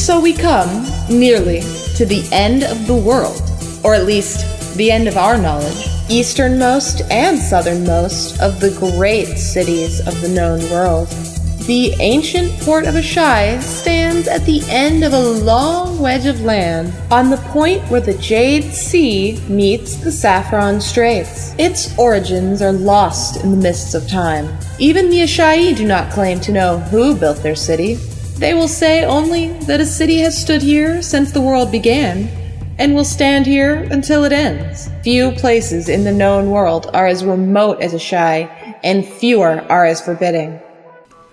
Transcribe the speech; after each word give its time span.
So 0.00 0.18
we 0.18 0.32
come, 0.32 0.86
nearly, 1.10 1.60
to 1.94 2.06
the 2.06 2.26
end 2.32 2.64
of 2.64 2.86
the 2.86 2.96
world, 2.96 3.42
or 3.84 3.94
at 3.94 4.06
least 4.06 4.74
the 4.76 4.90
end 4.90 5.06
of 5.06 5.18
our 5.18 5.36
knowledge, 5.36 5.86
easternmost 6.08 7.02
and 7.10 7.38
southernmost 7.38 8.40
of 8.40 8.58
the 8.60 8.70
great 8.96 9.36
cities 9.36 10.00
of 10.08 10.18
the 10.22 10.28
known 10.30 10.62
world. 10.70 11.08
The 11.66 11.94
ancient 12.00 12.50
port 12.62 12.86
of 12.86 12.94
Asshai 12.94 13.60
stands 13.62 14.26
at 14.26 14.46
the 14.46 14.62
end 14.68 15.04
of 15.04 15.12
a 15.12 15.20
long 15.20 16.00
wedge 16.00 16.26
of 16.26 16.40
land, 16.40 16.92
on 17.12 17.28
the 17.28 17.36
point 17.36 17.82
where 17.90 18.00
the 18.00 18.14
Jade 18.14 18.72
Sea 18.72 19.38
meets 19.48 19.96
the 19.96 20.10
Saffron 20.10 20.80
Straits. 20.80 21.54
Its 21.58 21.96
origins 21.98 22.62
are 22.62 22.72
lost 22.72 23.44
in 23.44 23.50
the 23.50 23.56
mists 23.56 23.94
of 23.94 24.08
time. 24.08 24.48
Even 24.78 25.10
the 25.10 25.20
Asshai 25.20 25.76
do 25.76 25.86
not 25.86 26.10
claim 26.10 26.40
to 26.40 26.52
know 26.52 26.78
who 26.78 27.14
built 27.14 27.42
their 27.42 27.54
city. 27.54 27.98
They 28.40 28.54
will 28.54 28.68
say 28.68 29.04
only 29.04 29.48
that 29.64 29.82
a 29.82 29.84
city 29.84 30.20
has 30.20 30.40
stood 30.40 30.62
here 30.62 31.02
since 31.02 31.30
the 31.30 31.42
world 31.42 31.70
began, 31.70 32.26
and 32.78 32.94
will 32.94 33.04
stand 33.04 33.44
here 33.44 33.86
until 33.90 34.24
it 34.24 34.32
ends. 34.32 34.88
Few 35.04 35.32
places 35.32 35.90
in 35.90 36.04
the 36.04 36.12
known 36.12 36.50
world 36.50 36.88
are 36.94 37.06
as 37.06 37.22
remote 37.22 37.82
as 37.82 37.92
Asshai, 37.92 38.48
and 38.82 39.04
fewer 39.04 39.60
are 39.68 39.84
as 39.84 40.00
forbidding. 40.00 40.58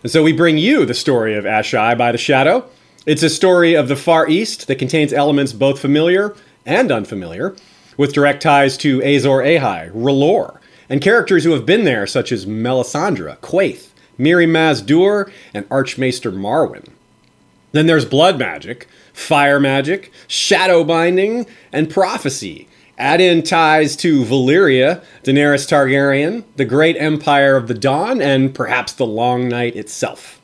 And 0.04 0.12
so 0.12 0.22
we 0.22 0.34
bring 0.34 0.58
you 0.58 0.86
the 0.86 0.94
story 0.94 1.34
of 1.36 1.46
Asshai 1.46 1.98
by 1.98 2.12
the 2.12 2.18
Shadow. 2.18 2.70
It's 3.06 3.24
a 3.24 3.30
story 3.30 3.74
of 3.74 3.88
the 3.88 3.96
Far 3.96 4.28
East 4.28 4.68
that 4.68 4.76
contains 4.76 5.14
elements 5.14 5.54
both 5.54 5.80
familiar 5.80 6.36
and 6.66 6.92
unfamiliar, 6.92 7.56
with 7.96 8.12
direct 8.12 8.44
ties 8.44 8.76
to 8.80 9.02
Azor 9.02 9.42
Ahai, 9.44 9.90
R'hllor, 9.94 10.60
and 10.90 11.02
characters 11.02 11.46
who 11.46 11.52
have 11.52 11.66
been 11.66 11.86
there, 11.86 12.06
such 12.06 12.34
as 12.34 12.46
Melisandre, 12.46 13.38
Quaithe, 13.38 13.88
Mirri 14.20 14.46
Maz 14.46 14.86
Duur, 14.86 15.32
and 15.54 15.66
Archmaester 15.72 16.34
Marwyn. 16.34 16.90
Then 17.78 17.86
there's 17.86 18.06
blood 18.06 18.40
magic, 18.40 18.88
fire 19.14 19.60
magic, 19.60 20.12
shadow 20.28 20.84
binding, 20.84 21.46
and 21.72 21.88
prophecy, 21.88 22.68
Add 22.98 23.22
in 23.22 23.44
ties 23.44 23.96
to 23.98 24.24
Valyria, 24.24 25.04
Daenerys 25.24 25.68
Targaryen, 25.68 26.44
the 26.56 26.66
great 26.66 26.98
empire 26.98 27.56
of 27.56 27.68
the 27.68 27.76
Dawn, 27.76 28.20
and 28.20 28.56
perhaps 28.56 28.94
the 28.94 29.06
Long 29.06 29.48
Night 29.48 29.76
itself. 29.76 30.42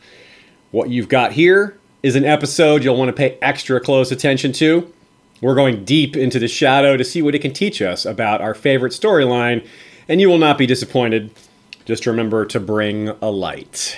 What 0.69 0.91
you've 0.91 1.09
got 1.09 1.31
here 1.31 1.79
is 2.03 2.15
an 2.15 2.23
episode 2.23 2.83
you'll 2.83 2.97
want 2.97 3.09
to 3.09 3.13
pay 3.13 3.39
extra 3.41 3.79
close 3.79 4.11
attention 4.11 4.51
to. 4.51 4.93
We're 5.41 5.55
going 5.55 5.83
deep 5.83 6.15
into 6.15 6.37
the 6.37 6.47
shadow 6.47 6.97
to 6.97 7.03
see 7.03 7.23
what 7.23 7.33
it 7.33 7.39
can 7.39 7.53
teach 7.53 7.81
us 7.81 8.05
about 8.05 8.41
our 8.41 8.53
favorite 8.53 8.93
storyline, 8.93 9.67
and 10.07 10.21
you 10.21 10.29
will 10.29 10.37
not 10.37 10.59
be 10.59 10.67
disappointed. 10.67 11.31
Just 11.85 12.05
remember 12.05 12.45
to 12.45 12.59
bring 12.59 13.09
a 13.23 13.31
light. 13.31 13.97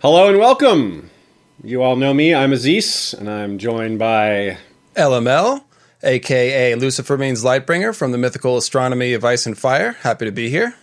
Hello 0.00 0.28
and 0.28 0.40
welcome. 0.40 1.10
You 1.66 1.82
all 1.82 1.96
know 1.96 2.14
me. 2.14 2.32
I'm 2.32 2.52
Aziz, 2.52 3.12
and 3.12 3.28
I'm 3.28 3.58
joined 3.58 3.98
by 3.98 4.58
LML 4.94 5.64
aka 6.04 6.76
Lucifer 6.76 7.18
means 7.18 7.42
Lightbringer 7.42 7.92
from 7.92 8.12
the 8.12 8.18
mythical 8.18 8.56
astronomy 8.56 9.14
of 9.14 9.24
Ice 9.24 9.46
and 9.46 9.58
Fire. 9.58 9.94
Happy 10.02 10.26
to 10.26 10.30
be 10.30 10.48
here. 10.48 10.76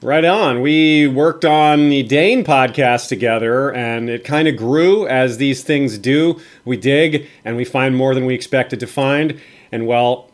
Right 0.00 0.24
on. 0.24 0.62
We 0.62 1.06
worked 1.08 1.44
on 1.44 1.90
the 1.90 2.04
Dane 2.04 2.42
podcast 2.42 3.08
together, 3.08 3.70
and 3.74 4.08
it 4.08 4.24
kind 4.24 4.48
of 4.48 4.56
grew 4.56 5.06
as 5.06 5.36
these 5.36 5.62
things 5.62 5.98
do. 5.98 6.40
We 6.64 6.78
dig 6.78 7.26
and 7.44 7.54
we 7.58 7.66
find 7.66 7.94
more 7.94 8.14
than 8.14 8.24
we 8.24 8.34
expected 8.34 8.80
to 8.80 8.86
find. 8.86 9.38
And 9.70 9.86
well, 9.86 10.30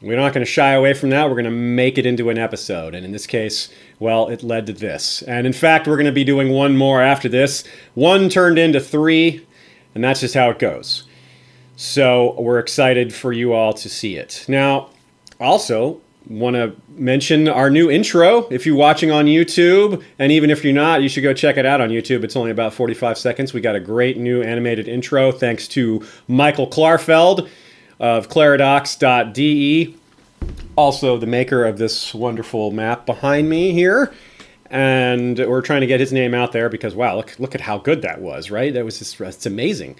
we're 0.00 0.16
not 0.16 0.32
going 0.32 0.46
to 0.46 0.50
shy 0.50 0.72
away 0.72 0.94
from 0.94 1.10
that. 1.10 1.28
We're 1.28 1.34
going 1.34 1.44
to 1.44 1.50
make 1.50 1.98
it 1.98 2.06
into 2.06 2.30
an 2.30 2.38
episode. 2.38 2.94
And 2.94 3.04
in 3.04 3.12
this 3.12 3.26
case, 3.26 3.68
well, 3.98 4.28
it 4.28 4.42
led 4.42 4.64
to 4.68 4.72
this. 4.72 5.20
And 5.20 5.46
in 5.46 5.52
fact, 5.52 5.86
we're 5.86 5.96
going 5.96 6.06
to 6.06 6.12
be 6.12 6.24
doing 6.24 6.48
one 6.48 6.78
more 6.78 7.02
after 7.02 7.28
this. 7.28 7.62
One 7.92 8.30
turned 8.30 8.58
into 8.58 8.80
three, 8.80 9.46
and 9.94 10.04
that's 10.04 10.20
just 10.20 10.34
how 10.34 10.50
it 10.50 10.58
goes. 10.58 11.04
So 11.76 12.40
we're 12.40 12.58
excited 12.58 13.14
for 13.14 13.32
you 13.32 13.52
all 13.52 13.72
to 13.72 13.88
see 13.88 14.16
it. 14.16 14.44
Now, 14.48 14.90
also, 15.40 16.00
want 16.28 16.54
to 16.54 16.76
mention 16.90 17.48
our 17.48 17.70
new 17.70 17.90
intro. 17.90 18.46
If 18.50 18.66
you're 18.66 18.76
watching 18.76 19.10
on 19.10 19.24
YouTube, 19.26 20.02
and 20.18 20.30
even 20.30 20.50
if 20.50 20.62
you're 20.62 20.74
not, 20.74 21.02
you 21.02 21.08
should 21.08 21.22
go 21.22 21.32
check 21.32 21.56
it 21.56 21.64
out 21.64 21.80
on 21.80 21.88
YouTube. 21.88 22.22
It's 22.22 22.36
only 22.36 22.50
about 22.50 22.74
45 22.74 23.18
seconds. 23.18 23.52
We 23.52 23.60
got 23.60 23.74
a 23.74 23.80
great 23.80 24.18
new 24.18 24.42
animated 24.42 24.86
intro 24.88 25.32
thanks 25.32 25.66
to 25.68 26.06
Michael 26.28 26.66
Klarfeld 26.66 27.48
of 27.98 28.28
Claridox.de, 28.28 29.94
also 30.76 31.18
the 31.18 31.26
maker 31.26 31.64
of 31.64 31.78
this 31.78 32.14
wonderful 32.14 32.70
map 32.70 33.06
behind 33.06 33.48
me 33.48 33.72
here. 33.72 34.12
And 34.70 35.38
we're 35.38 35.62
trying 35.62 35.80
to 35.80 35.86
get 35.86 35.98
his 35.98 36.12
name 36.12 36.32
out 36.32 36.52
there 36.52 36.68
because 36.68 36.94
wow, 36.94 37.16
look 37.16 37.38
look 37.38 37.54
at 37.54 37.60
how 37.60 37.78
good 37.78 38.02
that 38.02 38.20
was, 38.20 38.50
right? 38.50 38.72
That 38.72 38.84
was 38.84 38.98
just 38.98 39.20
it's 39.20 39.46
amazing. 39.46 39.96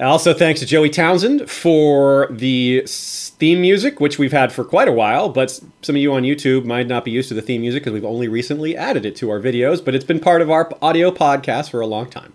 Also, 0.00 0.34
thanks 0.34 0.58
to 0.60 0.66
Joey 0.66 0.90
Townsend 0.90 1.48
for 1.48 2.26
the 2.30 2.82
theme 2.88 3.60
music, 3.60 4.00
which 4.00 4.18
we've 4.18 4.32
had 4.32 4.52
for 4.52 4.64
quite 4.64 4.88
a 4.88 4.92
while, 4.92 5.28
but 5.28 5.50
some 5.82 5.94
of 5.94 6.02
you 6.02 6.12
on 6.12 6.24
YouTube 6.24 6.64
might 6.64 6.88
not 6.88 7.04
be 7.04 7.12
used 7.12 7.28
to 7.28 7.34
the 7.34 7.42
theme 7.42 7.60
music 7.60 7.84
because 7.84 7.92
we've 7.92 8.04
only 8.04 8.26
recently 8.26 8.76
added 8.76 9.06
it 9.06 9.14
to 9.16 9.30
our 9.30 9.38
videos, 9.38 9.82
but 9.82 9.94
it's 9.94 10.04
been 10.04 10.18
part 10.18 10.42
of 10.42 10.50
our 10.50 10.68
audio 10.82 11.12
podcast 11.12 11.70
for 11.70 11.80
a 11.80 11.86
long 11.86 12.10
time. 12.10 12.32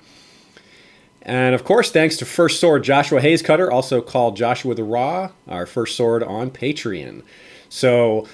And 1.23 1.53
of 1.53 1.65
course, 1.65 1.91
thanks 1.91 2.15
to 2.17 2.25
First 2.25 2.59
Sword 2.59 2.83
Joshua 2.83 3.19
Hayes 3.19 3.41
Cutter, 3.41 3.69
also 3.69 4.01
called 4.01 4.37
Joshua 4.37 4.73
the 4.73 4.83
Raw, 4.83 5.31
our 5.47 5.65
first 5.65 5.97
sword 5.97 6.23
on 6.23 6.51
Patreon. 6.51 7.21
So 7.69 8.27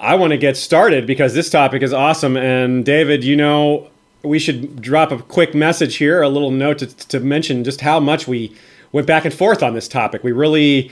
I 0.00 0.14
want 0.14 0.30
to 0.30 0.38
get 0.38 0.56
started 0.56 1.06
because 1.06 1.34
this 1.34 1.50
topic 1.50 1.82
is 1.82 1.92
awesome. 1.92 2.36
And 2.36 2.84
David, 2.84 3.22
you 3.22 3.36
know, 3.36 3.90
we 4.22 4.38
should 4.38 4.80
drop 4.80 5.12
a 5.12 5.18
quick 5.18 5.54
message 5.54 5.96
here, 5.96 6.22
a 6.22 6.28
little 6.28 6.50
note 6.50 6.78
to, 6.78 6.86
to 7.08 7.20
mention 7.20 7.64
just 7.64 7.82
how 7.82 8.00
much 8.00 8.26
we 8.26 8.56
went 8.92 9.06
back 9.06 9.26
and 9.26 9.34
forth 9.34 9.62
on 9.62 9.74
this 9.74 9.88
topic. 9.88 10.24
We 10.24 10.32
really, 10.32 10.90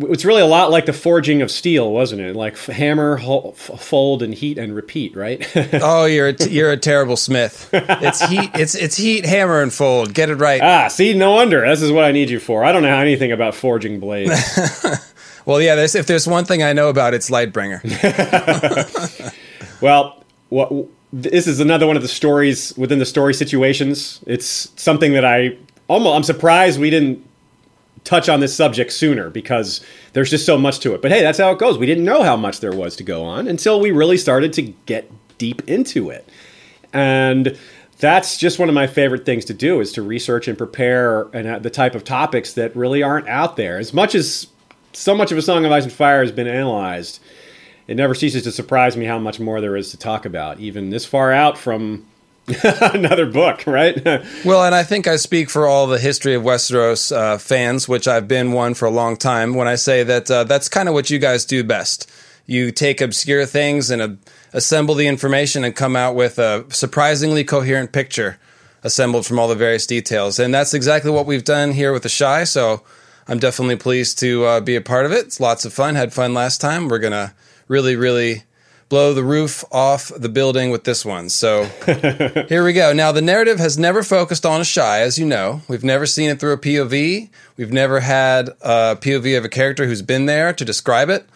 it's 0.00 0.24
really 0.24 0.40
a 0.40 0.46
lot 0.46 0.70
like 0.70 0.86
the 0.86 0.94
forging 0.94 1.42
of 1.42 1.50
steel, 1.50 1.92
wasn't 1.92 2.22
it? 2.22 2.34
Like 2.34 2.56
hammer, 2.58 3.18
fold, 3.52 4.22
and 4.22 4.32
heat 4.32 4.56
and 4.56 4.74
repeat, 4.74 5.14
right? 5.14 5.46
oh, 5.74 6.06
you're 6.06 6.28
a 6.28 6.32
t- 6.32 6.50
you're 6.50 6.70
a 6.70 6.76
terrible 6.78 7.16
smith. 7.16 7.68
It's 7.72 8.26
heat. 8.26 8.50
It's 8.54 8.74
it's 8.74 8.96
heat, 8.96 9.26
hammer, 9.26 9.62
and 9.62 9.72
fold. 9.72 10.14
Get 10.14 10.30
it 10.30 10.36
right. 10.36 10.62
Ah, 10.62 10.88
see, 10.88 11.12
no 11.14 11.32
wonder. 11.32 11.66
This 11.66 11.82
is 11.82 11.92
what 11.92 12.04
I 12.04 12.12
need 12.12 12.30
you 12.30 12.40
for. 12.40 12.64
I 12.64 12.72
don't 12.72 12.82
know 12.82 12.96
anything 12.96 13.32
about 13.32 13.54
forging 13.54 14.00
blades. 14.00 14.32
well, 15.46 15.60
yeah. 15.60 15.74
There's, 15.74 15.94
if 15.94 16.06
there's 16.06 16.28
one 16.28 16.44
thing 16.44 16.62
I 16.62 16.74
know 16.74 16.90
about, 16.90 17.14
it's 17.14 17.30
Lightbringer. 17.30 17.80
well, 19.80 20.22
what 20.50 20.70
this 21.12 21.46
is 21.46 21.60
another 21.60 21.86
one 21.86 21.96
of 21.96 22.02
the 22.02 22.08
stories 22.08 22.76
within 22.76 22.98
the 22.98 23.06
story 23.06 23.32
situations. 23.32 24.20
It's 24.26 24.70
something 24.76 25.12
that 25.12 25.24
I 25.24 25.56
almost 25.88 26.16
I'm 26.16 26.22
surprised 26.24 26.78
we 26.78 26.90
didn't 26.90 27.24
touch 28.04 28.28
on 28.28 28.40
this 28.40 28.54
subject 28.54 28.92
sooner 28.92 29.30
because 29.30 29.84
there's 30.12 30.30
just 30.30 30.46
so 30.46 30.58
much 30.58 30.78
to 30.80 30.94
it. 30.94 31.02
But 31.02 31.10
hey, 31.10 31.22
that's 31.22 31.38
how 31.38 31.50
it 31.50 31.58
goes. 31.58 31.78
We 31.78 31.86
didn't 31.86 32.04
know 32.04 32.22
how 32.22 32.36
much 32.36 32.60
there 32.60 32.74
was 32.74 32.96
to 32.96 33.02
go 33.02 33.24
on 33.24 33.48
until 33.48 33.80
we 33.80 33.90
really 33.90 34.16
started 34.16 34.52
to 34.54 34.62
get 34.62 35.10
deep 35.38 35.68
into 35.68 36.10
it. 36.10 36.28
And 36.92 37.58
that's 37.98 38.36
just 38.36 38.58
one 38.58 38.68
of 38.68 38.74
my 38.74 38.86
favorite 38.86 39.24
things 39.24 39.44
to 39.46 39.54
do 39.54 39.80
is 39.80 39.92
to 39.92 40.02
research 40.02 40.48
and 40.48 40.56
prepare 40.56 41.22
and 41.32 41.48
uh, 41.48 41.58
the 41.58 41.70
type 41.70 41.94
of 41.94 42.04
topics 42.04 42.52
that 42.54 42.76
really 42.76 43.02
aren't 43.02 43.28
out 43.28 43.56
there. 43.56 43.78
As 43.78 43.92
much 43.92 44.14
as 44.14 44.48
so 44.96 45.14
much 45.14 45.30
of 45.30 45.38
a 45.38 45.42
Song 45.42 45.64
of 45.64 45.72
Ice 45.72 45.84
and 45.84 45.92
Fire 45.92 46.22
has 46.22 46.32
been 46.32 46.46
analyzed, 46.46 47.20
it 47.86 47.96
never 47.96 48.14
ceases 48.14 48.42
to 48.44 48.52
surprise 48.52 48.96
me 48.96 49.04
how 49.04 49.18
much 49.18 49.38
more 49.38 49.60
there 49.60 49.76
is 49.76 49.90
to 49.90 49.96
talk 49.96 50.24
about, 50.24 50.58
even 50.58 50.90
this 50.90 51.04
far 51.04 51.32
out 51.32 51.58
from 51.58 52.06
another 52.64 53.26
book, 53.26 53.66
right? 53.66 54.02
well, 54.44 54.64
and 54.64 54.74
I 54.74 54.82
think 54.82 55.06
I 55.06 55.16
speak 55.16 55.50
for 55.50 55.66
all 55.66 55.86
the 55.86 55.98
history 55.98 56.34
of 56.34 56.42
Westeros 56.42 57.14
uh, 57.14 57.38
fans, 57.38 57.88
which 57.88 58.08
I've 58.08 58.26
been 58.26 58.52
one 58.52 58.74
for 58.74 58.86
a 58.86 58.90
long 58.90 59.16
time, 59.16 59.54
when 59.54 59.68
I 59.68 59.74
say 59.74 60.02
that 60.02 60.30
uh, 60.30 60.44
that's 60.44 60.68
kind 60.68 60.88
of 60.88 60.94
what 60.94 61.10
you 61.10 61.18
guys 61.18 61.44
do 61.44 61.62
best. 61.62 62.10
You 62.46 62.70
take 62.70 63.00
obscure 63.00 63.44
things 63.44 63.90
and 63.90 64.00
uh, 64.00 64.08
assemble 64.52 64.94
the 64.94 65.08
information 65.08 65.62
and 65.62 65.76
come 65.76 65.94
out 65.94 66.14
with 66.14 66.38
a 66.38 66.64
surprisingly 66.70 67.44
coherent 67.44 67.92
picture 67.92 68.38
assembled 68.82 69.26
from 69.26 69.38
all 69.38 69.48
the 69.48 69.56
various 69.56 69.86
details. 69.86 70.38
And 70.38 70.54
that's 70.54 70.72
exactly 70.72 71.10
what 71.10 71.26
we've 71.26 71.44
done 71.44 71.72
here 71.72 71.92
with 71.92 72.04
the 72.04 72.08
Asshai. 72.08 72.46
So 72.46 72.82
I'm 73.28 73.38
definitely 73.38 73.76
pleased 73.76 74.18
to 74.20 74.44
uh, 74.44 74.60
be 74.60 74.76
a 74.76 74.80
part 74.80 75.06
of 75.06 75.12
it. 75.12 75.26
It's 75.26 75.40
lots 75.40 75.64
of 75.64 75.72
fun. 75.72 75.94
Had 75.96 76.12
fun 76.12 76.32
last 76.32 76.60
time. 76.60 76.88
We're 76.88 77.00
going 77.00 77.12
to 77.12 77.32
really, 77.68 77.96
really 77.96 78.44
blow 78.88 79.12
the 79.12 79.24
roof 79.24 79.64
off 79.72 80.12
the 80.16 80.28
building 80.28 80.70
with 80.70 80.84
this 80.84 81.04
one. 81.04 81.28
So 81.28 81.64
here 82.48 82.64
we 82.64 82.72
go. 82.72 82.92
Now, 82.92 83.10
the 83.10 83.22
narrative 83.22 83.58
has 83.58 83.76
never 83.76 84.02
focused 84.04 84.46
on 84.46 84.60
Asshai, 84.60 85.00
as 85.00 85.18
you 85.18 85.26
know. 85.26 85.62
We've 85.66 85.82
never 85.82 86.06
seen 86.06 86.30
it 86.30 86.38
through 86.38 86.52
a 86.52 86.58
POV. 86.58 87.28
We've 87.56 87.72
never 87.72 88.00
had 88.00 88.50
a 88.60 88.96
POV 88.96 89.38
of 89.38 89.44
a 89.44 89.48
character 89.48 89.86
who's 89.86 90.02
been 90.02 90.26
there 90.26 90.52
to 90.52 90.64
describe 90.64 91.10
it. 91.10 91.28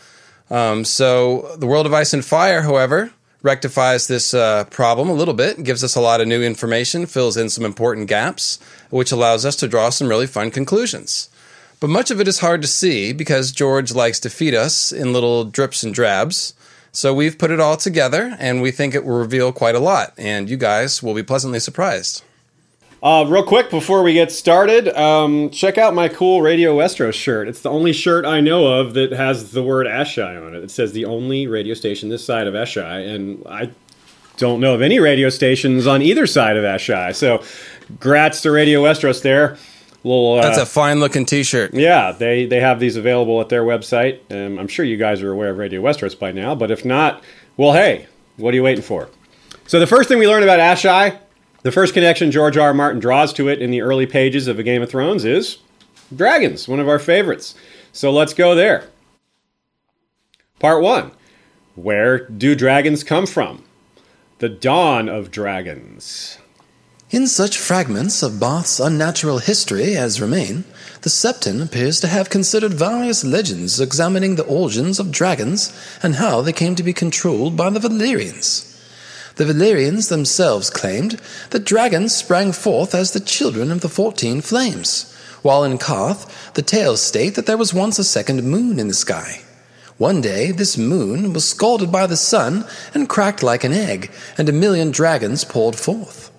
Um, 0.49 0.85
so, 0.85 1.57
the 1.59 1.67
world 1.67 1.87
of 1.87 1.95
Ice 1.95 2.13
and 2.13 2.25
Fire, 2.25 2.63
however, 2.63 3.13
rectifies 3.43 4.07
this 4.07 4.35
uh, 4.35 4.65
problem 4.65 5.09
a 5.09 5.13
little 5.13 5.35
bit, 5.35 5.63
gives 5.63 5.83
us 5.83 5.95
a 5.95 6.01
lot 6.01 6.21
of 6.21 6.29
new 6.29 6.43
information, 6.43 7.07
fills 7.07 7.37
in 7.37 7.49
some 7.49 7.65
important 7.65 8.09
gaps, 8.09 8.59
which 8.91 9.13
allows 9.13 9.47
us 9.47 9.57
to 9.57 9.69
draw 9.69 9.91
some 9.91 10.09
really 10.09 10.27
fun 10.27 10.51
conclusions. 10.51 11.29
But 11.81 11.89
much 11.89 12.11
of 12.11 12.21
it 12.21 12.29
is 12.29 12.41
hard 12.41 12.61
to 12.63 12.69
see 12.69 13.13
because 13.15 13.53
George 13.53 13.93
likes 13.93 14.21
to 14.21 14.31
feed 14.31 14.55
us 14.55 14.93
in 14.93 15.15
little 15.15 15.45
drips 15.45 15.83
and 15.83 15.95
drabs. 15.95 16.53
So 16.93 17.15
we've 17.15 17.39
put 17.39 17.51
it 17.51 17.61
all 17.61 17.77
together 17.77 18.37
and 18.39 18.61
we 18.61 18.71
think 18.71 18.95
it 18.95 19.05
will 19.05 19.19
reveal 19.19 19.53
quite 19.53 19.75
a 19.75 19.81
lot, 19.81 20.13
and 20.19 20.51
you 20.51 20.57
guys 20.57 21.03
will 21.03 21.15
be 21.15 21.23
pleasantly 21.23 21.61
surprised. 21.61 22.23
Uh, 23.03 23.25
real 23.27 23.43
quick 23.43 23.71
before 23.71 24.03
we 24.03 24.13
get 24.13 24.31
started, 24.31 24.89
um, 24.89 25.49
check 25.49 25.79
out 25.79 25.95
my 25.95 26.07
cool 26.07 26.43
Radio 26.43 26.77
Westeros 26.77 27.15
shirt. 27.15 27.49
It's 27.49 27.63
the 27.63 27.71
only 27.71 27.95
shirt 27.95 28.27
I 28.27 28.41
know 28.41 28.67
of 28.67 28.93
that 28.93 29.13
has 29.13 29.53
the 29.53 29.63
word 29.63 29.87
Asshai 29.87 30.47
on 30.47 30.55
it. 30.55 30.63
It 30.63 30.71
says 30.71 30.93
the 30.93 31.07
only 31.07 31.47
radio 31.47 31.73
station 31.73 32.11
this 32.11 32.23
side 32.23 32.47
of 32.47 32.53
Asshai, 32.53 33.09
and 33.09 33.43
I 33.49 33.71
don't 34.37 34.61
know 34.61 34.75
of 34.75 34.83
any 34.83 34.99
radio 34.99 35.31
stations 35.31 35.87
on 35.87 36.03
either 36.03 36.27
side 36.27 36.59
of 36.59 36.65
Asshai. 36.65 37.15
So, 37.15 37.39
grats 37.95 38.43
to 38.43 38.51
Radio 38.51 38.83
Westeros 38.83 39.23
there. 39.23 39.57
Little, 40.03 40.39
uh, 40.39 40.43
That's 40.43 40.59
a 40.59 40.67
fine 40.67 40.99
looking 40.99 41.27
T-shirt. 41.27 41.75
Yeah, 41.75 42.13
they 42.13 42.47
they 42.47 42.61
have 42.61 42.81
these 42.81 42.97
available 42.97 43.41
at 43.41 43.51
their 43.51 43.65
website. 43.65 44.21
Um, 44.31 44.59
I'm 44.59 44.69
sure 44.69 44.85
you 44.85 44.97
guys 44.97 45.23
are 45.23 45.31
aware 45.31 45.51
of 45.51 45.59
Radio 45.59 45.83
Westeros 45.83 46.19
by 46.19 46.33
now, 46.33 46.55
but 46.55 46.71
if 46.71 46.85
not, 46.85 47.23
well, 47.57 47.75
hey, 47.75 48.07
what 48.37 48.55
are 48.55 48.57
you 48.57 48.63
waiting 48.63 48.83
for? 48.83 49.11
So 49.67 49.79
the 49.79 49.87
first 49.87 50.09
thing 50.09 50.19
we 50.19 50.27
learn 50.27 50.43
about 50.43 50.59
Asshai 50.59 51.19
the 51.63 51.73
first 51.73 51.93
connection 51.93 52.31
George 52.31 52.57
R. 52.57 52.69
R. 52.69 52.75
Martin 52.75 53.01
draws 53.01 53.33
to 53.35 53.49
it 53.49 53.61
in 53.61 53.71
the 53.71 53.83
early 53.83 54.07
pages 54.07 54.47
of 54.47 54.59
A 54.59 54.63
Game 54.63 54.83
of 54.83 54.91
Thrones 54.91 55.25
is 55.25 55.59
dragons, 56.15 56.67
one 56.67 56.81
of 56.81 56.89
our 56.89 56.99
favorites. 56.99 57.55
So 57.93 58.11
let's 58.11 58.33
go 58.33 58.55
there. 58.55 58.89
Part 60.59 60.83
1 60.83 61.11
Where 61.75 62.27
do 62.29 62.55
dragons 62.55 63.05
come 63.05 63.27
from? 63.27 63.65
The 64.39 64.49
dawn 64.49 65.09
of 65.09 65.31
dragons. 65.31 66.39
In 67.13 67.27
such 67.27 67.59
fragments 67.59 68.23
of 68.23 68.39
Barth's 68.39 68.79
unnatural 68.79 69.39
history 69.39 69.97
as 69.97 70.21
remain, 70.21 70.63
the 71.03 71.11
Septon 71.11 71.61
appears 71.61 71.99
to 72.01 72.07
have 72.07 72.31
considered 72.31 72.73
various 72.73 73.25
legends 73.25 73.81
examining 73.81 74.37
the 74.37 74.45
origins 74.45 75.01
of 75.01 75.11
dragons 75.11 75.77
and 76.05 76.15
how 76.15 76.41
they 76.41 76.53
came 76.53 76.77
to 76.77 76.85
be 76.85 76.93
controlled 76.93 77.57
by 77.57 77.69
the 77.69 77.81
Valyrians. 77.81 78.65
The 79.35 79.45
Valyrians 79.45 80.09
themselves 80.09 80.71
claimed 80.71 81.21
that 81.51 81.65
dragons 81.65 82.15
sprang 82.15 82.53
forth 82.53 82.95
as 82.95 83.11
the 83.11 83.19
children 83.19 83.73
of 83.73 83.81
the 83.81 83.89
fourteen 83.89 84.41
flames, 84.41 85.13
while 85.43 85.65
in 85.65 85.79
Qarth 85.79 86.55
the 86.55 86.63
tales 86.63 87.03
state 87.03 87.35
that 87.35 87.47
there 87.47 87.59
was 87.59 87.75
once 87.75 87.99
a 87.99 88.05
second 88.05 88.45
moon 88.45 88.79
in 88.79 88.87
the 88.87 88.95
sky. 88.95 89.41
One 89.99 90.21
day 90.21 90.53
this 90.53 90.79
moon 90.79 91.33
was 91.33 91.51
scalded 91.51 91.91
by 91.91 92.07
the 92.07 92.17
sun 92.17 92.67
and 92.95 93.09
cracked 93.09 93.43
like 93.43 93.65
an 93.65 93.73
egg, 93.73 94.13
and 94.39 94.49
a 94.49 94.53
million 94.53 94.93
dragons 94.93 95.45
poured 95.45 95.75
forth. 95.75 96.31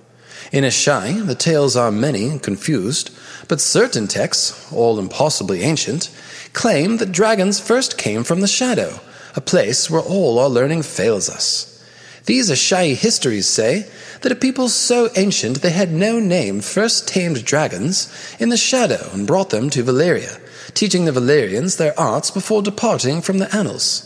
In 0.51 0.65
Asshai 0.65 1.25
the 1.25 1.33
tales 1.33 1.77
are 1.77 1.91
many 1.91 2.27
and 2.27 2.43
confused, 2.43 3.09
but 3.47 3.61
certain 3.61 4.05
texts, 4.05 4.69
all 4.73 4.99
impossibly 4.99 5.61
ancient, 5.61 6.09
claim 6.51 6.97
that 6.97 7.13
dragons 7.13 7.61
first 7.61 7.97
came 7.97 8.25
from 8.25 8.41
the 8.41 8.47
shadow, 8.47 8.99
a 9.33 9.39
place 9.39 9.89
where 9.89 10.01
all 10.01 10.39
our 10.39 10.49
learning 10.49 10.81
fails 10.81 11.29
us. 11.29 11.81
These 12.25 12.51
Asshai 12.51 12.95
histories 12.95 13.47
say 13.47 13.87
that 14.23 14.31
a 14.33 14.35
people 14.35 14.67
so 14.67 15.09
ancient 15.15 15.61
they 15.61 15.69
had 15.69 15.93
no 15.93 16.19
name 16.19 16.59
first 16.59 17.07
tamed 17.07 17.45
dragons 17.45 18.13
in 18.37 18.49
the 18.49 18.57
shadow 18.57 19.09
and 19.13 19.25
brought 19.25 19.51
them 19.51 19.69
to 19.69 19.85
Valyria, 19.85 20.37
teaching 20.73 21.05
the 21.05 21.13
Valyrians 21.13 21.77
their 21.77 21.97
arts 21.97 22.29
before 22.29 22.61
departing 22.61 23.21
from 23.21 23.37
the 23.37 23.55
annals. 23.55 24.03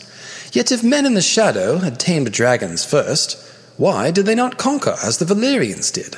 Yet 0.52 0.70
if 0.70 0.84
men 0.84 1.06
in 1.06 1.14
the 1.14 1.22
shadow 1.22 1.78
had 1.78 1.98
tamed 1.98 2.30
dragons 2.30 2.84
first, 2.84 3.36
why 3.76 4.12
did 4.12 4.26
they 4.26 4.36
not 4.36 4.58
conquer 4.58 4.94
as 5.02 5.18
the 5.18 5.24
Valyrians 5.24 5.92
did? 5.92 6.16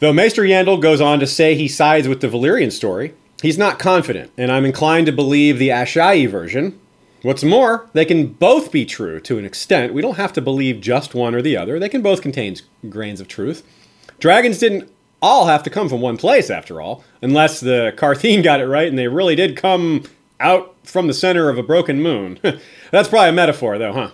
Though 0.00 0.12
Maester 0.12 0.42
Yandel 0.42 0.80
goes 0.80 1.00
on 1.00 1.20
to 1.20 1.26
say 1.26 1.54
he 1.54 1.68
sides 1.68 2.08
with 2.08 2.20
the 2.20 2.28
Valyrian 2.28 2.72
story, 2.72 3.14
he's 3.42 3.58
not 3.58 3.78
confident, 3.78 4.32
and 4.36 4.50
I'm 4.50 4.64
inclined 4.64 5.06
to 5.06 5.12
believe 5.12 5.58
the 5.58 5.68
Asshai 5.68 6.28
version, 6.28 6.78
What's 7.22 7.44
more, 7.44 7.86
they 7.92 8.06
can 8.06 8.28
both 8.28 8.72
be 8.72 8.86
true 8.86 9.20
to 9.20 9.38
an 9.38 9.44
extent. 9.44 9.92
We 9.92 10.00
don't 10.00 10.16
have 10.16 10.32
to 10.34 10.40
believe 10.40 10.80
just 10.80 11.14
one 11.14 11.34
or 11.34 11.42
the 11.42 11.56
other. 11.56 11.78
They 11.78 11.90
can 11.90 12.00
both 12.00 12.22
contain 12.22 12.56
grains 12.88 13.20
of 13.20 13.28
truth. 13.28 13.62
Dragons 14.18 14.58
didn't 14.58 14.90
all 15.20 15.46
have 15.46 15.62
to 15.64 15.70
come 15.70 15.90
from 15.90 16.00
one 16.00 16.16
place, 16.16 16.48
after 16.48 16.80
all, 16.80 17.04
unless 17.20 17.60
the 17.60 17.92
Qartheen 17.96 18.42
got 18.42 18.60
it 18.60 18.66
right 18.66 18.88
and 18.88 18.98
they 18.98 19.08
really 19.08 19.36
did 19.36 19.54
come 19.54 20.04
out 20.38 20.74
from 20.82 21.08
the 21.08 21.14
center 21.14 21.50
of 21.50 21.58
a 21.58 21.62
broken 21.62 22.00
moon. 22.00 22.40
that's 22.90 23.08
probably 23.08 23.28
a 23.28 23.32
metaphor, 23.32 23.76
though, 23.76 23.92
huh? 23.92 24.10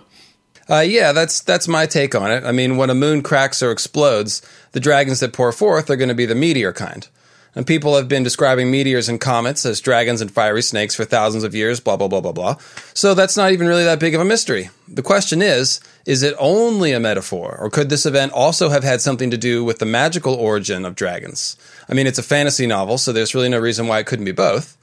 Uh, 0.69 0.79
yeah, 0.79 1.11
that's 1.13 1.41
that's 1.41 1.67
my 1.67 1.85
take 1.85 2.13
on 2.13 2.31
it. 2.31 2.43
I 2.43 2.51
mean, 2.51 2.77
when 2.77 2.89
a 2.89 2.95
moon 2.95 3.23
cracks 3.23 3.63
or 3.63 3.71
explodes, 3.71 4.41
the 4.73 4.79
dragons 4.79 5.21
that 5.21 5.33
pour 5.33 5.51
forth 5.51 5.89
are 5.89 5.95
going 5.95 6.09
to 6.09 6.15
be 6.15 6.25
the 6.25 6.35
meteor 6.35 6.73
kind. 6.73 7.07
And 7.55 7.65
people 7.65 7.95
have 7.95 8.07
been 8.07 8.21
describing 8.21 8.69
meteors 8.69 9.09
and 9.09 9.19
comets 9.19 9.65
as 9.65 9.81
dragons 9.81 10.21
and 10.21 10.31
fiery 10.31 10.61
snakes 10.61 10.93
for 10.93 11.05
thousands 11.05 11.43
of 11.43 11.55
years, 11.55 11.79
blah, 11.79 11.97
blah, 11.97 12.07
blah, 12.07 12.21
blah, 12.21 12.31
blah. 12.31 12.57
So 12.93 13.15
that's 13.15 13.35
not 13.35 13.51
even 13.51 13.65
really 13.65 13.83
that 13.83 13.99
big 13.99 14.13
of 14.13 14.21
a 14.21 14.25
mystery. 14.25 14.69
The 14.87 15.01
question 15.01 15.41
is 15.41 15.79
is 16.05 16.21
it 16.21 16.35
only 16.37 16.91
a 16.91 16.99
metaphor, 16.99 17.57
or 17.59 17.71
could 17.71 17.89
this 17.89 18.05
event 18.05 18.31
also 18.33 18.69
have 18.69 18.83
had 18.83 19.01
something 19.01 19.31
to 19.31 19.37
do 19.37 19.63
with 19.63 19.79
the 19.79 19.85
magical 19.85 20.35
origin 20.35 20.85
of 20.85 20.93
dragons? 20.95 21.57
I 21.89 21.95
mean, 21.95 22.05
it's 22.05 22.19
a 22.19 22.23
fantasy 22.23 22.67
novel, 22.67 22.99
so 22.99 23.11
there's 23.11 23.33
really 23.33 23.49
no 23.49 23.59
reason 23.59 23.87
why 23.87 23.99
it 23.99 24.05
couldn't 24.05 24.25
be 24.25 24.31
both. 24.31 24.77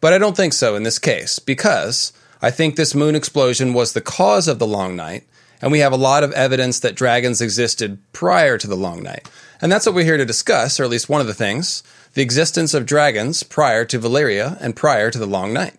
But 0.00 0.12
I 0.12 0.18
don't 0.18 0.36
think 0.36 0.52
so 0.52 0.76
in 0.76 0.82
this 0.82 0.98
case, 0.98 1.38
because 1.38 2.12
I 2.40 2.50
think 2.50 2.76
this 2.76 2.94
moon 2.94 3.14
explosion 3.14 3.74
was 3.74 3.92
the 3.92 4.00
cause 4.00 4.46
of 4.46 4.58
the 4.58 4.66
long 4.66 4.94
night, 4.94 5.24
and 5.60 5.72
we 5.72 5.80
have 5.80 5.92
a 5.92 5.96
lot 5.96 6.22
of 6.22 6.32
evidence 6.32 6.80
that 6.80 6.94
dragons 6.94 7.40
existed 7.40 7.98
prior 8.12 8.56
to 8.58 8.66
the 8.66 8.76
long 8.76 9.02
night. 9.02 9.28
And 9.60 9.72
that's 9.72 9.86
what 9.86 9.94
we're 9.94 10.04
here 10.04 10.16
to 10.16 10.24
discuss, 10.24 10.78
or 10.78 10.84
at 10.84 10.90
least 10.90 11.08
one 11.08 11.20
of 11.20 11.26
the 11.26 11.34
things 11.34 11.82
the 12.14 12.22
existence 12.22 12.74
of 12.74 12.86
dragons 12.86 13.42
prior 13.42 13.84
to 13.84 13.98
Valyria 13.98 14.56
and 14.60 14.74
prior 14.74 15.10
to 15.10 15.18
the 15.18 15.26
Long 15.26 15.52
Night. 15.52 15.74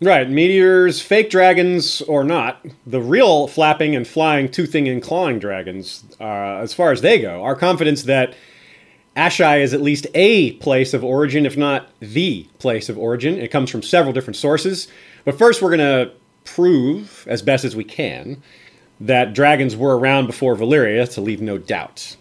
Right, 0.00 0.28
meteors, 0.28 1.00
fake 1.00 1.30
dragons 1.30 2.02
or 2.02 2.24
not, 2.24 2.64
the 2.86 3.00
real 3.00 3.46
flapping 3.46 3.94
and 3.94 4.06
flying, 4.06 4.50
toothing 4.50 4.88
and 4.88 5.02
clawing 5.02 5.38
dragons, 5.38 6.04
uh, 6.20 6.24
as 6.58 6.74
far 6.74 6.92
as 6.92 7.02
they 7.02 7.20
go, 7.20 7.42
our 7.44 7.54
confidence 7.54 8.02
that 8.02 8.34
Asshai 9.16 9.62
is 9.62 9.72
at 9.72 9.80
least 9.80 10.06
a 10.14 10.52
place 10.52 10.92
of 10.92 11.02
origin, 11.02 11.46
if 11.46 11.56
not 11.56 11.88
the 12.00 12.46
place 12.58 12.88
of 12.88 12.98
origin. 12.98 13.38
It 13.38 13.50
comes 13.50 13.70
from 13.70 13.82
several 13.82 14.12
different 14.12 14.36
sources. 14.36 14.88
But 15.24 15.38
first, 15.38 15.62
we're 15.62 15.76
going 15.76 15.80
to 15.80 16.12
prove, 16.44 17.26
as 17.28 17.42
best 17.42 17.64
as 17.64 17.74
we 17.74 17.84
can, 17.84 18.42
that 19.00 19.34
dragons 19.34 19.74
were 19.76 19.98
around 19.98 20.26
before 20.26 20.54
Valyria 20.54 21.12
to 21.14 21.20
leave 21.20 21.40
no 21.40 21.58
doubt. 21.58 22.16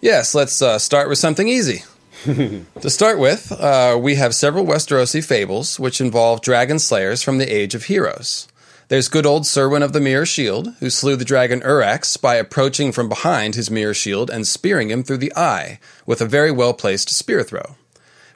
Yes, 0.00 0.34
let's 0.34 0.60
uh, 0.60 0.78
start 0.78 1.08
with 1.08 1.18
something 1.18 1.48
easy 1.48 1.84
to 2.24 2.90
start 2.90 3.18
with, 3.18 3.50
uh, 3.52 3.98
we 4.00 4.16
have 4.16 4.34
several 4.34 4.64
Westerosi 4.66 5.24
fables 5.24 5.80
which 5.80 6.00
involve 6.00 6.42
dragon 6.42 6.78
slayers 6.78 7.22
from 7.22 7.38
the 7.38 7.54
Age 7.54 7.74
of 7.74 7.84
Heroes. 7.84 8.46
There's 8.90 9.06
good 9.06 9.24
old 9.24 9.44
Serwyn 9.44 9.84
of 9.84 9.92
the 9.92 10.00
Mirror 10.00 10.26
Shield, 10.26 10.74
who 10.80 10.90
slew 10.90 11.14
the 11.14 11.24
dragon 11.24 11.60
Urrax 11.60 12.20
by 12.20 12.34
approaching 12.34 12.90
from 12.90 13.08
behind 13.08 13.54
his 13.54 13.70
mirror 13.70 13.94
shield 13.94 14.28
and 14.28 14.44
spearing 14.44 14.90
him 14.90 15.04
through 15.04 15.18
the 15.18 15.32
eye 15.36 15.78
with 16.06 16.20
a 16.20 16.26
very 16.26 16.50
well 16.50 16.74
placed 16.74 17.08
spear 17.08 17.44
throw. 17.44 17.76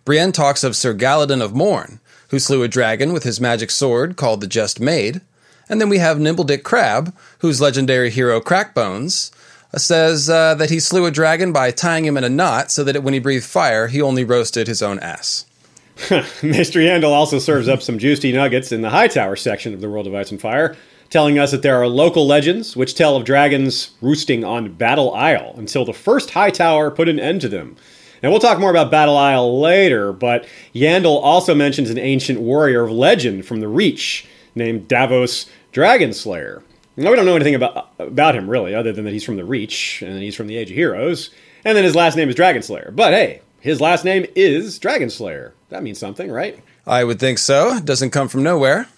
Brienne 0.04 0.30
talks 0.30 0.62
of 0.62 0.76
Sir 0.76 0.94
Galladon 0.94 1.42
of 1.42 1.56
Morne, 1.56 1.98
who 2.28 2.38
slew 2.38 2.62
a 2.62 2.68
dragon 2.68 3.12
with 3.12 3.24
his 3.24 3.40
magic 3.40 3.68
sword 3.68 4.14
called 4.14 4.40
the 4.40 4.46
Just 4.46 4.78
Maid. 4.78 5.22
And 5.68 5.80
then 5.80 5.88
we 5.88 5.98
have 5.98 6.20
Nimble 6.20 6.44
Dick 6.44 6.62
Crab, 6.62 7.12
whose 7.40 7.60
legendary 7.60 8.10
hero 8.10 8.40
Crackbones 8.40 9.32
says 9.74 10.30
uh, 10.30 10.54
that 10.54 10.70
he 10.70 10.78
slew 10.78 11.04
a 11.04 11.10
dragon 11.10 11.52
by 11.52 11.72
tying 11.72 12.04
him 12.04 12.16
in 12.16 12.22
a 12.22 12.28
knot 12.28 12.70
so 12.70 12.84
that 12.84 13.02
when 13.02 13.12
he 13.12 13.18
breathed 13.18 13.44
fire, 13.44 13.88
he 13.88 14.00
only 14.00 14.22
roasted 14.22 14.68
his 14.68 14.82
own 14.82 15.00
ass. 15.00 15.46
Maester 16.42 16.80
Yandel 16.80 17.10
also 17.10 17.38
serves 17.38 17.68
up 17.68 17.80
some 17.80 17.98
juicy 17.98 18.32
nuggets 18.32 18.72
in 18.72 18.82
the 18.82 18.90
Hightower 18.90 19.36
section 19.36 19.72
of 19.72 19.80
the 19.80 19.88
World 19.88 20.06
of 20.06 20.14
Ice 20.14 20.30
and 20.30 20.40
Fire, 20.40 20.76
telling 21.08 21.38
us 21.38 21.52
that 21.52 21.62
there 21.62 21.80
are 21.80 21.86
local 21.86 22.26
legends 22.26 22.76
which 22.76 22.96
tell 22.96 23.16
of 23.16 23.24
dragons 23.24 23.90
roosting 24.00 24.44
on 24.44 24.72
Battle 24.72 25.14
Isle 25.14 25.54
until 25.56 25.84
the 25.84 25.92
first 25.92 26.30
Hightower 26.30 26.90
put 26.90 27.08
an 27.08 27.20
end 27.20 27.40
to 27.42 27.48
them. 27.48 27.76
And 28.22 28.32
we'll 28.32 28.40
talk 28.40 28.58
more 28.58 28.70
about 28.70 28.90
Battle 28.90 29.16
Isle 29.16 29.60
later, 29.60 30.12
but 30.12 30.46
Yandel 30.74 31.22
also 31.22 31.54
mentions 31.54 31.90
an 31.90 31.98
ancient 31.98 32.40
warrior 32.40 32.84
of 32.84 32.90
legend 32.90 33.46
from 33.46 33.60
the 33.60 33.68
Reach 33.68 34.26
named 34.54 34.88
Davos 34.88 35.46
Dragonslayer. 35.72 36.62
Now, 36.96 37.10
we 37.10 37.16
don't 37.16 37.26
know 37.26 37.36
anything 37.36 37.54
about 37.54 37.90
about 37.98 38.34
him 38.34 38.48
really, 38.48 38.74
other 38.74 38.92
than 38.92 39.04
that 39.04 39.12
he's 39.12 39.24
from 39.24 39.36
the 39.36 39.44
Reach 39.44 40.02
and 40.02 40.22
he's 40.22 40.34
from 40.34 40.46
the 40.46 40.56
Age 40.56 40.70
of 40.70 40.76
Heroes, 40.76 41.30
and 41.64 41.76
then 41.76 41.84
his 41.84 41.94
last 41.94 42.16
name 42.16 42.28
is 42.28 42.34
Dragonslayer. 42.34 42.94
But 42.94 43.12
hey, 43.12 43.42
his 43.64 43.80
last 43.80 44.04
name 44.04 44.26
is 44.36 44.78
Dragonslayer. 44.78 45.52
That 45.70 45.82
means 45.82 45.98
something, 45.98 46.30
right? 46.30 46.62
I 46.86 47.02
would 47.02 47.18
think 47.18 47.38
so. 47.38 47.78
It 47.78 47.86
doesn't 47.86 48.10
come 48.10 48.28
from 48.28 48.42
nowhere. 48.42 48.88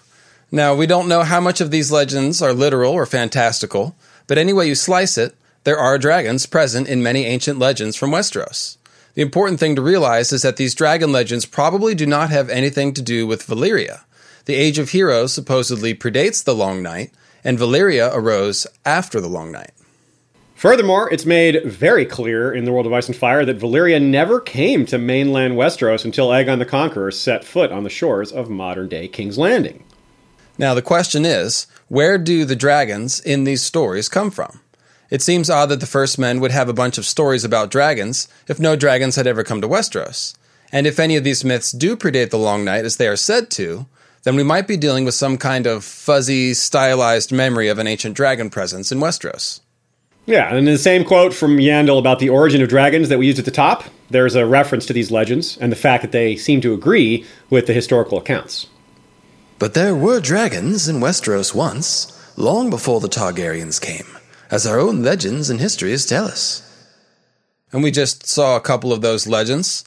Now, 0.51 0.75
we 0.75 0.85
don't 0.85 1.07
know 1.07 1.23
how 1.23 1.39
much 1.39 1.61
of 1.61 1.71
these 1.71 1.89
legends 1.89 2.41
are 2.41 2.51
literal 2.51 2.91
or 2.91 3.05
fantastical, 3.05 3.95
but 4.27 4.37
any 4.37 4.51
way 4.51 4.67
you 4.67 4.75
slice 4.75 5.17
it, 5.17 5.37
there 5.63 5.79
are 5.79 5.97
dragons 5.97 6.45
present 6.45 6.89
in 6.89 7.01
many 7.01 7.23
ancient 7.23 7.59
legends 7.59 7.95
from 7.95 8.11
Westeros. 8.11 8.75
The 9.13 9.21
important 9.21 9.57
thing 9.61 9.77
to 9.77 9.81
realize 9.81 10.33
is 10.33 10.41
that 10.41 10.57
these 10.57 10.75
dragon 10.75 11.13
legends 11.13 11.45
probably 11.45 11.95
do 11.95 12.05
not 12.05 12.29
have 12.29 12.49
anything 12.49 12.93
to 12.95 13.01
do 13.01 13.25
with 13.25 13.47
Valyria. 13.47 14.01
The 14.43 14.55
Age 14.55 14.79
of 14.79 14.89
Heroes 14.89 15.31
supposedly 15.31 15.95
predates 15.95 16.43
the 16.43 16.53
Long 16.53 16.83
Night, 16.83 17.13
and 17.41 17.57
Valyria 17.57 18.13
arose 18.13 18.67
after 18.85 19.21
the 19.21 19.29
Long 19.29 19.49
Night. 19.49 19.71
Furthermore, 20.57 21.07
it's 21.13 21.23
made 21.23 21.63
very 21.65 22.03
clear 22.03 22.51
in 22.51 22.65
the 22.65 22.71
World 22.71 22.87
of 22.87 22.93
Ice 22.93 23.05
and 23.05 23.15
Fire 23.15 23.45
that 23.45 23.59
Valyria 23.59 24.01
never 24.01 24.39
came 24.39 24.87
to 24.87 24.97
mainland 24.97 25.53
Westeros 25.53 26.03
until 26.03 26.29
Aegon 26.29 26.57
the 26.57 26.65
Conqueror 26.65 27.11
set 27.11 27.43
foot 27.43 27.71
on 27.71 27.83
the 27.83 27.91
shores 27.91 28.31
of 28.31 28.49
modern 28.49 28.89
day 28.89 29.07
King's 29.07 29.37
Landing. 29.37 29.83
Now, 30.57 30.73
the 30.73 30.81
question 30.81 31.25
is 31.27 31.67
where 31.89 32.17
do 32.17 32.43
the 32.43 32.55
dragons 32.55 33.19
in 33.19 33.43
these 33.43 33.61
stories 33.61 34.09
come 34.09 34.31
from? 34.31 34.59
It 35.11 35.21
seems 35.21 35.47
odd 35.47 35.67
that 35.67 35.79
the 35.79 35.85
first 35.85 36.17
men 36.17 36.39
would 36.39 36.49
have 36.49 36.69
a 36.69 36.73
bunch 36.73 36.97
of 36.97 37.05
stories 37.05 37.43
about 37.43 37.69
dragons 37.69 38.27
if 38.47 38.59
no 38.59 38.75
dragons 38.75 39.15
had 39.15 39.27
ever 39.27 39.43
come 39.43 39.61
to 39.61 39.67
Westeros. 39.67 40.35
And 40.71 40.87
if 40.87 40.99
any 40.99 41.15
of 41.15 41.23
these 41.23 41.45
myths 41.45 41.71
do 41.71 41.95
predate 41.95 42.31
the 42.31 42.39
Long 42.39 42.65
Night 42.65 42.83
as 42.83 42.97
they 42.97 43.07
are 43.07 43.15
said 43.15 43.51
to, 43.51 43.85
then 44.23 44.35
we 44.35 44.41
might 44.41 44.67
be 44.67 44.75
dealing 44.75 45.05
with 45.05 45.13
some 45.13 45.37
kind 45.37 45.67
of 45.67 45.83
fuzzy, 45.83 46.55
stylized 46.55 47.31
memory 47.31 47.67
of 47.67 47.77
an 47.77 47.85
ancient 47.85 48.15
dragon 48.15 48.49
presence 48.49 48.91
in 48.91 48.97
Westeros. 48.97 49.59
Yeah, 50.27 50.49
and 50.49 50.57
in 50.57 50.65
the 50.65 50.77
same 50.77 51.05
quote 51.05 51.33
from 51.33 51.57
Yandel 51.57 51.97
about 51.97 52.19
the 52.19 52.27
origin 52.27 52.61
of 52.61 52.67
dragons 52.67 53.07
that 53.07 53.17
we 53.17 53.27
used 53.27 53.39
at 53.39 53.45
the 53.45 53.51
top, 53.51 53.85
there's 54.09 54.35
a 54.35 54.45
reference 54.45 54.85
to 54.87 54.93
these 54.93 55.09
legends 55.09 55.57
and 55.57 55.71
the 55.71 55.77
fact 55.77 56.01
that 56.01 56.11
they 56.11 56.35
seem 56.35 56.59
to 56.61 56.73
agree 56.73 57.25
with 57.49 57.65
the 57.65 57.73
historical 57.73 58.17
accounts. 58.17 58.67
But 59.57 59.73
there 59.73 59.95
were 59.95 60.19
dragons 60.19 60.89
in 60.89 60.97
Westeros 60.97 61.55
once, 61.55 62.13
long 62.37 62.69
before 62.69 62.99
the 62.99 63.07
Targaryens 63.07 63.79
came, 63.79 64.05
as 64.51 64.67
our 64.67 64.77
own 64.77 65.01
legends 65.01 65.49
and 65.49 65.61
histories 65.61 66.05
tell 66.05 66.25
us. 66.25 66.61
And 67.71 67.81
we 67.81 67.89
just 67.89 68.27
saw 68.27 68.57
a 68.57 68.61
couple 68.61 68.91
of 68.91 69.01
those 69.01 69.27
legends. 69.27 69.85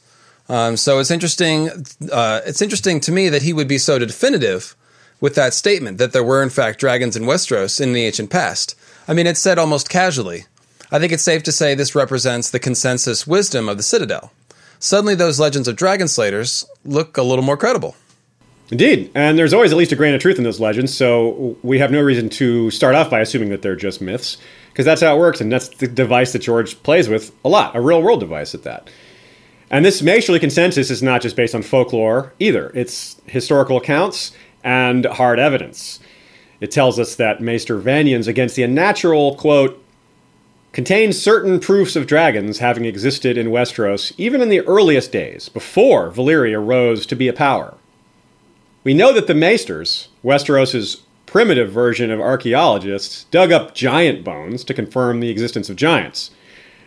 Um, 0.49 0.75
so 0.75 0.97
it's 0.97 1.11
interesting. 1.11 1.69
Uh, 2.11 2.41
it's 2.47 2.63
interesting 2.63 2.99
to 3.01 3.11
me 3.11 3.29
that 3.29 3.43
he 3.43 3.53
would 3.53 3.67
be 3.67 3.77
so 3.77 3.99
definitive 3.99 4.75
with 5.19 5.35
that 5.35 5.53
statement 5.53 5.99
that 5.99 6.13
there 6.13 6.23
were 6.23 6.41
in 6.41 6.49
fact 6.49 6.79
dragons 6.79 7.15
in 7.15 7.23
Westeros 7.23 7.79
in 7.79 7.93
the 7.93 8.05
ancient 8.05 8.31
past. 8.31 8.75
I 9.11 9.13
mean, 9.13 9.27
it's 9.27 9.41
said 9.41 9.59
almost 9.59 9.89
casually. 9.89 10.45
I 10.89 10.97
think 10.97 11.11
it's 11.11 11.21
safe 11.21 11.43
to 11.43 11.51
say 11.51 11.75
this 11.75 11.95
represents 11.95 12.49
the 12.49 12.59
consensus 12.59 13.27
wisdom 13.27 13.67
of 13.67 13.75
the 13.75 13.83
Citadel. 13.83 14.31
Suddenly, 14.79 15.15
those 15.15 15.37
legends 15.37 15.67
of 15.67 15.75
dragon 15.75 16.07
slayers 16.07 16.65
look 16.85 17.17
a 17.17 17.21
little 17.21 17.43
more 17.43 17.57
credible. 17.57 17.97
Indeed, 18.71 19.11
and 19.13 19.37
there's 19.37 19.53
always 19.53 19.73
at 19.73 19.77
least 19.77 19.91
a 19.91 19.97
grain 19.97 20.13
of 20.13 20.21
truth 20.21 20.37
in 20.37 20.45
those 20.45 20.61
legends, 20.61 20.93
so 20.93 21.57
we 21.61 21.77
have 21.77 21.91
no 21.91 21.99
reason 21.99 22.29
to 22.29 22.71
start 22.71 22.95
off 22.95 23.09
by 23.09 23.19
assuming 23.19 23.49
that 23.49 23.63
they're 23.63 23.75
just 23.75 23.99
myths, 23.99 24.37
because 24.69 24.85
that's 24.85 25.01
how 25.01 25.13
it 25.13 25.19
works, 25.19 25.41
and 25.41 25.51
that's 25.51 25.67
the 25.67 25.87
device 25.87 26.31
that 26.31 26.39
George 26.39 26.81
plays 26.81 27.09
with 27.09 27.35
a 27.43 27.49
lot, 27.49 27.75
a 27.75 27.81
real 27.81 28.01
world 28.01 28.21
device 28.21 28.55
at 28.55 28.63
that. 28.63 28.89
And 29.69 29.83
this 29.83 30.01
Maesterly 30.01 30.39
consensus 30.39 30.89
is 30.89 31.03
not 31.03 31.21
just 31.21 31.35
based 31.35 31.53
on 31.53 31.63
folklore 31.63 32.31
either, 32.39 32.71
it's 32.73 33.19
historical 33.25 33.75
accounts 33.75 34.31
and 34.63 35.03
hard 35.03 35.37
evidence. 35.37 35.99
It 36.61 36.71
tells 36.71 36.99
us 36.99 37.15
that 37.15 37.41
Maester 37.41 37.77
Vanion's 37.77 38.27
against 38.27 38.55
the 38.55 38.63
unnatural, 38.63 39.35
quote, 39.35 39.83
contains 40.71 41.21
certain 41.21 41.59
proofs 41.59 41.97
of 41.97 42.07
dragons 42.07 42.59
having 42.59 42.85
existed 42.85 43.37
in 43.37 43.47
Westeros 43.47 44.13
even 44.17 44.41
in 44.41 44.47
the 44.47 44.61
earliest 44.61 45.11
days, 45.11 45.49
before 45.49 46.11
Valyria 46.11 46.65
rose 46.65 47.05
to 47.07 47.15
be 47.15 47.27
a 47.27 47.33
power. 47.33 47.73
We 48.83 48.93
know 48.93 49.11
that 49.11 49.27
the 49.27 49.33
Maesters, 49.33 50.07
Westeros's 50.23 51.01
primitive 51.25 51.71
version 51.71 52.11
of 52.11 52.19
archaeologists, 52.19 53.25
dug 53.25 53.51
up 53.51 53.75
giant 53.75 54.23
bones 54.23 54.63
to 54.63 54.73
confirm 54.73 55.19
the 55.19 55.29
existence 55.29 55.69
of 55.69 55.75
giants. 55.75 56.31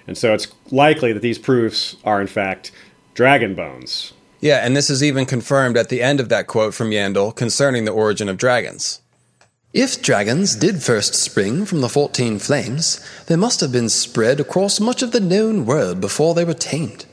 And 0.06 0.16
so 0.16 0.34
it's 0.34 0.48
likely 0.70 1.12
that 1.12 1.20
these 1.20 1.38
proofs 1.38 1.96
are, 2.04 2.20
in 2.20 2.26
fact, 2.26 2.70
dragon 3.14 3.54
bones. 3.54 4.12
Yeah, 4.40 4.64
and 4.64 4.76
this 4.76 4.90
is 4.90 5.02
even 5.02 5.24
confirmed 5.24 5.76
at 5.76 5.88
the 5.88 6.02
end 6.02 6.20
of 6.20 6.28
that 6.28 6.46
quote 6.46 6.74
from 6.74 6.90
Yandel 6.90 7.34
concerning 7.34 7.86
the 7.86 7.92
origin 7.92 8.28
of 8.28 8.36
dragons. 8.36 9.00
If 9.74 10.00
dragons 10.00 10.54
did 10.54 10.84
first 10.84 11.16
spring 11.16 11.64
from 11.64 11.80
the 11.80 11.88
fourteen 11.88 12.38
flames, 12.38 13.04
they 13.26 13.34
must 13.34 13.60
have 13.60 13.72
been 13.72 13.88
spread 13.88 14.38
across 14.38 14.78
much 14.78 15.02
of 15.02 15.10
the 15.10 15.18
known 15.18 15.66
world 15.66 16.00
before 16.00 16.32
they 16.32 16.44
were 16.44 16.54
tamed. 16.54 17.06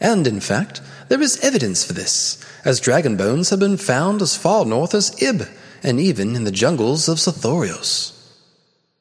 And 0.00 0.24
in 0.24 0.38
fact, 0.38 0.80
there 1.08 1.20
is 1.20 1.40
evidence 1.40 1.84
for 1.84 1.92
this, 1.92 2.38
as 2.64 2.78
dragon 2.78 3.16
bones 3.16 3.50
have 3.50 3.58
been 3.58 3.76
found 3.76 4.22
as 4.22 4.36
far 4.36 4.64
north 4.64 4.94
as 4.94 5.20
Ib, 5.20 5.48
and 5.82 5.98
even 5.98 6.36
in 6.36 6.44
the 6.44 6.52
jungles 6.52 7.08
of 7.08 7.18
Sothoryos. 7.18 8.12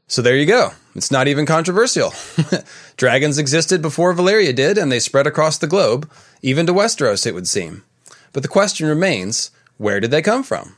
So 0.08 0.24
there 0.24 0.36
you 0.36 0.48
go. 0.48 0.72
It's 0.96 1.12
not 1.12 1.28
even 1.28 1.46
controversial. 1.46 2.16
Dragons 2.98 3.38
existed 3.38 3.84
before 3.84 4.16
Valyria 4.16 4.56
did, 4.56 4.80
and 4.80 4.92
they 4.92 5.00
spread 5.00 5.28
across 5.28 5.60
the 5.60 5.68
globe, 5.68 6.10
even 6.42 6.66
to 6.66 6.74
Westeros, 6.74 7.28
it 7.28 7.36
would 7.36 7.48
seem. 7.48 7.84
But 8.32 8.42
the 8.42 8.50
question 8.50 8.88
remains 8.88 9.52
where 9.78 10.00
did 10.00 10.10
they 10.10 10.24
come 10.24 10.42
from? 10.42 10.78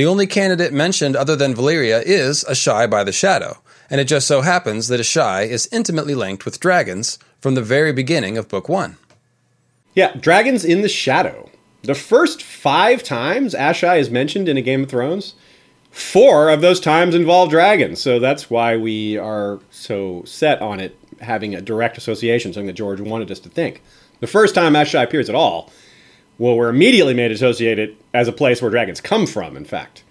The 0.00 0.06
only 0.06 0.26
candidate 0.26 0.72
mentioned 0.72 1.14
other 1.14 1.36
than 1.36 1.54
Valyria 1.54 2.02
is 2.02 2.42
Asshai 2.48 2.88
by 2.88 3.04
the 3.04 3.12
Shadow, 3.12 3.58
and 3.90 4.00
it 4.00 4.04
just 4.04 4.26
so 4.26 4.40
happens 4.40 4.88
that 4.88 4.98
Asshai 4.98 5.46
is 5.46 5.68
intimately 5.70 6.14
linked 6.14 6.46
with 6.46 6.58
dragons 6.58 7.18
from 7.38 7.54
the 7.54 7.60
very 7.60 7.92
beginning 7.92 8.38
of 8.38 8.48
Book 8.48 8.66
1. 8.66 8.96
Yeah, 9.94 10.14
dragons 10.14 10.64
in 10.64 10.80
the 10.80 10.88
shadow. 10.88 11.50
The 11.82 11.94
first 11.94 12.42
five 12.42 13.02
times 13.02 13.54
Asshai 13.54 13.98
is 13.98 14.08
mentioned 14.08 14.48
in 14.48 14.56
a 14.56 14.62
Game 14.62 14.84
of 14.84 14.88
Thrones, 14.88 15.34
four 15.90 16.48
of 16.48 16.62
those 16.62 16.80
times 16.80 17.14
involve 17.14 17.50
dragons. 17.50 18.00
So 18.00 18.18
that's 18.18 18.48
why 18.48 18.78
we 18.78 19.18
are 19.18 19.60
so 19.70 20.22
set 20.24 20.62
on 20.62 20.80
it 20.80 20.96
having 21.20 21.54
a 21.54 21.60
direct 21.60 21.98
association, 21.98 22.54
something 22.54 22.68
that 22.68 22.72
George 22.72 23.02
wanted 23.02 23.30
us 23.30 23.40
to 23.40 23.50
think. 23.50 23.82
The 24.20 24.26
first 24.26 24.54
time 24.54 24.72
Asshai 24.72 25.04
appears 25.04 25.28
at 25.28 25.34
all, 25.34 25.70
well, 26.40 26.56
we're 26.56 26.70
immediately 26.70 27.12
made 27.12 27.30
associated 27.30 27.94
as 28.14 28.26
a 28.26 28.32
place 28.32 28.62
where 28.62 28.70
dragons 28.70 28.98
come 28.98 29.26
from, 29.26 29.58
in 29.58 29.64
fact. 29.66 30.02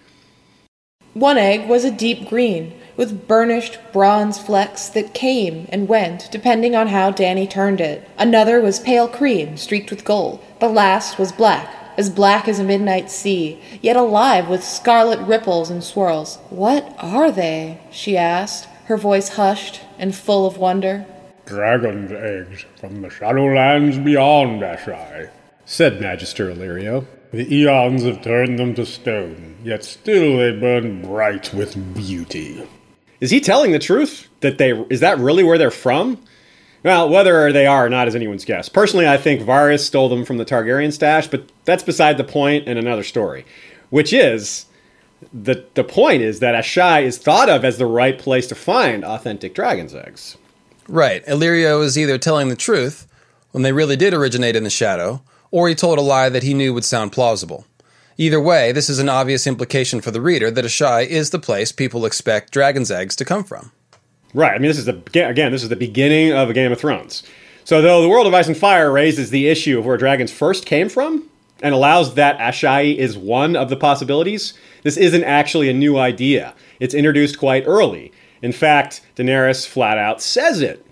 One 1.15 1.39
egg 1.39 1.67
was 1.67 1.83
a 1.83 1.89
deep 1.89 2.29
green, 2.29 2.79
with 2.95 3.27
burnished 3.27 3.79
bronze 3.91 4.37
flecks 4.37 4.89
that 4.89 5.15
came 5.15 5.67
and 5.71 5.87
went 5.87 6.29
depending 6.31 6.75
on 6.75 6.89
how 6.89 7.11
Dany 7.11 7.49
turned 7.49 7.81
it. 7.81 8.07
Another 8.15 8.61
was 8.61 8.79
pale 8.79 9.07
cream, 9.07 9.57
streaked 9.57 9.89
with 9.89 10.05
gold. 10.05 10.39
The 10.59 10.69
last 10.69 11.17
was 11.17 11.31
black, 11.31 11.67
as 11.97 12.11
black 12.11 12.47
as 12.47 12.59
a 12.59 12.63
midnight 12.63 13.09
sea, 13.09 13.59
yet 13.81 13.95
alive 13.95 14.47
with 14.47 14.63
scarlet 14.63 15.19
ripples 15.21 15.71
and 15.71 15.83
swirls. 15.83 16.37
What 16.51 16.95
are 16.99 17.31
they? 17.31 17.81
she 17.89 18.15
asked, 18.15 18.67
her 18.85 18.97
voice 18.97 19.29
hushed 19.29 19.81
and 19.97 20.13
full 20.13 20.45
of 20.45 20.57
wonder. 20.57 21.07
Dragon's 21.47 22.11
eggs 22.11 22.65
from 22.79 23.01
the 23.01 23.09
Shadowlands 23.09 24.03
beyond 24.05 24.61
Asshai, 24.61 25.31
said 25.69 26.01
Magister 26.01 26.51
Illyrio. 26.51 27.05
The 27.31 27.53
eons 27.53 28.03
have 28.03 28.23
turned 28.23 28.57
them 28.57 28.73
to 28.73 28.87
stone, 28.87 29.55
yet 29.63 29.85
still 29.85 30.37
they 30.37 30.59
burn 30.59 31.03
bright 31.03 31.53
with 31.53 31.93
beauty. 31.93 32.67
Is 33.21 33.29
he 33.29 33.39
telling 33.39 33.71
the 33.71 33.77
truth? 33.77 34.27
That 34.39 34.57
they 34.57 34.71
is 34.89 34.99
that 35.01 35.19
really 35.19 35.43
where 35.43 35.59
they're 35.59 35.69
from? 35.69 36.19
Well, 36.83 37.07
whether 37.07 37.51
they 37.53 37.67
are 37.67 37.85
or 37.85 37.89
not 37.89 38.07
is 38.07 38.15
anyone's 38.15 38.45
guess. 38.45 38.67
Personally, 38.67 39.07
I 39.07 39.17
think 39.17 39.41
Varys 39.41 39.81
stole 39.81 40.09
them 40.09 40.25
from 40.25 40.37
the 40.37 40.45
Targaryen 40.45 40.91
stash, 40.91 41.27
but 41.27 41.43
that's 41.65 41.83
beside 41.83 42.17
the 42.17 42.23
point 42.23 42.67
and 42.67 42.79
another 42.79 43.03
story. 43.03 43.45
Which 43.91 44.11
is 44.11 44.65
the 45.31 45.65
the 45.75 45.83
point 45.83 46.23
is 46.23 46.39
that 46.39 46.55
Asshai 46.55 47.03
is 47.03 47.19
thought 47.19 47.47
of 47.47 47.63
as 47.63 47.77
the 47.77 47.85
right 47.85 48.17
place 48.17 48.47
to 48.47 48.55
find 48.55 49.05
authentic 49.05 49.53
dragon's 49.53 49.93
eggs. 49.93 50.35
Right. 50.87 51.23
Illyrio 51.27 51.83
is 51.83 51.95
either 51.95 52.17
telling 52.17 52.49
the 52.49 52.55
truth 52.55 53.05
when 53.51 53.61
they 53.61 53.71
really 53.71 53.95
did 53.95 54.15
originate 54.15 54.55
in 54.55 54.63
the 54.63 54.71
shadow, 54.71 55.21
or 55.51 55.67
he 55.67 55.75
told 55.75 55.97
a 55.97 56.01
lie 56.01 56.29
that 56.29 56.43
he 56.43 56.53
knew 56.53 56.73
would 56.73 56.85
sound 56.85 57.11
plausible. 57.11 57.65
Either 58.17 58.39
way, 58.39 58.71
this 58.71 58.89
is 58.89 58.99
an 58.99 59.07
obvious 59.07 59.47
implication 59.47 60.01
for 60.01 60.11
the 60.11 60.19
reader 60.19 60.51
that 60.51 60.65
Asshai 60.65 61.07
is 61.07 61.29
the 61.29 61.39
place 61.39 61.71
people 61.71 62.05
expect 62.05 62.51
dragon's 62.51 62.91
eggs 62.91 63.15
to 63.15 63.23
come 63.23 63.43
from. 63.43 63.71
Right. 64.33 64.53
I 64.53 64.57
mean, 64.57 64.67
this 64.67 64.77
is 64.77 64.85
the 64.85 65.01
again, 65.27 65.51
this 65.51 65.63
is 65.63 65.69
the 65.69 65.75
beginning 65.75 66.33
of 66.33 66.49
a 66.49 66.53
Game 66.53 66.71
of 66.71 66.79
Thrones. 66.79 67.23
So, 67.63 67.81
though 67.81 68.01
the 68.01 68.09
world 68.09 68.27
of 68.27 68.33
Ice 68.33 68.47
and 68.47 68.57
Fire 68.57 68.91
raises 68.91 69.29
the 69.29 69.47
issue 69.47 69.77
of 69.79 69.85
where 69.85 69.95
dragons 69.97 70.31
first 70.31 70.65
came 70.65 70.89
from 70.89 71.29
and 71.61 71.73
allows 71.73 72.15
that 72.15 72.39
Asshai 72.39 72.95
is 72.97 73.17
one 73.17 73.55
of 73.55 73.69
the 73.69 73.75
possibilities, 73.75 74.53
this 74.83 74.97
isn't 74.97 75.23
actually 75.23 75.69
a 75.69 75.73
new 75.73 75.97
idea. 75.97 76.53
It's 76.79 76.93
introduced 76.93 77.37
quite 77.37 77.63
early. 77.67 78.11
In 78.41 78.51
fact, 78.51 79.01
Daenerys 79.15 79.67
flat 79.67 79.97
out 79.97 80.21
says 80.21 80.61
it. 80.61 80.85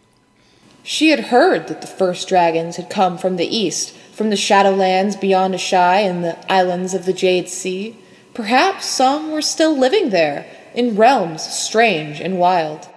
She 0.84 1.10
had 1.10 1.26
heard 1.26 1.68
that 1.68 1.82
the 1.82 1.88
first 1.88 2.30
dragons 2.30 2.76
had 2.76 2.90
come 2.90 3.18
from 3.18 3.38
the 3.38 3.48
east, 3.48 3.97
from 4.18 4.32
the 4.32 4.36
Shadowlands 4.36 5.20
beyond 5.22 5.54
Asshai 5.54 6.00
and 6.00 6.24
the 6.24 6.52
islands 6.52 6.96
of 6.96 7.06
the 7.06 7.14
Jade 7.14 7.48
Sea. 7.48 7.96
Perhaps 8.34 8.88
some 8.88 9.32
were 9.32 9.44
still 9.44 9.78
living 9.78 10.10
there, 10.10 10.48
in 10.74 10.96
realms 10.96 11.44
strange 11.44 12.20
and 12.20 12.40
wild. 12.40 12.90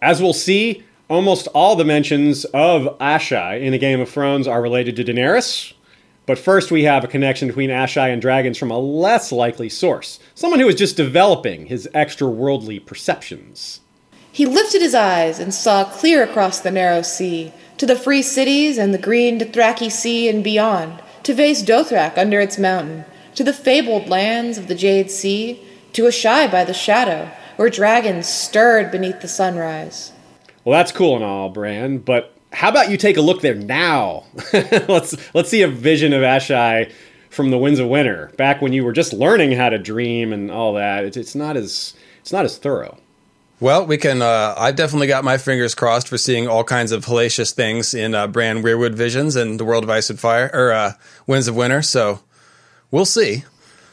As 0.00 0.22
we'll 0.22 0.32
see, 0.32 0.84
almost 1.08 1.48
all 1.48 1.74
the 1.74 1.84
mentions 1.84 2.44
of 2.46 2.96
Asshai 3.00 3.60
in 3.60 3.74
a 3.74 3.78
Game 3.78 4.00
of 4.00 4.08
Thrones 4.08 4.46
are 4.46 4.62
related 4.62 4.94
to 4.96 5.04
Daenerys. 5.04 5.72
But 6.24 6.38
first, 6.38 6.70
we 6.70 6.84
have 6.84 7.02
a 7.02 7.08
connection 7.08 7.48
between 7.48 7.70
Asshai 7.70 8.12
and 8.12 8.22
dragons 8.22 8.56
from 8.56 8.70
a 8.70 8.78
less 8.78 9.32
likely 9.32 9.68
source 9.68 10.20
someone 10.34 10.60
who 10.60 10.68
is 10.68 10.76
just 10.76 10.96
developing 10.96 11.66
his 11.66 11.88
extra 11.92 12.28
worldly 12.28 12.78
perceptions. 12.78 13.80
He 14.30 14.46
lifted 14.46 14.82
his 14.82 14.94
eyes 14.94 15.38
and 15.38 15.52
saw 15.52 15.84
clear 15.84 16.22
across 16.22 16.60
the 16.60 16.70
narrow 16.70 17.02
sea, 17.02 17.52
to 17.78 17.86
the 17.86 17.96
free 17.96 18.22
cities 18.22 18.78
and 18.78 18.94
the 18.94 18.98
green 18.98 19.38
Dothraki 19.38 19.90
Sea 19.90 20.28
and 20.28 20.42
beyond, 20.44 21.02
to 21.24 21.34
Vaes 21.34 21.62
Dothrak 21.62 22.16
under 22.18 22.40
its 22.40 22.58
mountain, 22.58 23.04
to 23.34 23.44
the 23.44 23.52
fabled 23.52 24.08
lands 24.08 24.58
of 24.58 24.68
the 24.68 24.74
Jade 24.74 25.10
Sea, 25.10 25.60
to 25.92 26.02
Asshai 26.02 26.50
by 26.50 26.64
the 26.64 26.74
shadow, 26.74 27.30
where 27.56 27.70
dragons 27.70 28.28
stirred 28.28 28.90
beneath 28.90 29.20
the 29.20 29.28
sunrise. 29.28 30.12
Well, 30.64 30.78
that's 30.78 30.92
cool 30.92 31.16
and 31.16 31.24
all, 31.24 31.50
Bran, 31.50 31.98
but 31.98 32.34
how 32.52 32.68
about 32.68 32.90
you 32.90 32.96
take 32.96 33.16
a 33.16 33.20
look 33.20 33.40
there 33.40 33.54
now? 33.54 34.24
let's 34.88 35.16
let's 35.34 35.50
see 35.50 35.62
a 35.62 35.68
vision 35.68 36.12
of 36.12 36.22
Asshai 36.22 36.90
from 37.28 37.50
the 37.50 37.58
Winds 37.58 37.80
of 37.80 37.88
Winter, 37.88 38.30
back 38.36 38.62
when 38.62 38.72
you 38.72 38.84
were 38.84 38.92
just 38.92 39.12
learning 39.12 39.52
how 39.52 39.68
to 39.68 39.78
dream 39.78 40.32
and 40.32 40.50
all 40.50 40.74
that. 40.74 41.04
It's, 41.04 41.16
it's 41.16 41.34
not 41.34 41.56
as 41.56 41.94
it's 42.20 42.32
not 42.32 42.44
as 42.44 42.56
thorough. 42.56 42.96
Well, 43.60 43.86
we 43.86 43.98
can. 43.98 44.20
Uh, 44.20 44.54
I've 44.56 44.76
definitely 44.76 45.06
got 45.06 45.24
my 45.24 45.38
fingers 45.38 45.74
crossed 45.74 46.08
for 46.08 46.18
seeing 46.18 46.48
all 46.48 46.64
kinds 46.64 46.92
of 46.92 47.04
hellacious 47.04 47.52
things 47.52 47.94
in 47.94 48.14
uh, 48.14 48.26
Bran 48.26 48.62
Weirwood 48.62 48.94
visions 48.94 49.36
and 49.36 49.60
the 49.60 49.64
World 49.64 49.84
of 49.84 49.90
Ice 49.90 50.10
and 50.10 50.18
Fire 50.18 50.50
or 50.52 50.72
uh, 50.72 50.92
Winds 51.26 51.48
of 51.48 51.56
Winter. 51.56 51.80
So 51.80 52.20
we'll 52.90 53.04
see. 53.04 53.44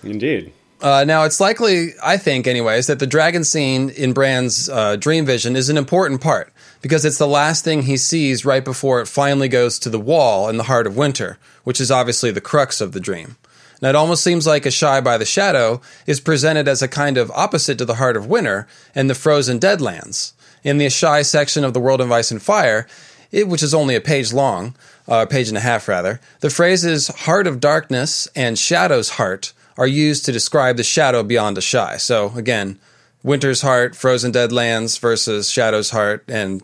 Indeed. 0.04 0.52
Uh, 0.82 1.04
now, 1.06 1.26
it's 1.26 1.40
likely, 1.40 1.90
I 2.04 2.18
think, 2.18 2.48
anyways, 2.48 2.88
that 2.88 2.98
the 2.98 3.06
dragon 3.06 3.44
scene 3.44 3.92
in 3.92 4.14
Bran's 4.14 4.68
uh, 4.68 4.96
dream 4.96 5.28
vision 5.28 5.56
is 5.56 5.70
an 5.70 5.78
important 5.78 6.22
part 6.22 6.52
because 6.82 7.06
it's 7.06 7.20
the 7.20 7.28
last 7.28 7.64
thing 7.64 7.84
he 7.84 7.98
sees 7.98 8.46
right 8.46 8.66
before 8.66 9.00
it 9.00 9.08
finally 9.08 9.48
goes 9.48 9.78
to 9.78 9.92
the 9.92 10.00
wall 10.00 10.50
in 10.50 10.58
the 10.58 10.64
heart 10.64 10.88
of 10.88 10.98
winter, 10.98 11.38
which 11.64 11.80
is 11.80 11.92
obviously 11.92 12.32
the 12.32 12.42
crux 12.42 12.82
of 12.82 12.94
the 12.94 13.00
dream. 13.00 13.38
Now, 13.82 13.90
it 13.90 13.96
almost 13.96 14.24
seems 14.24 14.46
like 14.46 14.64
Asshai 14.64 15.04
by 15.04 15.18
the 15.18 15.26
Shadow 15.26 15.82
is 16.06 16.20
presented 16.20 16.68
as 16.68 16.84
a 16.84 16.88
kind 16.88 17.18
of 17.18 17.32
opposite 17.32 17.80
to 17.80 17.86
the 17.86 17.96
Heart 17.96 18.16
of 18.16 18.28
Winter 18.28 18.68
and 18.94 19.10
the 19.10 19.16
Frozen 19.16 19.60
Deadlands. 19.60 20.34
In 20.64 20.78
the 20.78 20.86
Asshai 20.86 21.26
section 21.26 21.64
of 21.64 21.74
The 21.74 21.80
World 21.80 22.00
of 22.00 22.12
Ice 22.12 22.30
and 22.30 22.42
Fire, 22.42 22.88
it, 23.32 23.48
which 23.48 23.64
is 23.64 23.74
only 23.74 23.96
a 23.96 24.02
page 24.02 24.32
long, 24.32 24.76
a 25.08 25.12
uh, 25.12 25.26
page 25.26 25.48
and 25.48 25.58
a 25.58 25.62
half 25.62 25.88
rather, 25.88 26.22
the 26.42 26.52
phrases 26.52 27.08
Heart 27.08 27.48
of 27.48 27.60
Darkness 27.60 28.28
and 28.36 28.60
Shadow's 28.60 29.12
Heart 29.12 29.54
are 29.78 29.88
used 29.88 30.26
to 30.26 30.32
describe 30.32 30.78
the 30.78 30.84
shadow 30.84 31.24
beyond 31.24 31.58
Asshai. 31.58 32.00
So, 32.00 32.34
again, 32.36 32.78
Winter's 33.24 33.64
Heart, 33.64 33.96
Frozen 33.96 34.34
Deadlands 34.34 35.00
versus 35.00 35.50
Shadow's 35.50 35.90
Heart, 35.90 36.26
and 36.28 36.62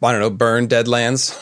I 0.00 0.12
don't 0.12 0.20
know, 0.20 0.30
Burn 0.30 0.68
Deadlands. 0.68 1.32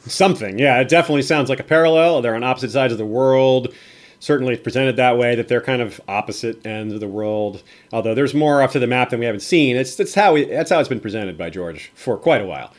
Something, 0.10 0.58
yeah. 0.58 0.80
It 0.80 0.88
definitely 0.88 1.22
sounds 1.22 1.48
like 1.48 1.60
a 1.60 1.64
parallel. 1.64 2.22
They're 2.22 2.34
on 2.34 2.42
opposite 2.42 2.72
sides 2.72 2.92
of 2.92 2.98
the 2.98 3.06
world 3.06 3.72
certainly 4.20 4.54
it's 4.54 4.62
presented 4.62 4.96
that 4.96 5.18
way 5.18 5.34
that 5.34 5.48
they're 5.48 5.60
kind 5.60 5.82
of 5.82 6.00
opposite 6.08 6.64
ends 6.66 6.94
of 6.94 7.00
the 7.00 7.08
world. 7.08 7.62
Although 7.92 8.14
there's 8.14 8.34
more 8.34 8.62
off 8.62 8.72
to 8.72 8.78
the 8.78 8.86
map 8.86 9.10
than 9.10 9.20
we 9.20 9.26
haven't 9.26 9.40
seen. 9.40 9.76
It's 9.76 9.94
that's 9.96 10.14
how 10.14 10.34
we, 10.34 10.44
that's 10.44 10.70
how 10.70 10.80
it's 10.80 10.88
been 10.88 11.00
presented 11.00 11.38
by 11.38 11.50
George 11.50 11.90
for 11.94 12.16
quite 12.16 12.40
a 12.40 12.46
while. 12.46 12.72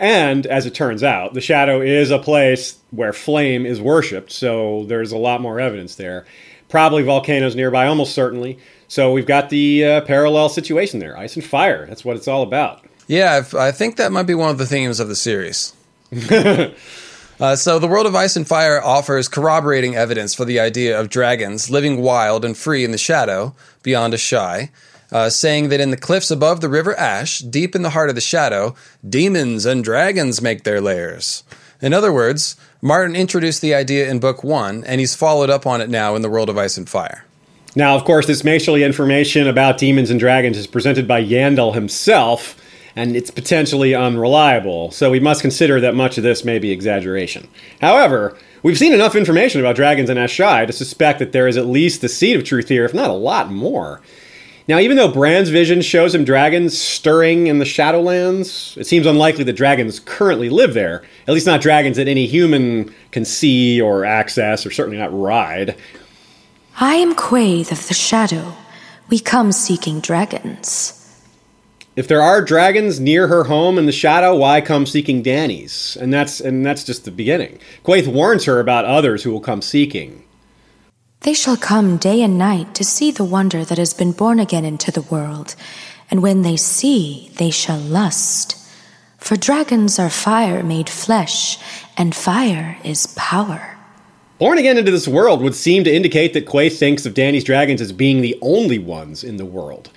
And 0.00 0.46
as 0.46 0.64
it 0.64 0.74
turns 0.74 1.02
out, 1.02 1.34
the 1.34 1.42
shadow 1.42 1.82
is 1.82 2.10
a 2.10 2.18
place 2.18 2.78
where 2.90 3.12
flame 3.12 3.66
is 3.66 3.82
worshipped, 3.82 4.32
so 4.32 4.84
there's 4.86 5.12
a 5.12 5.18
lot 5.18 5.42
more 5.42 5.60
evidence 5.60 5.96
there. 5.96 6.24
Probably 6.70 7.02
volcanoes 7.02 7.54
nearby, 7.54 7.86
almost 7.86 8.14
certainly. 8.14 8.58
So 8.88 9.12
we've 9.12 9.26
got 9.26 9.50
the 9.50 9.84
uh, 9.84 10.00
parallel 10.02 10.48
situation 10.48 11.00
there 11.00 11.18
ice 11.18 11.36
and 11.36 11.44
fire. 11.44 11.86
That's 11.86 12.02
what 12.02 12.16
it's 12.16 12.28
all 12.28 12.42
about. 12.42 12.82
Yeah, 13.08 13.42
I 13.58 13.72
think 13.72 13.96
that 13.96 14.10
might 14.10 14.22
be 14.22 14.34
one 14.34 14.50
of 14.50 14.56
the 14.56 14.66
themes 14.66 15.00
of 15.00 15.08
the 15.08 15.16
series. 15.16 15.74
Uh, 17.40 17.56
so, 17.56 17.78
the 17.78 17.88
world 17.88 18.04
of 18.04 18.14
Ice 18.14 18.36
and 18.36 18.46
Fire 18.46 18.82
offers 18.84 19.26
corroborating 19.26 19.96
evidence 19.96 20.34
for 20.34 20.44
the 20.44 20.60
idea 20.60 21.00
of 21.00 21.08
dragons 21.08 21.70
living 21.70 22.02
wild 22.02 22.44
and 22.44 22.54
free 22.54 22.84
in 22.84 22.90
the 22.90 22.98
shadow 22.98 23.54
beyond 23.82 24.12
Asshai, 24.12 24.68
uh, 25.10 25.30
saying 25.30 25.70
that 25.70 25.80
in 25.80 25.90
the 25.90 25.96
cliffs 25.96 26.30
above 26.30 26.60
the 26.60 26.68
river 26.68 26.94
Ash, 26.98 27.38
deep 27.38 27.74
in 27.74 27.80
the 27.80 27.90
heart 27.90 28.10
of 28.10 28.14
the 28.14 28.20
shadow, 28.20 28.74
demons 29.08 29.64
and 29.64 29.82
dragons 29.82 30.42
make 30.42 30.64
their 30.64 30.82
lairs. 30.82 31.42
In 31.80 31.94
other 31.94 32.12
words, 32.12 32.56
Martin 32.82 33.16
introduced 33.16 33.62
the 33.62 33.72
idea 33.72 34.10
in 34.10 34.20
book 34.20 34.44
one, 34.44 34.84
and 34.84 35.00
he's 35.00 35.14
followed 35.14 35.48
up 35.48 35.66
on 35.66 35.80
it 35.80 35.88
now 35.88 36.14
in 36.14 36.20
the 36.20 36.28
world 36.28 36.50
of 36.50 36.58
Ice 36.58 36.76
and 36.76 36.90
Fire. 36.90 37.24
Now, 37.74 37.96
of 37.96 38.04
course, 38.04 38.26
this 38.26 38.42
Macially 38.42 38.84
information 38.84 39.48
about 39.48 39.78
demons 39.78 40.10
and 40.10 40.20
dragons 40.20 40.58
is 40.58 40.66
presented 40.66 41.08
by 41.08 41.24
Yandel 41.24 41.72
himself 41.72 42.54
and 42.96 43.16
it's 43.16 43.30
potentially 43.30 43.94
unreliable, 43.94 44.90
so 44.90 45.10
we 45.10 45.20
must 45.20 45.42
consider 45.42 45.80
that 45.80 45.94
much 45.94 46.18
of 46.18 46.24
this 46.24 46.44
may 46.44 46.58
be 46.58 46.70
exaggeration. 46.70 47.48
However, 47.80 48.36
we've 48.62 48.78
seen 48.78 48.92
enough 48.92 49.14
information 49.14 49.60
about 49.60 49.76
dragons 49.76 50.10
and 50.10 50.18
Asshai 50.18 50.66
to 50.66 50.72
suspect 50.72 51.18
that 51.18 51.32
there 51.32 51.48
is 51.48 51.56
at 51.56 51.66
least 51.66 52.00
the 52.00 52.08
seed 52.08 52.36
of 52.36 52.44
truth 52.44 52.68
here, 52.68 52.84
if 52.84 52.94
not 52.94 53.10
a 53.10 53.14
lot 53.14 53.50
more. 53.50 54.00
Now, 54.68 54.78
even 54.78 54.96
though 54.96 55.10
Bran's 55.10 55.48
vision 55.48 55.82
shows 55.82 56.14
him 56.14 56.24
dragons 56.24 56.78
stirring 56.78 57.48
in 57.48 57.58
the 57.58 57.64
Shadowlands, 57.64 58.76
it 58.76 58.86
seems 58.86 59.04
unlikely 59.06 59.42
that 59.44 59.54
dragons 59.54 59.98
currently 59.98 60.48
live 60.48 60.74
there. 60.74 61.02
At 61.26 61.34
least 61.34 61.46
not 61.46 61.60
dragons 61.60 61.96
that 61.96 62.06
any 62.06 62.26
human 62.26 62.94
can 63.10 63.24
see 63.24 63.80
or 63.80 64.04
access, 64.04 64.64
or 64.64 64.70
certainly 64.70 64.98
not 64.98 65.12
ride. 65.12 65.76
I 66.78 66.94
am 66.94 67.16
Quaithe 67.16 67.72
of 67.72 67.88
the 67.88 67.94
Shadow. 67.94 68.54
We 69.08 69.18
come 69.18 69.50
seeking 69.50 69.98
dragons. 69.98 70.99
If 71.96 72.06
there 72.06 72.22
are 72.22 72.40
dragons 72.40 73.00
near 73.00 73.26
her 73.26 73.44
home 73.44 73.76
in 73.76 73.86
the 73.86 73.92
shadow, 73.92 74.36
why 74.36 74.60
come 74.60 74.86
seeking 74.86 75.22
Dany's? 75.22 75.96
And 76.00 76.12
that's 76.12 76.40
and 76.40 76.64
that's 76.64 76.84
just 76.84 77.04
the 77.04 77.10
beginning. 77.10 77.58
Quaithe 77.82 78.06
warns 78.06 78.44
her 78.44 78.60
about 78.60 78.84
others 78.84 79.24
who 79.24 79.32
will 79.32 79.40
come 79.40 79.60
seeking. 79.60 80.24
They 81.22 81.34
shall 81.34 81.56
come 81.56 81.98
day 81.98 82.22
and 82.22 82.38
night 82.38 82.74
to 82.76 82.84
see 82.84 83.10
the 83.10 83.24
wonder 83.24 83.64
that 83.64 83.76
has 83.76 83.92
been 83.92 84.12
born 84.12 84.40
again 84.40 84.64
into 84.64 84.90
the 84.90 85.02
world, 85.02 85.56
and 86.10 86.22
when 86.22 86.42
they 86.42 86.56
see, 86.56 87.30
they 87.36 87.50
shall 87.50 87.78
lust. 87.78 88.56
For 89.18 89.36
dragons 89.36 89.98
are 89.98 90.08
fire 90.08 90.62
made 90.62 90.88
flesh, 90.88 91.58
and 91.96 92.14
fire 92.14 92.78
is 92.84 93.08
power. 93.16 93.76
Born 94.38 94.56
again 94.56 94.78
into 94.78 94.90
this 94.90 95.06
world 95.06 95.42
would 95.42 95.54
seem 95.54 95.84
to 95.84 95.94
indicate 95.94 96.32
that 96.32 96.46
Quaithe 96.46 96.78
thinks 96.78 97.04
of 97.04 97.12
Dany's 97.12 97.44
dragons 97.44 97.82
as 97.82 97.92
being 97.92 98.22
the 98.22 98.38
only 98.40 98.78
ones 98.78 99.22
in 99.22 99.36
the 99.36 99.44
world. 99.44 99.90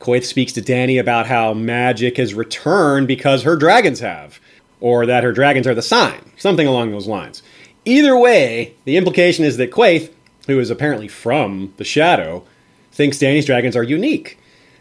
Quaithe 0.00 0.24
speaks 0.24 0.52
to 0.52 0.62
Dany 0.62 1.00
about 1.00 1.26
how 1.26 1.54
magic 1.54 2.16
has 2.16 2.34
returned 2.34 3.08
because 3.08 3.42
her 3.42 3.56
dragons 3.56 4.00
have, 4.00 4.40
or 4.80 5.06
that 5.06 5.24
her 5.24 5.32
dragons 5.32 5.66
are 5.66 5.74
the 5.74 5.82
sign, 5.82 6.30
something 6.36 6.66
along 6.66 6.90
those 6.90 7.06
lines. 7.06 7.42
Either 7.84 8.16
way, 8.16 8.74
the 8.84 8.96
implication 8.96 9.44
is 9.44 9.56
that 9.56 9.70
Quaithe, 9.70 10.10
who 10.46 10.60
is 10.60 10.70
apparently 10.70 11.08
from 11.08 11.72
the 11.76 11.84
Shadow, 11.84 12.44
thinks 12.92 13.18
Dany's 13.18 13.46
dragons 13.46 13.76
are 13.76 13.82
unique. 13.82 14.38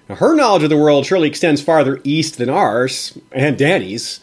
Now, 0.09 0.15
her 0.15 0.35
knowledge 0.35 0.63
of 0.63 0.69
the 0.69 0.77
world 0.77 1.05
surely 1.05 1.27
extends 1.27 1.61
farther 1.61 1.99
east 2.03 2.37
than 2.37 2.49
ours, 2.49 3.17
and 3.31 3.57
Dany's, 3.57 4.19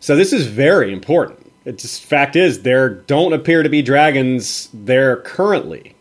so 0.00 0.16
this 0.16 0.32
is 0.32 0.46
very 0.46 0.92
important. 0.92 1.44
Just 1.76 2.04
fact 2.04 2.34
is 2.34 2.62
there 2.62 2.88
don't 2.88 3.32
appear 3.32 3.62
to 3.62 3.68
be 3.68 3.82
dragons 3.82 4.70
there 4.72 5.16
currently. 5.18 5.94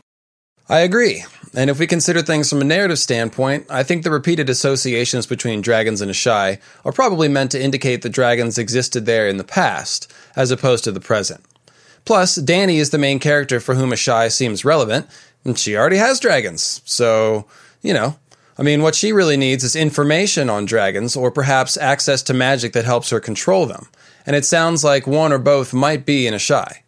I 0.70 0.80
agree. 0.80 1.24
And 1.58 1.72
if 1.72 1.80
we 1.80 1.88
consider 1.88 2.22
things 2.22 2.52
from 2.52 2.62
a 2.62 2.66
narrative 2.66 3.00
standpoint, 3.00 3.66
I 3.68 3.82
think 3.82 4.04
the 4.04 4.12
repeated 4.12 4.48
associations 4.48 5.26
between 5.26 5.62
dragons 5.62 6.02
and 6.02 6.12
Asshai 6.12 6.60
are 6.86 6.92
probably 6.92 7.28
meant 7.28 7.50
to 7.50 7.62
indicate 7.62 8.04
that 8.04 8.10
dragons 8.10 8.60
existed 8.60 9.08
there 9.08 9.28
in 9.28 9.38
the 9.38 9.44
past, 9.44 10.14
as 10.36 10.52
opposed 10.52 10.84
to 10.84 10.92
the 10.92 11.00
present. 11.00 11.44
Plus, 12.06 12.38
Dany 12.38 12.76
is 12.76 12.92
the 12.92 13.00
main 13.00 13.18
character 13.18 13.60
for 13.60 13.74
whom 13.74 13.90
Asshai 13.90 14.32
seems 14.32 14.64
relevant, 14.64 15.08
and 15.44 15.58
she 15.58 15.76
already 15.76 15.98
has 15.98 16.20
dragons. 16.20 16.84
So, 16.86 17.48
you 17.82 17.92
know, 17.92 18.20
I 18.60 18.62
mean, 18.62 18.84
what 18.84 18.94
she 18.94 19.12
really 19.12 19.36
needs 19.36 19.64
is 19.64 19.76
information 19.76 20.52
on 20.52 20.66
dragons, 20.66 21.16
or 21.16 21.32
perhaps 21.32 21.76
access 21.76 22.22
to 22.24 22.36
magic 22.36 22.74
that 22.74 22.86
helps 22.86 23.10
her 23.10 23.20
control 23.20 23.66
them. 23.66 23.88
And 24.28 24.36
it 24.36 24.46
sounds 24.46 24.84
like 24.84 25.08
one 25.08 25.34
or 25.34 25.40
both 25.40 25.74
might 25.74 26.06
be 26.06 26.28
in 26.28 26.36
Asshai. 26.36 26.82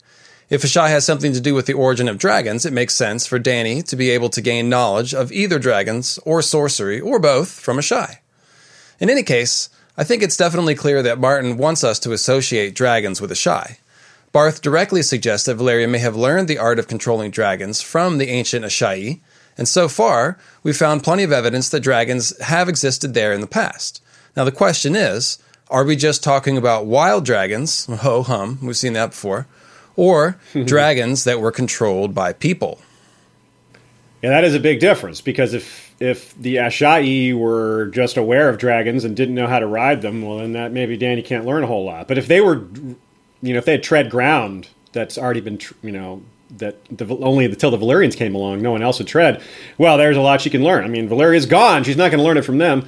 If 0.50 0.64
Asshai 0.64 0.90
has 0.90 1.06
something 1.06 1.34
to 1.34 1.40
do 1.40 1.54
with 1.54 1.68
the 1.68 1.74
origin 1.74 2.08
of 2.08 2.18
dragons, 2.18 2.66
it 2.66 2.74
makes 2.74 2.96
sense 2.96 3.28
for 3.28 3.40
Dany 3.40 3.84
to 3.84 3.96
be 3.96 4.10
able 4.10 4.30
to 4.30 4.42
gain 4.42 4.68
knowledge 4.68 5.14
of 5.14 5.32
either 5.32 5.60
dragons 5.60 6.18
or 6.26 6.42
sorcery 6.42 7.00
or 7.00 7.20
both 7.20 7.52
from 7.52 7.78
Asshai. 7.78 8.18
In 9.00 9.12
any 9.12 9.22
case, 9.22 9.70
I 9.96 10.04
think 10.04 10.24
it's 10.24 10.38
definitely 10.38 10.74
clear 10.74 11.04
that 11.04 11.20
Martin 11.20 11.58
wants 11.58 11.84
us 11.84 12.00
to 12.00 12.14
associate 12.14 12.74
dragons 12.74 13.22
with 13.22 13.30
Asshai. 13.30 13.78
Barth 14.32 14.64
directly 14.64 15.04
suggests 15.04 15.46
that 15.46 15.58
Valyria 15.58 15.88
may 15.88 16.00
have 16.00 16.16
learned 16.16 16.48
the 16.48 16.58
art 16.58 16.80
of 16.80 16.88
controlling 16.88 17.30
dragons 17.30 17.84
from 17.84 18.18
the 18.18 18.30
ancient 18.30 18.66
Asshai, 18.66 19.20
and 19.56 19.68
so 19.68 19.88
far, 19.88 20.40
we've 20.64 20.76
found 20.76 21.04
plenty 21.04 21.22
of 21.22 21.32
evidence 21.32 21.70
that 21.70 21.82
dragons 21.82 22.36
have 22.42 22.68
existed 22.68 23.14
there 23.14 23.34
in 23.34 23.42
the 23.42 23.48
past. 23.48 24.02
Now, 24.36 24.46
the 24.46 24.52
question 24.52 24.96
is 24.96 25.38
are 25.70 25.84
we 25.84 25.96
just 25.96 26.24
talking 26.24 26.58
about 26.58 26.88
wild 26.88 27.24
dragons? 27.24 27.86
Ho 28.02 28.24
hum, 28.24 28.58
we've 28.64 28.76
seen 28.76 28.94
that 28.94 29.12
before 29.12 29.46
or 30.00 30.40
dragons 30.66 31.26
that 31.26 31.42
were 31.42 31.52
controlled 31.52 32.16
by 32.16 32.32
people. 32.32 32.80
Yeah, 34.22 34.30
that 34.30 34.46
is 34.46 34.56
a 34.56 34.60
big 34.60 34.80
difference 34.80 35.20
because 35.20 35.54
if 35.54 35.94
if 36.00 36.34
the 36.36 36.56
Asshai 36.56 37.38
were 37.38 37.88
just 37.88 38.16
aware 38.16 38.48
of 38.48 38.58
dragons 38.58 39.04
and 39.04 39.16
didn't 39.16 39.36
know 39.36 39.48
how 39.48 39.60
to 39.60 39.68
ride 39.68 40.02
them, 40.02 40.22
well, 40.22 40.38
then 40.38 40.54
that 40.54 40.72
maybe 40.72 40.98
Dany 40.98 41.24
can't 41.24 41.46
learn 41.46 41.64
a 41.64 41.68
whole 41.68 41.84
lot. 41.84 42.08
But 42.08 42.18
if 42.18 42.28
they 42.28 42.40
were, 42.40 42.66
you 43.42 43.54
know, 43.54 43.58
if 43.58 43.66
they 43.66 43.74
had 43.74 43.84
tread 43.84 44.10
ground 44.10 44.70
that's 44.94 45.18
already 45.18 45.42
been, 45.42 45.60
you 45.84 45.92
know, 45.92 46.24
that 46.58 46.78
the, 46.86 47.06
only 47.18 47.46
until 47.46 47.72
the 47.72 47.78
Valyrians 47.78 48.16
came 48.16 48.34
along, 48.34 48.62
no 48.62 48.72
one 48.72 48.82
else 48.82 49.00
would 49.00 49.08
tread. 49.08 49.42
Well, 49.78 49.98
there's 49.98 50.18
a 50.18 50.22
lot 50.22 50.40
she 50.40 50.50
can 50.50 50.64
learn. 50.64 50.86
I 50.86 50.88
mean, 50.88 51.10
Valyria's 51.10 51.46
gone; 51.46 51.84
she's 51.84 51.98
not 51.98 52.10
going 52.10 52.20
to 52.20 52.24
learn 52.24 52.38
it 52.38 52.46
from 52.46 52.58
them. 52.58 52.88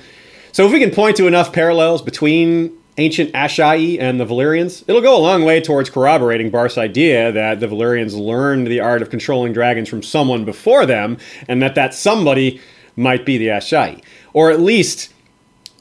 So 0.54 0.66
if 0.66 0.72
we 0.72 0.80
can 0.80 0.92
point 0.92 1.18
to 1.18 1.28
enough 1.28 1.52
parallels 1.52 2.02
between 2.02 2.78
ancient 3.02 3.34
Asshai 3.34 4.00
and 4.00 4.20
the 4.20 4.26
Valyrians, 4.26 4.84
it'll 4.88 5.02
go 5.02 5.18
a 5.18 5.20
long 5.20 5.44
way 5.44 5.60
towards 5.60 5.90
corroborating 5.90 6.50
Barth's 6.50 6.78
idea 6.78 7.32
that 7.32 7.60
the 7.60 7.68
Valyrians 7.68 8.18
learned 8.18 8.68
the 8.68 8.80
art 8.80 9.02
of 9.02 9.10
controlling 9.10 9.54
dragons 9.54 9.90
from 9.90 10.04
someone 10.04 10.46
before 10.46 10.86
them, 10.86 11.18
and 11.48 11.62
that 11.62 11.76
that 11.76 11.94
somebody 11.94 12.62
might 12.96 13.26
be 13.26 13.38
the 13.38 13.48
Asshai. 13.48 14.02
Or 14.34 14.52
at 14.52 14.60
least 14.60 15.12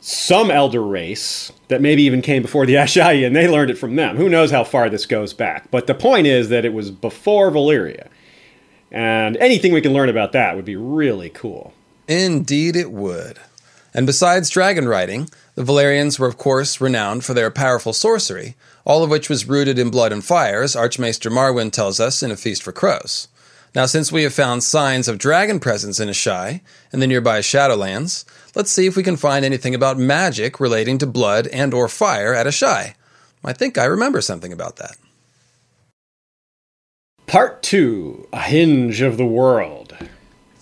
some 0.00 0.50
elder 0.50 0.83
race 0.83 1.52
that 1.68 1.83
maybe 1.83 2.02
even 2.02 2.22
came 2.22 2.42
before 2.42 2.64
the 2.64 2.74
Asshai, 2.85 3.26
and 3.26 3.37
they 3.37 3.46
learned 3.46 3.70
it 3.70 3.78
from 3.78 3.96
them. 3.96 4.16
Who 4.16 4.28
knows 4.28 4.50
how 4.50 4.64
far 4.64 4.88
this 4.88 5.06
goes 5.06 5.35
back. 5.35 5.70
But 5.70 5.87
the 5.87 5.94
point 5.94 6.26
is 6.26 6.48
that 6.48 6.64
it 6.64 6.72
was 6.72 6.90
before 6.90 7.50
Valyria. 7.50 8.09
And 8.90 9.37
anything 9.37 9.72
we 9.72 9.80
can 9.80 9.92
learn 9.92 10.09
about 10.09 10.33
that 10.33 10.56
would 10.56 10.64
be 10.64 10.76
really 10.76 11.30
cool. 11.30 11.72
Indeed, 12.09 12.74
it 12.74 12.90
would. 12.90 13.38
And 13.94 14.06
besides 14.06 14.50
dragon 14.50 14.88
riding, 14.88 15.28
the 15.61 15.70
Valyrians 15.70 16.18
were 16.18 16.27
of 16.27 16.38
course 16.38 16.81
renowned 16.81 17.23
for 17.23 17.35
their 17.35 17.51
powerful 17.51 17.92
sorcery, 17.92 18.55
all 18.87 19.03
of 19.03 19.11
which 19.11 19.29
was 19.29 19.46
rooted 19.46 19.79
in 19.79 19.90
blood 19.90 20.11
and 20.11 20.25
fire, 20.25 20.62
as 20.62 20.75
Archmaester 20.75 21.29
Marwyn 21.29 21.70
tells 21.70 22.01
us 22.01 22.23
in 22.23 22.31
A 22.31 22.37
Feast 22.37 22.62
for 22.62 22.73
Crows. 22.73 23.29
Now, 23.75 23.85
since 23.85 24.11
we 24.11 24.23
have 24.23 24.33
found 24.33 24.64
signs 24.64 25.07
of 25.07 25.18
dragon 25.18 25.61
presence 25.61 26.01
in 26.01 26.09
Asshai 26.09 26.62
and 26.92 27.03
the 27.03 27.07
nearby 27.07 27.40
Shadowlands, 27.40 28.25
let's 28.55 28.70
see 28.70 28.87
if 28.87 28.96
we 28.96 29.03
can 29.03 29.18
find 29.18 29.44
anything 29.44 29.75
about 29.75 29.99
magic 29.99 30.61
relating 30.61 30.96
to 30.96 31.07
blood 31.07 31.46
and 31.49 31.75
or 31.75 31.88
fire 31.88 32.35
at 32.35 32.46
Asshai. 32.46 32.94
I 33.44 33.53
think 33.53 33.77
I 33.77 33.85
remember 33.85 34.23
something 34.23 34.55
about 34.55 34.77
that. 34.77 34.96
Part 37.27 37.62
2 37.62 38.29
A 38.33 38.40
Hinge 38.40 39.03
of 39.03 39.18
the 39.18 39.27
World. 39.27 39.94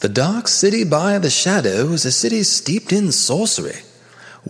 The 0.01 0.09
dark 0.09 0.49
city 0.49 0.83
by 0.83 1.19
the 1.19 1.31
shadow 1.31 1.93
is 1.93 2.05
a 2.05 2.11
city 2.11 2.43
steeped 2.43 2.93
in 2.93 3.13
sorcery. 3.13 3.83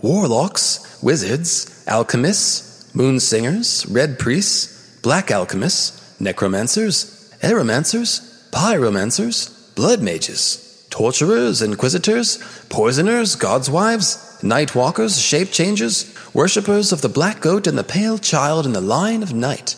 Warlocks, 0.01 1.01
wizards, 1.01 1.83
alchemists, 1.87 2.93
moon 2.95 3.19
singers, 3.19 3.85
red 3.87 4.19
priests, 4.19 4.99
black 5.01 5.31
alchemists, 5.31 6.19
necromancers, 6.19 7.33
aeromancers, 7.41 8.49
pyromancers, 8.51 9.73
blood 9.75 10.01
mages, 10.01 10.85
torturers, 10.89 11.61
inquisitors, 11.61 12.37
poisoners, 12.69 13.35
gods' 13.35 13.69
wives, 13.69 14.41
night 14.43 14.75
walkers, 14.75 15.19
shape 15.21 15.51
changers, 15.51 16.15
worshippers 16.33 16.91
of 16.91 17.01
the 17.01 17.09
black 17.09 17.41
goat 17.41 17.67
and 17.67 17.77
the 17.77 17.83
pale 17.83 18.17
child 18.17 18.65
in 18.65 18.73
the 18.73 18.81
line 18.81 19.23
of 19.23 19.33
night. 19.33 19.75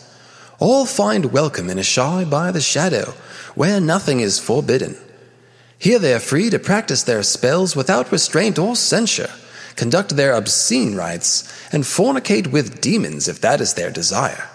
All 0.60 0.86
find 0.86 1.32
welcome 1.32 1.70
in 1.70 1.78
Asshai 1.78 2.30
by 2.30 2.52
the 2.52 2.62
shadow, 2.62 3.14
where 3.56 3.82
nothing 3.82 4.20
is 4.20 4.40
forbidden. 4.40 4.96
Here 5.78 5.98
they 5.98 6.14
are 6.14 6.20
free 6.20 6.50
to 6.52 6.60
practice 6.60 7.04
their 7.04 7.24
spells 7.24 7.76
without 7.76 8.12
restraint 8.12 8.60
or 8.60 8.76
censure, 8.76 9.32
conduct 9.76 10.16
their 10.16 10.34
obscene 10.34 10.96
rites, 10.96 11.52
and 11.72 11.84
fornicate 11.84 12.48
with 12.48 12.82
demons 12.82 13.28
if 13.28 13.42
that 13.42 13.62
is 13.62 13.74
their 13.74 13.92
desire. 13.92 14.50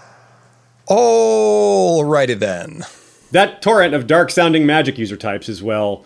Alrighty 0.88 2.38
then. 2.38 2.84
That 3.32 3.60
torrent 3.60 3.94
of 3.94 4.06
dark 4.06 4.30
sounding 4.30 4.66
magic 4.66 4.98
user 4.98 5.16
types 5.16 5.48
is, 5.48 5.62
well, 5.62 6.04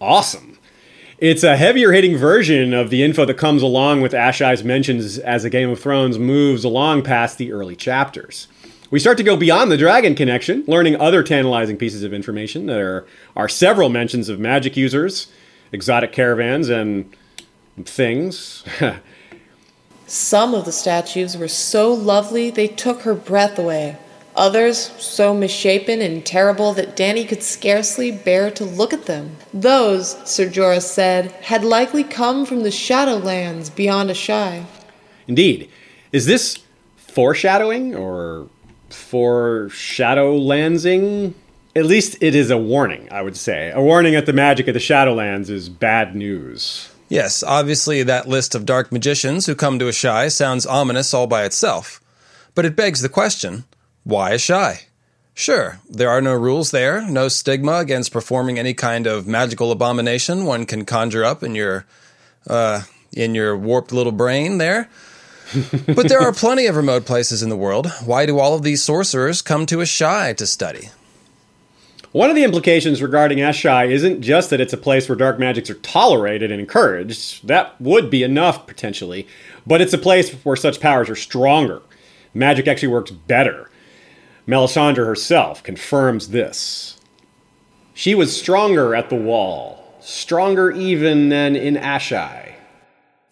awesome. 0.00 0.58
It's 1.18 1.42
a 1.42 1.56
heavier 1.56 1.90
hitting 1.90 2.16
version 2.16 2.72
of 2.72 2.90
the 2.90 3.02
info 3.02 3.24
that 3.24 3.34
comes 3.34 3.60
along 3.60 4.02
with 4.02 4.12
Asshai's 4.12 4.62
mentions 4.62 5.18
as 5.18 5.42
the 5.42 5.50
Game 5.50 5.68
of 5.68 5.80
Thrones 5.80 6.16
moves 6.16 6.62
along 6.62 7.02
past 7.02 7.38
the 7.38 7.50
early 7.50 7.74
chapters. 7.74 8.46
We 8.90 9.00
start 9.00 9.18
to 9.18 9.24
go 9.24 9.36
beyond 9.36 9.72
the 9.72 9.76
dragon 9.76 10.14
connection, 10.14 10.62
learning 10.68 10.94
other 11.00 11.24
tantalizing 11.24 11.76
pieces 11.76 12.04
of 12.04 12.14
information. 12.14 12.66
There 12.66 13.04
are 13.36 13.48
several 13.48 13.88
mentions 13.88 14.28
of 14.28 14.38
magic 14.38 14.76
users, 14.76 15.26
exotic 15.72 16.12
caravans, 16.12 16.68
and 16.68 17.12
things. 17.86 18.64
Some 20.06 20.54
of 20.54 20.64
the 20.64 20.72
statues 20.72 21.36
were 21.36 21.48
so 21.48 21.92
lovely 21.92 22.50
they 22.50 22.66
took 22.66 23.02
her 23.02 23.14
breath 23.14 23.58
away. 23.58 23.98
Others 24.36 24.92
so 24.98 25.34
misshapen 25.34 26.00
and 26.00 26.24
terrible 26.24 26.72
that 26.74 26.96
Dany 26.96 27.28
could 27.28 27.42
scarcely 27.42 28.12
bear 28.12 28.50
to 28.52 28.64
look 28.64 28.92
at 28.92 29.06
them. 29.06 29.36
Those, 29.52 30.16
Sir 30.24 30.48
Joris 30.48 30.88
said, 30.90 31.32
had 31.42 31.64
likely 31.64 32.04
come 32.04 32.46
from 32.46 32.62
the 32.62 32.70
Shadowlands 32.70 33.74
beyond 33.74 34.10
Asshai. 34.10 34.64
Indeed. 35.26 35.68
Is 36.12 36.26
this 36.26 36.58
foreshadowing 36.96 37.96
or 37.96 38.48
foreshadowlandsing? 38.90 41.34
At 41.74 41.84
least 41.84 42.16
it 42.22 42.34
is 42.34 42.50
a 42.50 42.56
warning, 42.56 43.08
I 43.10 43.20
would 43.22 43.36
say. 43.36 43.70
A 43.74 43.82
warning 43.82 44.14
that 44.14 44.24
the 44.26 44.32
magic 44.32 44.68
of 44.68 44.74
the 44.74 44.80
Shadowlands 44.80 45.50
is 45.50 45.68
bad 45.68 46.14
news. 46.14 46.90
Yes, 47.08 47.42
obviously 47.42 48.02
that 48.02 48.28
list 48.28 48.54
of 48.54 48.66
dark 48.66 48.92
magicians 48.92 49.46
who 49.46 49.54
come 49.54 49.78
to 49.78 49.86
Asshai 49.86 50.30
sounds 50.30 50.66
ominous 50.66 51.14
all 51.14 51.26
by 51.26 51.44
itself. 51.44 52.00
But 52.54 52.66
it 52.66 52.76
begs 52.76 53.00
the 53.00 53.08
question 53.08 53.64
why 54.04 54.32
Asshai? 54.32 54.84
Sure, 55.34 55.78
there 55.88 56.10
are 56.10 56.20
no 56.20 56.34
rules 56.34 56.70
there, 56.72 57.08
no 57.08 57.28
stigma 57.28 57.74
against 57.78 58.12
performing 58.12 58.58
any 58.58 58.74
kind 58.74 59.06
of 59.06 59.26
magical 59.26 59.70
abomination 59.70 60.44
one 60.44 60.66
can 60.66 60.84
conjure 60.84 61.24
up 61.24 61.42
in 61.42 61.54
your 61.54 61.86
uh, 62.48 62.82
in 63.12 63.34
your 63.34 63.56
warped 63.56 63.92
little 63.92 64.12
brain 64.12 64.58
there. 64.58 64.90
but 65.86 66.08
there 66.08 66.20
are 66.20 66.32
plenty 66.32 66.66
of 66.66 66.76
remote 66.76 67.06
places 67.06 67.42
in 67.42 67.48
the 67.48 67.56
world. 67.56 67.86
Why 68.04 68.26
do 68.26 68.38
all 68.38 68.54
of 68.54 68.62
these 68.62 68.82
sorcerers 68.82 69.40
come 69.40 69.64
to 69.66 69.76
Asshai 69.76 70.36
to 70.36 70.46
study? 70.46 70.90
One 72.12 72.30
of 72.30 72.36
the 72.36 72.44
implications 72.44 73.02
regarding 73.02 73.38
Asshai 73.38 73.90
isn't 73.90 74.22
just 74.22 74.48
that 74.48 74.62
it's 74.62 74.72
a 74.72 74.78
place 74.78 75.08
where 75.08 75.16
dark 75.16 75.38
magics 75.38 75.68
are 75.68 75.74
tolerated 75.74 76.50
and 76.50 76.58
encouraged. 76.58 77.46
That 77.46 77.78
would 77.78 78.08
be 78.08 78.22
enough, 78.22 78.66
potentially. 78.66 79.26
But 79.66 79.82
it's 79.82 79.92
a 79.92 79.98
place 79.98 80.32
where 80.32 80.56
such 80.56 80.80
powers 80.80 81.10
are 81.10 81.16
stronger. 81.16 81.82
Magic 82.32 82.66
actually 82.66 82.88
works 82.88 83.10
better. 83.10 83.70
Melisandre 84.46 85.04
herself 85.04 85.62
confirms 85.62 86.28
this. 86.28 86.98
She 87.92 88.14
was 88.14 88.34
stronger 88.34 88.94
at 88.94 89.10
the 89.10 89.16
wall, 89.16 89.96
stronger 90.00 90.70
even 90.70 91.28
than 91.28 91.56
in 91.56 91.74
Asshai. 91.74 92.54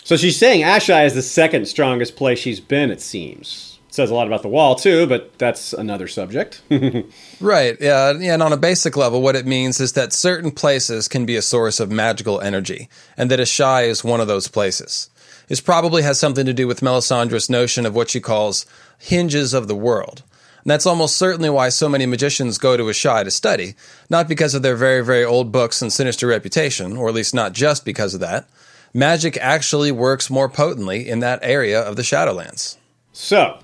So 0.04 0.16
she's 0.16 0.38
saying 0.38 0.62
Asshai 0.62 1.06
is 1.06 1.14
the 1.14 1.22
second 1.22 1.66
strongest 1.66 2.14
place 2.14 2.38
she's 2.38 2.60
been, 2.60 2.90
it 2.90 3.00
seems. 3.00 3.75
Says 3.96 4.10
a 4.10 4.14
lot 4.14 4.26
about 4.26 4.42
the 4.42 4.48
wall, 4.48 4.74
too, 4.74 5.06
but 5.06 5.38
that's 5.38 5.72
another 5.72 6.06
subject. 6.06 6.60
right, 7.40 7.76
yeah, 7.80 8.10
and 8.10 8.42
on 8.42 8.52
a 8.52 8.58
basic 8.58 8.94
level, 8.94 9.22
what 9.22 9.36
it 9.36 9.46
means 9.46 9.80
is 9.80 9.94
that 9.94 10.12
certain 10.12 10.50
places 10.50 11.08
can 11.08 11.24
be 11.24 11.34
a 11.34 11.40
source 11.40 11.80
of 11.80 11.90
magical 11.90 12.40
energy, 12.40 12.90
and 13.16 13.30
that 13.30 13.40
Asshai 13.40 13.88
is 13.88 14.04
one 14.04 14.20
of 14.20 14.28
those 14.28 14.48
places. 14.48 15.08
This 15.48 15.62
probably 15.62 16.02
has 16.02 16.20
something 16.20 16.44
to 16.44 16.52
do 16.52 16.66
with 16.66 16.82
Melisandre's 16.82 17.48
notion 17.48 17.86
of 17.86 17.94
what 17.94 18.10
she 18.10 18.20
calls 18.20 18.66
hinges 18.98 19.54
of 19.54 19.66
the 19.66 19.74
world 19.74 20.22
and 20.66 20.70
that's 20.72 20.84
almost 20.84 21.16
certainly 21.16 21.48
why 21.48 21.68
so 21.68 21.88
many 21.88 22.06
magicians 22.06 22.58
go 22.58 22.76
to 22.76 22.82
Asshai 22.82 23.22
to 23.22 23.30
study, 23.30 23.76
not 24.10 24.26
because 24.26 24.52
of 24.52 24.62
their 24.62 24.74
very, 24.74 25.00
very 25.04 25.24
old 25.24 25.52
books 25.52 25.80
and 25.80 25.92
sinister 25.92 26.26
reputation, 26.26 26.96
or 26.96 27.08
at 27.08 27.14
least 27.14 27.32
not 27.32 27.52
just 27.52 27.84
because 27.84 28.14
of 28.14 28.20
that. 28.20 28.48
Magic 28.92 29.36
actually 29.36 29.92
works 29.92 30.28
more 30.28 30.48
potently 30.48 31.08
in 31.08 31.20
that 31.20 31.38
area 31.40 31.80
of 31.80 31.94
the 31.94 32.02
Shadowlands. 32.02 32.78
So, 33.12 33.60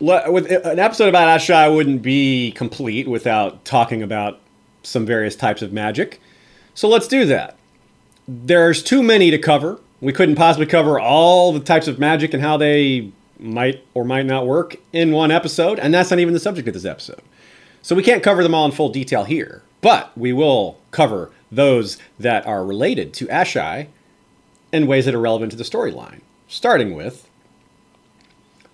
with 0.00 0.50
uh, 0.50 0.60
an 0.70 0.78
episode 0.78 1.08
about 1.08 1.28
Asshai 1.28 1.74
wouldn't 1.74 2.02
be 2.02 2.52
complete 2.52 3.08
without 3.08 3.64
talking 3.64 4.02
about 4.02 4.40
some 4.82 5.06
various 5.06 5.36
types 5.36 5.62
of 5.62 5.72
magic. 5.72 6.20
So 6.74 6.88
let's 6.88 7.08
do 7.08 7.24
that. 7.26 7.56
There's 8.26 8.82
too 8.82 9.02
many 9.02 9.30
to 9.30 9.38
cover. 9.38 9.80
We 10.00 10.12
couldn't 10.12 10.34
possibly 10.34 10.66
cover 10.66 10.98
all 10.98 11.52
the 11.52 11.60
types 11.60 11.88
of 11.88 11.98
magic 11.98 12.34
and 12.34 12.42
how 12.42 12.56
they 12.56 13.12
might 13.38 13.84
or 13.94 14.04
might 14.04 14.26
not 14.26 14.46
work 14.46 14.76
in 14.92 15.12
one 15.12 15.30
episode, 15.30 15.78
and 15.78 15.92
that's 15.92 16.10
not 16.10 16.18
even 16.18 16.34
the 16.34 16.40
subject 16.40 16.68
of 16.68 16.74
this 16.74 16.84
episode. 16.84 17.22
So 17.82 17.94
we 17.94 18.02
can't 18.02 18.22
cover 18.22 18.42
them 18.42 18.54
all 18.54 18.66
in 18.66 18.72
full 18.72 18.88
detail 18.88 19.24
here, 19.24 19.62
but 19.80 20.16
we 20.16 20.32
will 20.32 20.78
cover 20.90 21.30
those 21.52 21.98
that 22.18 22.46
are 22.46 22.64
related 22.64 23.12
to 23.14 23.26
Asshai 23.26 23.88
in 24.72 24.86
ways 24.86 25.04
that 25.04 25.14
are 25.14 25.20
relevant 25.20 25.52
to 25.52 25.56
the 25.56 25.64
storyline, 25.64 26.20
starting 26.48 26.94
with 26.94 27.28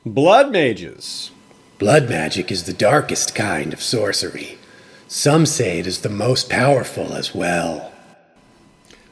Blood 0.06 0.50
Mages. 0.50 1.30
Blood 1.78 2.08
magic 2.08 2.50
is 2.50 2.64
the 2.64 2.72
darkest 2.72 3.34
kind 3.34 3.74
of 3.74 3.82
sorcery. 3.82 4.56
Some 5.08 5.44
say 5.44 5.78
it 5.78 5.86
is 5.86 6.00
the 6.00 6.08
most 6.08 6.48
powerful 6.48 7.12
as 7.12 7.34
well. 7.34 7.92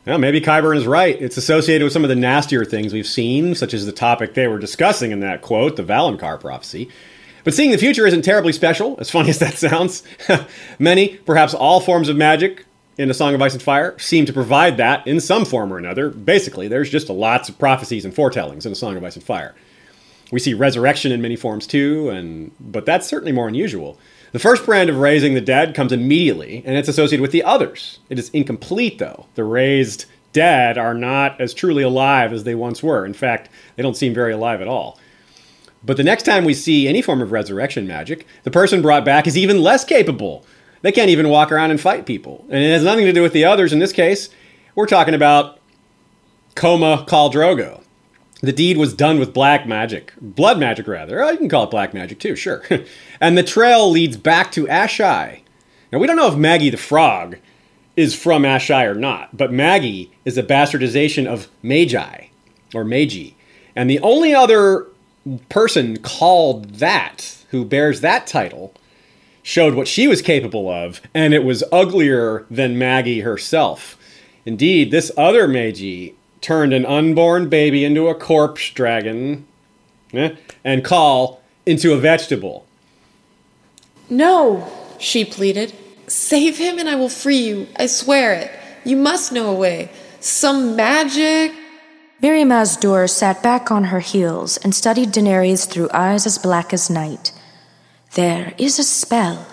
Well, 0.07 0.17
maybe 0.17 0.41
Qyburn 0.41 0.79
is 0.79 0.87
right. 0.87 1.21
It's 1.21 1.37
associated 1.37 1.85
with 1.85 1.93
some 1.93 2.05
of 2.05 2.09
the 2.09 2.17
nastier 2.17 2.65
things 2.65 2.95
we've 2.95 3.07
seen, 3.07 3.55
such 3.55 3.75
as 3.75 3.85
the 3.85 3.93
topic 3.93 4.33
they 4.33 4.49
were 4.49 4.59
discussing 4.59 5.11
in 5.11 5.21
that 5.21 5.43
quote, 5.43 5.77
the 5.77 5.83
Valonqar 5.83 6.41
prophecy. 6.41 6.89
But 7.45 7.53
seeing 7.53 7.71
the 7.71 7.77
future 7.77 8.07
isn't 8.07 8.23
terribly 8.23 8.55
special, 8.55 8.97
as 8.99 9.11
funny 9.11 9.29
as 9.29 9.41
that 9.41 9.59
sounds. 9.59 10.05
Many, 10.79 11.17
perhaps 11.19 11.53
all 11.53 11.81
forms 11.81 12.09
of 12.09 12.17
magic 12.17 12.65
in 12.97 13.11
A 13.11 13.15
Song 13.15 13.35
of 13.35 13.43
Ice 13.43 13.53
and 13.53 13.63
Fire 13.63 13.99
seem 13.99 14.25
to 14.25 14.33
provide 14.33 14.79
that 14.79 15.07
in 15.07 15.21
some 15.21 15.45
form 15.45 15.71
or 15.71 15.77
another. 15.77 16.09
Basically, 16.09 16.67
there's 16.67 16.89
just 16.89 17.11
lots 17.11 17.51
of 17.51 17.59
prophecies 17.59 18.07
and 18.07 18.15
foretellings 18.15 18.65
in 18.65 18.73
A 18.73 18.75
Song 18.75 18.97
of 18.97 19.05
Ice 19.05 19.17
and 19.17 19.25
Fire. 19.25 19.55
We 20.31 20.41
see 20.41 20.55
resurrection 20.55 21.11
in 21.13 21.23
many 21.23 21.37
forms 21.37 21.67
too, 21.67 22.11
and 22.11 22.53
but 22.61 22.85
that's 22.85 23.07
certainly 23.07 23.33
more 23.33 23.49
unusual. 23.49 23.99
The 24.33 24.39
first 24.39 24.67
brand 24.67 24.91
of 24.91 24.99
raising 24.99 25.33
the 25.35 25.41
dead 25.41 25.75
comes 25.75 25.91
immediately, 25.91 26.63
and 26.67 26.77
it's 26.77 26.89
associated 26.89 27.23
with 27.23 27.33
the 27.33 27.43
others. 27.45 27.99
It 28.11 28.19
is 28.19 28.29
incomplete, 28.31 28.99
though. 28.99 29.27
The 29.37 29.45
raised 29.45 30.05
dead 30.35 30.77
are 30.77 30.93
not 30.93 31.41
as 31.41 31.55
truly 31.55 31.83
alive 31.83 32.35
as 32.35 32.45
they 32.45 32.55
once 32.55 32.83
were. 32.83 33.07
In 33.07 33.15
fact, 33.15 33.49
they 33.77 33.83
don't 33.83 33.97
seem 33.97 34.13
very 34.13 34.33
alive 34.33 34.61
at 34.61 34.69
all. 34.69 34.99
But 35.83 35.97
the 35.97 36.05
next 36.05 36.25
time 36.25 36.45
we 36.45 36.55
see 36.55 36.89
any 36.89 37.01
form 37.01 37.23
of 37.23 37.33
resurrection 37.33 37.87
magic, 37.87 38.27
the 38.43 38.51
person 38.51 38.83
brought 38.83 39.05
back 39.05 39.27
is 39.27 39.39
even 39.39 39.63
less 39.63 39.85
capable. 39.85 40.45
They 40.83 40.93
can't 40.93 41.11
even 41.11 41.31
walk 41.31 41.51
around 41.51 41.71
and 41.71 41.81
fight 41.81 42.05
people. 42.05 42.45
And 42.51 42.63
it 42.63 42.71
has 42.71 42.85
nothing 42.85 43.07
to 43.07 43.13
do 43.13 43.23
with 43.23 43.33
the 43.33 43.45
others 43.45 43.73
in 43.73 43.79
this 43.79 43.93
case. 43.93 44.29
We're 44.75 44.87
talking 44.87 45.15
about 45.15 45.61
Coma 46.55 47.07
Khal 47.09 47.33
Drogo. 47.33 47.83
The 48.41 48.53
deed 48.53 48.77
was 48.77 48.95
done 48.95 49.19
with 49.19 49.35
black 49.35 49.67
magic. 49.67 50.13
Blood 50.21 50.59
magic, 50.61 50.87
rather. 50.87 51.23
Oh, 51.23 51.31
you 51.31 51.39
can 51.39 51.49
call 51.49 51.65
it 51.65 51.71
black 51.71 51.93
magic 51.93 52.21
too, 52.21 52.37
sure. 52.37 52.63
and 53.21 53.37
the 53.37 53.43
trail 53.43 53.91
leads 53.91 54.17
back 54.17 54.53
to 54.53 54.67
Asshai. 54.67 55.41
Now, 55.93 55.99
we 55.99 56.07
don't 56.07 56.17
know 56.17 56.29
if 56.29 56.37
Maggie 56.37 56.71
the 56.71 56.77
Frog 56.77 57.39
is 57.97 58.15
from 58.15 58.43
Asshai 58.43 58.85
or 58.85 58.95
not, 58.95 59.37
but 59.37 59.53
Maggie 59.53 60.13
is 60.25 60.39
a 60.39 60.43
bastardization 60.43 61.27
of 61.27 61.49
Magi 61.63 62.27
or 62.75 62.85
Magi. 62.85 63.31
And 63.75 63.91
the 63.91 63.99
only 64.01 64.35
other 64.35 64.87
person 65.49 65.97
called 65.99 66.75
that 66.75 67.45
who 67.51 67.65
bears 67.65 68.01
that 68.03 68.27
title 68.27 68.73
showed 69.43 69.75
what 69.75 69.89
she 69.89 70.07
was 70.07 70.23
capable 70.23 70.69
of, 70.69 71.01
and 71.15 71.33
it 71.33 71.43
was 71.43 71.65
uglier 71.73 72.45
than 72.51 72.79
Maggie 72.79 73.21
herself. 73.21 73.97
Indeed, 74.45 74.91
this 74.91 75.11
other 75.17 75.49
maegi 75.49 76.15
turned 76.41 76.73
an 76.73 76.87
unborn 76.87 77.49
baby 77.49 77.85
into 77.85 78.09
a 78.09 78.15
corpse 78.15 78.71
dragon 78.71 79.47
eh, 80.13 80.35
and 80.65 80.85
Khal 80.85 81.39
into 81.67 81.93
a 81.93 81.99
vegetable. 81.99 82.67
No, 84.11 84.71
she 84.99 85.25
pleaded. 85.25 85.75
Save 86.07 86.59
him 86.59 86.79
and 86.79 86.89
I 86.89 86.95
will 86.95 87.09
free 87.11 87.39
you. 87.39 87.67
I 87.77 87.87
swear 87.87 88.33
it. 88.33 88.51
You 88.85 88.97
must 88.97 89.33
know 89.33 89.51
a 89.51 89.55
way. 89.55 89.91
Some 90.21 90.77
magic. 90.77 91.53
Mirri 92.23 92.45
Maz 92.45 92.81
Duur 92.81 93.07
sat 93.07 93.43
back 93.43 93.71
on 93.71 93.85
her 93.85 94.01
heels 94.01 94.57
and 94.57 94.75
studied 94.75 95.11
Daenerys 95.11 95.69
through 95.69 95.91
eyes 95.93 96.27
as 96.27 96.39
black 96.39 96.73
as 96.73 96.91
night. 96.91 97.33
There 98.15 98.55
is 98.59 98.79
a 98.79 98.85
spell. 98.85 99.47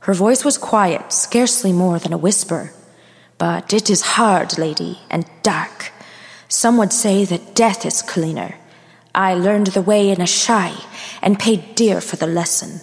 Her 0.00 0.14
voice 0.14 0.44
was 0.44 0.56
quiet, 0.56 1.12
scarcely 1.12 1.72
more 1.72 1.98
than 1.98 2.12
a 2.12 2.18
whisper. 2.18 2.72
But 3.36 3.72
it 3.72 3.90
is 3.90 4.16
hard, 4.16 4.58
lady, 4.58 5.00
and 5.10 5.28
dark. 5.42 5.91
Some 6.52 6.76
would 6.76 6.92
say 6.92 7.24
that 7.24 7.54
death 7.54 7.86
is 7.86 8.02
cleaner. 8.02 8.56
I 9.14 9.32
learned 9.32 9.68
the 9.68 9.80
way 9.80 10.10
in 10.10 10.18
Asshai 10.18 10.84
and 11.22 11.38
paid 11.38 11.74
dear 11.74 11.98
for 12.02 12.16
the 12.16 12.26
lesson. 12.26 12.82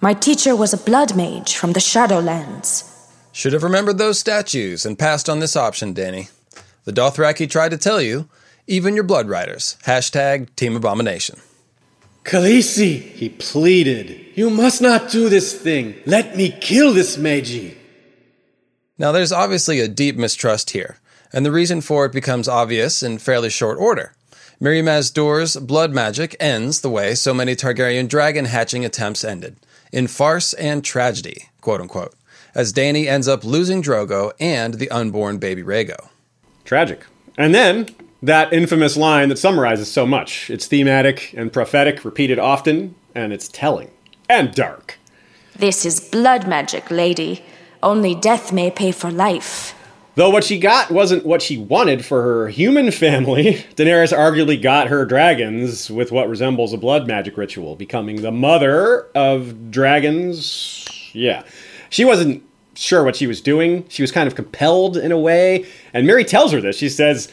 My 0.00 0.14
teacher 0.14 0.56
was 0.56 0.74
a 0.74 0.84
blood 0.90 1.14
mage 1.14 1.54
from 1.54 1.74
the 1.74 1.80
Shadowlands. 1.80 2.82
Should 3.30 3.52
have 3.52 3.62
remembered 3.62 3.98
those 3.98 4.18
statues 4.18 4.84
and 4.84 4.98
passed 4.98 5.28
on 5.28 5.38
this 5.38 5.54
option, 5.54 5.94
Dany. 5.94 6.28
The 6.86 6.92
Dothraki 6.92 7.48
tried 7.48 7.68
to 7.68 7.78
tell 7.78 8.02
you, 8.02 8.28
even 8.66 8.96
your 8.96 9.04
blood 9.04 9.28
riders. 9.28 9.76
Hashtag 9.84 10.52
Team 10.56 10.74
Abomination. 10.74 11.38
Khaleesi, 12.24 13.00
he 13.00 13.28
pleaded, 13.28 14.26
you 14.34 14.50
must 14.50 14.82
not 14.82 15.12
do 15.12 15.28
this 15.28 15.54
thing. 15.54 15.94
Let 16.04 16.36
me 16.36 16.50
kill 16.50 16.92
this 16.92 17.16
maegi. 17.16 17.76
Now, 18.98 19.12
there's 19.12 19.32
obviously 19.32 19.78
a 19.78 19.86
deep 19.86 20.16
mistrust 20.16 20.70
here, 20.70 20.98
and 21.34 21.44
the 21.44 21.52
reason 21.52 21.82
for 21.82 22.06
it 22.06 22.12
becomes 22.12 22.48
obvious 22.48 23.02
in 23.02 23.18
fairly 23.18 23.50
short 23.50 23.76
order. 23.76 24.14
Mirri 24.60 24.82
Maz 24.82 25.12
Duur's 25.12 25.56
blood 25.56 25.92
magic 25.92 26.36
ends 26.38 26.80
the 26.80 26.88
way 26.88 27.14
so 27.14 27.34
many 27.34 27.56
Targaryen 27.56 28.08
dragon 28.08 28.46
hatching 28.46 28.84
attempts 28.84 29.24
ended 29.24 29.56
in 29.92 30.06
farce 30.06 30.52
and 30.54 30.84
tragedy, 30.84 31.48
quote 31.60 31.80
unquote, 31.80 32.14
as 32.54 32.72
Dany 32.72 33.06
ends 33.06 33.28
up 33.28 33.44
losing 33.44 33.82
Drogo 33.82 34.32
and 34.40 34.74
the 34.74 34.90
unborn 34.90 35.38
baby 35.38 35.62
Rhaego. 35.62 36.08
Tragic. 36.64 37.04
And 37.36 37.54
then 37.54 37.88
that 38.22 38.52
infamous 38.52 38.96
line 38.96 39.28
that 39.28 39.38
summarizes 39.38 39.90
so 39.90 40.06
much. 40.06 40.50
It's 40.50 40.66
thematic 40.66 41.34
and 41.36 41.52
prophetic, 41.52 42.04
repeated 42.04 42.38
often, 42.38 42.94
and 43.14 43.32
it's 43.32 43.48
telling 43.48 43.90
and 44.28 44.54
dark. 44.54 44.98
This 45.56 45.84
is 45.84 46.00
blood 46.00 46.48
magic, 46.48 46.90
lady. 46.90 47.44
Only 47.82 48.14
death 48.14 48.52
may 48.52 48.70
pay 48.70 48.92
for 48.92 49.10
life. 49.10 49.74
Though 50.16 50.30
what 50.30 50.44
she 50.44 50.58
got 50.58 50.92
wasn't 50.92 51.26
what 51.26 51.42
she 51.42 51.58
wanted 51.58 52.04
for 52.04 52.22
her 52.22 52.48
human 52.48 52.92
family, 52.92 53.44
Daenerys 53.76 54.16
arguably 54.16 54.60
got 54.60 54.88
her 54.88 55.04
dragons 55.04 55.90
with 55.90 56.12
what 56.12 56.28
resembles 56.28 56.72
a 56.72 56.76
blood 56.76 57.06
magic 57.06 57.36
ritual, 57.36 57.74
becoming 57.74 58.22
the 58.22 58.30
mother 58.30 59.08
of 59.14 59.72
dragons. 59.72 60.86
Yeah. 61.12 61.42
She 61.90 62.04
wasn't 62.04 62.44
sure 62.74 63.02
what 63.02 63.16
she 63.16 63.26
was 63.26 63.40
doing. 63.40 63.84
She 63.88 64.02
was 64.02 64.12
kind 64.12 64.26
of 64.28 64.34
compelled 64.34 64.96
in 64.96 65.10
a 65.10 65.18
way. 65.18 65.66
And 65.92 66.06
Mirri 66.06 66.26
tells 66.26 66.52
her 66.52 66.60
this. 66.60 66.76
She 66.76 66.88
says, 66.88 67.30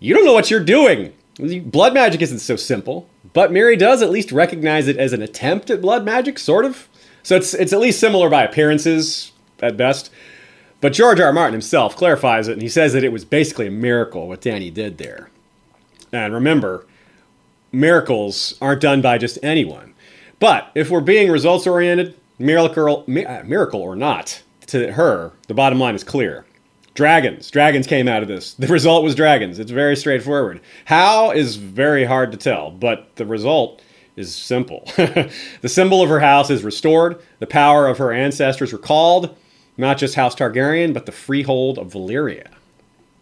You 0.00 0.14
don't 0.14 0.24
know 0.24 0.32
what 0.32 0.50
you're 0.50 0.64
doing. 0.64 1.12
Blood 1.38 1.94
magic 1.94 2.22
isn't 2.22 2.40
so 2.40 2.56
simple. 2.56 3.08
But 3.32 3.52
Mirri 3.52 3.78
does 3.78 4.02
at 4.02 4.10
least 4.10 4.32
recognize 4.32 4.88
it 4.88 4.96
as 4.96 5.12
an 5.12 5.22
attempt 5.22 5.70
at 5.70 5.80
blood 5.80 6.04
magic, 6.04 6.38
sort 6.38 6.64
of. 6.64 6.88
So 7.22 7.36
it's, 7.36 7.54
it's 7.54 7.72
at 7.72 7.78
least 7.78 8.00
similar 8.00 8.28
by 8.28 8.42
appearances, 8.42 9.32
at 9.60 9.76
best. 9.76 10.10
But 10.80 10.92
George 10.92 11.20
R. 11.20 11.26
R. 11.26 11.32
Martin 11.32 11.52
himself 11.52 11.96
clarifies 11.96 12.48
it, 12.48 12.54
and 12.54 12.62
he 12.62 12.68
says 12.68 12.92
that 12.94 13.04
it 13.04 13.12
was 13.12 13.24
basically 13.24 13.66
a 13.66 13.70
miracle 13.70 14.28
what 14.28 14.40
Dany 14.40 14.72
did 14.72 14.98
there. 14.98 15.30
And 16.12 16.32
remember, 16.32 16.86
miracles 17.72 18.56
aren't 18.60 18.80
done 18.80 19.02
by 19.02 19.18
just 19.18 19.38
anyone. 19.42 19.94
But 20.38 20.70
if 20.74 20.90
we're 20.90 21.00
being 21.00 21.30
results 21.30 21.66
oriented, 21.66 22.16
miracle, 22.38 23.04
uh, 23.08 23.42
miracle 23.44 23.80
or 23.80 23.94
not, 23.94 24.42
to 24.68 24.92
her, 24.92 25.32
the 25.48 25.54
bottom 25.54 25.78
line 25.78 25.94
is 25.94 26.04
clear. 26.04 26.46
Dragons. 26.94 27.50
Dragons 27.50 27.86
came 27.86 28.08
out 28.08 28.22
of 28.22 28.28
this. 28.28 28.54
The 28.54 28.66
result 28.66 29.04
was 29.04 29.14
dragons. 29.14 29.58
It's 29.58 29.70
very 29.70 29.96
straightforward. 29.96 30.60
How 30.86 31.30
is 31.30 31.56
very 31.56 32.04
hard 32.04 32.32
to 32.32 32.38
tell, 32.38 32.70
but 32.70 33.14
the 33.16 33.26
result 33.26 33.82
is 34.16 34.34
simple. 34.34 34.84
the 34.96 35.68
symbol 35.68 36.02
of 36.02 36.08
her 36.08 36.20
house 36.20 36.50
is 36.50 36.64
restored, 36.64 37.20
the 37.38 37.46
power 37.46 37.86
of 37.86 37.98
her 37.98 38.12
ancestors 38.12 38.72
recalled, 38.72 39.36
not 39.80 39.98
just 39.98 40.14
House 40.14 40.34
Targaryen, 40.34 40.94
but 40.94 41.06
the 41.06 41.12
freehold 41.12 41.78
of 41.78 41.92
Valyria. 41.92 42.48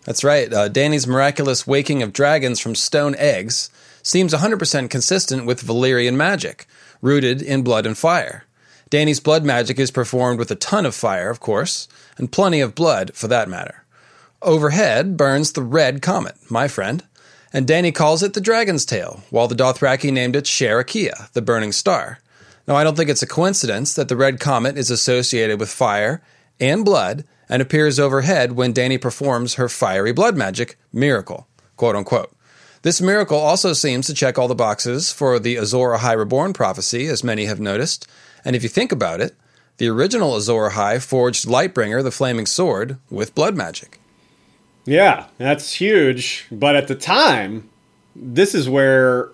That's 0.04 0.24
right. 0.24 0.52
Uh, 0.52 0.68
Dany's 0.68 1.06
miraculous 1.06 1.66
waking 1.66 2.02
of 2.02 2.12
dragons 2.12 2.60
from 2.60 2.74
stone 2.74 3.14
eggs 3.18 3.70
seems 4.02 4.32
100% 4.32 4.90
consistent 4.90 5.44
with 5.44 5.62
Valyrian 5.62 6.14
magic, 6.14 6.66
rooted 7.02 7.42
in 7.42 7.62
blood 7.62 7.86
and 7.86 7.96
fire. 7.96 8.44
Dany's 8.90 9.20
blood 9.20 9.44
magic 9.44 9.78
is 9.78 9.90
performed 9.90 10.38
with 10.38 10.50
a 10.50 10.56
ton 10.56 10.86
of 10.86 10.94
fire, 10.94 11.28
of 11.28 11.40
course, 11.40 11.88
and 12.16 12.32
plenty 12.32 12.60
of 12.60 12.74
blood 12.74 13.14
for 13.14 13.28
that 13.28 13.48
matter. 13.48 13.84
Overhead 14.40 15.16
burns 15.16 15.52
the 15.52 15.62
red 15.62 16.00
comet, 16.00 16.36
my 16.48 16.68
friend, 16.68 17.04
and 17.52 17.66
Danny 17.66 17.92
calls 17.92 18.22
it 18.22 18.34
the 18.34 18.40
Dragon's 18.40 18.86
Tail, 18.86 19.22
while 19.30 19.48
the 19.48 19.54
Dothraki 19.54 20.12
named 20.12 20.36
it 20.36 20.44
shierak 20.44 20.86
qiya, 20.86 21.30
the 21.32 21.42
burning 21.42 21.72
star. 21.72 22.20
Now, 22.66 22.76
I 22.76 22.84
don't 22.84 22.96
think 22.96 23.10
it's 23.10 23.22
a 23.22 23.26
coincidence 23.26 23.94
that 23.94 24.08
the 24.08 24.16
red 24.16 24.40
comet 24.40 24.76
is 24.76 24.90
associated 24.90 25.58
with 25.58 25.70
fire 25.70 26.22
and 26.60 26.84
blood 26.84 27.24
and 27.48 27.62
appears 27.62 27.98
overhead 27.98 28.52
when 28.52 28.74
Dany 28.74 29.00
performs 29.00 29.54
her 29.54 29.68
fiery 29.68 30.12
blood 30.12 30.36
magic 30.36 30.78
miracle, 30.92 31.46
quote 31.76 31.96
unquote. 31.96 32.34
This 32.82 33.00
miracle 33.00 33.38
also 33.38 33.72
seems 33.72 34.06
to 34.06 34.14
check 34.14 34.38
all 34.38 34.48
the 34.48 34.54
boxes 34.54 35.12
for 35.12 35.38
the 35.38 35.56
Azor 35.56 35.96
Ahai 35.96 36.16
Reborn 36.16 36.52
prophecy, 36.52 37.06
as 37.06 37.24
many 37.24 37.46
have 37.46 37.58
noticed. 37.58 38.06
And 38.44 38.54
if 38.54 38.62
you 38.62 38.68
think 38.68 38.92
about 38.92 39.20
it, 39.20 39.34
the 39.78 39.88
original 39.88 40.36
Azor 40.36 40.70
Ahai 40.70 41.02
forged 41.02 41.46
Lightbringer, 41.46 42.02
the 42.02 42.10
flaming 42.10 42.46
sword, 42.46 42.98
with 43.10 43.34
blood 43.34 43.56
magic. 43.56 44.00
Yeah, 44.84 45.26
that's 45.38 45.74
huge. 45.74 46.46
But 46.50 46.76
at 46.76 46.88
the 46.88 46.94
time, 46.94 47.68
this 48.14 48.54
is 48.54 48.68
where 48.68 49.30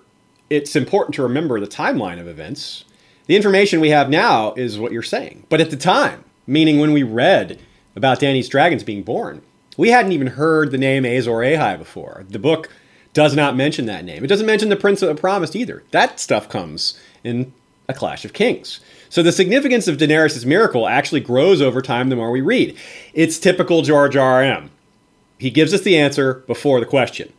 it's 0.51 0.75
important 0.75 1.15
to 1.17 1.23
remember 1.23 1.61
the 1.61 1.67
timeline 1.67 2.21
of 2.21 2.27
events. 2.27 2.85
The 3.27 3.37
information 3.37 3.81
we 3.81 3.91
have 3.91 4.11
now 4.11 4.53
is 4.55 4.79
what 4.79 4.93
you're 4.93 5.03
saying. 5.03 5.47
But 5.49 5.61
at 5.61 5.71
the 5.71 5.77
time, 5.77 6.24
meaning 6.47 6.79
when 6.79 6.93
we 6.93 7.03
read 7.03 7.61
about 7.97 8.21
Dany's 8.21 8.49
dragons 8.49 8.83
being 8.83 9.03
born, 9.03 9.43
we 9.77 9.91
hadn't 9.91 10.13
even 10.13 10.29
heard 10.29 10.71
the 10.71 10.79
name 10.79 11.05
Azor 11.05 11.33
Ahai 11.33 11.79
before. 11.79 12.25
The 12.29 12.39
book 12.39 12.71
does 13.13 13.35
not 13.35 13.57
mention 13.57 13.87
that 13.87 14.05
name. 14.05 14.25
It 14.25 14.29
doesn't 14.29 14.47
mention 14.47 14.69
the 14.69 14.77
Prince 14.77 15.03
of 15.03 15.09
the 15.09 15.21
Promised 15.21 15.57
either. 15.57 15.83
That 15.93 16.21
stuff 16.21 16.49
comes 16.49 17.01
in 17.23 17.53
A 17.89 17.95
Clash 17.95 18.25
of 18.25 18.33
Kings. 18.33 18.81
So 19.09 19.23
the 19.23 19.33
significance 19.33 19.87
of 19.87 19.97
Daenerys' 19.97 20.45
miracle 20.45 20.89
actually 20.89 21.21
grows 21.21 21.63
over 21.63 21.81
time 21.81 22.09
the 22.09 22.17
more 22.17 22.31
we 22.31 22.41
read. 22.41 22.77
It's 23.13 23.39
typical 23.39 23.83
George 23.83 24.17
R. 24.17 24.35
R. 24.35 24.43
M. 24.43 24.71
He 25.39 25.51
gives 25.51 25.73
us 25.73 25.83
the 25.83 25.97
answer 25.97 26.35
before 26.47 26.81
the 26.81 26.87
question. 26.87 27.33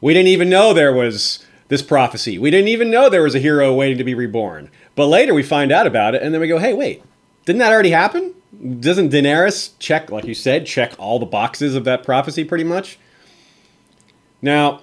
We 0.00 0.14
didn't 0.14 0.28
even 0.28 0.48
know 0.48 0.72
there 0.72 0.92
was 0.92 1.44
this 1.68 1.82
prophecy. 1.82 2.38
We 2.38 2.50
didn't 2.50 2.68
even 2.68 2.90
know 2.90 3.08
there 3.08 3.22
was 3.22 3.34
a 3.34 3.40
hero 3.40 3.74
waiting 3.74 3.98
to 3.98 4.04
be 4.04 4.14
reborn. 4.14 4.70
But 4.94 5.06
later 5.06 5.34
we 5.34 5.42
find 5.42 5.72
out 5.72 5.86
about 5.86 6.14
it 6.14 6.22
and 6.22 6.32
then 6.32 6.40
we 6.40 6.48
go, 6.48 6.58
hey, 6.58 6.74
wait, 6.74 7.02
didn't 7.44 7.58
that 7.58 7.72
already 7.72 7.90
happen? 7.90 8.34
Doesn't 8.80 9.12
Daenerys 9.12 9.72
check, 9.78 10.10
like 10.10 10.24
you 10.24 10.34
said, 10.34 10.66
check 10.66 10.94
all 10.98 11.18
the 11.18 11.26
boxes 11.26 11.74
of 11.74 11.84
that 11.84 12.02
prophecy 12.02 12.42
pretty 12.42 12.64
much? 12.64 12.98
Now, 14.40 14.82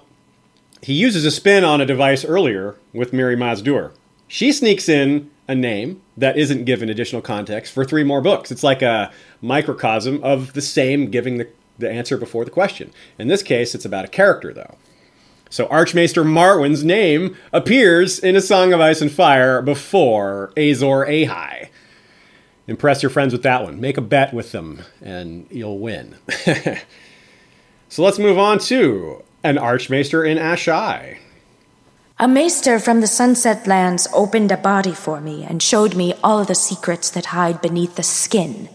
he 0.82 0.92
uses 0.92 1.24
a 1.24 1.30
spin 1.30 1.64
on 1.64 1.80
a 1.80 1.86
device 1.86 2.24
earlier 2.24 2.76
with 2.92 3.12
Mirri 3.12 3.36
Maz 3.36 3.62
Duur. 3.62 3.92
She 4.28 4.52
sneaks 4.52 4.88
in 4.88 5.30
a 5.48 5.54
name 5.54 6.02
that 6.16 6.38
isn't 6.38 6.64
given 6.64 6.88
additional 6.88 7.22
context 7.22 7.72
for 7.72 7.84
three 7.84 8.04
more 8.04 8.20
books. 8.20 8.50
It's 8.50 8.62
like 8.62 8.82
a 8.82 9.12
microcosm 9.42 10.22
of 10.22 10.52
the 10.52 10.62
same 10.62 11.10
giving 11.10 11.38
the, 11.38 11.48
the 11.78 11.90
answer 11.90 12.16
before 12.16 12.44
the 12.44 12.50
question. 12.50 12.92
In 13.18 13.28
this 13.28 13.42
case, 13.42 13.74
it's 13.74 13.84
about 13.84 14.04
a 14.04 14.08
character, 14.08 14.52
though. 14.52 14.76
So 15.50 15.66
Archmaester 15.68 16.24
Marwyn's 16.24 16.84
name 16.84 17.36
appears 17.52 18.18
in 18.18 18.34
A 18.34 18.40
Song 18.40 18.72
of 18.72 18.80
Ice 18.80 19.00
and 19.00 19.12
Fire 19.12 19.62
before 19.62 20.52
Azor 20.56 21.06
Ahai. 21.06 21.68
Impress 22.66 23.02
your 23.02 23.10
friends 23.10 23.32
with 23.32 23.42
that 23.42 23.62
one. 23.62 23.80
Make 23.80 23.98
a 23.98 24.02
bet 24.02 24.32
with 24.32 24.52
them, 24.52 24.82
and 25.02 25.46
you'll 25.50 25.78
win. 25.78 26.16
so 27.88 28.02
let's 28.02 28.18
move 28.18 28.38
on 28.38 28.58
to 28.60 29.22
an 29.42 29.58
Archmaester 29.58 30.24
in 30.24 30.38
Asshai. 30.38 31.18
A 32.18 32.28
maester 32.28 32.78
from 32.78 33.00
the 33.00 33.06
Sunset 33.06 33.66
Lands 33.66 34.08
opened 34.14 34.50
a 34.50 34.56
body 34.56 34.94
for 34.94 35.20
me 35.20 35.44
and 35.44 35.62
showed 35.62 35.94
me 35.94 36.14
all 36.22 36.44
the 36.44 36.54
secrets 36.54 37.10
that 37.10 37.26
hide 37.26 37.60
beneath 37.60 37.96
the 37.96 38.02
skin. 38.02 38.68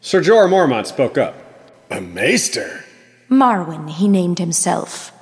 Sir 0.00 0.20
Jorah 0.20 0.50
Mormont 0.50 0.86
spoke 0.86 1.16
up. 1.16 1.36
A 1.90 2.00
maester? 2.00 2.84
Marwyn, 3.30 3.88
he 3.88 4.08
named 4.08 4.38
himself. 4.38 5.12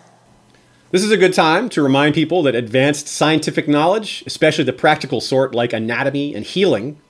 This 0.91 1.05
is 1.05 1.11
a 1.11 1.17
good 1.17 1.35
time 1.35 1.69
to 1.71 1.83
remind 1.83 2.15
people 2.15 2.43
that 2.43 2.55
advanced 2.55 3.07
scientific 3.07 3.69
knowledge, 3.69 4.25
especially 4.27 4.65
the 4.65 4.73
practical 4.73 5.21
sort 5.21 5.55
like 5.55 5.73
anatomy 5.73 6.35
and 6.35 6.45
healing, 6.45 7.01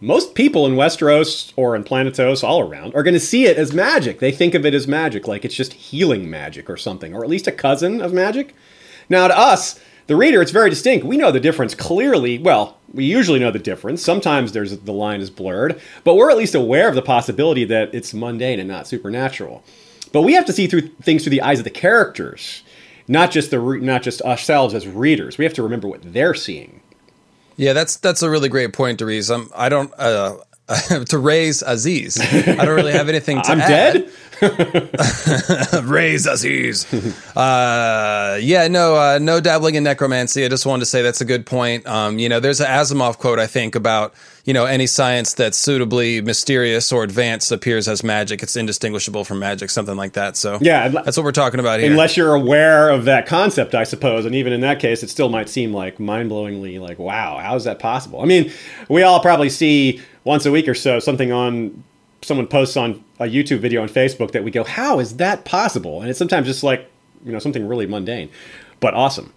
most 0.00 0.34
people 0.34 0.66
in 0.66 0.74
Westeros 0.74 1.52
or 1.56 1.76
in 1.76 1.84
Planetos 1.84 2.42
all 2.42 2.60
around 2.60 2.94
are 2.94 3.02
going 3.02 3.14
to 3.14 3.20
see 3.20 3.44
it 3.44 3.58
as 3.58 3.74
magic. 3.74 4.18
They 4.18 4.32
think 4.32 4.54
of 4.54 4.64
it 4.64 4.74
as 4.74 4.88
magic, 4.88 5.28
like 5.28 5.44
it's 5.44 5.54
just 5.54 5.74
healing 5.74 6.30
magic 6.30 6.70
or 6.70 6.76
something, 6.76 7.14
or 7.14 7.22
at 7.22 7.30
least 7.30 7.46
a 7.46 7.52
cousin 7.52 8.00
of 8.00 8.12
magic. 8.12 8.54
Now, 9.10 9.28
to 9.28 9.38
us, 9.38 9.78
the 10.06 10.16
reader, 10.16 10.40
it's 10.40 10.52
very 10.52 10.70
distinct. 10.70 11.04
We 11.04 11.18
know 11.18 11.30
the 11.30 11.38
difference 11.38 11.74
clearly. 11.74 12.38
Well, 12.38 12.78
we 12.92 13.04
usually 13.04 13.38
know 13.38 13.50
the 13.50 13.58
difference. 13.58 14.02
Sometimes 14.02 14.52
there's 14.52 14.76
the 14.78 14.92
line 14.92 15.20
is 15.20 15.30
blurred, 15.30 15.80
but 16.02 16.16
we're 16.16 16.30
at 16.30 16.38
least 16.38 16.54
aware 16.54 16.88
of 16.88 16.94
the 16.94 17.02
possibility 17.02 17.64
that 17.66 17.94
it's 17.94 18.14
mundane 18.14 18.58
and 18.58 18.68
not 18.68 18.88
supernatural. 18.88 19.62
But 20.12 20.22
we 20.22 20.32
have 20.32 20.46
to 20.46 20.52
see 20.52 20.66
through 20.66 20.88
things 21.02 21.22
through 21.22 21.30
the 21.30 21.42
eyes 21.42 21.58
of 21.58 21.64
the 21.64 21.70
characters, 21.70 22.62
not 23.06 23.30
just 23.30 23.50
the 23.50 23.58
not 23.60 24.02
just 24.02 24.22
ourselves 24.22 24.74
as 24.74 24.88
readers. 24.88 25.38
We 25.38 25.44
have 25.44 25.54
to 25.54 25.62
remember 25.62 25.86
what 25.88 26.12
they're 26.12 26.34
seeing. 26.34 26.80
Yeah, 27.60 27.74
that's 27.74 27.98
that's 27.98 28.22
a 28.22 28.30
really 28.30 28.48
great 28.48 28.72
point, 28.72 29.00
Dries. 29.00 29.30
I'm, 29.30 29.50
I 29.54 29.68
don't 29.68 29.92
uh, 29.98 30.38
to 31.08 31.18
raise 31.18 31.62
Aziz. 31.62 32.18
I 32.20 32.64
don't 32.64 32.76
really 32.76 32.92
have 32.92 33.08
anything 33.08 33.42
to 33.42 33.50
I'm 33.52 33.60
add. 33.60 33.68
dead. 33.94 34.10
raise 35.84 36.26
Aziz. 36.26 36.90
uh, 37.36 38.38
yeah, 38.40 38.68
no, 38.68 38.96
uh, 38.96 39.18
no 39.20 39.40
dabbling 39.40 39.74
in 39.74 39.84
necromancy. 39.84 40.44
I 40.44 40.48
just 40.48 40.64
wanted 40.64 40.80
to 40.80 40.86
say 40.86 41.02
that's 41.02 41.20
a 41.20 41.26
good 41.26 41.44
point. 41.44 41.86
Um, 41.86 42.18
you 42.18 42.28
know, 42.28 42.40
there's 42.40 42.60
an 42.60 42.66
Asimov 42.66 43.18
quote 43.18 43.38
I 43.38 43.46
think 43.46 43.74
about 43.74 44.14
you 44.46 44.54
know 44.54 44.64
any 44.64 44.86
science 44.86 45.34
that's 45.34 45.58
suitably 45.58 46.22
mysterious 46.22 46.90
or 46.90 47.04
advanced 47.04 47.52
appears 47.52 47.86
as 47.86 48.02
magic. 48.02 48.42
It's 48.42 48.56
indistinguishable 48.56 49.24
from 49.24 49.40
magic, 49.40 49.68
something 49.68 49.96
like 49.96 50.14
that. 50.14 50.36
So 50.38 50.58
Yeah, 50.60 50.88
that's 50.88 51.16
what 51.18 51.24
we're 51.24 51.32
talking 51.32 51.60
about 51.60 51.80
here. 51.80 51.90
Unless 51.90 52.16
you're 52.16 52.34
aware 52.34 52.88
of 52.88 53.04
that 53.04 53.26
concept, 53.26 53.74
I 53.74 53.84
suppose. 53.84 54.24
And 54.24 54.34
even 54.34 54.52
in 54.54 54.62
that 54.62 54.80
case, 54.80 55.02
it 55.02 55.10
still 55.10 55.28
might 55.28 55.50
seem 55.50 55.74
like 55.74 56.00
mind 56.00 56.30
blowingly 56.30 56.80
like, 56.80 56.98
wow, 56.98 57.38
how 57.38 57.56
is 57.56 57.64
that 57.64 57.78
possible? 57.78 58.22
I 58.22 58.24
mean, 58.24 58.50
we 58.88 59.02
all 59.02 59.20
probably 59.20 59.50
see 59.50 60.00
once 60.24 60.46
a 60.46 60.50
week 60.50 60.68
or 60.68 60.74
so 60.74 60.98
something 60.98 61.32
on 61.32 61.82
someone 62.22 62.46
posts 62.46 62.76
on 62.76 63.02
a 63.18 63.24
YouTube 63.24 63.60
video 63.60 63.82
on 63.82 63.88
Facebook 63.88 64.32
that 64.32 64.44
we 64.44 64.50
go, 64.50 64.64
how 64.64 65.00
is 65.00 65.16
that 65.16 65.44
possible? 65.44 66.00
And 66.00 66.10
it's 66.10 66.18
sometimes 66.18 66.46
just 66.46 66.62
like, 66.62 66.90
you 67.24 67.32
know, 67.32 67.38
something 67.38 67.66
really 67.66 67.86
mundane, 67.86 68.30
but 68.80 68.94
awesome. 68.94 69.32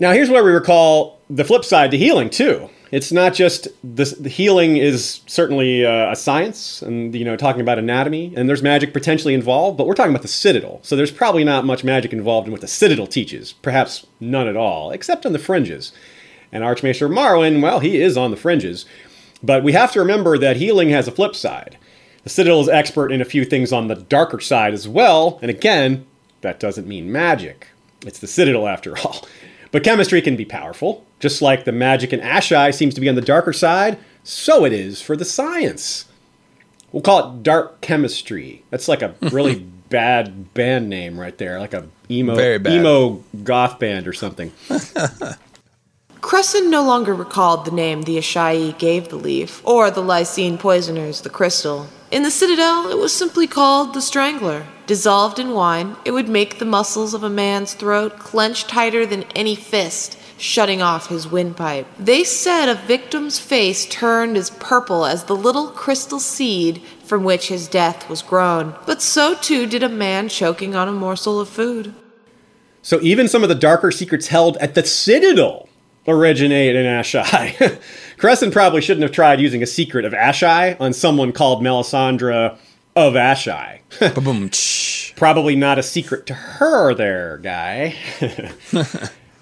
Now, 0.00 0.12
here's 0.12 0.28
where 0.28 0.42
we 0.42 0.50
recall 0.50 1.20
the 1.30 1.44
flip 1.44 1.64
side 1.64 1.90
to 1.92 1.98
healing, 1.98 2.30
too. 2.30 2.68
It's 2.90 3.10
not 3.10 3.34
just 3.34 3.68
this, 3.82 4.12
the 4.12 4.28
healing 4.28 4.76
is 4.76 5.22
certainly 5.26 5.84
uh, 5.84 6.12
a 6.12 6.16
science, 6.16 6.82
and 6.82 7.14
you 7.14 7.24
know, 7.24 7.36
talking 7.36 7.60
about 7.60 7.78
anatomy, 7.78 8.32
and 8.36 8.48
there's 8.48 8.62
magic 8.62 8.92
potentially 8.92 9.34
involved, 9.34 9.76
but 9.76 9.86
we're 9.86 9.94
talking 9.94 10.12
about 10.12 10.22
the 10.22 10.28
Citadel, 10.28 10.80
so 10.82 10.94
there's 10.94 11.10
probably 11.10 11.42
not 11.42 11.64
much 11.64 11.82
magic 11.82 12.12
involved 12.12 12.46
in 12.46 12.52
what 12.52 12.60
the 12.60 12.68
Citadel 12.68 13.06
teaches, 13.06 13.52
perhaps 13.52 14.06
none 14.20 14.46
at 14.46 14.56
all, 14.56 14.90
except 14.90 15.26
on 15.26 15.32
the 15.32 15.38
fringes. 15.38 15.92
And 16.54 16.62
Archmaester 16.62 17.08
Marwyn, 17.08 17.60
well, 17.60 17.80
he 17.80 18.00
is 18.00 18.16
on 18.16 18.30
the 18.30 18.36
fringes, 18.36 18.86
but 19.42 19.64
we 19.64 19.72
have 19.72 19.90
to 19.92 19.98
remember 19.98 20.38
that 20.38 20.56
healing 20.56 20.88
has 20.90 21.08
a 21.08 21.12
flip 21.12 21.34
side. 21.34 21.76
The 22.22 22.30
Citadel 22.30 22.60
is 22.60 22.68
expert 22.68 23.10
in 23.10 23.20
a 23.20 23.26
few 23.26 23.44
things 23.44 23.72
on 23.72 23.88
the 23.88 23.96
darker 23.96 24.40
side 24.40 24.72
as 24.72 24.88
well, 24.88 25.40
and 25.42 25.50
again, 25.50 26.06
that 26.40 26.60
doesn't 26.60 26.86
mean 26.86 27.10
magic. 27.10 27.66
It's 28.06 28.20
the 28.20 28.28
Citadel 28.28 28.68
after 28.68 28.96
all. 29.04 29.26
But 29.72 29.82
chemistry 29.82 30.22
can 30.22 30.36
be 30.36 30.44
powerful. 30.44 31.04
Just 31.18 31.42
like 31.42 31.64
the 31.64 31.72
magic 31.72 32.12
in 32.12 32.20
Asshai 32.20 32.72
seems 32.72 32.94
to 32.94 33.00
be 33.00 33.08
on 33.08 33.16
the 33.16 33.20
darker 33.20 33.52
side, 33.52 33.98
so 34.22 34.64
it 34.64 34.72
is 34.72 35.02
for 35.02 35.16
the 35.16 35.24
science. 35.24 36.04
We'll 36.92 37.02
call 37.02 37.34
it 37.34 37.42
dark 37.42 37.80
chemistry. 37.80 38.62
That's 38.70 38.86
like 38.86 39.02
a 39.02 39.16
really 39.32 39.56
bad 39.88 40.54
band 40.54 40.88
name 40.88 41.18
right 41.18 41.36
there, 41.36 41.58
like 41.58 41.74
a 41.74 41.88
emo 42.08 42.36
emo 42.38 43.24
goth 43.42 43.80
band 43.80 44.06
or 44.06 44.12
something. 44.12 44.52
Cressen 46.24 46.70
no 46.70 46.82
longer 46.82 47.12
recalled 47.12 47.66
the 47.66 47.70
name 47.70 48.00
the 48.00 48.16
Asshai 48.16 48.78
gave 48.78 49.08
the 49.08 49.16
leaf, 49.16 49.60
or 49.62 49.90
the 49.90 50.00
Lysene 50.00 50.56
poisoners 50.56 51.20
the 51.20 51.28
crystal. 51.28 51.86
In 52.10 52.22
the 52.22 52.30
Citadel, 52.30 52.90
it 52.90 52.96
was 52.96 53.12
simply 53.12 53.46
called 53.46 53.92
the 53.92 54.00
Strangler. 54.00 54.66
Dissolved 54.86 55.38
in 55.38 55.50
wine, 55.50 55.96
it 56.02 56.12
would 56.12 56.30
make 56.30 56.58
the 56.58 56.64
muscles 56.64 57.12
of 57.12 57.22
a 57.22 57.28
man's 57.28 57.74
throat 57.74 58.18
clench 58.18 58.66
tighter 58.66 59.04
than 59.04 59.24
any 59.36 59.54
fist, 59.54 60.18
shutting 60.38 60.80
off 60.80 61.08
his 61.08 61.30
windpipe. 61.30 61.86
They 61.98 62.24
said 62.24 62.70
a 62.70 62.74
victim's 62.74 63.38
face 63.38 63.84
turned 63.84 64.38
as 64.38 64.48
purple 64.48 65.04
as 65.04 65.24
the 65.24 65.36
little 65.36 65.68
crystal 65.68 66.20
seed 66.20 66.80
from 67.04 67.24
which 67.24 67.48
his 67.48 67.68
death 67.68 68.08
was 68.08 68.22
grown. 68.22 68.74
But 68.86 69.02
so 69.02 69.34
too 69.34 69.66
did 69.66 69.82
a 69.82 69.90
man 69.90 70.30
choking 70.30 70.74
on 70.74 70.88
a 70.88 70.92
morsel 70.92 71.38
of 71.38 71.50
food. 71.50 71.92
So 72.80 72.98
even 73.02 73.28
some 73.28 73.42
of 73.42 73.50
the 73.50 73.54
darker 73.54 73.90
secrets 73.90 74.28
held 74.28 74.56
at 74.56 74.74
the 74.74 74.86
Citadel 74.86 75.68
originate 76.06 76.76
in 76.76 76.84
Asshai. 76.84 77.78
Cressen 78.18 78.52
probably 78.52 78.80
shouldn't 78.80 79.02
have 79.02 79.12
tried 79.12 79.40
using 79.40 79.62
a 79.62 79.66
secret 79.66 80.04
of 80.04 80.12
Asshai 80.12 80.80
on 80.80 80.92
someone 80.92 81.32
called 81.32 81.62
Melisandre 81.62 82.56
of 82.96 83.14
Asshai. 83.14 83.80
Probably 85.16 85.56
not 85.56 85.78
a 85.78 85.82
secret 85.82 86.26
to 86.26 86.34
her 86.34 86.94
there, 86.94 87.38
guy. 87.38 87.94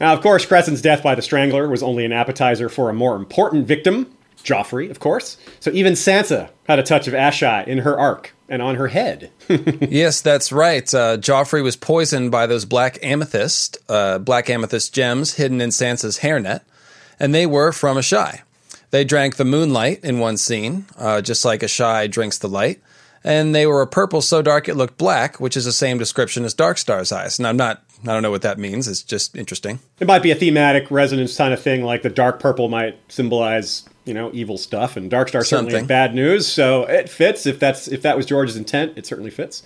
now, 0.01 0.13
of 0.13 0.21
course, 0.21 0.47
Cressen's 0.47 0.83
death 0.83 1.03
by 1.03 1.15
the 1.15 1.23
Strangler 1.23 1.69
was 1.69 1.83
only 1.83 2.05
an 2.05 2.13
appetizer 2.13 2.69
for 2.69 2.91
a 2.91 2.95
more 2.95 3.17
important 3.17 3.67
victim, 3.67 4.15
Joffrey, 4.43 4.91
of 4.91 5.01
course. 5.01 5.37
So 5.61 5.71
even 5.73 5.95
Sansa 5.95 6.51
had 6.65 6.79
a 6.79 6.83
touch 6.83 7.09
of 7.09 7.15
Asshai 7.15 7.67
in 7.67 7.79
her 7.79 7.99
arc 7.99 8.35
and 8.49 8.61
on 8.61 8.77
her 8.77 8.89
head. 8.89 9.31
Yes, 9.81 10.21
that's 10.21 10.53
right. 10.53 10.93
Uh, 10.95 11.17
Joffrey 11.19 11.63
was 11.63 11.77
poisoned 11.77 12.31
by 12.31 12.47
those 12.47 12.65
black 12.65 12.99
amethyst, 13.03 13.79
uh, 13.89 14.19
black 14.19 14.49
amethyst 14.49 14.95
gems 14.95 15.35
hidden 15.35 15.61
in 15.61 15.71
Sansa's 15.71 16.21
hairnet, 16.21 16.63
and 17.21 17.35
they 17.35 17.47
were 17.47 17.73
from 17.73 17.97
Asshai. 17.97 18.41
They 18.91 19.05
drank 19.05 19.37
the 19.37 19.45
moonlight 19.45 20.01
in 20.05 20.19
one 20.19 20.37
scene, 20.37 20.87
uh, 20.99 21.21
just 21.23 21.45
like 21.45 21.61
Asshai 21.61 22.11
drinks 22.11 22.39
the 22.39 22.49
light, 22.49 22.81
and 23.25 23.55
they 23.55 23.67
were 23.67 23.83
a 23.83 23.87
purple 23.87 24.21
so 24.21 24.43
dark 24.43 24.69
it 24.69 24.75
looked 24.77 24.99
black, 24.99 25.41
which 25.41 25.57
is 25.57 25.65
the 25.65 25.73
same 25.73 25.99
description 25.99 26.45
as 26.45 26.55
Darkstar's 26.55 27.13
eyes. 27.13 27.39
And 27.39 27.47
I'm 27.47 27.57
not, 27.57 27.83
I 28.03 28.07
don't 28.07 28.23
know 28.23 28.31
what 28.31 28.43
that 28.43 28.59
means. 28.59 28.89
It's 28.89 29.03
just 29.03 29.37
interesting. 29.37 29.79
It 30.01 30.07
might 30.07 30.23
be 30.23 30.31
a 30.31 30.35
thematic 30.35 30.91
resonance 30.91 31.37
kind 31.37 31.55
of 31.55 31.61
thing, 31.61 31.85
like 31.85 32.03
the 32.03 32.11
dark 32.11 32.41
purple 32.41 32.69
might 32.69 32.99
symbolize, 33.09 33.85
you 34.05 34.15
know, 34.15 34.31
evil 34.33 34.59
stuff, 34.59 34.97
and 34.97 35.11
Darkstar 35.11 35.45
certainly 35.47 35.71
Something. 35.71 35.85
is 35.85 35.89
bad 35.89 36.15
news. 36.15 36.47
So 36.47 36.85
it 36.85 37.09
fits 37.09 37.47
if 37.47 37.59
that's 37.59 37.89
if 37.89 38.03
that 38.03 38.17
was 38.17 38.27
George's 38.27 38.57
intent. 38.57 38.93
It 38.97 39.07
certainly 39.07 39.31
fits. 39.31 39.63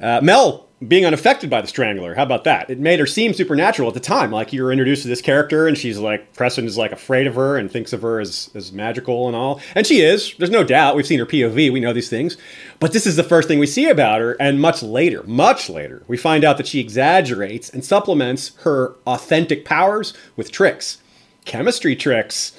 Uh, 0.00 0.20
Mel 0.22 0.66
being 0.86 1.06
unaffected 1.06 1.48
by 1.48 1.62
the 1.62 1.66
Strangler, 1.66 2.14
how 2.14 2.22
about 2.22 2.44
that? 2.44 2.68
It 2.68 2.78
made 2.78 3.00
her 3.00 3.06
seem 3.06 3.32
supernatural 3.32 3.88
at 3.88 3.94
the 3.94 4.00
time. 4.00 4.30
Like 4.30 4.52
you're 4.52 4.70
introduced 4.70 5.02
to 5.02 5.08
this 5.08 5.22
character, 5.22 5.66
and 5.66 5.78
she's 5.78 5.96
like 5.96 6.34
Cressen 6.34 6.66
is 6.66 6.76
like 6.76 6.92
afraid 6.92 7.26
of 7.26 7.34
her 7.36 7.56
and 7.56 7.70
thinks 7.70 7.94
of 7.94 8.02
her 8.02 8.20
as 8.20 8.50
as 8.54 8.72
magical 8.72 9.26
and 9.26 9.34
all, 9.34 9.62
and 9.74 9.86
she 9.86 10.02
is. 10.02 10.34
There's 10.36 10.50
no 10.50 10.64
doubt. 10.64 10.94
We've 10.94 11.06
seen 11.06 11.18
her 11.18 11.24
POV. 11.26 11.72
We 11.72 11.80
know 11.80 11.94
these 11.94 12.10
things, 12.10 12.36
but 12.78 12.92
this 12.92 13.06
is 13.06 13.16
the 13.16 13.24
first 13.24 13.48
thing 13.48 13.58
we 13.58 13.66
see 13.66 13.88
about 13.88 14.20
her, 14.20 14.32
and 14.38 14.60
much 14.60 14.82
later, 14.82 15.22
much 15.22 15.70
later, 15.70 16.02
we 16.06 16.18
find 16.18 16.44
out 16.44 16.58
that 16.58 16.66
she 16.66 16.80
exaggerates 16.80 17.70
and 17.70 17.82
supplements 17.82 18.54
her 18.60 18.96
authentic 19.06 19.64
powers 19.64 20.12
with 20.36 20.52
tricks, 20.52 20.98
chemistry 21.46 21.96
tricks. 21.96 22.52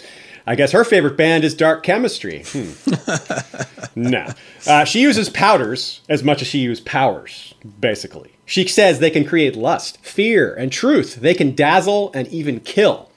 I 0.48 0.56
guess 0.56 0.72
her 0.72 0.84
favorite 0.84 1.18
band 1.18 1.44
is 1.44 1.54
Dark 1.54 1.84
Chemistry. 1.84 2.44
Hmm. 2.48 2.72
No. 3.98 4.28
Uh, 4.68 4.84
she 4.84 5.02
uses 5.02 5.28
powders 5.28 6.02
as 6.08 6.24
much 6.24 6.44
as 6.44 6.48
she 6.48 6.60
uses 6.60 6.84
powers, 6.84 7.56
basically. 7.80 8.32
She 8.46 8.68
says 8.68 9.00
they 9.00 9.10
can 9.10 9.26
create 9.26 9.56
lust, 9.56 9.98
fear, 10.06 10.54
and 10.54 10.72
truth. 10.72 11.16
They 11.16 11.34
can 11.34 11.56
dazzle 11.56 12.12
and 12.14 12.28
even 12.28 12.60
kill. 12.60 13.10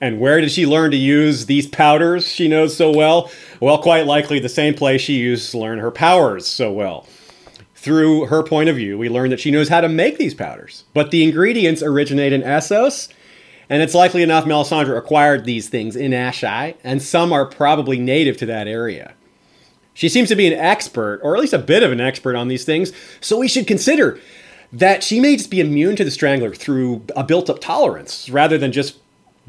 And 0.00 0.18
where 0.18 0.40
did 0.40 0.50
she 0.50 0.66
learn 0.66 0.90
to 0.90 0.96
use 0.96 1.46
these 1.46 1.68
powders 1.68 2.26
she 2.26 2.48
knows 2.48 2.76
so 2.76 2.90
well? 2.90 3.30
Well, 3.60 3.78
quite 3.78 4.04
likely 4.04 4.40
the 4.40 4.48
same 4.48 4.74
place 4.74 5.00
she 5.00 5.14
used 5.14 5.50
to 5.52 5.58
learn 5.58 5.78
her 5.78 5.92
powers 5.92 6.44
so 6.44 6.72
well. 6.72 7.06
Through 7.76 8.26
her 8.26 8.42
point 8.42 8.68
of 8.68 8.74
view, 8.74 8.98
we 8.98 9.08
learn 9.08 9.30
that 9.30 9.38
she 9.38 9.52
knows 9.52 9.68
how 9.68 9.80
to 9.80 9.88
make 9.88 10.18
these 10.18 10.34
powders. 10.34 10.82
But 10.92 11.12
the 11.12 11.22
ingredients 11.22 11.84
originate 11.84 12.32
in 12.32 12.42
Essos, 12.42 13.08
and 13.68 13.82
it's 13.82 13.94
likely 13.94 14.22
enough 14.22 14.44
Melisandre 14.44 14.96
acquired 14.96 15.44
these 15.44 15.68
things 15.68 15.96
in 15.96 16.12
Asshai, 16.12 16.76
and 16.84 17.02
some 17.02 17.32
are 17.32 17.46
probably 17.46 17.98
native 17.98 18.36
to 18.38 18.46
that 18.46 18.68
area. 18.68 19.14
She 19.94 20.08
seems 20.08 20.28
to 20.28 20.36
be 20.36 20.46
an 20.46 20.52
expert, 20.52 21.20
or 21.22 21.34
at 21.34 21.40
least 21.40 21.54
a 21.54 21.58
bit 21.58 21.82
of 21.82 21.90
an 21.90 22.00
expert 22.00 22.36
on 22.36 22.48
these 22.48 22.64
things, 22.64 22.92
so 23.20 23.38
we 23.38 23.48
should 23.48 23.66
consider 23.66 24.20
that 24.72 25.02
she 25.02 25.20
may 25.20 25.36
just 25.36 25.50
be 25.50 25.60
immune 25.60 25.96
to 25.96 26.04
the 26.04 26.10
Strangler 26.10 26.54
through 26.54 27.02
a 27.16 27.24
built 27.24 27.48
up 27.48 27.60
tolerance 27.60 28.28
rather 28.28 28.58
than 28.58 28.72
just 28.72 28.98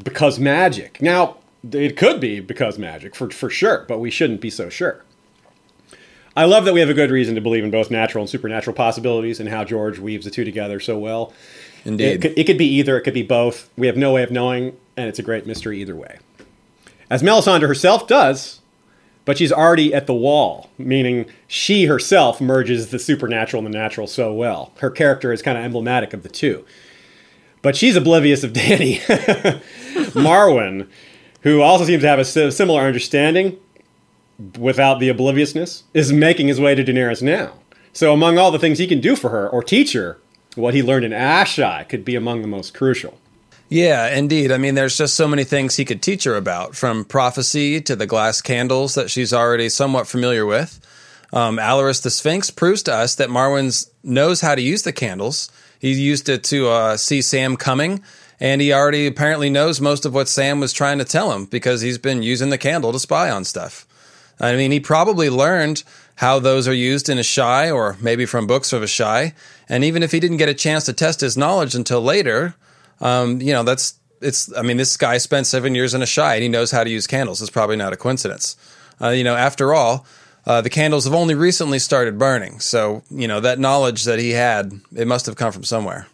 because 0.01 0.39
magic. 0.39 1.01
Now, 1.01 1.38
it 1.72 1.97
could 1.97 2.20
be 2.20 2.39
because 2.39 2.78
magic, 2.78 3.15
for, 3.15 3.30
for 3.30 3.49
sure, 3.49 3.86
but 3.88 3.99
we 3.99 4.11
shouldn't 4.11 4.41
be 4.41 4.49
so 4.49 4.70
sure. 4.70 5.03
I 6.36 6.45
love 6.45 6.65
that 6.65 6.74
we 6.74 6.82
have 6.82 6.89
a 6.89 6.93
good 6.93 7.09
reason 7.09 7.34
to 7.34 7.41
believe 7.41 7.63
in 7.63 7.72
both 7.72 7.89
natural 7.89 8.22
and 8.22 8.30
supernatural 8.30 8.76
possibilities 8.76 9.39
and 9.39 9.49
how 9.49 9.63
George 9.63 9.97
weaves 9.97 10.24
the 10.24 10.32
two 10.32 10.45
together 10.45 10.80
so 10.80 10.97
well. 10.97 11.34
It 11.88 11.92
Indeed. 11.92 12.22
could, 12.22 12.38
it 12.38 12.44
could 12.44 12.58
be 12.58 12.68
either, 12.68 12.98
it 12.98 13.04
could 13.04 13.14
be 13.14 13.24
both. 13.24 13.70
We 13.78 13.88
have 13.88 13.96
no 13.96 14.14
way 14.14 14.24
of 14.24 14.30
knowing, 14.30 14.76
and 14.98 15.08
it's 15.08 15.20
a 15.20 15.24
great 15.24 15.48
mystery 15.48 15.80
either 15.80 15.96
way. 15.96 16.18
As 17.10 17.24
Melisandre 17.24 17.66
herself 17.66 18.08
does, 18.08 18.60
but 19.24 19.38
she's 19.38 19.54
already 19.54 19.94
at 19.94 20.06
the 20.06 20.14
wall, 20.14 20.70
meaning 20.78 21.28
she 21.48 21.86
herself 21.86 22.42
merges 22.42 22.92
the 22.92 23.00
supernatural 23.00 23.66
and 23.66 23.74
the 23.74 23.78
natural 23.78 24.06
so 24.06 24.34
well. 24.34 24.74
Her 24.80 24.90
character 24.90 25.32
is 25.32 25.42
kind 25.42 25.58
of 25.58 25.64
emblematic 25.64 26.14
of 26.14 26.24
the 26.24 26.30
two. 26.30 26.66
But 27.62 27.78
she's 27.78 27.96
oblivious 27.96 28.44
of 28.44 28.52
Dany. 28.54 29.00
Marwyn, 30.12 30.90
who 31.42 31.62
also 31.62 31.86
seems 31.86 32.02
to 32.04 32.08
have 32.10 32.20
a 32.20 32.26
similar 32.26 32.82
understanding 32.82 33.58
without 34.60 35.00
the 35.00 35.08
obliviousness, 35.08 35.84
is 35.94 36.12
making 36.12 36.50
his 36.50 36.60
way 36.60 36.76
to 36.76 36.84
Daenerys 36.84 37.22
now. 37.22 37.54
So, 37.94 38.14
among 38.14 38.38
all 38.38 38.52
the 38.52 38.60
things 38.60 38.78
he 38.78 38.88
can 38.88 39.00
do 39.00 39.16
for 39.16 39.30
her 39.30 39.50
or 39.50 39.64
teach 39.64 39.94
her, 39.94 40.20
what 40.58 40.74
he 40.74 40.84
learned 40.84 41.05
in 41.05 41.12
Asshai 41.12 41.88
could 41.88 42.03
be 42.03 42.16
among 42.16 42.41
the 42.41 42.47
most 42.47 42.74
crucial. 42.74 43.18
Yeah, 43.70 44.16
indeed. 44.16 44.51
I 44.51 44.58
mean, 44.58 44.76
there's 44.76 44.97
just 44.97 45.16
so 45.16 45.28
many 45.28 45.43
things 45.43 45.76
he 45.76 45.86
could 45.86 46.01
teach 46.01 46.24
her 46.24 46.36
about, 46.36 46.76
from 46.76 47.03
prophecy 47.03 47.82
to 47.82 47.95
the 47.95 48.05
glass 48.05 48.41
candles 48.41 48.95
that 48.95 49.10
she's 49.10 49.34
already 49.34 49.70
somewhat 49.70 50.08
familiar 50.08 50.45
with. 50.45 50.80
Um, 51.34 51.58
Alleras 51.58 52.01
the 52.01 52.10
Sphinx 52.10 52.49
proves 52.49 52.84
to 52.84 52.93
us 52.93 53.16
that 53.16 53.30
Marwyn 53.30 53.89
knows 54.03 54.39
how 54.39 54.55
to 54.55 54.62
use 54.62 54.84
the 54.84 54.93
candles. 54.93 55.51
He 55.80 55.91
used 55.91 56.30
it 56.30 56.45
to 56.45 56.70
uh, 56.70 56.97
see 56.97 57.22
Sam 57.22 57.58
coming, 57.58 58.01
and 58.39 58.62
he 58.62 58.72
already 58.72 59.05
apparently 59.05 59.49
knows 59.49 59.82
most 59.82 60.05
of 60.05 60.14
what 60.14 60.30
Sam 60.30 60.62
was 60.62 60.72
trying 60.72 60.99
to 60.99 61.05
tell 61.05 61.34
him 61.34 61.45
because 61.45 61.82
he's 61.82 61.97
been 61.97 62.24
using 62.24 62.49
the 62.49 62.58
candle 62.58 62.93
to 62.93 62.99
spy 62.99 63.30
on 63.30 63.43
stuff. 63.43 63.86
I 64.39 64.55
mean, 64.55 64.72
he 64.72 64.80
probably 64.80 65.30
learned 65.30 65.84
how 66.18 66.39
those 66.39 66.68
are 66.68 66.74
used 66.74 67.09
in 67.09 67.18
Asshai 67.18 67.74
or 67.74 67.95
maybe 68.01 68.26
from 68.26 68.47
books 68.47 68.74
of 68.74 68.82
Asshai. 68.82 69.34
And 69.70 69.84
even 69.84 70.03
if 70.03 70.11
he 70.11 70.20
didn't 70.20 70.38
get 70.38 70.49
a 70.49 70.53
chance 70.53 70.86
to 70.86 70.93
test 70.93 71.22
his 71.22 71.38
knowledge 71.38 71.76
until 71.76 72.01
later, 72.01 72.55
um, 72.99 73.39
you 73.41 73.53
know, 73.53 73.63
that's 73.63 73.95
it's. 74.20 74.55
I 74.57 74.63
mean, 74.63 74.78
this 74.78 74.97
guy 74.97 75.20
spent 75.20 75.45
seven 75.45 75.76
years 75.76 75.93
in 75.93 76.01
Asshai 76.01 76.34
and 76.34 76.43
he 76.43 76.49
knows 76.49 76.72
how 76.72 76.84
to 76.84 76.89
use 76.89 77.05
candles. 77.05 77.41
It's 77.41 77.51
probably 77.51 77.76
not 77.76 77.93
a 77.93 77.97
coincidence. 77.97 78.55
Uh, 78.99 79.09
you 79.09 79.24
know, 79.24 79.36
after 79.36 79.76
all, 79.76 80.07
uh, 80.47 80.61
the 80.61 80.72
candles 80.72 81.05
have 81.05 81.13
only 81.13 81.36
recently 81.36 81.78
started 81.78 82.18
burning, 82.18 82.59
so 82.59 83.03
you 83.11 83.28
know 83.28 83.39
that 83.39 83.59
knowledge 83.59 84.05
that 84.05 84.18
he 84.18 84.32
had, 84.32 84.72
it 84.95 85.07
must 85.07 85.28
have 85.28 85.36
come 85.36 85.51
from 85.51 85.63
somewhere. 85.63 86.07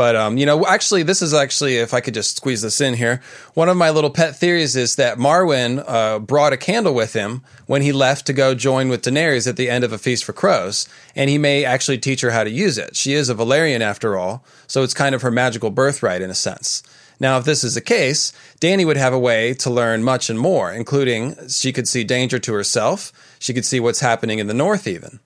But 0.00 0.16
um, 0.16 0.38
you 0.38 0.46
know, 0.46 0.64
actually, 0.64 1.02
this 1.02 1.20
is 1.20 1.34
actually, 1.34 1.76
if 1.76 1.92
I 1.92 2.00
could 2.00 2.14
just 2.14 2.38
squeeze 2.38 2.62
this 2.62 2.80
in 2.80 2.94
here, 2.94 3.20
one 3.52 3.68
of 3.68 3.76
my 3.76 3.90
little 3.90 4.08
pet 4.08 4.34
theories 4.34 4.74
is 4.74 4.96
that 4.96 5.18
Marwyn 5.18 5.84
uh, 5.86 6.20
brought 6.20 6.54
a 6.54 6.56
candle 6.56 6.94
with 6.94 7.12
him 7.12 7.42
when 7.66 7.82
he 7.82 7.92
left 7.92 8.24
to 8.24 8.32
go 8.32 8.54
join 8.54 8.88
with 8.88 9.02
Daenerys 9.02 9.46
at 9.46 9.58
the 9.58 9.68
end 9.68 9.84
of 9.84 9.92
a 9.92 9.98
feast 9.98 10.24
for 10.24 10.32
crows, 10.32 10.88
and 11.14 11.28
he 11.28 11.36
may 11.36 11.66
actually 11.66 11.98
teach 11.98 12.22
her 12.22 12.30
how 12.30 12.44
to 12.44 12.50
use 12.50 12.78
it. 12.78 12.96
She 12.96 13.12
is 13.12 13.28
a 13.28 13.34
Valyrian 13.34 13.82
after 13.82 14.16
all, 14.16 14.42
so 14.66 14.82
it's 14.82 14.94
kind 14.94 15.14
of 15.14 15.20
her 15.20 15.30
magical 15.30 15.68
birthright 15.68 16.22
in 16.22 16.30
a 16.30 16.34
sense. 16.34 16.82
Now, 17.20 17.36
if 17.36 17.44
this 17.44 17.62
is 17.62 17.74
the 17.74 17.82
case, 17.82 18.32
Dany 18.58 18.86
would 18.86 18.96
have 18.96 19.12
a 19.12 19.18
way 19.18 19.52
to 19.52 19.68
learn 19.68 20.02
much 20.02 20.30
and 20.30 20.40
more, 20.40 20.72
including 20.72 21.36
she 21.48 21.74
could 21.74 21.86
see 21.86 22.04
danger 22.04 22.38
to 22.38 22.54
herself, 22.54 23.12
she 23.38 23.52
could 23.52 23.66
see 23.66 23.80
what's 23.80 24.00
happening 24.00 24.38
in 24.38 24.46
the 24.46 24.54
north, 24.54 24.86
even. 24.86 25.20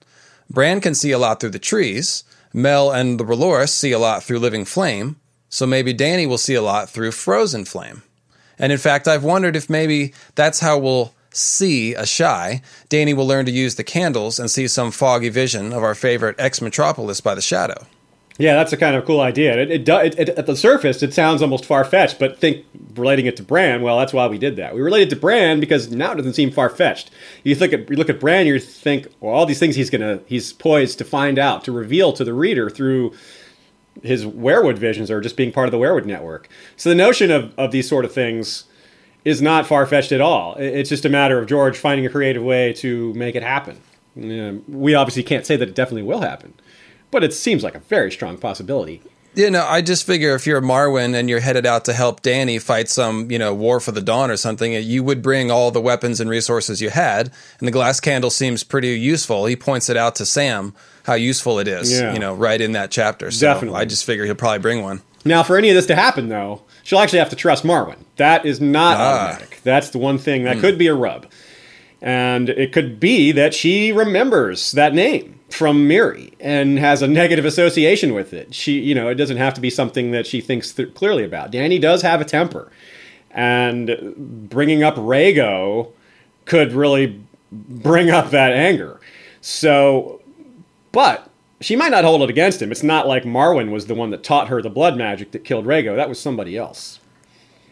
Bran 0.49 0.81
can 0.81 0.95
see 0.95 1.11
a 1.11 1.17
lot 1.17 1.39
through 1.39 1.51
the 1.51 1.59
trees. 1.59 2.25
Mel 2.55 2.89
and 2.89 3.19
the 3.19 3.25
Raloris 3.25 3.69
see 3.69 3.91
a 3.91 3.99
lot 3.99 4.23
through 4.23 4.39
living 4.39 4.63
flame, 4.63 5.17
so 5.49 5.67
maybe 5.67 5.93
Dany 5.93 6.25
will 6.25 6.37
see 6.37 6.53
a 6.53 6.61
lot 6.61 6.89
through 6.89 7.11
frozen 7.11 7.65
flame. 7.65 8.01
And 8.57 8.71
in 8.71 8.77
fact, 8.77 9.09
I've 9.09 9.25
wondered 9.25 9.57
if 9.57 9.69
maybe 9.69 10.13
that's 10.35 10.61
how 10.61 10.79
we'll 10.79 11.13
see 11.31 11.93
a 11.95 12.05
shy. 12.05 12.61
Dany 12.89 13.13
will 13.13 13.27
learn 13.27 13.45
to 13.47 13.51
use 13.51 13.75
the 13.75 13.83
candles 13.83 14.39
and 14.39 14.49
see 14.49 14.69
some 14.69 14.91
foggy 14.91 15.27
vision 15.27 15.73
of 15.73 15.83
our 15.83 15.95
favorite 15.95 16.37
ex 16.39 16.61
metropolis 16.61 17.19
by 17.19 17.35
the 17.35 17.41
shadow. 17.41 17.87
Yeah, 18.37 18.55
that's 18.55 18.73
a 18.73 18.77
kind 18.77 18.97
of 18.97 19.05
cool 19.05 19.21
idea. 19.21 19.57
It, 19.57 19.71
it, 19.71 19.89
it, 19.89 20.19
it 20.19 20.29
at 20.29 20.45
the 20.45 20.57
surface, 20.57 21.01
it 21.01 21.13
sounds 21.13 21.41
almost 21.41 21.65
far 21.65 21.85
fetched, 21.85 22.19
but 22.19 22.37
think 22.37 22.65
relating 22.95 23.27
it 23.27 23.37
to 23.37 23.43
Bran. 23.43 23.81
Well, 23.81 23.97
that's 23.97 24.11
why 24.11 24.27
we 24.27 24.37
did 24.37 24.57
that. 24.57 24.75
We 24.75 24.81
related 24.81 25.09
to 25.11 25.15
Bran 25.15 25.61
because 25.61 25.89
now 25.89 26.11
it 26.11 26.15
doesn't 26.15 26.33
seem 26.33 26.51
far 26.51 26.69
fetched. 26.69 27.11
You 27.43 27.55
think 27.55 27.71
you 27.71 27.95
look 27.95 28.09
at 28.09 28.19
Bran, 28.19 28.45
you 28.45 28.59
think, 28.59 29.07
well, 29.21 29.33
all 29.33 29.45
these 29.45 29.59
things 29.59 29.77
he's 29.77 29.89
gonna 29.89 30.19
he's 30.25 30.51
poised 30.51 30.97
to 30.97 31.05
find 31.05 31.39
out, 31.39 31.63
to 31.63 31.71
reveal 31.71 32.11
to 32.11 32.25
the 32.25 32.33
reader 32.33 32.69
through 32.69 33.13
his 34.03 34.25
weirwood 34.25 34.77
visions 34.77 35.09
or 35.09 35.21
just 35.21 35.37
being 35.37 35.53
part 35.53 35.67
of 35.67 35.71
the 35.71 35.77
weirwood 35.77 36.05
network. 36.05 36.49
So 36.75 36.89
the 36.89 36.95
notion 36.95 37.31
of, 37.31 37.53
of 37.57 37.71
these 37.71 37.87
sort 37.87 38.03
of 38.03 38.11
things 38.11 38.65
is 39.23 39.41
not 39.41 39.65
far 39.65 39.85
fetched 39.85 40.11
at 40.11 40.19
all. 40.19 40.55
It's 40.55 40.89
just 40.89 41.05
a 41.05 41.09
matter 41.09 41.39
of 41.39 41.47
George 41.47 41.77
finding 41.77 42.05
a 42.05 42.09
creative 42.09 42.43
way 42.43 42.73
to 42.73 43.13
make 43.13 43.35
it 43.35 43.43
happen. 43.43 43.79
We 44.67 44.93
obviously 44.93 45.23
can't 45.23 45.45
say 45.45 45.55
that 45.55 45.69
it 45.69 45.75
definitely 45.75 46.03
will 46.03 46.21
happen 46.21 46.53
but 47.15 47.23
it 47.23 47.33
seems 47.33 47.63
like 47.63 47.75
a 47.75 47.79
very 47.79 48.11
strong 48.11 48.37
possibility. 48.37 49.01
You 49.35 49.49
know, 49.49 49.65
I 49.65 49.81
just 49.81 50.05
figure 50.05 50.35
if 50.35 50.45
you're 50.45 50.61
Marwyn 50.61 51.15
and 51.15 51.29
you're 51.29 51.39
headed 51.39 51.65
out 51.65 51.85
to 51.85 51.93
help 51.93 52.21
Dany 52.21 52.61
fight 52.61 52.89
some, 52.89 53.31
you 53.31 53.39
know, 53.39 53.53
war 53.53 53.79
for 53.79 53.93
the 53.93 54.01
dawn 54.01 54.29
or 54.29 54.35
something, 54.35 54.73
you 54.73 55.01
would 55.01 55.21
bring 55.21 55.49
all 55.49 55.71
the 55.71 55.79
weapons 55.79 56.19
and 56.19 56.29
resources 56.29 56.81
you 56.81 56.89
had. 56.89 57.31
And 57.59 57.69
the 57.69 57.71
glass 57.71 58.01
candle 58.01 58.29
seems 58.29 58.65
pretty 58.65 58.99
useful. 58.99 59.45
He 59.45 59.55
points 59.55 59.87
it 59.87 59.95
out 59.95 60.15
to 60.15 60.25
Sam 60.25 60.73
how 61.05 61.13
useful 61.13 61.57
it 61.57 61.69
is, 61.69 61.89
yeah. 61.89 62.11
you 62.11 62.19
know, 62.19 62.33
right 62.33 62.59
in 62.59 62.73
that 62.73 62.91
chapter. 62.91 63.31
So 63.31 63.47
Definitely. 63.47 63.79
I 63.79 63.85
just 63.85 64.03
figure 64.03 64.25
he'll 64.25 64.35
probably 64.35 64.59
bring 64.59 64.83
one. 64.83 65.01
Now, 65.23 65.41
for 65.41 65.55
any 65.55 65.69
of 65.69 65.75
this 65.75 65.85
to 65.85 65.95
happen, 65.95 66.27
though, 66.27 66.63
she'll 66.83 66.99
actually 66.99 67.19
have 67.19 67.29
to 67.29 67.37
trust 67.37 67.63
Marwyn. 67.63 67.97
That 68.17 68.45
is 68.45 68.59
not 68.59 68.97
ah. 68.97 69.29
automatic. 69.29 69.61
That's 69.63 69.91
the 69.91 69.99
one 69.99 70.17
thing 70.17 70.43
that 70.43 70.57
mm. 70.57 70.61
could 70.61 70.77
be 70.77 70.87
a 70.87 70.93
rub. 70.93 71.27
And 72.01 72.49
it 72.49 72.73
could 72.73 72.99
be 72.99 73.31
that 73.31 73.53
she 73.53 73.93
remembers 73.93 74.73
that 74.73 74.93
name 74.93 75.39
from 75.55 75.87
Mirri 75.87 76.33
and 76.39 76.77
has 76.77 77.01
a 77.01 77.07
negative 77.07 77.45
association 77.45 78.13
with 78.13 78.33
it. 78.33 78.53
She, 78.53 78.79
you 78.79 78.93
know, 78.93 79.07
it 79.07 79.15
doesn't 79.15 79.37
have 79.37 79.53
to 79.55 79.61
be 79.61 79.69
something 79.69 80.11
that 80.11 80.27
she 80.27 80.41
thinks 80.41 80.73
th- 80.73 80.93
clearly 80.93 81.23
about. 81.23 81.51
Dany 81.51 81.79
does 81.79 82.01
have 82.01 82.21
a 82.21 82.25
temper, 82.25 82.71
and 83.31 84.49
bringing 84.49 84.83
up 84.83 84.95
Rhaego 84.95 85.91
could 86.45 86.73
really 86.73 87.21
bring 87.51 88.09
up 88.09 88.31
that 88.31 88.51
anger. 88.51 88.99
So, 89.41 90.21
but 90.91 91.29
she 91.61 91.75
might 91.75 91.89
not 91.89 92.03
hold 92.03 92.21
it 92.21 92.29
against 92.29 92.61
him. 92.61 92.71
It's 92.71 92.83
not 92.83 93.07
like 93.07 93.23
Marwyn 93.23 93.71
was 93.71 93.87
the 93.87 93.95
one 93.95 94.09
that 94.11 94.23
taught 94.23 94.49
her 94.49 94.61
the 94.61 94.69
blood 94.69 94.97
magic 94.97 95.31
that 95.31 95.45
killed 95.45 95.65
Rhaego. 95.65 95.95
That 95.95 96.09
was 96.09 96.19
somebody 96.19 96.57
else. 96.57 96.99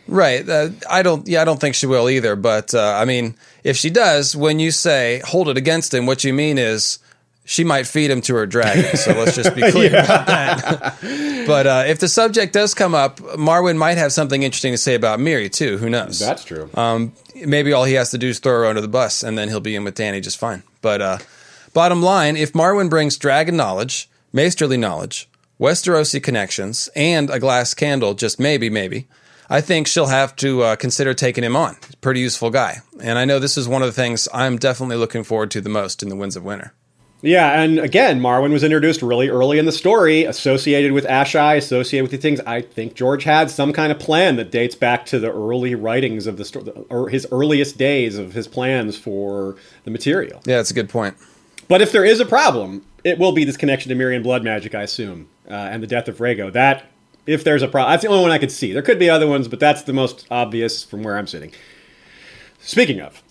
Right. 0.07 0.47
Uh, 0.47 0.69
I 0.89 1.01
don't. 1.01 1.27
Yeah, 1.27 1.41
I 1.41 1.45
don't 1.45 1.61
think 1.61 1.75
she 1.75 1.85
will 1.85 2.09
either. 2.09 2.35
But 2.35 2.73
uh, 2.73 2.93
I 2.97 3.05
mean, 3.05 3.35
if 3.63 3.77
she 3.77 3.89
does, 3.89 4.35
when 4.35 4.59
you 4.59 4.71
say 4.71 5.21
hold 5.25 5.47
it 5.47 5.57
against 5.57 5.93
him, 5.93 6.05
what 6.05 6.23
you 6.23 6.33
mean 6.33 6.57
is 6.57 6.99
she 7.45 7.63
might 7.63 7.87
feed 7.87 8.09
him 8.09 8.21
to 8.21 8.35
her 8.35 8.45
dragon. 8.45 8.95
So 8.97 9.11
let's 9.13 9.35
just 9.35 9.55
be 9.55 9.61
clear 9.71 9.91
yeah. 9.91 10.05
about 10.05 10.27
that. 10.27 10.97
but 11.47 11.67
uh, 11.67 11.83
if 11.87 11.99
the 11.99 12.07
subject 12.07 12.53
does 12.53 12.73
come 12.73 12.95
up, 12.95 13.19
Marwyn 13.19 13.77
might 13.77 13.97
have 13.97 14.13
something 14.13 14.43
interesting 14.43 14.73
to 14.73 14.77
say 14.77 14.95
about 14.95 15.19
Mirri 15.19 15.51
too. 15.51 15.77
Who 15.77 15.89
knows? 15.89 16.19
That's 16.19 16.43
true. 16.43 16.69
Um, 16.73 17.13
maybe 17.35 17.73
all 17.73 17.83
he 17.83 17.93
has 17.93 18.11
to 18.11 18.17
do 18.17 18.27
is 18.27 18.39
throw 18.39 18.53
her 18.53 18.65
under 18.65 18.81
the 18.81 18.87
bus, 18.87 19.23
and 19.23 19.37
then 19.37 19.49
he'll 19.49 19.59
be 19.59 19.75
in 19.75 19.83
with 19.83 19.95
Dany 19.95 20.21
just 20.21 20.37
fine. 20.37 20.63
But 20.81 21.01
uh, 21.01 21.17
bottom 21.73 22.01
line, 22.01 22.37
if 22.37 22.53
Marwyn 22.53 22.89
brings 22.89 23.17
dragon 23.17 23.57
knowledge, 23.57 24.09
maesterly 24.31 24.77
knowledge, 24.77 25.29
Westerosi 25.59 26.21
connections, 26.21 26.89
and 26.95 27.29
a 27.29 27.39
glass 27.39 27.73
candle, 27.73 28.13
just 28.13 28.39
maybe, 28.39 28.69
maybe. 28.69 29.07
I 29.49 29.61
think 29.61 29.87
she'll 29.87 30.07
have 30.07 30.35
to 30.37 30.63
uh, 30.63 30.75
consider 30.77 31.13
taking 31.13 31.43
him 31.43 31.55
on. 31.55 31.77
Pretty 32.01 32.21
useful 32.21 32.49
guy. 32.49 32.77
And 33.01 33.19
I 33.19 33.25
know 33.25 33.39
this 33.39 33.57
is 33.57 33.67
one 33.67 33.81
of 33.81 33.87
the 33.87 33.93
things 33.93 34.27
I'm 34.33 34.57
definitely 34.57 34.95
looking 34.95 35.23
forward 35.23 35.51
to 35.51 35.61
the 35.61 35.69
most 35.69 36.01
in 36.01 36.09
the 36.09 36.15
Winds 36.15 36.35
of 36.35 36.43
Winter. 36.43 36.73
Yeah, 37.23 37.61
and 37.61 37.79
again, 37.79 38.19
Marwyn 38.19 38.51
was 38.51 38.65
introduced 38.65 39.01
really 39.01 39.29
early 39.29 39.57
in 39.57 39.65
the 39.65 39.71
story, 39.71 40.25
associated 40.25 40.91
with 40.91 41.05
Asshai, 41.05 41.55
associated 41.55 42.03
with 42.03 42.11
the 42.11 42.17
things. 42.17 42.41
I 42.41 42.59
think 42.59 42.95
George 42.95 43.23
had 43.23 43.49
some 43.49 43.71
kind 43.71 43.93
of 43.93 43.99
plan 43.99 44.35
that 44.35 44.51
dates 44.51 44.75
back 44.75 45.05
to 45.05 45.19
the 45.19 45.31
early 45.31 45.73
writings 45.73 46.27
of 46.27 46.35
the 46.35 46.43
story, 46.43 46.69
or 46.89 47.07
his 47.07 47.25
earliest 47.31 47.77
days 47.77 48.17
of 48.17 48.33
his 48.33 48.45
plans 48.49 48.97
for 48.97 49.55
the 49.85 49.91
material. 49.91 50.41
Yeah, 50.45 50.57
that's 50.57 50.71
a 50.71 50.73
good 50.73 50.89
point. 50.89 51.15
But 51.69 51.81
if 51.81 51.93
there 51.93 52.03
is 52.03 52.19
a 52.19 52.25
problem, 52.25 52.85
it 53.05 53.17
will 53.17 53.31
be 53.31 53.45
this 53.45 53.55
connection 53.55 53.87
to 53.89 53.95
Mirian 53.95 54.21
blood 54.21 54.43
magic, 54.43 54.75
I 54.75 54.81
assume, 54.81 55.29
uh, 55.49 55.53
and 55.53 55.81
the 55.81 55.87
death 55.87 56.09
of 56.09 56.17
Rhaego. 56.17 56.51
That, 56.51 56.91
if 57.25 57.45
there's 57.45 57.61
a 57.61 57.69
problem, 57.69 57.93
that's 57.93 58.03
the 58.03 58.09
only 58.09 58.21
one 58.21 58.31
I 58.31 58.37
could 58.37 58.51
see. 58.51 58.73
There 58.73 58.81
could 58.81 58.99
be 58.99 59.09
other 59.09 59.27
ones, 59.27 59.47
but 59.47 59.61
that's 59.61 59.83
the 59.83 59.93
most 59.93 60.27
obvious 60.29 60.83
from 60.83 61.03
where 61.03 61.17
I'm 61.17 61.27
sitting. 61.27 61.53
Speaking 62.59 62.99
of, 62.99 63.23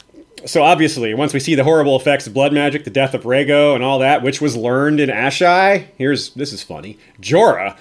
so 0.46 0.62
obviously, 0.62 1.14
once 1.14 1.32
we 1.32 1.40
see 1.40 1.54
the 1.54 1.64
horrible 1.64 1.96
effects 1.96 2.26
of 2.26 2.34
blood 2.34 2.52
magic, 2.52 2.84
the 2.84 2.90
death 2.90 3.14
of 3.14 3.22
Rhaego, 3.22 3.74
and 3.74 3.84
all 3.84 3.98
that, 4.00 4.22
which 4.22 4.40
was 4.40 4.56
learned 4.56 5.00
in 5.00 5.08
Asshai, 5.08 5.86
here's 5.96 6.30
this 6.34 6.52
is 6.52 6.62
funny. 6.62 6.98
Jorah, 7.20 7.76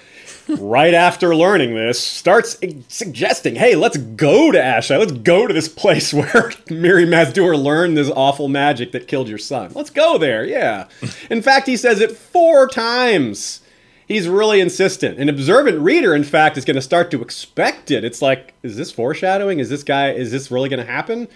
right 0.48 0.94
after 0.94 1.34
learning 1.34 1.74
this, 1.74 2.00
starts 2.00 2.56
suggesting, 2.88 3.56
"Hey, 3.56 3.74
let's 3.74 3.96
go 3.96 4.52
to 4.52 4.58
Asshai. 4.58 4.98
Let's 4.98 5.12
go 5.12 5.46
to 5.46 5.54
this 5.54 5.68
place 5.68 6.12
where 6.14 6.50
Mirri 6.68 7.06
Maz 7.06 7.32
Duur 7.32 7.56
learned 7.56 7.96
this 7.96 8.10
awful 8.10 8.48
magic 8.48 8.92
that 8.92 9.08
killed 9.08 9.28
your 9.28 9.38
son. 9.38 9.72
Let's 9.74 9.90
go 9.90 10.18
there." 10.18 10.44
Yeah. 10.44 10.88
In 11.30 11.42
fact, 11.42 11.66
he 11.66 11.76
says 11.76 12.00
it 12.00 12.16
four 12.16 12.68
times. 12.68 13.60
He's 14.06 14.28
really 14.28 14.60
insistent. 14.60 15.18
An 15.18 15.28
observant 15.28 15.78
reader, 15.78 16.14
in 16.14 16.24
fact, 16.24 16.58
is 16.58 16.64
going 16.64 16.76
to 16.76 16.82
start 16.82 17.10
to 17.12 17.22
expect 17.22 17.90
it. 17.90 18.04
It's 18.04 18.20
like, 18.20 18.52
is 18.62 18.76
this 18.76 18.92
foreshadowing? 18.92 19.58
Is 19.58 19.70
this 19.70 19.82
guy? 19.82 20.10
Is 20.10 20.30
this 20.30 20.50
really 20.50 20.68
going 20.68 20.84
to 20.84 20.92
happen? 20.92 21.28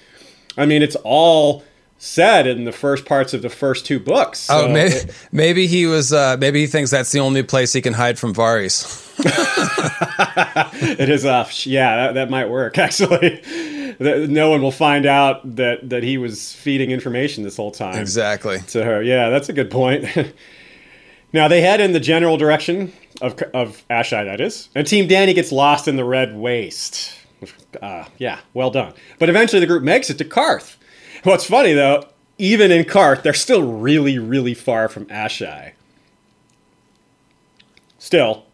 I 0.56 0.66
mean, 0.66 0.82
it's 0.82 0.96
all 1.04 1.64
said 1.98 2.46
in 2.46 2.64
the 2.64 2.72
first 2.72 3.06
parts 3.06 3.32
of 3.34 3.42
the 3.42 3.48
first 3.48 3.86
two 3.86 3.98
books. 3.98 4.48
Oh, 4.50 4.62
so 4.62 4.68
oh, 4.68 4.72
maybe, 4.72 4.94
maybe 5.32 5.66
he 5.66 5.86
was. 5.86 6.12
Uh, 6.12 6.36
maybe 6.38 6.60
he 6.60 6.66
thinks 6.66 6.90
that's 6.90 7.12
the 7.12 7.20
only 7.20 7.42
place 7.42 7.72
he 7.72 7.80
can 7.80 7.92
hide 7.92 8.18
from 8.18 8.34
Varys. 8.34 9.02
it 10.98 11.08
is 11.08 11.24
off. 11.24 11.50
Uh, 11.50 11.70
yeah, 11.70 11.96
that, 11.96 12.14
that 12.14 12.30
might 12.30 12.48
work 12.48 12.78
actually. 12.86 13.40
that 13.98 14.26
no 14.28 14.50
one 14.50 14.62
will 14.62 14.70
find 14.72 15.06
out 15.06 15.56
that 15.56 15.88
that 15.88 16.02
he 16.02 16.18
was 16.18 16.52
feeding 16.54 16.90
information 16.90 17.44
this 17.44 17.56
whole 17.56 17.70
time 17.70 17.98
Exactly. 17.98 18.58
to 18.68 18.84
her. 18.84 19.02
Yeah, 19.02 19.30
that's 19.30 19.48
a 19.48 19.52
good 19.52 19.70
point. 19.70 20.04
now 21.32 21.48
they 21.48 21.60
head 21.60 21.80
in 21.80 21.92
the 21.92 22.00
general 22.00 22.36
direction 22.36 22.92
of 23.22 23.40
of 23.54 23.82
Asshai, 23.88 24.24
that 24.26 24.40
is, 24.40 24.68
and 24.74 24.86
Team 24.86 25.08
Dany 25.08 25.34
gets 25.34 25.50
lost 25.50 25.88
in 25.88 25.96
the 25.96 26.04
red 26.04 26.36
waste. 26.36 27.14
Uh, 27.80 28.04
yeah, 28.18 28.40
well 28.54 28.70
done. 28.70 28.94
But 29.18 29.28
eventually 29.28 29.60
the 29.60 29.66
group 29.66 29.82
makes 29.82 30.10
it 30.10 30.18
to 30.18 30.24
Qarth. 30.24 30.76
What's 31.22 31.46
funny 31.46 31.72
though, 31.72 32.08
even 32.38 32.70
in 32.70 32.84
Qarth, 32.84 33.22
they're 33.22 33.34
still 33.34 33.62
really, 33.62 34.18
really 34.18 34.54
far 34.54 34.88
from 34.88 35.06
Asshai. 35.06 35.72
Still, 37.98 38.44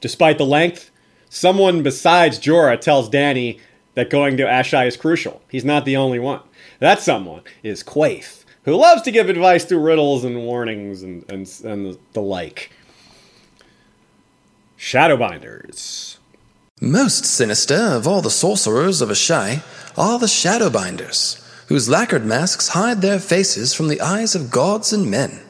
despite 0.00 0.38
the 0.38 0.46
length, 0.46 0.90
someone 1.28 1.82
besides 1.82 2.38
Jorah 2.38 2.80
tells 2.80 3.08
Dany 3.08 3.60
that 3.94 4.10
going 4.10 4.36
to 4.36 4.44
Asshai 4.44 4.86
is 4.86 4.96
crucial. 4.96 5.42
He's 5.48 5.64
not 5.64 5.84
the 5.84 5.96
only 5.96 6.18
one. 6.18 6.42
That 6.78 7.00
someone 7.00 7.42
is 7.62 7.82
Quaithe, 7.82 8.44
who 8.64 8.74
loves 8.74 9.02
to 9.02 9.10
give 9.10 9.28
advice 9.28 9.64
through 9.64 9.80
riddles 9.80 10.24
and 10.24 10.44
warnings 10.44 11.02
and, 11.02 11.24
and, 11.30 11.50
and 11.64 11.98
the 12.12 12.22
like. 12.22 12.70
Shadowbinders. 14.78 16.16
Most 16.82 17.26
sinister 17.26 17.76
of 17.76 18.08
all 18.08 18.22
the 18.22 18.30
sorcerers 18.30 19.02
of 19.02 19.10
Asshai 19.10 19.62
are 19.98 20.18
the 20.18 20.24
Shadowbinders, 20.24 21.38
whose 21.66 21.90
lacquered 21.90 22.24
masks 22.24 22.68
hide 22.68 23.02
their 23.02 23.18
faces 23.18 23.74
from 23.74 23.88
the 23.88 24.00
eyes 24.00 24.34
of 24.34 24.50
gods 24.50 24.90
and 24.90 25.10
men. 25.10 25.42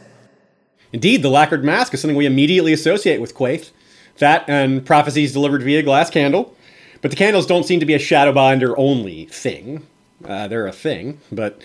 Indeed, 0.93 1.23
the 1.23 1.31
lacquered 1.31 1.63
mask 1.63 1.95
is 1.95 2.01
something 2.01 2.17
we 2.17 2.27
immediately 2.27 2.73
associate 2.73 3.21
with 3.21 3.37
Quaithe. 3.37 3.71
That 4.19 4.43
and 4.49 4.85
prophecies 4.85 5.33
delivered 5.33 5.63
via 5.63 5.85
glass 5.85 6.11
candle. 6.11 6.57
But 7.01 7.13
the 7.13 7.17
candles 7.17 7.47
don't 7.47 7.65
seem 7.65 7.79
to 7.79 7.87
be 7.87 7.95
a 7.95 8.01
Shadowbinder 8.01 8.75
only 8.77 9.27
thing. 9.27 9.87
Uh, 10.25 10.49
they're 10.49 10.67
a 10.67 10.73
thing, 10.73 11.21
but 11.31 11.63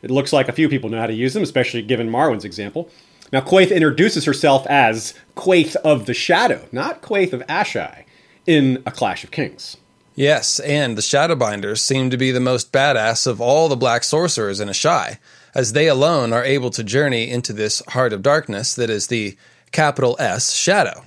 it 0.00 0.12
looks 0.12 0.32
like 0.32 0.48
a 0.48 0.52
few 0.52 0.68
people 0.68 0.90
know 0.90 1.00
how 1.00 1.08
to 1.08 1.12
use 1.12 1.34
them, 1.34 1.42
especially 1.42 1.82
given 1.82 2.08
Marwyn's 2.08 2.44
example. 2.44 2.88
Now, 3.32 3.40
Quaithe 3.40 3.74
introduces 3.74 4.26
herself 4.26 4.64
as 4.68 5.12
Quaithe 5.34 5.74
of 5.76 6.06
the 6.06 6.14
Shadow, 6.14 6.68
not 6.70 7.02
Quaithe 7.02 7.32
of 7.32 7.44
Asshai, 7.48 8.04
in 8.48 8.82
A 8.86 8.90
Clash 8.90 9.24
of 9.24 9.30
Kings. 9.30 9.76
Yes, 10.14 10.58
and 10.60 10.96
the 10.96 11.02
Shadowbinders 11.02 11.80
seem 11.80 12.08
to 12.08 12.16
be 12.16 12.30
the 12.30 12.40
most 12.40 12.72
badass 12.72 13.26
of 13.26 13.42
all 13.42 13.68
the 13.68 13.76
black 13.76 14.02
sorcerers 14.02 14.58
in 14.58 14.68
Asshai, 14.70 15.18
as 15.54 15.74
they 15.74 15.86
alone 15.86 16.32
are 16.32 16.42
able 16.42 16.70
to 16.70 16.82
journey 16.82 17.30
into 17.30 17.52
this 17.52 17.82
heart 17.88 18.14
of 18.14 18.22
darkness 18.22 18.74
that 18.74 18.88
is 18.88 19.08
the 19.08 19.36
capital 19.70 20.16
S 20.18 20.54
shadow. 20.54 21.04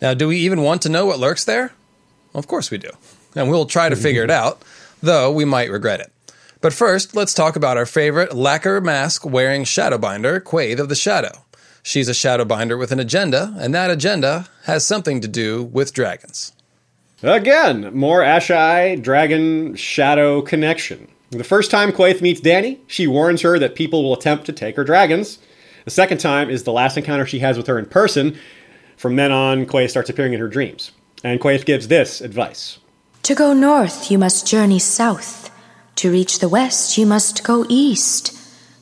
Now, 0.00 0.12
do 0.12 0.26
we 0.26 0.38
even 0.38 0.62
want 0.62 0.82
to 0.82 0.88
know 0.88 1.06
what 1.06 1.20
lurks 1.20 1.44
there? 1.44 1.72
Well, 2.32 2.40
of 2.40 2.48
course 2.48 2.72
we 2.72 2.78
do. 2.78 2.90
And 3.36 3.48
we'll 3.48 3.66
try 3.66 3.88
to 3.88 3.94
figure 3.94 4.24
it 4.24 4.30
out, 4.42 4.60
though 5.00 5.30
we 5.30 5.44
might 5.44 5.70
regret 5.70 6.00
it. 6.00 6.12
But 6.60 6.72
first, 6.72 7.14
let's 7.14 7.32
talk 7.32 7.54
about 7.54 7.76
our 7.76 7.86
favorite 7.86 8.34
lacquer 8.34 8.80
mask 8.80 9.24
wearing 9.24 9.62
Shadowbinder, 9.62 10.40
Quaithe 10.40 10.80
of 10.80 10.88
the 10.88 10.96
Shadow. 10.96 11.44
She's 11.84 12.08
a 12.08 12.12
Shadowbinder 12.12 12.76
with 12.76 12.90
an 12.90 13.00
agenda, 13.00 13.54
and 13.60 13.72
that 13.72 13.90
agenda 13.90 14.48
has 14.64 14.84
something 14.84 15.20
to 15.20 15.28
do 15.28 15.62
with 15.62 15.92
dragons. 15.92 16.52
Again, 17.22 17.94
more 17.94 18.20
Asshai 18.20 19.00
Dragon 19.00 19.76
Shadow 19.76 20.42
connection. 20.42 21.06
The 21.30 21.44
first 21.44 21.70
time 21.70 21.92
Quaithe 21.92 22.20
meets 22.20 22.40
Dany, 22.40 22.80
she 22.88 23.06
warns 23.06 23.42
her 23.42 23.60
that 23.60 23.76
people 23.76 24.02
will 24.02 24.12
attempt 24.12 24.44
to 24.46 24.52
take 24.52 24.74
her 24.74 24.82
dragons. 24.82 25.38
The 25.84 25.90
second 25.90 26.18
time 26.18 26.50
is 26.50 26.64
the 26.64 26.72
last 26.72 26.96
encounter 26.96 27.24
she 27.24 27.38
has 27.38 27.56
with 27.56 27.68
her 27.68 27.78
in 27.78 27.86
person. 27.86 28.36
From 28.96 29.14
then 29.14 29.30
on, 29.30 29.66
Quaithe 29.66 29.90
starts 29.90 30.10
appearing 30.10 30.32
in 30.32 30.40
her 30.40 30.48
dreams. 30.48 30.90
And 31.22 31.40
Quaithe 31.40 31.64
gives 31.64 31.86
this 31.86 32.20
advice 32.20 32.78
To 33.22 33.34
go 33.36 33.52
north, 33.52 34.10
you 34.10 34.18
must 34.18 34.46
journey 34.46 34.80
south. 34.80 35.50
To 35.96 36.10
reach 36.10 36.40
the 36.40 36.48
west, 36.48 36.98
you 36.98 37.06
must 37.06 37.44
go 37.44 37.64
east. 37.68 38.36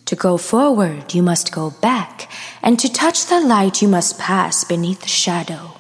To 0.07 0.17
go 0.17 0.39
forward, 0.39 1.13
you 1.13 1.23
must 1.23 1.53
go 1.53 1.71
back. 1.83 2.31
And 2.63 2.79
to 2.81 2.91
touch 2.91 3.27
the 3.27 3.41
light, 3.41 3.83
you 3.83 3.89
must 3.89 4.19
pass 4.19 4.65
beneath 4.65 5.03
the 5.03 5.09
shadow. 5.09 5.77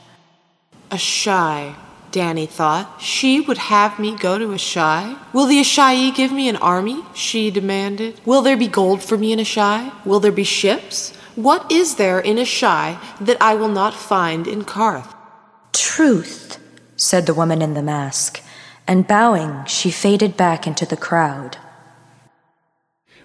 Asshai, 0.90 1.74
Dany 2.12 2.48
thought. 2.48 3.00
She 3.00 3.40
would 3.40 3.58
have 3.58 3.98
me 3.98 4.16
go 4.16 4.38
to 4.38 4.48
Asshai? 4.48 5.18
Will 5.32 5.46
the 5.46 5.61
Asshai 5.61 6.14
give 6.14 6.32
me 6.32 6.48
an 6.48 6.56
army? 6.56 7.04
She 7.14 7.50
demanded. 7.50 8.20
Will 8.24 8.42
there 8.42 8.56
be 8.56 8.66
gold 8.66 9.02
for 9.02 9.16
me 9.16 9.32
in 9.32 9.38
Asshai? 9.38 9.92
Will 10.04 10.20
there 10.20 10.32
be 10.32 10.44
ships? 10.44 11.14
What 11.36 11.70
is 11.70 11.94
there 11.94 12.20
in 12.20 12.36
Asshai 12.36 12.98
that 13.20 13.40
I 13.40 13.54
will 13.54 13.68
not 13.68 13.94
find 13.94 14.46
in 14.46 14.64
Qarth? 14.64 15.14
Truth, 15.72 16.58
said 16.96 17.26
the 17.26 17.34
woman 17.34 17.62
in 17.62 17.74
the 17.74 17.82
mask, 17.82 18.42
and 18.86 19.06
bowing, 19.06 19.64
she 19.66 19.90
faded 19.90 20.36
back 20.36 20.66
into 20.66 20.84
the 20.84 20.96
crowd. 20.96 21.58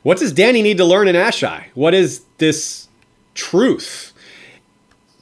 What 0.04 0.20
does 0.20 0.34
Dany 0.34 0.62
need 0.62 0.78
to 0.78 0.86
learn 0.86 1.08
in 1.08 1.16
Asshai? 1.16 1.66
What 1.74 1.96
is 1.96 2.22
this 2.38 2.88
truth? 3.34 4.14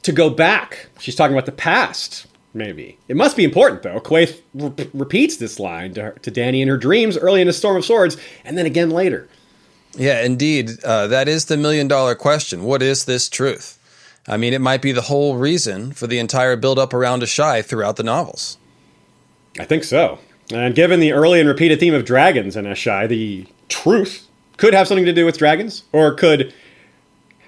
To 0.02 0.12
go 0.12 0.28
back. 0.28 0.88
She's 0.98 1.16
talking 1.16 1.34
about 1.34 1.46
the 1.46 1.52
past, 1.52 2.26
maybe. 2.54 2.98
It 3.08 3.16
must 3.16 3.36
be 3.36 3.44
important, 3.44 3.82
though. 3.82 4.00
Quaithe 4.00 4.40
re- 4.54 4.90
repeats 4.94 5.36
this 5.36 5.58
line 5.58 5.94
to, 5.94 6.02
her, 6.02 6.10
to 6.22 6.30
Dany 6.30 6.62
in 6.62 6.68
her 6.68 6.76
dreams 6.76 7.18
early 7.18 7.40
in 7.42 7.48
A 7.48 7.52
Storm 7.52 7.76
of 7.76 7.84
Swords, 7.84 8.16
and 8.44 8.56
then 8.56 8.66
again 8.66 8.90
later. 8.90 9.28
Yeah, 9.96 10.22
indeed. 10.22 10.70
Uh, 10.84 11.06
that 11.08 11.28
is 11.28 11.44
the 11.44 11.56
million 11.56 11.88
dollar 11.88 12.14
question. 12.14 12.64
What 12.64 12.82
is 12.82 13.04
this 13.04 13.28
truth? 13.28 13.78
I 14.26 14.36
mean, 14.36 14.54
it 14.54 14.60
might 14.60 14.80
be 14.80 14.92
the 14.92 15.02
whole 15.02 15.36
reason 15.36 15.92
for 15.92 16.06
the 16.06 16.18
entire 16.18 16.56
build 16.56 16.78
up 16.78 16.94
around 16.94 17.22
Asshai 17.22 17.64
throughout 17.64 17.96
the 17.96 18.02
novels. 18.02 18.56
I 19.58 19.64
think 19.64 19.84
so. 19.84 20.18
And 20.52 20.74
given 20.74 21.00
the 21.00 21.12
early 21.12 21.40
and 21.40 21.48
repeated 21.48 21.78
theme 21.78 21.94
of 21.94 22.04
dragons 22.04 22.56
in 22.56 22.64
Asshai, 22.64 23.08
the 23.08 23.46
truth 23.68 24.26
could 24.56 24.74
have 24.74 24.88
something 24.88 25.04
to 25.04 25.12
do 25.12 25.24
with 25.24 25.38
dragons, 25.38 25.84
or 25.92 26.14
could 26.14 26.52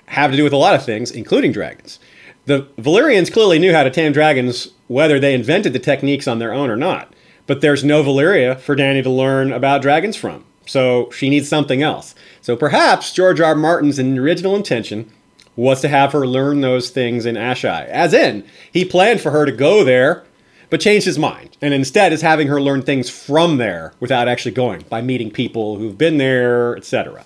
have 0.07 0.31
to 0.31 0.37
do 0.37 0.45
with 0.45 0.53
a 0.53 0.57
lot 0.57 0.75
of 0.75 0.85
things, 0.85 1.11
including 1.11 1.53
dragons. 1.53 1.99
The 2.47 2.69
Valyrians 2.79 3.33
clearly 3.33 3.59
knew 3.59 3.73
how 3.73 3.83
to 3.83 3.91
tame 3.91 4.13
dragons, 4.13 4.69
whether 4.87 5.19
they 5.19 5.35
invented 5.35 5.73
the 5.73 5.81
techniques 5.81 6.29
on 6.29 6.39
their 6.39 6.53
own 6.53 6.71
or 6.71 6.77
not. 6.77 7.13
But 7.47 7.61
there's 7.61 7.85
no 7.85 8.03
Valyria 8.03 8.59
for 8.59 8.77
Dany 8.77 9.03
to 9.03 9.11
learn 9.11 9.53
about 9.53 9.83
dragons 9.83 10.17
from, 10.17 10.45
so 10.65 11.11
she 11.11 11.29
needs 11.29 11.49
something 11.49 11.83
else. 11.83 12.15
So 12.41 12.57
perhaps 12.57 13.13
George 13.13 13.41
R. 13.41 13.49
R. 13.49 13.55
Martin's 13.55 13.99
original 13.99 14.57
intention 14.57 15.13
was 15.57 15.81
to 15.81 15.89
have 15.89 16.13
her 16.13 16.27
learn 16.27 16.61
those 16.61 16.91
things 16.91 17.27
in 17.27 17.35
Asshai. 17.35 17.87
As 17.89 18.13
in, 18.13 18.45
he 18.73 18.85
planned 18.85 19.21
for 19.21 19.31
her 19.31 19.47
to 19.47 19.53
go 19.53 19.83
there, 19.83 20.25
but 20.71 20.81
changed 20.81 21.07
his 21.07 21.19
mind, 21.19 21.57
and 21.61 21.73
instead 21.73 22.13
is 22.13 22.23
having 22.23 22.49
her 22.49 22.61
learn 22.61 22.83
things 22.83 23.09
from 23.09 23.57
there 23.57 23.93
without 24.01 24.29
actually 24.29 24.53
going, 24.53 24.85
by 24.89 25.01
meeting 25.01 25.31
people 25.31 25.79
who've 25.79 25.99
been 25.99 26.19
there, 26.19 26.77
etc. 26.77 27.25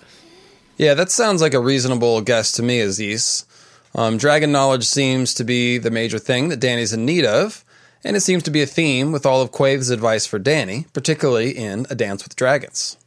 Yeah, 0.77 0.93
that 0.93 1.11
sounds 1.11 1.41
like 1.41 1.53
a 1.53 1.59
reasonable 1.59 2.21
guess 2.21 2.51
to 2.53 2.63
me, 2.63 2.79
Aziz. 2.79 3.45
Um, 3.93 4.17
dragon 4.17 4.51
knowledge 4.51 4.85
seems 4.85 5.33
to 5.35 5.43
be 5.43 5.77
the 5.77 5.91
major 5.91 6.19
thing 6.19 6.49
that 6.49 6.61
Dany's 6.61 6.93
in 6.93 7.05
need 7.05 7.25
of, 7.25 7.65
and 8.03 8.15
it 8.15 8.21
seems 8.21 8.43
to 8.43 8.51
be 8.51 8.61
a 8.61 8.65
theme 8.67 9.11
with 9.11 9.25
all 9.25 9.41
of 9.41 9.51
Quaithe's 9.51 9.89
advice 9.89 10.25
for 10.25 10.39
Dany, 10.39 10.91
particularly 10.93 11.51
in 11.51 11.85
A 11.89 11.95
Dance 11.95 12.23
with 12.23 12.35
Dragons. 12.35 12.97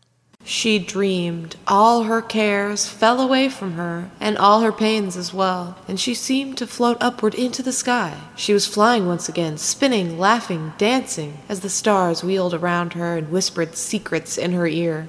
She 0.47 0.79
dreamed. 0.79 1.57
All 1.67 2.03
her 2.03 2.21
cares 2.21 2.87
fell 2.87 3.19
away 3.19 3.49
from 3.49 3.73
her, 3.73 4.11
and 4.21 4.37
all 4.37 4.61
her 4.61 4.73
pains 4.73 5.17
as 5.17 5.33
well, 5.33 5.79
and 5.89 5.99
she 5.99 6.13
seemed 6.13 6.59
to 6.59 6.67
float 6.67 6.99
upward 7.01 7.35
into 7.35 7.63
the 7.63 7.73
sky. 7.73 8.21
She 8.37 8.53
was 8.53 8.67
flying 8.67 9.07
once 9.07 9.27
again, 9.27 9.57
spinning, 9.57 10.19
laughing, 10.19 10.75
dancing, 10.77 11.39
as 11.49 11.61
the 11.61 11.71
stars 11.71 12.23
wheeled 12.23 12.53
around 12.53 12.93
her 12.93 13.17
and 13.17 13.31
whispered 13.31 13.75
secrets 13.75 14.37
in 14.37 14.53
her 14.53 14.67
ear. 14.67 15.09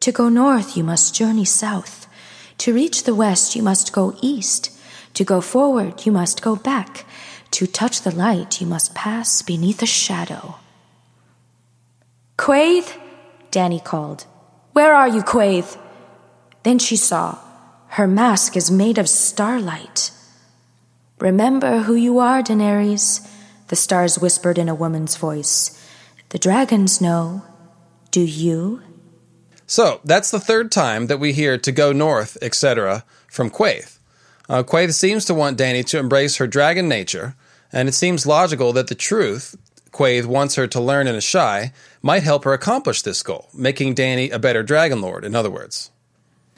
To 0.00 0.12
go 0.12 0.28
north, 0.28 0.76
you 0.76 0.84
must 0.84 1.14
journey 1.14 1.46
south. 1.46 2.06
To 2.58 2.74
reach 2.74 3.04
the 3.04 3.14
west, 3.14 3.56
you 3.56 3.62
must 3.62 3.94
go 3.94 4.14
east. 4.20 4.70
To 5.14 5.24
go 5.24 5.40
forward, 5.40 6.04
you 6.04 6.12
must 6.12 6.42
go 6.42 6.56
back. 6.56 7.06
To 7.52 7.66
touch 7.66 8.02
the 8.02 8.14
light, 8.14 8.60
you 8.60 8.66
must 8.66 8.94
pass 8.94 9.42
beneath 9.42 9.80
a 9.82 9.86
shadow. 9.86 10.56
Quaithe, 12.36 12.92
Dany 13.52 13.82
called. 13.82 14.26
Where 14.72 14.92
are 14.94 15.08
you, 15.08 15.22
Quaithe? 15.22 15.78
Then 16.64 16.80
she 16.80 16.96
saw. 16.96 17.38
Her 17.88 18.08
mask 18.08 18.56
is 18.56 18.72
made 18.72 18.98
of 18.98 19.08
starlight. 19.08 20.10
Remember 21.20 21.82
who 21.82 21.94
you 21.94 22.18
are, 22.18 22.42
Daenerys, 22.42 23.24
the 23.68 23.76
stars 23.76 24.18
whispered 24.18 24.58
in 24.58 24.68
a 24.68 24.74
woman's 24.74 25.16
voice. 25.16 25.80
The 26.30 26.38
dragons 26.38 27.00
know. 27.00 27.44
Do 28.10 28.20
you? 28.20 28.82
So, 29.66 30.00
that's 30.04 30.32
the 30.32 30.40
third 30.40 30.72
time 30.72 31.06
that 31.06 31.20
we 31.20 31.32
hear 31.32 31.56
to 31.58 31.72
go 31.72 31.92
north, 31.92 32.36
etc., 32.42 33.04
from 33.28 33.48
Quaithe. 33.48 33.98
Uh, 34.48 34.62
Quaithe 34.62 34.92
seems 34.92 35.24
to 35.24 35.34
want 35.34 35.58
Dany 35.58 35.84
to 35.86 35.98
embrace 35.98 36.36
her 36.36 36.46
dragon 36.46 36.88
nature, 36.88 37.34
and 37.72 37.88
it 37.88 37.92
seems 37.92 38.26
logical 38.26 38.72
that 38.74 38.88
the 38.88 38.94
truth 38.94 39.56
Quaithe 39.90 40.26
wants 40.26 40.56
her 40.56 40.66
to 40.66 40.80
learn 40.80 41.06
in 41.06 41.16
Asshai 41.16 41.72
might 42.02 42.24
help 42.24 42.44
her 42.44 42.52
accomplish 42.52 43.02
this 43.02 43.22
goal, 43.22 43.48
making 43.54 43.94
Dany 43.94 44.30
a 44.32 44.38
better 44.38 44.62
dragon 44.62 45.00
lord, 45.00 45.24
in 45.24 45.34
other 45.34 45.50
words. 45.50 45.90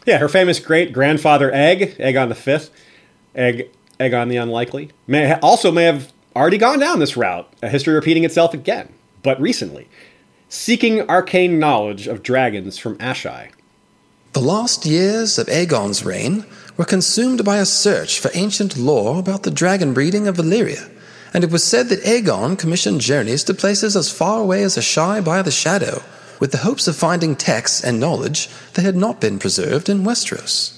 Yeah, 0.07 0.19
her 0.19 0.29
famous 0.29 0.59
great 0.59 0.93
grandfather 0.93 1.53
Egg, 1.53 1.97
Aegon 1.99 2.29
the 2.29 2.35
Fifth, 2.35 2.71
Egg, 3.35 3.71
Aegon 4.01 4.29
the 4.29 4.37
Unlikely, 4.37 4.91
may 5.07 5.35
also 5.41 5.71
may 5.71 5.85
have 5.85 6.13
already 6.35 6.59
gone 6.59 6.79
down 6.79 6.99
this 6.99 7.17
route. 7.17 7.49
A 7.63 7.69
history 7.69 7.95
repeating 7.95 8.25
itself 8.25 8.55
again, 8.55 8.93
but 9.23 9.41
recently. 9.41 9.89
seeking 10.49 11.09
arcane 11.09 11.59
knowledge 11.59 12.07
of 12.07 12.23
dragons 12.23 12.79
from 12.79 12.97
Asshai. 12.99 13.51
The 14.33 14.41
last 14.41 14.87
years 14.87 15.39
of 15.39 15.47
Aegon's 15.49 16.05
reign 16.05 16.45
were 16.77 16.85
consumed 16.85 17.45
by 17.45 17.59
a 17.59 17.67
search 17.67 18.21
for 18.21 18.31
ancient 18.35 18.77
lore 18.77 19.19
about 19.19 19.43
the 19.43 19.51
dragon 19.51 19.95
breeding 19.95 20.29
of 20.29 20.37
Valyria, 20.37 20.91
and 21.33 21.43
it 21.43 21.51
was 21.51 21.65
said 21.65 21.89
that 21.89 22.05
Aegon 22.05 22.59
commissioned 22.59 23.01
journeys 23.01 23.45
to 23.45 23.55
places 23.55 23.97
as 23.97 24.11
far 24.11 24.41
away 24.41 24.63
as 24.63 24.77
Asshai 24.77 25.25
by 25.25 25.43
the 25.43 25.51
Shadow, 25.51 26.03
with 26.39 26.53
the 26.53 26.59
hopes 26.59 26.87
of 26.87 26.97
finding 26.97 27.35
texts 27.35 27.83
and 27.83 27.99
knowledge 27.99 28.49
that 28.75 28.85
had 28.85 28.97
not 28.97 29.21
been 29.21 29.39
preserved 29.39 29.89
in 29.89 30.05
Westeros. 30.05 30.76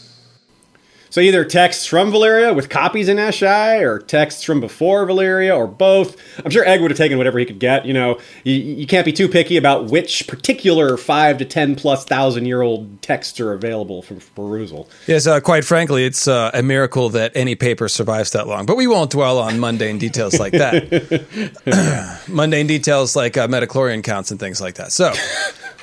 So 1.10 1.20
either 1.20 1.44
texts 1.44 1.86
from 1.86 2.12
Valyria 2.12 2.54
with 2.54 2.68
copies 2.68 3.08
in 3.08 3.16
Asshai, 3.16 3.80
or 3.82 3.98
texts 3.98 4.42
from 4.42 4.60
before 4.60 5.06
Valyria, 5.06 5.56
or 5.56 5.66
both. 5.66 6.16
I'm 6.44 6.50
sure 6.50 6.66
Egg 6.66 6.80
would 6.80 6.90
have 6.90 6.98
taken 6.98 7.18
whatever 7.18 7.38
he 7.38 7.44
could 7.44 7.58
get. 7.58 7.86
You 7.86 7.94
know, 7.94 8.18
you, 8.44 8.54
you 8.54 8.86
can't 8.86 9.04
be 9.04 9.12
too 9.12 9.28
picky 9.28 9.56
about 9.56 9.86
which 9.86 10.26
particular 10.26 10.96
five 10.96 11.38
to 11.38 11.44
ten 11.44 11.76
plus 11.76 12.04
thousand 12.04 12.46
year 12.46 12.62
old 12.62 13.00
texts 13.02 13.40
are 13.40 13.52
available 13.52 14.02
for 14.02 14.14
perusal. 14.34 14.88
Yes, 15.06 15.26
uh, 15.26 15.40
quite 15.40 15.64
frankly, 15.64 16.04
it's 16.04 16.28
uh, 16.28 16.50
a 16.52 16.62
miracle 16.62 17.08
that 17.10 17.32
any 17.34 17.54
paper 17.54 17.88
survives 17.88 18.32
that 18.32 18.46
long. 18.46 18.66
But 18.66 18.76
we 18.76 18.86
won't 18.86 19.10
dwell 19.10 19.38
on 19.38 19.58
mundane 19.60 19.98
details 19.98 20.38
like 20.38 20.52
that. 20.52 22.24
mundane 22.28 22.66
details 22.66 23.16
like 23.16 23.36
uh, 23.36 23.48
midichlorian 23.48 24.04
counts 24.04 24.30
and 24.30 24.38
things 24.38 24.60
like 24.60 24.74
that. 24.74 24.92
So 24.92 25.12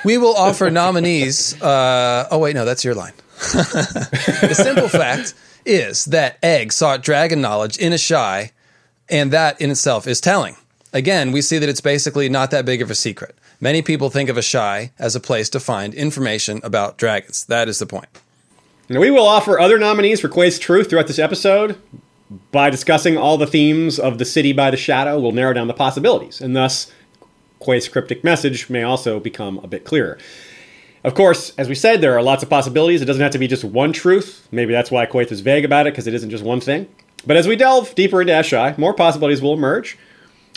we 0.04 0.18
will 0.18 0.34
offer 0.34 0.70
nominees. 0.70 1.60
Uh, 1.60 2.28
oh, 2.30 2.38
wait, 2.38 2.54
no, 2.54 2.64
that's 2.64 2.84
your 2.84 2.94
line. 2.94 3.12
The 3.38 4.54
simple 4.54 4.88
fact 4.88 5.34
is 5.64 6.04
that 6.06 6.38
Egg 6.42 6.72
sought 6.72 7.02
dragon 7.02 7.40
knowledge 7.40 7.76
in 7.78 7.92
Asshai, 7.92 8.50
and 9.08 9.32
that 9.32 9.60
in 9.60 9.70
itself 9.70 10.06
is 10.06 10.20
telling. 10.20 10.56
Again, 10.92 11.32
we 11.32 11.42
see 11.42 11.58
that 11.58 11.68
it's 11.68 11.80
basically 11.80 12.28
not 12.28 12.50
that 12.52 12.64
big 12.64 12.80
of 12.80 12.90
a 12.90 12.94
secret. 12.94 13.36
Many 13.60 13.82
people 13.82 14.10
think 14.10 14.28
of 14.28 14.36
Asshai 14.36 14.90
as 14.98 15.14
a 15.14 15.20
place 15.20 15.48
to 15.50 15.60
find 15.60 15.94
information 15.94 16.60
about 16.62 16.98
dragons. 16.98 17.44
That 17.46 17.68
is 17.68 17.78
the 17.78 17.86
point. 17.86 18.08
Now, 18.88 19.00
we 19.00 19.10
will 19.10 19.26
offer 19.26 19.58
other 19.58 19.78
nominees 19.78 20.20
for 20.20 20.28
Quaithe's 20.28 20.58
Truth 20.58 20.90
throughout 20.90 21.08
this 21.08 21.18
episode. 21.18 21.78
By 22.50 22.70
discussing 22.70 23.16
all 23.16 23.36
the 23.36 23.46
themes 23.46 23.98
of 23.98 24.18
the 24.18 24.24
city 24.24 24.52
by 24.52 24.70
the 24.70 24.76
shadow, 24.76 25.18
we'll 25.18 25.32
narrow 25.32 25.52
down 25.52 25.68
the 25.68 25.74
possibilities, 25.74 26.40
and 26.40 26.56
thus 26.56 26.92
Quaithe's 27.60 27.88
cryptic 27.88 28.24
message 28.24 28.68
may 28.68 28.82
also 28.82 29.20
become 29.20 29.58
a 29.58 29.66
bit 29.66 29.84
clearer. 29.84 30.18
Of 31.04 31.14
course, 31.14 31.52
as 31.56 31.68
we 31.68 31.74
said, 31.74 32.00
there 32.00 32.16
are 32.16 32.22
lots 32.22 32.42
of 32.42 32.50
possibilities. 32.50 33.00
It 33.00 33.04
doesn't 33.04 33.22
have 33.22 33.32
to 33.32 33.38
be 33.38 33.46
just 33.46 33.64
one 33.64 33.92
truth. 33.92 34.48
Maybe 34.50 34.72
that's 34.72 34.90
why 34.90 35.06
Quaithe 35.06 35.30
is 35.30 35.40
vague 35.40 35.64
about 35.64 35.86
it, 35.86 35.92
because 35.92 36.06
it 36.06 36.14
isn't 36.14 36.30
just 36.30 36.44
one 36.44 36.60
thing. 36.60 36.88
But 37.26 37.36
as 37.36 37.46
we 37.46 37.56
delve 37.56 37.94
deeper 37.94 38.20
into 38.20 38.32
Asshai, 38.32 38.76
more 38.78 38.94
possibilities 38.94 39.42
will 39.42 39.54
emerge. 39.54 39.98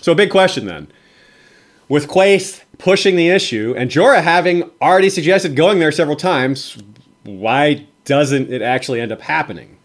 So, 0.01 0.11
a 0.11 0.15
big 0.15 0.31
question 0.31 0.65
then. 0.65 0.91
With 1.87 2.07
Quaithe 2.07 2.61
pushing 2.77 3.15
the 3.15 3.29
issue 3.29 3.73
and 3.77 3.89
Jorah 3.89 4.23
having 4.23 4.69
already 4.81 5.09
suggested 5.09 5.55
going 5.55 5.79
there 5.79 5.91
several 5.91 6.15
times, 6.15 6.77
why 7.23 7.87
doesn't 8.05 8.51
it 8.51 8.61
actually 8.61 9.01
end 9.01 9.11
up 9.11 9.21
happening? 9.21 9.77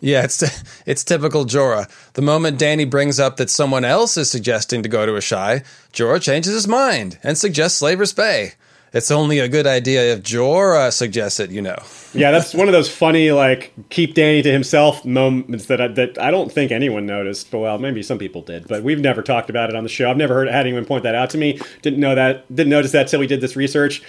Yeah, 0.00 0.24
it's 0.24 0.42
it's 0.86 1.04
typical 1.04 1.46
Jorah. 1.46 1.88
The 2.12 2.22
moment 2.22 2.58
Dany 2.58 2.88
brings 2.88 3.18
up 3.18 3.36
that 3.36 3.50
someone 3.50 3.84
else 3.84 4.16
is 4.16 4.30
suggesting 4.30 4.82
to 4.82 4.88
go 4.88 5.06
to 5.06 5.12
Asshai, 5.12 5.64
Jorah 5.92 6.20
changes 6.20 6.52
his 6.52 6.68
mind 6.68 7.18
and 7.22 7.38
suggests 7.38 7.78
Slaver's 7.78 8.12
Bay 8.12 8.52
it's 8.94 9.10
only 9.10 9.40
a 9.40 9.48
good 9.48 9.66
idea 9.66 10.14
if 10.14 10.22
Jorah 10.22 10.92
suggests 10.92 11.40
it, 11.40 11.50
you 11.50 11.60
know. 11.60 11.76
yeah, 12.14 12.30
that's 12.30 12.54
one 12.54 12.68
of 12.68 12.72
those 12.72 12.88
funny, 12.88 13.32
like, 13.32 13.72
keep 13.90 14.14
Dany 14.14 14.42
to 14.44 14.52
himself 14.52 15.04
moments 15.04 15.66
that 15.66 15.80
I, 15.80 15.88
that 15.88 16.16
I 16.18 16.30
don't 16.30 16.50
think 16.50 16.70
anyone 16.70 17.04
noticed. 17.04 17.50
But, 17.50 17.58
well, 17.58 17.78
maybe 17.78 18.04
some 18.04 18.18
people 18.18 18.40
did, 18.42 18.68
but 18.68 18.84
we've 18.84 19.00
never 19.00 19.20
talked 19.20 19.50
about 19.50 19.68
it 19.68 19.74
on 19.74 19.82
the 19.82 19.88
show. 19.88 20.08
I've 20.08 20.16
never 20.16 20.32
heard 20.32 20.48
had 20.48 20.64
anyone 20.64 20.84
point 20.84 21.02
that 21.02 21.16
out 21.16 21.30
to 21.30 21.38
me. 21.38 21.60
Didn't 21.82 21.98
know 21.98 22.14
that, 22.14 22.46
didn't 22.54 22.70
notice 22.70 22.92
that 22.92 23.08
till 23.08 23.18
we 23.18 23.26
did 23.26 23.40
this 23.40 23.56
research. 23.56 24.00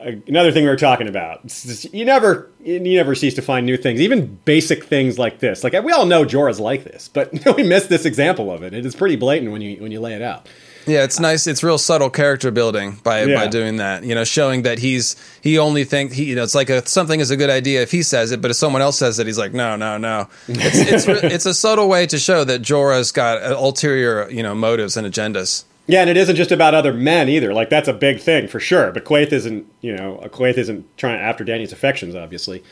Uh, 0.00 0.12
another 0.26 0.50
thing 0.50 0.64
we 0.64 0.70
were 0.70 0.76
talking 0.76 1.06
about. 1.06 1.46
Just, 1.46 1.92
you 1.92 2.06
never, 2.06 2.50
you 2.64 2.80
never 2.80 3.14
cease 3.14 3.34
to 3.34 3.42
find 3.42 3.66
new 3.66 3.76
things, 3.76 4.00
even 4.00 4.36
basic 4.46 4.84
things 4.84 5.18
like 5.18 5.40
this. 5.40 5.62
Like 5.62 5.74
we 5.84 5.92
all 5.92 6.06
know 6.06 6.24
Jorah's 6.24 6.58
like 6.58 6.84
this, 6.84 7.08
but 7.08 7.30
we 7.56 7.62
missed 7.62 7.90
this 7.90 8.06
example 8.06 8.50
of 8.50 8.62
it. 8.62 8.72
It 8.72 8.86
is 8.86 8.96
pretty 8.96 9.16
blatant 9.16 9.52
when 9.52 9.60
you 9.60 9.80
when 9.82 9.92
you 9.92 10.00
lay 10.00 10.14
it 10.14 10.22
out. 10.22 10.48
Yeah, 10.86 11.04
it's 11.04 11.18
nice. 11.18 11.46
It's 11.46 11.62
real 11.62 11.78
subtle 11.78 12.10
character 12.10 12.50
building 12.50 12.98
by 13.02 13.24
yeah. 13.24 13.34
by 13.34 13.46
doing 13.46 13.76
that. 13.76 14.04
You 14.04 14.14
know, 14.14 14.24
showing 14.24 14.62
that 14.62 14.78
he's 14.78 15.16
he 15.40 15.58
only 15.58 15.84
think 15.84 16.12
he 16.12 16.24
you 16.24 16.34
know 16.34 16.42
it's 16.42 16.54
like 16.54 16.70
a, 16.70 16.86
something 16.86 17.20
is 17.20 17.30
a 17.30 17.36
good 17.36 17.50
idea 17.50 17.82
if 17.82 17.90
he 17.90 18.02
says 18.02 18.32
it, 18.32 18.42
but 18.42 18.50
if 18.50 18.56
someone 18.56 18.82
else 18.82 18.98
says 18.98 19.18
it, 19.18 19.26
he's 19.26 19.38
like 19.38 19.52
no 19.52 19.76
no 19.76 19.96
no. 19.98 20.28
It's 20.48 21.06
it's 21.06 21.24
it's 21.24 21.46
a 21.46 21.54
subtle 21.54 21.88
way 21.88 22.06
to 22.06 22.18
show 22.18 22.44
that 22.44 22.62
Jorah's 22.62 23.12
got 23.12 23.42
ulterior 23.52 24.28
you 24.30 24.42
know 24.42 24.54
motives 24.54 24.96
and 24.96 25.06
agendas. 25.06 25.64
Yeah, 25.86 26.00
and 26.00 26.08
it 26.08 26.16
isn't 26.16 26.36
just 26.36 26.50
about 26.50 26.74
other 26.74 26.94
men 26.94 27.28
either. 27.28 27.52
Like 27.52 27.68
that's 27.68 27.88
a 27.88 27.92
big 27.92 28.20
thing 28.20 28.48
for 28.48 28.60
sure. 28.60 28.90
But 28.92 29.04
Quaithe 29.04 29.32
isn't 29.32 29.66
you 29.80 29.96
know 29.96 30.20
Quaithe 30.32 30.58
isn't 30.58 30.96
trying 30.96 31.20
after 31.20 31.44
Dany's 31.44 31.72
affections 31.72 32.14
obviously. 32.14 32.62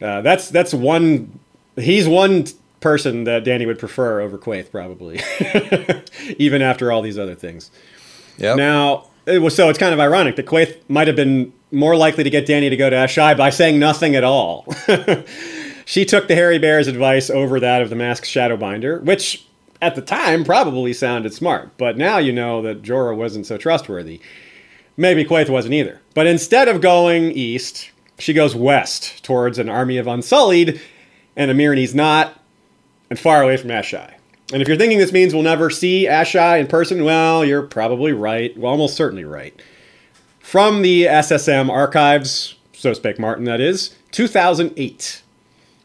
Uh, 0.00 0.20
that's 0.22 0.48
that's 0.48 0.74
one. 0.74 1.38
He's 1.76 2.08
one 2.08 2.46
person 2.82 3.24
that 3.24 3.44
Dany 3.44 3.66
would 3.66 3.78
prefer 3.78 4.20
over 4.20 4.36
Quaithe, 4.36 4.70
probably, 4.70 5.20
even 6.38 6.60
after 6.60 6.92
all 6.92 7.00
these 7.00 7.18
other 7.18 7.34
things. 7.34 7.70
Yeah. 8.36 8.54
Now, 8.54 9.08
it 9.26 9.38
was 9.38 9.54
so 9.54 9.68
it's 9.68 9.78
kind 9.78 9.94
of 9.94 10.00
ironic 10.00 10.36
that 10.36 10.46
Quaithe 10.46 10.76
might 10.88 11.06
have 11.06 11.16
been 11.16 11.52
more 11.70 11.96
likely 11.96 12.24
to 12.24 12.30
get 12.30 12.46
Dany 12.46 12.68
to 12.68 12.76
go 12.76 12.90
to 12.90 12.96
Asshai 12.96 13.36
by 13.36 13.50
saying 13.50 13.78
nothing 13.78 14.14
at 14.14 14.24
all. 14.24 14.66
she 15.86 16.04
took 16.04 16.28
the 16.28 16.34
Hairy 16.34 16.58
Bear's 16.58 16.88
advice 16.88 17.30
over 17.30 17.58
that 17.60 17.82
of 17.82 17.88
the 17.88 17.96
Masked 17.96 18.26
Shadowbinder, 18.26 19.02
which 19.02 19.46
at 19.80 19.94
the 19.94 20.02
time 20.02 20.44
probably 20.44 20.92
sounded 20.92 21.32
smart, 21.32 21.76
but 21.76 21.96
now 21.96 22.18
you 22.18 22.32
know 22.32 22.62
that 22.62 22.82
Jorah 22.82 23.16
wasn't 23.16 23.46
so 23.46 23.56
trustworthy. 23.56 24.20
Maybe 24.96 25.24
Quaithe 25.24 25.48
wasn't 25.48 25.74
either. 25.74 26.00
But 26.14 26.26
instead 26.26 26.68
of 26.68 26.80
going 26.80 27.32
east, 27.32 27.90
she 28.18 28.32
goes 28.32 28.54
west 28.54 29.24
towards 29.24 29.58
an 29.58 29.68
army 29.68 29.96
of 29.96 30.06
Unsullied, 30.06 30.80
and 31.34 31.50
a 31.50 31.54
Amirani's 31.54 31.94
not, 31.94 32.38
and 33.12 33.20
far 33.20 33.42
away 33.42 33.58
from 33.58 33.68
Asshai. 33.68 34.10
And 34.54 34.62
if 34.62 34.68
you're 34.68 34.78
thinking 34.78 34.96
this 34.96 35.12
means 35.12 35.34
we'll 35.34 35.42
never 35.42 35.68
see 35.68 36.06
Asshai 36.06 36.58
in 36.58 36.66
person, 36.66 37.04
well, 37.04 37.44
you're 37.44 37.60
probably 37.60 38.14
right. 38.14 38.56
Well, 38.56 38.72
almost 38.72 38.96
certainly 38.96 39.26
right. 39.26 39.60
From 40.40 40.80
the 40.80 41.04
SSM 41.04 41.68
archives, 41.68 42.54
so 42.72 42.94
spake 42.94 43.18
Martin, 43.18 43.44
that 43.44 43.60
is, 43.60 43.94
2008. 44.12 45.20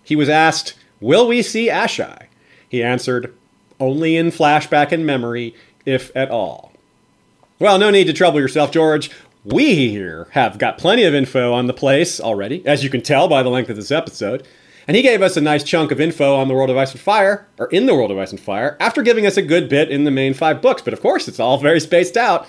He 0.02 0.16
was 0.16 0.30
asked, 0.30 0.76
Will 1.02 1.28
we 1.28 1.42
see 1.42 1.68
Asshai? 1.68 2.28
He 2.70 2.82
answered, 2.82 3.34
Only 3.78 4.16
in 4.16 4.28
flashback 4.28 4.94
and 4.94 5.06
memory, 5.06 5.54
if 5.86 6.16
at 6.16 6.32
all. 6.32 6.72
Well, 7.60 7.78
no 7.78 7.90
need 7.90 8.08
to 8.08 8.14
trouble 8.14 8.40
yourself, 8.40 8.72
George. 8.72 9.12
We 9.44 9.90
here 9.90 10.30
have 10.32 10.58
got 10.60 10.78
plenty 10.78 11.04
of 11.04 11.14
info 11.14 11.52
on 11.52 11.68
the 11.68 11.74
place 11.74 12.22
already, 12.22 12.66
as 12.66 12.86
you 12.86 12.90
can 12.90 13.02
tell 13.02 13.28
by 13.28 13.44
the 13.44 13.50
length 13.50 13.70
of 13.70 13.76
this 13.76 13.92
episode. 13.92 14.48
And 14.88 14.96
he 14.96 15.04
gave 15.04 15.22
us 15.22 15.36
a 15.36 15.42
nice 15.42 15.64
chunk 15.64 15.92
of 15.92 16.00
info 16.00 16.36
on 16.36 16.48
the 16.48 16.54
world 16.54 16.70
of 16.70 16.78
Ice 16.78 16.94
and 16.94 17.02
Fire, 17.02 17.46
or 17.60 17.68
in 17.68 17.88
the 17.88 17.94
world 17.94 18.10
of 18.10 18.18
Ice 18.18 18.32
and 18.32 18.40
Fire, 18.40 18.78
after 18.80 19.02
giving 19.02 19.26
us 19.26 19.36
a 19.36 19.42
good 19.42 19.68
bit 19.68 19.92
in 19.92 20.06
the 20.06 20.12
main 20.12 20.34
five 20.34 20.62
books. 20.62 20.82
But 20.82 20.94
of 20.94 21.02
course, 21.02 21.28
it's 21.28 21.42
all 21.42 21.58
very 21.58 21.82
spaced 21.82 22.16
out. 22.16 22.48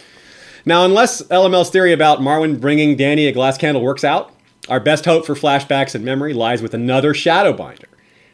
Now, 0.65 0.85
unless 0.85 1.21
LML's 1.23 1.71
theory 1.71 1.93
about 1.93 2.21
Marwyn 2.21 2.61
bringing 2.61 2.97
Dany 2.97 3.29
a 3.29 3.33
glass 3.33 3.59
candle 3.59 3.83
works 3.83 4.05
out, 4.05 4.33
our 4.69 4.79
best 4.79 5.05
hope 5.05 5.27
for 5.27 5.35
flashbacks 5.35 5.95
and 5.95 6.05
memory 6.05 6.33
lies 6.33 6.63
with 6.63 6.75
another 6.75 7.13
Shadowbinder, 7.13 7.87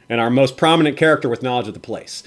and 0.09 0.21
our 0.21 0.31
most 0.31 0.57
prominent 0.57 0.97
character 0.99 1.29
with 1.29 1.43
knowledge 1.43 1.69
of 1.69 1.75
the 1.75 1.81
place, 1.81 2.23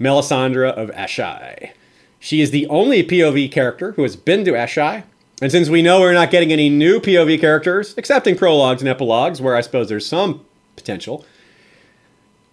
Melisandre 0.00 0.72
of 0.72 0.90
Asshai. 0.90 1.72
She 2.18 2.40
is 2.40 2.50
the 2.50 2.66
only 2.66 3.04
POV 3.04 3.52
character 3.52 3.92
who 3.92 4.02
has 4.02 4.16
been 4.16 4.44
to 4.46 4.52
Asshai, 4.52 5.04
and 5.40 5.52
since 5.52 5.68
we 5.68 5.82
know 5.82 6.00
we're 6.00 6.12
not 6.12 6.30
getting 6.30 6.52
any 6.52 6.68
new 6.68 7.00
POV 7.00 7.40
characters, 7.40 7.94
excepting 7.96 8.36
prologues 8.36 8.82
and 8.82 8.88
epilogues, 8.88 9.40
where 9.40 9.56
I 9.56 9.60
suppose 9.60 9.88
there's 9.88 10.06
some 10.06 10.44
potential. 10.80 11.24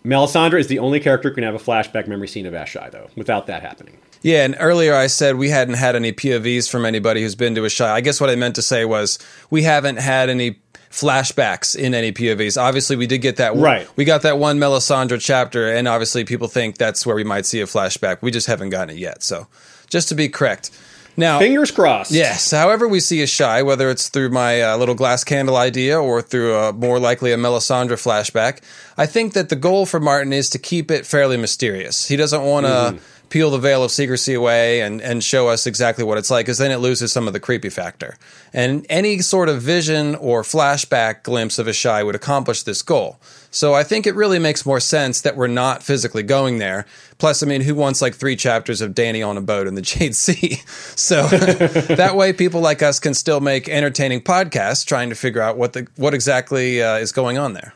Melisandre 0.03 0.59
is 0.59 0.67
the 0.67 0.79
only 0.79 0.99
character 0.99 1.29
who 1.29 1.35
can 1.35 1.43
have 1.43 1.55
a 1.55 1.59
flashback 1.59 2.07
memory 2.07 2.27
scene 2.27 2.45
of 2.45 2.53
Asshai, 2.53 2.91
though, 2.91 3.09
without 3.15 3.47
that 3.47 3.61
happening. 3.61 3.97
Yeah, 4.21 4.45
and 4.45 4.55
earlier 4.59 4.95
I 4.95 5.07
said 5.07 5.35
we 5.35 5.49
hadn't 5.49 5.75
had 5.75 5.95
any 5.95 6.11
POVs 6.13 6.69
from 6.69 6.85
anybody 6.85 7.21
who's 7.21 7.35
been 7.35 7.55
to 7.55 7.61
Asshai. 7.61 7.89
I 7.89 8.01
guess 8.01 8.21
what 8.21 8.29
I 8.29 8.35
meant 8.35 8.55
to 8.55 8.61
say 8.61 8.85
was 8.85 9.19
we 9.49 9.63
haven't 9.63 9.97
had 9.97 10.29
any 10.29 10.59
flashbacks 10.89 11.75
in 11.75 11.93
any 11.93 12.11
POVs. 12.11 12.59
Obviously, 12.59 12.95
we 12.95 13.07
did 13.07 13.19
get 13.19 13.37
that. 13.37 13.55
One, 13.55 13.63
right. 13.63 13.97
We 13.97 14.05
got 14.05 14.21
that 14.21 14.39
one 14.39 14.59
Melisandre 14.59 15.19
chapter, 15.19 15.71
and 15.71 15.87
obviously, 15.87 16.23
people 16.23 16.47
think 16.47 16.77
that's 16.77 17.05
where 17.05 17.15
we 17.15 17.23
might 17.23 17.45
see 17.45 17.61
a 17.61 17.65
flashback. 17.65 18.21
We 18.21 18.31
just 18.31 18.47
haven't 18.47 18.69
gotten 18.69 18.95
it 18.95 18.99
yet. 18.99 19.23
So, 19.23 19.47
just 19.89 20.09
to 20.09 20.15
be 20.15 20.29
correct. 20.29 20.71
Now, 21.19 21.39
fingers 21.39 21.71
crossed. 21.71 22.11
Yes. 22.11 22.51
However, 22.51 22.87
we 22.87 22.99
see 22.99 23.23
Asshai, 23.23 23.65
whether 23.65 23.89
it's 23.89 24.07
through 24.07 24.29
my 24.29 24.61
uh, 24.61 24.77
little 24.77 24.93
glass 24.93 25.23
candle 25.23 25.57
idea 25.57 25.99
or 25.99 26.21
through 26.21 26.55
a 26.55 26.71
more 26.71 26.99
likely 26.99 27.33
a 27.33 27.37
Melisandre 27.37 27.97
flashback, 27.97 28.61
I 28.97 29.07
think 29.07 29.33
that 29.33 29.49
the 29.49 29.55
goal 29.55 29.87
for 29.87 29.99
Martin 29.99 30.31
is 30.31 30.47
to 30.51 30.59
keep 30.59 30.91
it 30.91 31.07
fairly 31.07 31.35
mysterious. 31.35 32.07
He 32.07 32.17
doesn't 32.17 32.43
want 32.43 32.67
to 32.67 32.69
mm. 32.69 33.29
peel 33.29 33.49
the 33.49 33.57
veil 33.57 33.83
of 33.83 33.89
secrecy 33.89 34.35
away 34.35 34.81
and, 34.81 35.01
and 35.01 35.23
show 35.23 35.47
us 35.47 35.65
exactly 35.65 36.03
what 36.03 36.19
it's 36.19 36.29
like, 36.29 36.45
because 36.45 36.59
then 36.59 36.71
it 36.71 36.77
loses 36.77 37.11
some 37.11 37.25
of 37.25 37.33
the 37.33 37.39
creepy 37.39 37.69
factor. 37.69 38.15
And 38.53 38.85
any 38.87 39.17
sort 39.19 39.49
of 39.49 39.59
vision 39.59 40.13
or 40.15 40.43
flashback 40.43 41.23
glimpse 41.23 41.57
of 41.57 41.65
Asshai 41.65 42.05
would 42.05 42.15
accomplish 42.15 42.61
this 42.61 42.83
goal. 42.83 43.19
So 43.49 43.73
I 43.73 43.83
think 43.83 44.05
it 44.05 44.13
really 44.13 44.37
makes 44.39 44.67
more 44.67 44.79
sense 44.79 45.21
that 45.21 45.35
we're 45.35 45.47
not 45.47 45.81
physically 45.81 46.21
going 46.21 46.59
there. 46.59 46.85
Plus, 47.19 47.41
I 47.41 47.47
mean, 47.47 47.61
who 47.61 47.73
wants 47.73 48.01
like 48.01 48.13
three 48.13 48.35
chapters 48.35 48.79
of 48.79 48.91
Dany 48.93 49.27
on 49.27 49.37
a 49.37 49.41
boat 49.41 49.65
in 49.67 49.73
the 49.75 49.81
Jade 49.93 50.15
Sea? 50.15 50.61
So 50.97 51.27
that 51.27 52.15
way, 52.15 52.33
people 52.33 52.59
like 52.61 52.81
us 52.81 52.99
can 52.99 53.13
still 53.13 53.39
make 53.39 53.69
entertaining 53.69 54.21
podcasts 54.21 54.85
trying 54.85 55.09
to 55.09 55.15
figure 55.15 55.41
out 55.41 55.57
what 55.57 55.73
the 55.73 55.87
what 55.95 56.13
exactly 56.15 56.81
uh, 56.81 56.95
is 56.97 57.11
going 57.11 57.37
on 57.37 57.53
there. 57.53 57.73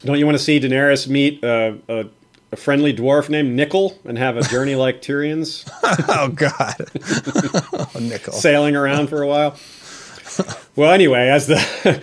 Don't 0.00 0.18
you 0.18 0.24
want 0.26 0.38
to 0.38 0.42
see 0.44 0.60
Daenerys 0.60 1.08
meet 1.08 1.42
uh, 1.42 1.72
a, 1.88 2.04
a 2.52 2.56
friendly 2.56 2.94
dwarf 2.94 3.28
named 3.28 3.54
Nickel 3.56 3.98
and 4.04 4.16
have 4.18 4.36
a 4.36 4.42
journey 4.42 4.74
like 4.76 5.02
Tyrion's, 5.02 5.64
oh 5.82 6.28
God, 6.34 6.74
oh, 7.72 7.98
Nickel. 8.00 8.32
sailing 8.34 8.76
around 8.76 9.08
for 9.08 9.22
a 9.22 9.26
while? 9.26 9.58
Well, 10.76 10.92
anyway, 10.92 11.28
as 11.28 11.46
the, 11.46 11.56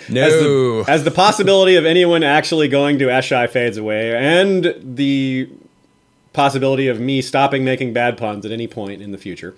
No. 0.10 0.22
as 0.22 0.34
the 0.34 0.86
as 0.88 1.04
the 1.04 1.12
possibility 1.12 1.76
of 1.76 1.86
anyone 1.86 2.24
actually 2.24 2.68
going 2.68 3.00
to 3.00 3.06
Asshai 3.06 3.50
fades 3.50 3.78
away, 3.78 4.16
and 4.16 4.74
the 4.82 5.50
possibility 6.34 6.88
of 6.88 7.00
me 7.00 7.22
stopping 7.22 7.64
making 7.64 7.94
bad 7.94 8.18
puns 8.18 8.46
at 8.46 8.52
any 8.52 8.68
point 8.68 9.02
in 9.02 9.12
the 9.12 9.18
future, 9.18 9.56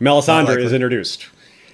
Melisandre 0.00 0.58
is 0.58 0.72
introduced, 0.72 1.28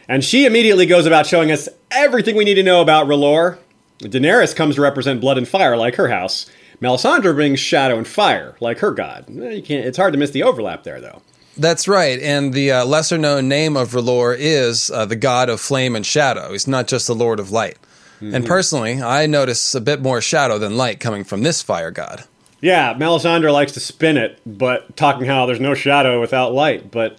and 0.09 0.25
she 0.25 0.45
immediately 0.47 0.87
goes 0.87 1.07
about 1.07 1.27
showing 1.27 1.51
us 1.51 1.69
everything 1.91 2.37
we 2.37 2.45
need 2.45 2.55
to 2.55 2.63
know 2.63 2.81
about 2.81 3.07
R'hllor. 3.07 3.59
Daenerys 4.01 4.55
comes 4.55 4.77
to 4.77 4.81
represent 4.81 5.21
blood 5.21 5.39
and 5.39 5.49
fire, 5.49 5.77
like 5.77 5.97
her 5.97 6.09
house. 6.09 6.47
Melisandre 6.81 7.35
brings 7.35 7.59
shadow 7.59 7.97
and 7.99 8.07
fire, 8.07 8.57
like 8.61 8.79
her 8.79 8.93
god. 8.93 9.25
You 9.29 9.63
can't. 9.63 9.85
It's 9.85 9.99
hard 9.99 10.13
to 10.13 10.19
miss 10.19 10.31
the 10.31 10.45
overlap 10.45 10.85
there, 10.85 11.01
though. 11.01 11.23
That's 11.57 11.89
right. 11.89 12.21
And 12.21 12.55
the 12.55 12.71
uh, 12.71 12.85
lesser 12.85 13.19
known 13.19 13.49
name 13.49 13.77
of 13.77 13.91
R'hllor 13.91 14.37
is 14.39 14.91
uh, 14.91 15.07
the 15.07 15.17
god 15.17 15.49
of 15.49 15.61
flame 15.61 15.97
and 15.97 16.07
shadow. 16.07 16.53
He's 16.53 16.69
not 16.69 16.87
just 16.87 17.09
the 17.09 17.15
lord 17.17 17.41
of 17.41 17.51
light. 17.51 17.79
And 18.21 18.45
personally, 18.45 19.01
I 19.01 19.27
notice 19.27 19.77
a 19.77 19.81
bit 19.81 20.03
more 20.03 20.21
shadow 20.21 20.59
than 20.59 20.77
light 20.77 20.99
coming 20.99 21.23
from 21.23 21.43
this 21.43 21.63
fire 21.63 21.93
god. 21.93 22.25
Yeah, 22.61 22.95
Melisandre 22.95 23.53
likes 23.53 23.73
to 23.73 23.81
spin 23.81 24.17
it, 24.17 24.41
but 24.45 24.97
talking 24.97 25.27
how 25.27 25.47
there's 25.47 25.61
no 25.61 25.75
shadow 25.75 26.21
without 26.21 26.53
light. 26.53 26.91
But 26.91 27.19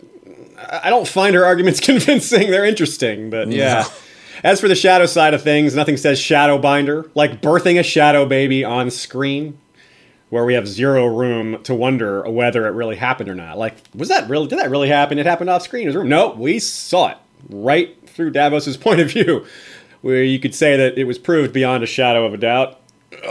I 0.57 0.89
don't 0.89 1.07
find 1.07 1.35
her 1.35 1.45
arguments 1.45 1.79
convincing. 1.81 2.51
They're 2.51 2.65
interesting, 2.65 3.29
but 3.29 3.49
yeah. 3.51 3.83
No. 3.83 3.89
As 4.43 4.61
for 4.61 4.69
the 4.69 4.75
shadow 4.75 5.05
side 5.05 5.33
of 5.33 5.41
things, 5.41 5.75
nothing 5.75 5.97
says 5.97 6.17
shadow 6.19 6.57
binder 6.57 7.11
like 7.13 7.41
birthing 7.41 7.77
a 7.79 7.83
shadow 7.83 8.25
baby 8.25 8.63
on 8.63 8.89
screen, 8.89 9.57
where 10.29 10.45
we 10.45 10.53
have 10.53 10.67
zero 10.67 11.05
room 11.07 11.61
to 11.63 11.75
wonder 11.75 12.29
whether 12.29 12.65
it 12.65 12.71
really 12.71 12.95
happened 12.95 13.29
or 13.29 13.35
not. 13.35 13.57
Like, 13.57 13.75
was 13.93 14.07
that 14.09 14.29
really? 14.29 14.47
Did 14.47 14.59
that 14.59 14.69
really 14.69 14.87
happen? 14.89 15.19
It 15.19 15.25
happened 15.25 15.49
off 15.49 15.63
screen. 15.63 15.83
It 15.83 15.87
was 15.87 15.95
room. 15.97 16.09
No, 16.09 16.31
we 16.31 16.59
saw 16.59 17.09
it 17.09 17.17
right 17.49 17.97
through 18.07 18.31
Davos's 18.31 18.77
point 18.85 19.01
of 19.01 19.11
view, 19.11 19.45
where 20.01 20.23
you 20.23 20.39
could 20.39 20.55
say 20.55 20.77
that 20.77 20.97
it 20.97 21.05
was 21.05 21.17
proved 21.17 21.51
beyond 21.53 21.83
a 21.83 21.87
shadow 21.87 22.25
of 22.25 22.33
a 22.33 22.37
doubt. 22.37 22.79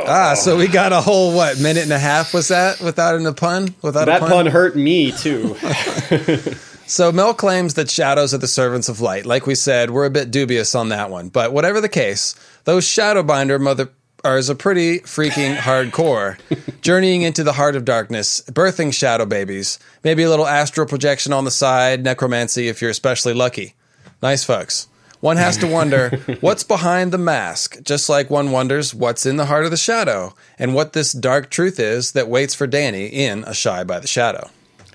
Ah, 0.06 0.34
so 0.34 0.56
we 0.56 0.66
got 0.66 0.92
a 0.92 1.00
whole 1.00 1.34
what 1.34 1.58
minute 1.60 1.84
and 1.84 1.92
a 1.92 1.98
half 1.98 2.34
was 2.34 2.48
that 2.48 2.80
without 2.80 3.20
a 3.20 3.32
pun? 3.32 3.74
Without 3.82 4.06
That 4.06 4.22
a 4.22 4.26
pun 4.26 4.46
hurt 4.46 4.76
me 4.76 5.12
too. 5.12 5.56
So 6.88 7.12
Mel 7.12 7.34
claims 7.34 7.74
that 7.74 7.90
shadows 7.90 8.32
are 8.32 8.38
the 8.38 8.48
servants 8.48 8.88
of 8.88 9.02
light. 9.02 9.26
Like 9.26 9.46
we 9.46 9.54
said, 9.54 9.90
we're 9.90 10.06
a 10.06 10.10
bit 10.10 10.30
dubious 10.30 10.74
on 10.74 10.88
that 10.88 11.10
one. 11.10 11.28
But 11.28 11.52
whatever 11.52 11.82
the 11.82 11.88
case, 11.90 12.34
those 12.64 12.86
Shadowbinder 12.86 13.60
mother 13.60 13.90
are 14.24 14.38
a 14.38 14.54
pretty 14.54 15.00
freaking 15.00 15.54
hardcore, 15.54 16.38
journeying 16.80 17.20
into 17.20 17.44
the 17.44 17.52
heart 17.52 17.76
of 17.76 17.84
darkness, 17.84 18.40
birthing 18.50 18.94
shadow 18.94 19.26
babies, 19.26 19.78
maybe 20.02 20.22
a 20.22 20.30
little 20.30 20.46
astral 20.46 20.86
projection 20.86 21.34
on 21.34 21.44
the 21.44 21.50
side, 21.50 22.02
necromancy 22.02 22.68
if 22.68 22.80
you're 22.80 22.90
especially 22.90 23.34
lucky. 23.34 23.74
Nice 24.22 24.42
folks. 24.42 24.88
One 25.20 25.36
has 25.36 25.56
to 25.58 25.66
wonder 25.66 26.10
what's 26.40 26.62
behind 26.62 27.12
the 27.12 27.18
mask, 27.18 27.82
just 27.82 28.08
like 28.08 28.30
one 28.30 28.52
wonders 28.52 28.94
what's 28.94 29.26
in 29.26 29.36
the 29.36 29.46
heart 29.46 29.64
of 29.64 29.70
the 29.70 29.76
shadow, 29.76 30.34
and 30.58 30.74
what 30.74 30.92
this 30.92 31.12
dark 31.12 31.50
truth 31.50 31.80
is 31.80 32.12
that 32.12 32.28
waits 32.28 32.54
for 32.54 32.68
Dany 32.68 33.10
in 33.10 33.42
Asshai 33.44 33.86
by 33.86 33.98
the 33.98 34.06
Shadow. 34.06 34.50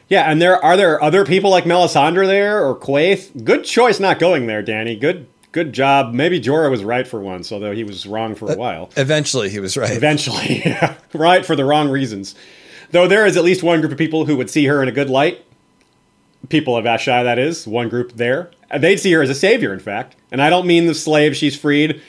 Yeah, 0.07 0.30
and 0.30 0.41
there 0.41 0.63
are 0.63 0.78
there 0.78 1.01
other 1.01 1.26
people 1.26 1.49
like 1.49 1.63
Melisandre 1.63 2.28
there 2.28 2.65
or 2.65 2.76
Quaithe. 2.76 3.43
Good 3.43 3.63
choice 3.63 3.99
not 3.99 4.19
going 4.19 4.47
there, 4.47 4.63
Dany. 4.63 4.99
Good 4.99 5.28
good 5.51 5.74
job. 5.74 6.13
Maybe 6.13 6.39
Jorah 6.39 6.69
was 6.69 6.84
right 6.84 7.07
for 7.07 7.19
once, 7.19 7.51
although 7.51 7.74
he 7.74 7.84
was 7.84 8.05
wrong 8.05 8.36
for 8.36 8.51
a 8.51 8.55
while. 8.55 8.91
Eventually, 8.97 9.49
he 9.49 9.59
was 9.59 9.78
right. 9.78 9.91
Eventually, 9.91 10.61
yeah, 10.65 10.95
right 11.13 11.45
for 11.45 11.55
the 11.55 11.65
wrong 11.65 11.89
reasons. 11.89 12.36
Though 12.91 13.07
there 13.07 13.26
is 13.26 13.38
at 13.38 13.43
least 13.43 13.63
one 13.63 13.80
group 13.80 13.91
of 13.91 13.97
people 13.97 14.26
who 14.26 14.38
would 14.38 14.49
see 14.49 14.65
her 14.65 14.84
in 14.84 14.89
a 14.89 14.91
good 14.91 15.09
light. 15.09 15.43
People 16.49 16.76
of 16.76 16.86
Asshai, 16.86 17.24
that 17.24 17.39
is 17.39 17.65
one 17.65 17.89
group 17.89 18.13
there. 18.13 18.51
Uh, 18.74 18.80
they'd 18.80 18.99
see 18.99 19.11
her 19.13 19.21
as 19.21 19.30
a 19.30 19.36
savior, 19.36 19.71
in 19.71 19.80
fact. 19.80 20.15
And 20.32 20.41
I 20.41 20.49
don't 20.49 20.67
mean 20.67 20.88
the 20.88 20.95
slave 20.95 21.36
she's 21.36 21.57
freed. 21.57 22.01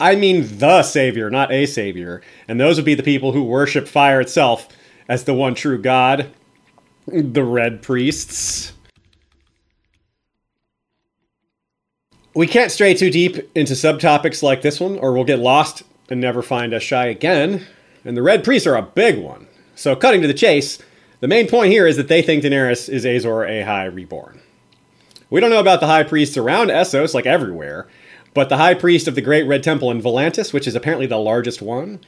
I 0.00 0.16
mean 0.16 0.58
the 0.58 0.82
savior, 0.82 1.30
not 1.30 1.52
a 1.52 1.66
savior. 1.66 2.22
And 2.46 2.60
those 2.60 2.76
would 2.76 2.84
be 2.84 2.94
the 2.94 3.02
people 3.02 3.32
who 3.32 3.44
worship 3.44 3.88
fire 3.88 4.20
itself 4.20 4.68
as 5.08 5.24
the 5.24 5.34
one 5.34 5.54
true 5.54 5.80
God. 5.80 6.30
The 7.06 7.44
Red 7.44 7.80
Priests. 7.82 8.72
We 12.34 12.46
can't 12.46 12.70
stray 12.70 12.94
too 12.94 13.10
deep 13.10 13.50
into 13.56 13.72
subtopics 13.72 14.42
like 14.42 14.62
this 14.62 14.78
one, 14.78 14.98
or 14.98 15.12
we'll 15.12 15.24
get 15.24 15.38
lost 15.38 15.82
and 16.10 16.20
never 16.20 16.42
find 16.42 16.72
Ashai 16.72 17.10
again. 17.10 17.66
And 18.04 18.16
the 18.16 18.22
Red 18.22 18.44
Priests 18.44 18.66
are 18.66 18.76
a 18.76 18.82
big 18.82 19.18
one. 19.18 19.46
So, 19.74 19.96
cutting 19.96 20.20
to 20.20 20.28
the 20.28 20.34
chase, 20.34 20.78
the 21.20 21.28
main 21.28 21.48
point 21.48 21.72
here 21.72 21.86
is 21.86 21.96
that 21.96 22.08
they 22.08 22.20
think 22.20 22.44
Daenerys 22.44 22.88
is 22.88 23.06
Azor 23.06 23.46
Ahai 23.46 23.92
reborn. 23.92 24.40
We 25.30 25.40
don't 25.40 25.50
know 25.50 25.60
about 25.60 25.80
the 25.80 25.86
high 25.86 26.04
priests 26.04 26.36
around 26.36 26.68
Essos, 26.70 27.12
like 27.12 27.26
everywhere, 27.26 27.86
but 28.32 28.48
the 28.48 28.56
high 28.56 28.74
priest 28.74 29.06
of 29.06 29.14
the 29.14 29.20
Great 29.20 29.46
Red 29.46 29.62
Temple 29.62 29.90
in 29.90 30.00
Volantis, 30.00 30.52
which 30.52 30.66
is 30.66 30.74
apparently 30.74 31.06
the 31.06 31.18
largest 31.18 31.60
one, 31.60 32.00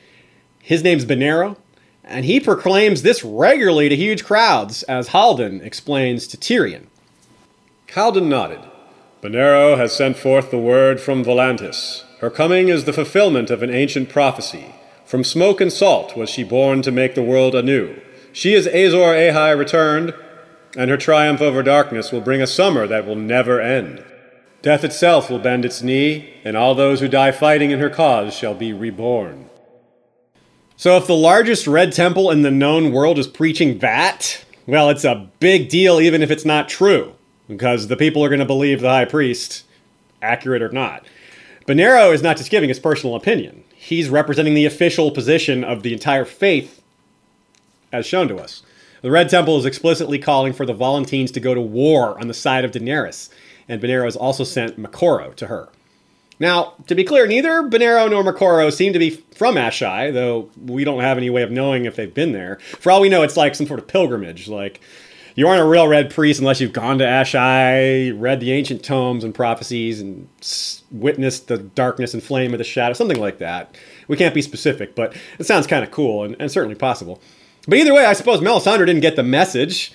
his 0.63 0.83
name's 0.83 1.05
Benerro, 1.05 1.57
and 2.05 2.25
he 2.25 2.41
proclaims 2.41 3.03
this 3.03 3.23
regularly 3.23 3.89
to 3.89 3.97
huge 3.97 4.25
crowds, 4.25 4.83
as 4.85 5.09
Haldon 5.09 5.61
explains 5.61 6.27
to 6.29 6.37
Tyrion. 6.37 6.87
Haldon 7.93 8.29
nodded. 8.29 8.61
Benerro 9.23 9.77
has 9.77 9.93
sent 9.95 10.17
forth 10.17 10.51
the 10.51 10.59
word 10.59 11.01
from 11.01 11.25
Volantis. 11.25 12.05
Her 12.21 12.31
coming 12.31 12.69
is 12.69 12.85
the 12.85 12.93
fulfillment 12.93 13.51
of 13.51 13.63
an 13.63 13.71
ancient 13.71 14.09
prophecy. 14.09 14.75
From 15.05 15.25
smoke 15.25 15.61
and 15.61 15.73
salt 15.73 16.17
was 16.17 16.31
she 16.31 16.45
born 16.45 16.83
to 16.83 16.93
make 16.93 17.15
the 17.15 17.23
world 17.23 17.55
anew. 17.55 18.01
She 18.33 18.55
is 18.55 18.67
Azor 18.67 19.13
Ahai 19.13 19.59
returned, 19.59 20.15
and 20.77 20.91
her 20.91 20.97
triumph 20.97 21.41
over 21.41 21.63
darkness 21.63 22.13
will 22.13 22.21
bring 22.21 22.41
a 22.41 22.47
summer 22.47 22.87
that 22.87 23.07
will 23.07 23.17
never 23.17 23.61
end. 23.61 24.05
Death 24.63 24.85
itself 24.85 25.31
will 25.31 25.39
bend 25.39 25.65
its 25.65 25.83
knee, 25.83 26.35
and 26.45 26.57
all 26.57 26.75
those 26.75 27.01
who 27.01 27.09
die 27.09 27.33
fighting 27.33 27.71
in 27.71 27.81
her 27.81 27.89
cause 27.89 28.35
shall 28.35 28.55
be 28.55 28.73
reborn. 28.73 29.49
So, 30.77 30.97
if 30.97 31.07
the 31.07 31.15
largest 31.15 31.67
red 31.67 31.93
temple 31.93 32.31
in 32.31 32.43
the 32.43 32.51
known 32.51 32.93
world 32.93 33.19
is 33.19 33.27
preaching 33.27 33.79
that, 33.79 34.45
well, 34.67 34.91
it's 34.91 35.05
a 35.05 35.29
big 35.41 35.69
deal 35.69 36.01
even 36.01 36.23
if 36.23 36.31
it's 36.31 36.45
not 36.45 36.69
true, 36.69 37.15
because 37.49 37.89
the 37.89 37.97
people 37.97 38.25
are 38.25 38.29
going 38.29 38.41
to 38.41 38.47
believe 38.47 38.81
the 38.81 38.89
high 38.89 39.05
priest, 39.07 39.65
accurate 40.23 40.63
or 40.63 40.71
not. 40.71 41.05
Benerro 41.67 42.13
is 42.13 42.23
not 42.23 42.37
just 42.37 42.51
giving 42.51 42.69
his 42.69 42.79
personal 42.79 43.15
opinion, 43.15 43.65
he's 43.75 44.09
representing 44.09 44.55
the 44.55 44.67
official 44.67 45.11
position 45.11 45.65
of 45.65 45.83
the 45.83 45.93
entire 45.93 46.25
faith 46.25 46.83
as 47.93 48.07
shown 48.07 48.29
to 48.29 48.37
us. 48.37 48.63
The 49.03 49.11
Red 49.11 49.31
Temple 49.31 49.59
is 49.59 49.65
explicitly 49.65 50.19
calling 50.19 50.53
for 50.53 50.67
the 50.67 50.75
Volantines 50.75 51.31
to 51.33 51.41
go 51.41 51.55
to 51.55 51.61
war 51.61 52.21
on 52.21 52.29
the 52.29 52.35
side 52.35 52.65
of 52.65 52.73
Daenerys, 52.73 53.31
and 53.69 53.81
Benerro 53.81 54.05
has 54.05 54.17
also 54.17 54.45
sent 54.45 54.79
Moqorro 54.79 55.35
to 55.37 55.47
her. 55.47 55.71
Now, 56.39 56.75
to 56.87 56.95
be 56.95 57.05
clear, 57.05 57.27
neither 57.27 57.63
Benerro 57.63 58.11
nor 58.11 58.23
Moqorro 58.23 58.73
seem 58.73 58.93
to 58.93 58.99
be 58.99 59.11
from 59.11 59.57
Asshai, 59.57 60.13
though 60.13 60.51
we 60.63 60.85
don't 60.85 61.01
have 61.01 61.17
any 61.17 61.31
way 61.31 61.43
of 61.43 61.51
knowing 61.51 61.85
if 61.85 61.97
they've 61.97 62.13
been 62.13 62.33
there. 62.33 62.59
For 62.79 62.91
all 62.93 63.01
we 63.01 63.09
know, 63.09 63.23
it's 63.23 63.37
like 63.37 63.55
some 63.55 63.67
sort 63.67 63.79
of 63.79 63.87
pilgrimage. 63.87 64.49
Like, 64.49 64.81
you 65.35 65.49
aren't 65.49 65.63
a 65.63 65.67
real 65.67 65.89
red 65.89 66.11
priest 66.11 66.41
unless 66.41 66.61
you've 66.61 66.73
gone 66.73 66.99
to 66.99 67.05
Asshai, 67.05 68.13
read 68.19 68.41
the 68.41 68.53
ancient 68.53 68.83
tomes 68.83 69.25
and 69.25 69.35
prophecies, 69.35 70.01
and 70.01 70.29
witnessed 70.91 71.49
the 71.49 71.59
darkness 71.59 72.13
and 72.13 72.23
flame 72.23 72.53
of 72.53 72.59
the 72.59 72.65
shadow, 72.65 72.93
something 72.93 73.21
like 73.21 73.39
that. 73.39 73.77
We 74.09 74.17
can't 74.17 74.35
be 74.35 74.43
specific, 74.43 74.95
but 74.95 75.15
it 75.39 75.45
sounds 75.45 75.67
kind 75.67 75.85
of 75.85 75.91
cool 75.91 76.25
and, 76.25 76.37
and 76.39 76.51
certainly 76.51 76.75
possible. 76.75 77.23
But 77.67 77.79
either 77.79 77.95
way, 77.95 78.05
I 78.05 78.15
suppose 78.15 78.41
Melisandre 78.41 78.87
didn't 78.87 79.01
get 79.01 79.17
the 79.17 79.23
message. 79.23 79.93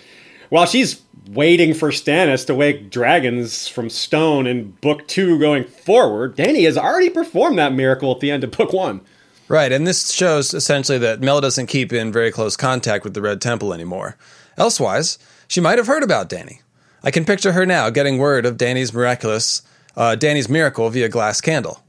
While 0.49 0.65
she's 0.65 1.01
waiting 1.29 1.73
for 1.73 1.89
Stannis 1.89 2.45
to 2.47 2.55
wake 2.55 2.89
dragons 2.89 3.67
from 3.67 3.89
stone 3.89 4.45
in 4.45 4.71
Book 4.71 5.07
2 5.07 5.39
going 5.39 5.63
forward, 5.63 6.35
Dany 6.35 6.65
has 6.65 6.77
already 6.77 7.09
performed 7.09 7.57
that 7.57 7.73
miracle 7.73 8.11
at 8.11 8.19
the 8.19 8.31
end 8.31 8.43
of 8.43 8.51
Book 8.51 8.71
1. 8.71 9.01
Right, 9.47 9.71
and 9.71 9.85
this 9.85 10.11
shows 10.11 10.53
essentially 10.53 10.97
that 10.99 11.21
Mel 11.21 11.41
doesn't 11.41 11.67
keep 11.67 11.93
in 11.93 12.11
very 12.11 12.31
close 12.31 12.55
contact 12.55 13.03
with 13.03 13.13
the 13.13 13.21
Red 13.21 13.41
Temple 13.41 13.73
anymore. 13.73 14.17
Elsewise, 14.57 15.17
she 15.47 15.61
might 15.61 15.77
have 15.77 15.87
heard 15.87 16.03
about 16.03 16.29
Dany. 16.29 16.59
I 17.03 17.11
can 17.11 17.25
picture 17.25 17.51
her 17.51 17.65
now 17.65 17.89
getting 17.91 18.17
word 18.17 18.45
of 18.45 18.57
Dany's 18.57 18.93
miraculous, 18.93 19.61
uh, 19.95 20.15
Dany's 20.17 20.49
miracle 20.49 20.89
via 20.89 21.09
glass 21.09 21.41
candle. 21.41 21.83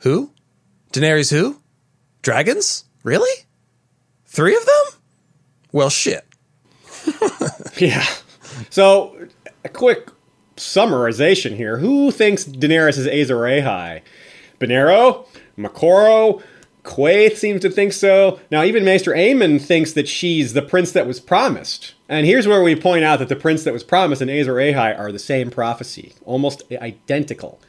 Who? 0.00 0.32
Daenerys 0.92 1.32
who? 1.32 1.60
Dragons? 2.22 2.84
Really? 3.02 3.46
Three 4.26 4.56
of 4.56 4.64
them? 4.64 5.00
Well, 5.72 5.90
shit. 5.90 6.26
Yeah. 7.78 8.04
So, 8.70 9.16
a 9.64 9.68
quick 9.68 10.10
summarization 10.56 11.56
here. 11.56 11.78
Who 11.78 12.10
thinks 12.10 12.44
Daenerys 12.44 12.98
is 12.98 13.06
Azor 13.06 13.38
Ahai? 13.38 14.02
Benerro? 14.60 15.26
Moqorro? 15.58 16.42
Quaithe 16.84 17.36
seems 17.36 17.62
to 17.62 17.70
think 17.70 17.92
so. 17.92 18.40
Now, 18.50 18.64
even 18.64 18.84
Maester 18.84 19.12
Aemon 19.12 19.60
thinks 19.60 19.92
that 19.92 20.08
she's 20.08 20.52
the 20.52 20.62
prince 20.62 20.92
that 20.92 21.06
was 21.06 21.20
promised. 21.20 21.94
And 22.08 22.26
here's 22.26 22.46
where 22.46 22.62
we 22.62 22.74
point 22.74 23.04
out 23.04 23.20
that 23.20 23.28
the 23.28 23.36
prince 23.36 23.64
that 23.64 23.72
was 23.72 23.84
promised 23.84 24.20
and 24.20 24.30
Azor 24.30 24.54
Ahai 24.54 24.98
are 24.98 25.12
the 25.12 25.18
same 25.18 25.50
prophecy, 25.50 26.14
almost 26.24 26.62
identical. 26.72 27.60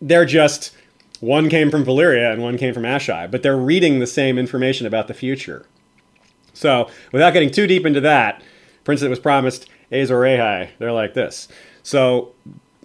They're 0.00 0.26
just 0.26 0.76
one 1.20 1.48
came 1.48 1.70
from 1.70 1.84
Valyria 1.84 2.32
and 2.32 2.42
one 2.42 2.58
came 2.58 2.74
from 2.74 2.84
Asshai, 2.84 3.30
but 3.30 3.42
they're 3.42 3.56
reading 3.56 3.98
the 3.98 4.06
same 4.06 4.38
information 4.38 4.86
about 4.86 5.08
the 5.08 5.14
future. 5.14 5.66
So, 6.58 6.90
without 7.12 7.32
getting 7.32 7.50
too 7.50 7.68
deep 7.68 7.86
into 7.86 8.00
that, 8.00 8.42
Prince 8.82 9.00
that 9.00 9.10
was 9.10 9.20
promised, 9.20 9.70
Azor 9.92 10.16
Ahai, 10.16 10.70
they're 10.78 10.92
like 10.92 11.14
this. 11.14 11.46
So, 11.84 12.32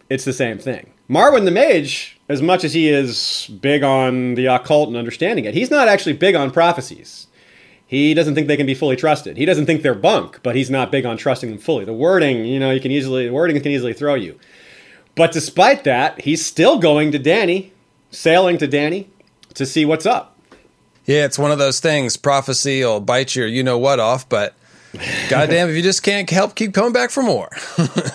it's 0.10 0.26
the 0.26 0.34
same 0.34 0.60
thing. 0.60 0.92
Marwyn 1.10 1.46
the 1.46 1.52
Mage, 1.52 2.20
as 2.30 2.42
much 2.42 2.64
as 2.64 2.74
he 2.74 2.88
is 2.88 3.50
big 3.62 3.84
on 3.84 4.36
the 4.36 4.46
occult 4.46 4.90
and 4.90 4.98
understanding 4.98 5.46
it, 5.46 5.56
he's 5.56 5.72
not 5.72 5.88
actually 5.88 6.14
big 6.14 6.36
on 6.36 6.52
prophecies. 6.52 7.28
He 7.88 8.14
doesn't 8.14 8.36
think 8.36 8.48
they 8.48 8.58
can 8.58 8.66
be 8.66 8.76
fully 8.76 8.96
trusted. 8.96 9.38
He 9.38 9.46
doesn't 9.46 9.66
think 9.66 9.82
they're 9.82 9.96
bunk, 9.96 10.40
but 10.44 10.56
he's 10.56 10.70
not 10.70 10.92
big 10.92 11.06
on 11.06 11.18
trusting 11.18 11.50
them 11.50 11.60
fully. 11.60 11.84
The 11.84 11.94
wording, 11.94 12.46
you 12.46 12.60
know, 12.60 12.72
you 12.72 12.80
can 12.80 12.92
easily 12.92 13.26
the 13.26 13.34
wording 13.34 13.60
can 13.60 13.72
easily 13.72 13.94
throw 13.94 14.14
you. 14.14 14.40
But 15.16 15.32
despite 15.32 15.84
that, 15.84 16.22
he's 16.22 16.46
still 16.46 16.78
going 16.78 17.12
to 17.12 17.20
Dany, 17.20 17.72
sailing 18.12 18.58
to 18.60 18.68
Dany 18.68 19.08
to 19.56 19.66
see 19.66 19.84
what's 19.84 20.06
up. 20.06 20.33
Yeah, 21.06 21.26
it's 21.26 21.38
one 21.38 21.52
of 21.52 21.60
those 21.60 21.80
things. 21.80 22.18
Prophecy 22.18 22.84
will 22.84 23.00
bite 23.00 23.36
your 23.36 23.48
you 23.48 23.64
know 23.64 23.78
what 23.78 24.00
off, 24.00 24.28
but 24.30 24.56
goddamn, 25.30 25.70
if 25.70 25.76
you 25.76 25.82
just 25.82 26.04
can't 26.04 26.30
help, 26.30 26.56
keep 26.56 26.74
coming 26.74 26.94
back 26.94 27.10
for 27.10 27.24
more. 27.24 27.50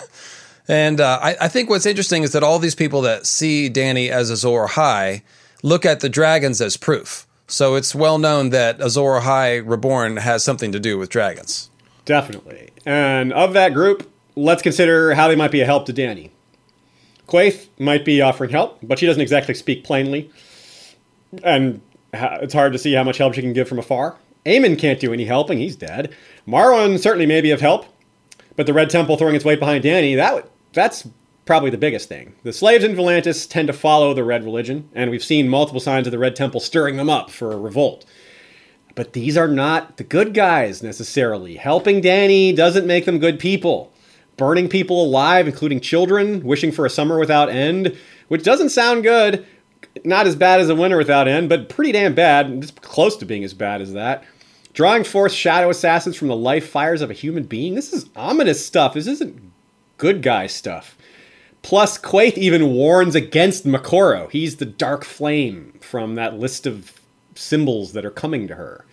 and 0.69 1.01
uh, 1.01 1.19
I, 1.21 1.37
I 1.43 1.49
think 1.49 1.69
what's 1.69 1.87
interesting 1.87 2.23
is 2.23 2.33
that 2.33 2.43
all 2.43 2.59
these 2.59 2.75
people 2.75 3.03
that 3.03 3.27
see 3.27 3.69
Dany 3.69 4.09
as 4.09 4.31
Azor 4.31 4.67
Ahai 4.67 5.23
look 5.63 5.85
at 5.85 6.01
the 6.01 6.09
dragons 6.09 6.61
as 6.61 6.77
proof. 6.77 7.27
So 7.47 7.75
it's 7.75 7.95
well 7.95 8.19
known 8.19 8.51
that 8.51 8.81
Azor 8.81 9.21
Ahai 9.21 9.63
Reborn 9.67 10.19
has 10.19 10.45
something 10.45 10.73
to 10.73 10.81
do 10.81 10.99
with 10.99 11.09
dragons. 11.09 11.71
Definitely. 12.05 12.71
And 12.87 13.33
of 13.33 13.53
that 13.55 13.75
group, 13.75 14.11
let's 14.37 14.63
consider 14.63 15.15
how 15.15 15.29
they 15.29 15.37
might 15.37 15.51
be 15.51 15.61
a 15.61 15.67
help 15.67 15.87
to 15.87 15.93
Dany. 15.93 16.31
Quaithe 17.27 17.69
might 17.79 18.05
be 18.05 18.23
offering 18.23 18.51
help, 18.51 18.79
but 18.83 18.99
she 18.99 19.07
doesn't 19.07 19.21
exactly 19.21 19.55
speak 19.55 19.85
plainly. 19.85 20.31
And 21.43 21.83
it's 22.13 22.55
hard 22.55 22.73
to 22.73 22.79
see 22.79 22.93
how 22.95 23.05
much 23.05 23.19
help 23.19 23.35
she 23.35 23.43
can 23.43 23.53
give 23.53 23.69
from 23.69 23.79
afar. 23.79 24.17
Aemon 24.47 24.79
can't 24.79 25.01
do 25.01 25.13
any 25.13 25.25
helping, 25.25 25.59
he's 25.59 25.77
dead. 25.77 26.15
Marwyn 26.47 26.99
certainly 26.99 27.27
may 27.27 27.41
be 27.41 27.51
of 27.51 27.61
help, 27.61 27.87
but 28.57 28.67
the 28.67 28.73
Red 28.73 28.91
Temple 28.91 29.17
throwing 29.17 29.35
its 29.35 29.45
weight 29.45 29.59
behind 29.59 29.85
Dany 29.85 30.17
that 30.17 30.49
that's 30.73 31.09
probably 31.45 31.71
the 31.71 31.79
biggest 31.79 32.09
thing. 32.09 32.35
The 32.43 32.53
slaves 32.53 32.85
in 32.85 32.95
Volantis 32.95 33.49
tend 33.49 33.69
to 33.69 33.73
follow 33.73 34.13
the 34.13 34.25
Red 34.25 34.45
religion, 34.45 34.89
and 34.95 35.11
we've 35.11 35.25
seen 35.25 35.49
multiple 35.49 35.81
signs 35.81 36.07
of 36.07 36.11
the 36.11 36.19
Red 36.19 36.37
Temple 36.37 36.61
stirring 36.61 36.97
them 36.97 37.09
up 37.09 37.31
for 37.31 37.53
a 37.53 37.59
revolt. 37.59 38.05
But 38.95 39.13
these 39.13 39.37
are 39.37 39.49
not 39.49 39.97
the 39.97 40.05
good 40.05 40.35
guys 40.35 40.83
necessarily. 40.83 41.57
Helping 41.57 42.03
Dany 42.03 42.55
doesn't 42.55 42.87
make 42.87 43.07
them 43.07 43.19
good 43.19 43.39
people. 43.39 43.93
Burning 44.37 44.69
people 44.69 45.03
alive, 45.03 45.47
including 45.47 45.81
children, 45.81 46.43
wishing 46.45 46.71
for 46.71 46.85
a 46.85 46.91
summer 46.91 47.19
without 47.19 47.49
end, 47.49 47.97
which 48.29 48.45
doesn't 48.45 48.71
sound 48.71 49.03
good. 49.03 49.47
Not 50.05 50.27
as 50.27 50.37
bad 50.37 50.61
as 50.61 50.69
a 50.69 50.75
winter 50.75 50.97
without 50.97 51.29
end, 51.29 51.49
but 51.49 51.69
pretty 51.69 51.93
damn 51.93 52.15
bad. 52.15 52.51
It's 52.51 52.71
close 52.71 53.17
to 53.19 53.27
being 53.27 53.45
as 53.45 53.55
bad 53.55 53.81
as 53.81 53.93
that. 53.93 54.25
Drawing 54.73 55.05
forth 55.05 55.33
shadow 55.33 55.71
assassins 55.71 56.17
from 56.17 56.29
the 56.29 56.37
life 56.37 56.69
fires 56.69 57.03
of 57.03 57.11
a 57.11 57.15
human 57.15 57.45
being. 57.45 57.75
This 57.75 57.93
is 57.93 58.09
ominous 58.15 58.65
stuff. 58.65 58.95
This 58.95 59.07
isn't 59.07 59.41
good 59.97 60.23
guy 60.23 60.47
stuff. 60.47 60.97
Plus, 61.63 61.99
Quaithe 61.99 62.39
even 62.39 62.73
warns 62.73 63.15
against 63.15 63.67
Moqorro. 63.67 64.31
He's 64.31 64.57
the 64.57 64.65
dark 64.65 65.05
flame 65.05 65.79
from 65.81 66.15
that 66.15 66.39
list 66.39 66.67
of 66.67 67.01
symbols 67.35 67.93
that 67.93 68.05
are 68.05 68.11
coming 68.11 68.47
to 68.49 68.55
her. 68.55 68.85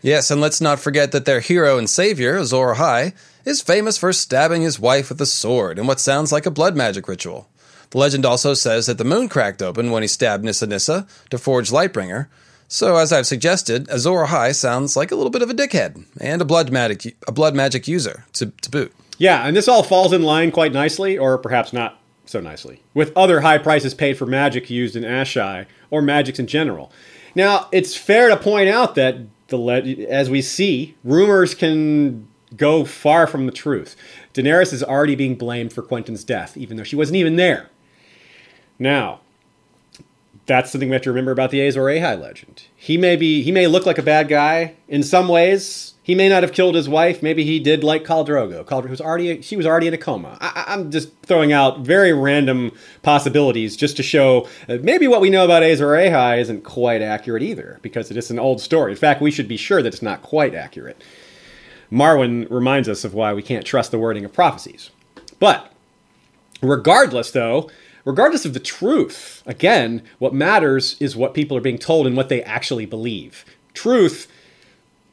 Yes, 0.00 0.30
and 0.30 0.40
let's 0.40 0.60
not 0.60 0.78
forget 0.78 1.10
that 1.10 1.24
their 1.24 1.40
hero 1.40 1.76
and 1.76 1.90
savior, 1.90 2.36
Azor 2.36 2.74
Ahai, 2.74 3.14
is 3.44 3.60
famous 3.60 3.98
for 3.98 4.12
stabbing 4.12 4.62
his 4.62 4.78
wife 4.78 5.08
with 5.08 5.20
a 5.20 5.26
sword 5.26 5.78
in 5.78 5.86
what 5.86 5.98
sounds 5.98 6.30
like 6.30 6.46
a 6.46 6.50
blood 6.52 6.76
magic 6.76 7.08
ritual. 7.08 7.48
The 7.90 7.98
legend 7.98 8.26
also 8.26 8.54
says 8.54 8.86
that 8.86 8.98
the 8.98 9.04
moon 9.04 9.28
cracked 9.28 9.62
open 9.62 9.90
when 9.90 10.02
he 10.02 10.08
stabbed 10.08 10.44
Nissa 10.44 10.66
Nissa 10.66 11.06
to 11.30 11.38
forge 11.38 11.70
Lightbringer. 11.70 12.28
So, 12.70 12.96
as 12.96 13.12
I've 13.12 13.26
suggested, 13.26 13.88
Azor 13.88 14.26
Ahai 14.26 14.54
sounds 14.54 14.94
like 14.94 15.10
a 15.10 15.14
little 15.14 15.30
bit 15.30 15.40
of 15.40 15.48
a 15.48 15.54
dickhead 15.54 16.04
and 16.20 16.42
a 16.42 16.44
blood 16.44 16.70
magic 16.70 17.16
a 17.26 17.32
blood 17.32 17.54
magic 17.54 17.88
user 17.88 18.26
to, 18.34 18.46
to 18.46 18.70
boot. 18.70 18.92
Yeah, 19.16 19.46
and 19.46 19.56
this 19.56 19.68
all 19.68 19.82
falls 19.82 20.12
in 20.12 20.22
line 20.22 20.52
quite 20.52 20.72
nicely, 20.72 21.16
or 21.16 21.38
perhaps 21.38 21.72
not 21.72 21.98
so 22.26 22.40
nicely, 22.40 22.82
with 22.92 23.16
other 23.16 23.40
high 23.40 23.58
prices 23.58 23.94
paid 23.94 24.18
for 24.18 24.26
magic 24.26 24.68
used 24.68 24.94
in 24.96 25.02
Asshai 25.02 25.66
or 25.90 26.02
magics 26.02 26.38
in 26.38 26.46
general. 26.46 26.92
Now, 27.34 27.68
it's 27.72 27.96
fair 27.96 28.28
to 28.28 28.36
point 28.36 28.68
out 28.68 28.94
that 28.96 29.16
the 29.48 29.56
le- 29.56 29.80
as 29.80 30.28
we 30.28 30.42
see, 30.42 30.94
rumors 31.02 31.54
can 31.54 32.28
go 32.56 32.84
far 32.84 33.26
from 33.26 33.46
the 33.46 33.52
truth. 33.52 33.96
Daenerys 34.34 34.72
is 34.72 34.82
already 34.82 35.14
being 35.14 35.36
blamed 35.36 35.72
for 35.72 35.82
Quentyn's 35.82 36.24
death, 36.24 36.56
even 36.56 36.76
though 36.76 36.84
she 36.84 36.96
wasn't 36.96 37.16
even 37.16 37.36
there. 37.36 37.70
Now, 38.78 39.20
that's 40.46 40.70
something 40.70 40.88
we 40.88 40.94
have 40.94 41.02
to 41.02 41.10
remember 41.10 41.30
about 41.30 41.50
the 41.50 41.60
Azor 41.60 41.82
Ahai 41.82 42.18
legend. 42.18 42.64
He 42.74 42.96
may 42.96 43.16
be 43.16 43.42
he 43.42 43.52
may 43.52 43.66
look 43.66 43.84
like 43.84 43.98
a 43.98 44.02
bad 44.02 44.28
guy 44.28 44.74
in 44.88 45.02
some 45.02 45.28
ways. 45.28 45.94
He 46.02 46.14
may 46.14 46.30
not 46.30 46.42
have 46.42 46.54
killed 46.54 46.74
his 46.74 46.88
wife. 46.88 47.22
Maybe 47.22 47.44
he 47.44 47.60
did 47.60 47.84
like 47.84 48.02
Khal 48.02 48.26
Drogo. 48.26 48.64
Khal 48.64 48.82
Drogo 48.82 48.88
was 48.88 49.00
already 49.00 49.42
she 49.42 49.56
was 49.58 49.66
already 49.66 49.88
in 49.88 49.94
a 49.94 49.98
coma. 49.98 50.38
I, 50.40 50.64
I'm 50.68 50.90
just 50.90 51.10
throwing 51.22 51.52
out 51.52 51.80
very 51.80 52.14
random 52.14 52.72
possibilities 53.02 53.76
just 53.76 53.96
to 53.98 54.02
show 54.02 54.48
maybe 54.68 55.06
what 55.06 55.20
we 55.20 55.28
know 55.28 55.44
about 55.44 55.62
Azor 55.62 55.88
Ahai 55.88 56.38
isn't 56.38 56.64
quite 56.64 57.02
accurate 57.02 57.42
either, 57.42 57.78
because 57.82 58.10
it 58.10 58.16
is 58.16 58.30
an 58.30 58.38
old 58.38 58.62
story. 58.62 58.92
In 58.92 58.98
fact, 58.98 59.20
we 59.20 59.30
should 59.30 59.48
be 59.48 59.58
sure 59.58 59.82
that 59.82 59.92
it's 59.92 60.02
not 60.02 60.22
quite 60.22 60.54
accurate. 60.54 61.04
Marwyn 61.92 62.50
reminds 62.50 62.88
us 62.88 63.04
of 63.04 63.12
why 63.12 63.34
we 63.34 63.42
can't 63.42 63.66
trust 63.66 63.90
the 63.90 63.98
wording 63.98 64.24
of 64.24 64.32
prophecies. 64.32 64.90
But 65.38 65.72
regardless, 66.62 67.30
though, 67.30 67.70
regardless 68.08 68.46
of 68.46 68.54
the 68.54 68.60
truth, 68.60 69.42
again, 69.44 70.02
what 70.18 70.32
matters 70.32 70.96
is 70.98 71.14
what 71.14 71.34
people 71.34 71.54
are 71.54 71.60
being 71.60 71.76
told 71.76 72.06
and 72.06 72.16
what 72.16 72.30
they 72.30 72.42
actually 72.42 72.86
believe. 72.86 73.44
Truth 73.74 74.26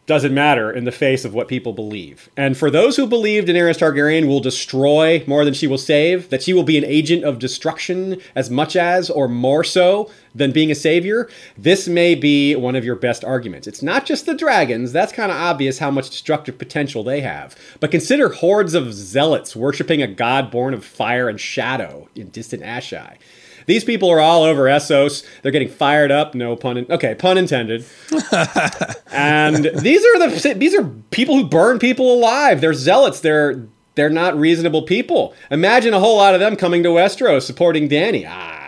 doesn't 0.05 0.33
matter 0.33 0.71
in 0.71 0.85
the 0.85 0.91
face 0.91 1.25
of 1.25 1.33
what 1.33 1.47
people 1.47 1.73
believe. 1.73 2.29
And 2.37 2.55
for 2.55 2.69
those 2.69 2.95
who 2.95 3.07
believe 3.07 3.45
Daenerys 3.45 3.79
Targaryen 3.79 4.27
will 4.27 4.39
destroy 4.39 5.23
more 5.25 5.43
than 5.43 5.55
she 5.55 5.65
will 5.65 5.79
save, 5.79 6.29
that 6.29 6.43
she 6.43 6.53
will 6.53 6.63
be 6.63 6.77
an 6.77 6.85
agent 6.85 7.23
of 7.23 7.39
destruction 7.39 8.21
as 8.35 8.49
much 8.49 8.75
as 8.75 9.09
or 9.09 9.27
more 9.27 9.63
so 9.63 10.11
than 10.35 10.51
being 10.51 10.69
a 10.69 10.75
savior, 10.75 11.27
this 11.57 11.87
may 11.87 12.13
be 12.13 12.55
one 12.55 12.75
of 12.75 12.85
your 12.85 12.95
best 12.95 13.23
arguments. 13.23 13.67
It's 13.67 13.81
not 13.81 14.05
just 14.05 14.25
the 14.25 14.35
dragons, 14.35 14.91
that's 14.91 15.13
kind 15.13 15.31
of 15.31 15.37
obvious 15.37 15.79
how 15.79 15.89
much 15.89 16.09
destructive 16.09 16.57
potential 16.57 17.03
they 17.03 17.21
have. 17.21 17.55
But 17.79 17.91
consider 17.91 18.29
hordes 18.29 18.75
of 18.75 18.93
zealots 18.93 19.55
worshipping 19.55 20.01
a 20.01 20.07
god 20.07 20.51
born 20.51 20.73
of 20.73 20.85
fire 20.85 21.29
and 21.29 21.39
shadow 21.39 22.09
in 22.15 22.29
distant 22.29 22.61
Asshai. 22.61 23.17
These 23.65 23.83
people 23.83 24.09
are 24.09 24.19
all 24.19 24.43
over 24.43 24.63
Essos. 24.63 25.25
They're 25.41 25.51
getting 25.51 25.69
fired 25.69 26.11
up. 26.11 26.35
No 26.35 26.55
pun. 26.55 26.77
In, 26.77 26.91
okay, 26.91 27.15
pun 27.15 27.37
intended. 27.37 27.85
and 29.11 29.65
these 29.65 30.05
are 30.05 30.27
the 30.29 30.55
these 30.57 30.75
are 30.75 30.83
people 31.11 31.35
who 31.35 31.47
burn 31.47 31.79
people 31.79 32.13
alive. 32.13 32.61
They're 32.61 32.73
zealots. 32.73 33.19
They're 33.21 33.67
they're 33.95 34.09
not 34.09 34.37
reasonable 34.37 34.83
people. 34.83 35.33
Imagine 35.49 35.93
a 35.93 35.99
whole 35.99 36.17
lot 36.17 36.33
of 36.33 36.39
them 36.39 36.55
coming 36.55 36.83
to 36.83 36.89
Westeros 36.89 37.43
supporting 37.43 37.89
Dany. 37.89 38.25
Ah. 38.27 38.65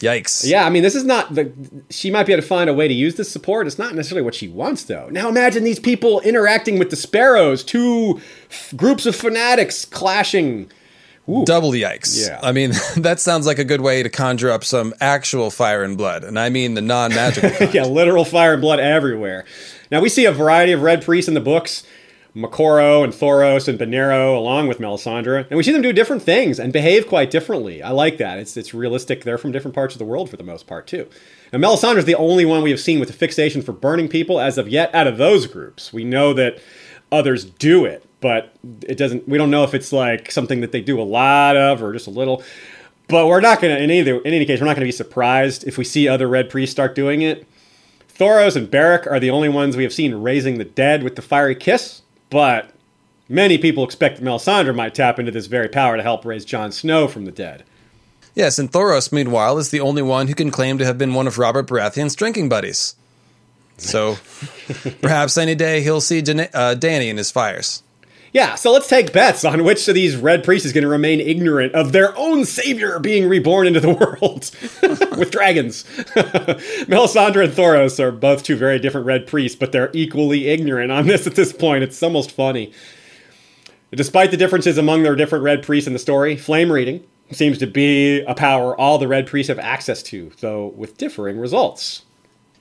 Yikes. 0.00 0.48
Yeah, 0.48 0.64
I 0.64 0.70
mean, 0.70 0.82
this 0.82 0.94
is 0.94 1.04
not 1.04 1.34
the. 1.34 1.52
She 1.90 2.10
might 2.10 2.26
be 2.26 2.32
able 2.32 2.42
to 2.42 2.48
find 2.48 2.70
a 2.70 2.74
way 2.74 2.88
to 2.88 2.94
use 2.94 3.16
this 3.16 3.30
support. 3.30 3.66
It's 3.66 3.78
not 3.78 3.94
necessarily 3.94 4.24
what 4.24 4.34
she 4.34 4.48
wants, 4.48 4.84
though. 4.84 5.08
Now 5.10 5.28
imagine 5.28 5.62
these 5.62 5.78
people 5.78 6.20
interacting 6.20 6.78
with 6.78 6.88
the 6.88 6.96
Sparrows, 6.96 7.62
two 7.62 8.18
f- 8.50 8.72
groups 8.76 9.04
of 9.04 9.14
fanatics 9.14 9.84
clashing. 9.84 10.70
Ooh. 11.28 11.44
Double 11.44 11.70
yikes. 11.72 12.26
Yeah. 12.26 12.40
I 12.42 12.52
mean, 12.52 12.72
that 12.96 13.20
sounds 13.20 13.46
like 13.46 13.58
a 13.58 13.64
good 13.64 13.80
way 13.80 14.02
to 14.02 14.08
conjure 14.08 14.50
up 14.50 14.64
some 14.64 14.94
actual 15.00 15.50
fire 15.50 15.82
and 15.82 15.96
blood. 15.96 16.24
And 16.24 16.38
I 16.38 16.48
mean 16.48 16.74
the 16.74 16.80
non 16.80 17.10
magical. 17.10 17.68
yeah, 17.72 17.84
literal 17.84 18.24
fire 18.24 18.54
and 18.54 18.62
blood 18.62 18.80
everywhere. 18.80 19.44
Now 19.90 20.00
we 20.00 20.08
see 20.08 20.24
a 20.24 20.32
variety 20.32 20.72
of 20.72 20.82
red 20.82 21.02
priests 21.02 21.28
in 21.28 21.34
the 21.34 21.40
books. 21.40 21.84
Moqorro 22.34 23.02
and 23.02 23.12
Thoros 23.12 23.66
and 23.66 23.76
Benerro, 23.76 24.36
along 24.36 24.68
with 24.68 24.78
Melisandre, 24.78 25.48
and 25.50 25.56
we 25.56 25.64
see 25.64 25.72
them 25.72 25.82
do 25.82 25.92
different 25.92 26.22
things 26.22 26.60
and 26.60 26.72
behave 26.72 27.08
quite 27.08 27.28
differently. 27.28 27.82
I 27.82 27.90
like 27.90 28.18
that. 28.18 28.38
It's 28.38 28.56
it's 28.56 28.72
realistic. 28.72 29.24
They're 29.24 29.38
from 29.38 29.50
different 29.50 29.74
parts 29.74 29.96
of 29.96 29.98
the 29.98 30.04
world 30.04 30.30
for 30.30 30.36
the 30.36 30.44
most 30.44 30.68
part 30.68 30.86
too. 30.86 31.08
And 31.52 31.62
Melisandre 31.62 31.98
is 31.98 32.04
the 32.04 32.14
only 32.14 32.44
one 32.44 32.62
we 32.62 32.70
have 32.70 32.78
seen 32.78 33.00
with 33.00 33.10
a 33.10 33.14
fixation 33.14 33.62
for 33.62 33.72
burning 33.72 34.08
people 34.08 34.38
as 34.38 34.58
of 34.58 34.68
yet 34.68 34.94
out 34.94 35.08
of 35.08 35.18
those 35.18 35.46
groups. 35.48 35.92
We 35.92 36.04
know 36.04 36.32
that 36.34 36.60
others 37.10 37.44
do 37.44 37.84
it, 37.84 38.04
but 38.20 38.54
it 38.86 38.96
doesn't. 38.96 39.28
We 39.28 39.38
don't 39.38 39.50
know 39.50 39.64
if 39.64 39.74
it's 39.74 39.92
like 39.92 40.30
something 40.30 40.60
that 40.60 40.72
they 40.72 40.80
do 40.80 41.00
a 41.00 41.04
lot 41.04 41.56
of 41.56 41.82
or 41.82 41.92
just 41.92 42.06
a 42.06 42.10
little. 42.10 42.42
But 43.08 43.26
we're 43.26 43.40
not 43.40 43.60
gonna 43.60 43.76
in 43.76 43.90
either 43.90 44.18
in 44.20 44.32
any 44.34 44.44
case 44.44 44.60
we're 44.60 44.66
not 44.66 44.76
gonna 44.76 44.86
be 44.86 44.92
surprised 44.92 45.66
if 45.66 45.76
we 45.78 45.84
see 45.84 46.06
other 46.08 46.28
red 46.28 46.48
priests 46.50 46.72
start 46.72 46.94
doing 46.94 47.22
it. 47.22 47.46
Thoros 48.16 48.54
and 48.54 48.70
Beric 48.70 49.06
are 49.06 49.18
the 49.18 49.30
only 49.30 49.48
ones 49.48 49.76
we 49.76 49.82
have 49.82 49.92
seen 49.92 50.14
raising 50.14 50.58
the 50.58 50.64
dead 50.64 51.02
with 51.02 51.16
the 51.16 51.22
fiery 51.22 51.54
kiss, 51.54 52.02
but 52.28 52.70
Many 53.32 53.58
people 53.58 53.84
expect 53.84 54.16
that 54.18 54.24
Melisandre 54.24 54.74
might 54.74 54.92
tap 54.92 55.20
into 55.20 55.30
this 55.30 55.46
very 55.46 55.68
power 55.68 55.96
to 55.96 56.02
help 56.02 56.24
raise 56.24 56.44
Jon 56.44 56.72
Snow 56.72 57.06
from 57.06 57.26
the 57.26 57.30
dead. 57.30 57.62
Yes, 58.34 58.58
and 58.58 58.72
Thoros, 58.72 59.12
meanwhile, 59.12 59.56
is 59.56 59.70
the 59.70 59.78
only 59.78 60.02
one 60.02 60.26
who 60.26 60.34
can 60.34 60.50
claim 60.50 60.78
to 60.78 60.84
have 60.84 60.98
been 60.98 61.14
one 61.14 61.28
of 61.28 61.38
Robert 61.38 61.68
Baratheon's 61.68 62.16
drinking 62.16 62.48
buddies. 62.48 62.96
So 63.76 64.18
perhaps 65.00 65.38
any 65.38 65.54
day 65.54 65.80
he'll 65.80 66.00
see 66.00 66.22
Dan- 66.22 66.48
uh, 66.52 66.74
Dany 66.76 67.08
in 67.08 67.18
his 67.18 67.30
fires. 67.30 67.84
Yeah, 68.32 68.54
so 68.54 68.70
let's 68.70 68.86
take 68.86 69.12
bets 69.12 69.44
on 69.44 69.64
which 69.64 69.88
of 69.88 69.94
these 69.94 70.16
red 70.16 70.44
priests 70.44 70.64
is 70.64 70.72
going 70.72 70.82
to 70.82 70.88
remain 70.88 71.20
ignorant 71.20 71.74
of 71.74 71.90
their 71.90 72.16
own 72.16 72.44
savior 72.44 73.00
being 73.00 73.28
reborn 73.28 73.66
into 73.66 73.80
the 73.80 73.92
world 74.20 74.50
with 75.18 75.32
dragons. 75.32 75.82
Melisandre 76.86 77.44
and 77.44 77.52
Thoros 77.52 77.98
are 77.98 78.12
both 78.12 78.44
two 78.44 78.56
very 78.56 78.78
different 78.78 79.06
red 79.06 79.26
priests, 79.26 79.58
but 79.58 79.72
they're 79.72 79.90
equally 79.92 80.46
ignorant 80.46 80.92
on 80.92 81.06
this 81.06 81.26
at 81.26 81.34
this 81.34 81.52
point. 81.52 81.82
It's 81.82 82.02
almost 82.02 82.30
funny. 82.30 82.72
Despite 83.92 84.30
the 84.30 84.36
differences 84.36 84.78
among 84.78 85.02
their 85.02 85.16
different 85.16 85.42
red 85.42 85.64
priests 85.64 85.88
in 85.88 85.92
the 85.92 85.98
story, 85.98 86.36
flame 86.36 86.70
reading 86.70 87.02
seems 87.32 87.58
to 87.58 87.66
be 87.66 88.20
a 88.22 88.34
power 88.34 88.78
all 88.78 88.98
the 88.98 89.08
red 89.08 89.26
priests 89.26 89.48
have 89.48 89.58
access 89.58 90.02
to, 90.04 90.30
though 90.40 90.68
with 90.68 90.96
differing 90.96 91.38
results. 91.38 92.02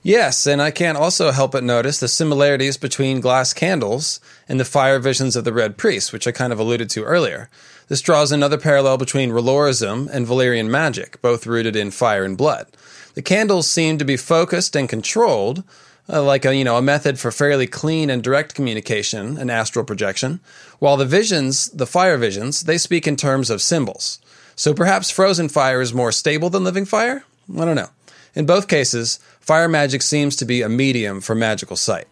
Yes, 0.02 0.48
and 0.48 0.62
I 0.62 0.72
can't 0.72 0.98
also 0.98 1.32
help 1.32 1.52
but 1.52 1.64
notice 1.64 2.00
the 2.00 2.08
similarities 2.08 2.78
between 2.78 3.20
glass 3.20 3.52
candles 3.52 4.22
and 4.48 4.58
the 4.58 4.66
fire 4.66 4.98
visions 4.98 5.36
of 5.36 5.44
the 5.44 5.52
Red 5.52 5.78
Priest, 5.78 6.14
which 6.14 6.26
I 6.26 6.32
kind 6.32 6.54
of 6.54 6.60
alluded 6.60 6.90
to 6.92 7.04
earlier. 7.04 7.50
This 7.90 8.02
draws 8.02 8.32
another 8.32 8.58
parallel 8.58 8.98
between 8.98 9.32
R'hllorism 9.32 10.10
and 10.10 10.26
Valyrian 10.26 10.70
magic, 10.70 11.22
both 11.22 11.46
rooted 11.46 11.76
in 11.76 11.92
fire 11.92 12.24
and 12.24 12.38
blood. 12.38 12.68
The 13.16 13.22
candles 13.22 13.70
seem 13.70 13.98
to 13.98 14.06
be 14.06 14.16
focused 14.16 14.74
and 14.74 14.88
controlled, 14.88 15.64
uh, 16.08 16.24
like 16.24 16.46
a 16.46 16.56
you 16.56 16.64
know 16.64 16.78
a 16.78 16.82
method 16.82 17.20
for 17.20 17.32
fairly 17.32 17.68
clean 17.68 18.10
and 18.10 18.24
direct 18.24 18.56
communication 18.56 19.38
and 19.38 19.52
astral 19.52 19.84
projection, 19.84 20.40
while 20.80 20.96
the 20.96 21.06
visions, 21.06 21.70
the 21.72 21.86
fire 21.86 22.18
visions, 22.18 22.64
they 22.64 22.78
speak 22.78 23.06
in 23.06 23.18
terms 23.18 23.50
of 23.50 23.62
symbols. 23.62 24.20
So 24.56 24.74
perhaps 24.74 25.12
frozen 25.12 25.50
fire 25.50 25.82
is 25.82 25.94
more 25.94 26.14
stable 26.14 26.50
than 26.50 26.64
living 26.64 26.86
fire? 26.86 27.26
I 27.54 27.66
don't 27.66 27.76
know. 27.76 27.90
In 28.36 28.46
both 28.46 28.68
cases, 28.68 29.20
fire 29.50 29.68
magic 29.68 30.04
seems 30.04 30.36
to 30.36 30.46
be 30.46 30.62
a 30.62 30.70
medium 30.70 31.20
for 31.22 31.34
magical 31.34 31.76
sight. 31.76 32.08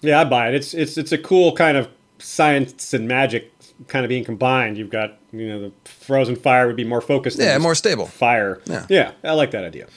Yeah, 0.00 0.22
I 0.22 0.24
buy 0.24 0.48
it. 0.48 0.54
It's 0.54 0.72
it's 0.72 0.96
it's 0.96 1.12
a 1.12 1.18
cool 1.18 1.54
kind 1.54 1.76
of 1.76 1.86
science 2.18 2.94
and 2.94 3.06
magic 3.06 3.52
kind 3.88 4.06
of 4.06 4.08
being 4.08 4.24
combined. 4.24 4.78
You've 4.78 4.88
got 4.88 5.18
you 5.32 5.46
know 5.46 5.60
the 5.60 5.72
frozen 5.84 6.34
fire 6.34 6.66
would 6.66 6.76
be 6.76 6.84
more 6.84 7.02
focused. 7.02 7.38
Yeah, 7.38 7.58
more 7.58 7.74
stable. 7.74 8.06
Fire. 8.06 8.62
Yeah. 8.64 8.86
yeah, 8.88 9.12
I 9.22 9.32
like 9.32 9.50
that 9.50 9.64
idea. 9.64 9.88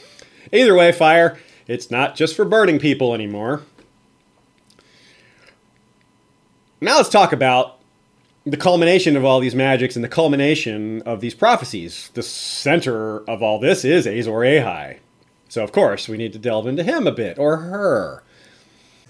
Either 0.52 0.76
way, 0.76 0.92
fire. 0.92 1.40
It's 1.66 1.90
not 1.90 2.18
just 2.18 2.36
for 2.36 2.44
burning 2.44 2.78
people 2.78 3.14
anymore. 3.14 3.62
Now 6.82 6.98
let's 6.98 7.10
talk 7.10 7.32
about 7.32 7.80
the 8.46 8.58
culmination 8.58 9.16
of 9.16 9.24
all 9.24 9.40
these 9.40 9.56
magics 9.56 9.96
and 9.96 10.04
the 10.04 10.10
culmination 10.10 11.04
of 11.04 11.22
these 11.22 11.36
prophecies. 11.36 12.12
The 12.16 12.24
center 12.24 13.20
of 13.30 13.42
all 13.42 13.60
this 13.60 13.86
is 13.86 14.06
Azor 14.06 14.32
Ahai. 14.32 14.98
So 15.50 15.64
of 15.64 15.72
course 15.72 16.08
we 16.08 16.18
need 16.18 16.34
to 16.34 16.40
delve 16.40 16.68
into 16.68 16.84
him 16.84 17.08
a 17.08 17.12
bit, 17.12 17.38
or 17.38 17.58
her. 17.58 18.24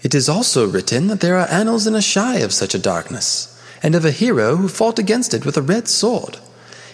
It 0.02 0.14
is 0.14 0.28
also 0.28 0.66
written 0.66 1.08
that 1.08 1.20
there 1.20 1.38
are 1.38 1.48
annals 1.50 1.86
in 1.86 1.94
Asshai 1.94 2.42
of 2.42 2.52
such 2.52 2.74
a 2.74 2.78
darkness, 2.78 3.60
and 3.82 3.94
of 3.94 4.04
a 4.06 4.10
hero 4.10 4.56
who 4.56 4.66
fought 4.66 4.98
against 4.98 5.34
it 5.34 5.44
with 5.44 5.58
a 5.58 5.62
red 5.62 5.86
sword. 5.86 6.38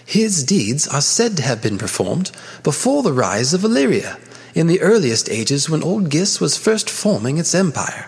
His 0.05 0.43
deeds 0.43 0.87
are 0.87 1.01
said 1.01 1.37
to 1.37 1.43
have 1.43 1.61
been 1.61 1.77
performed 1.77 2.31
before 2.63 3.03
the 3.03 3.13
rise 3.13 3.53
of 3.53 3.61
Valyria, 3.61 4.19
in 4.53 4.67
the 4.67 4.81
earliest 4.81 5.29
ages 5.29 5.69
when 5.69 5.83
Old 5.83 6.09
Gis 6.09 6.41
was 6.41 6.57
first 6.57 6.89
forming 6.89 7.37
its 7.37 7.55
empire. 7.55 8.07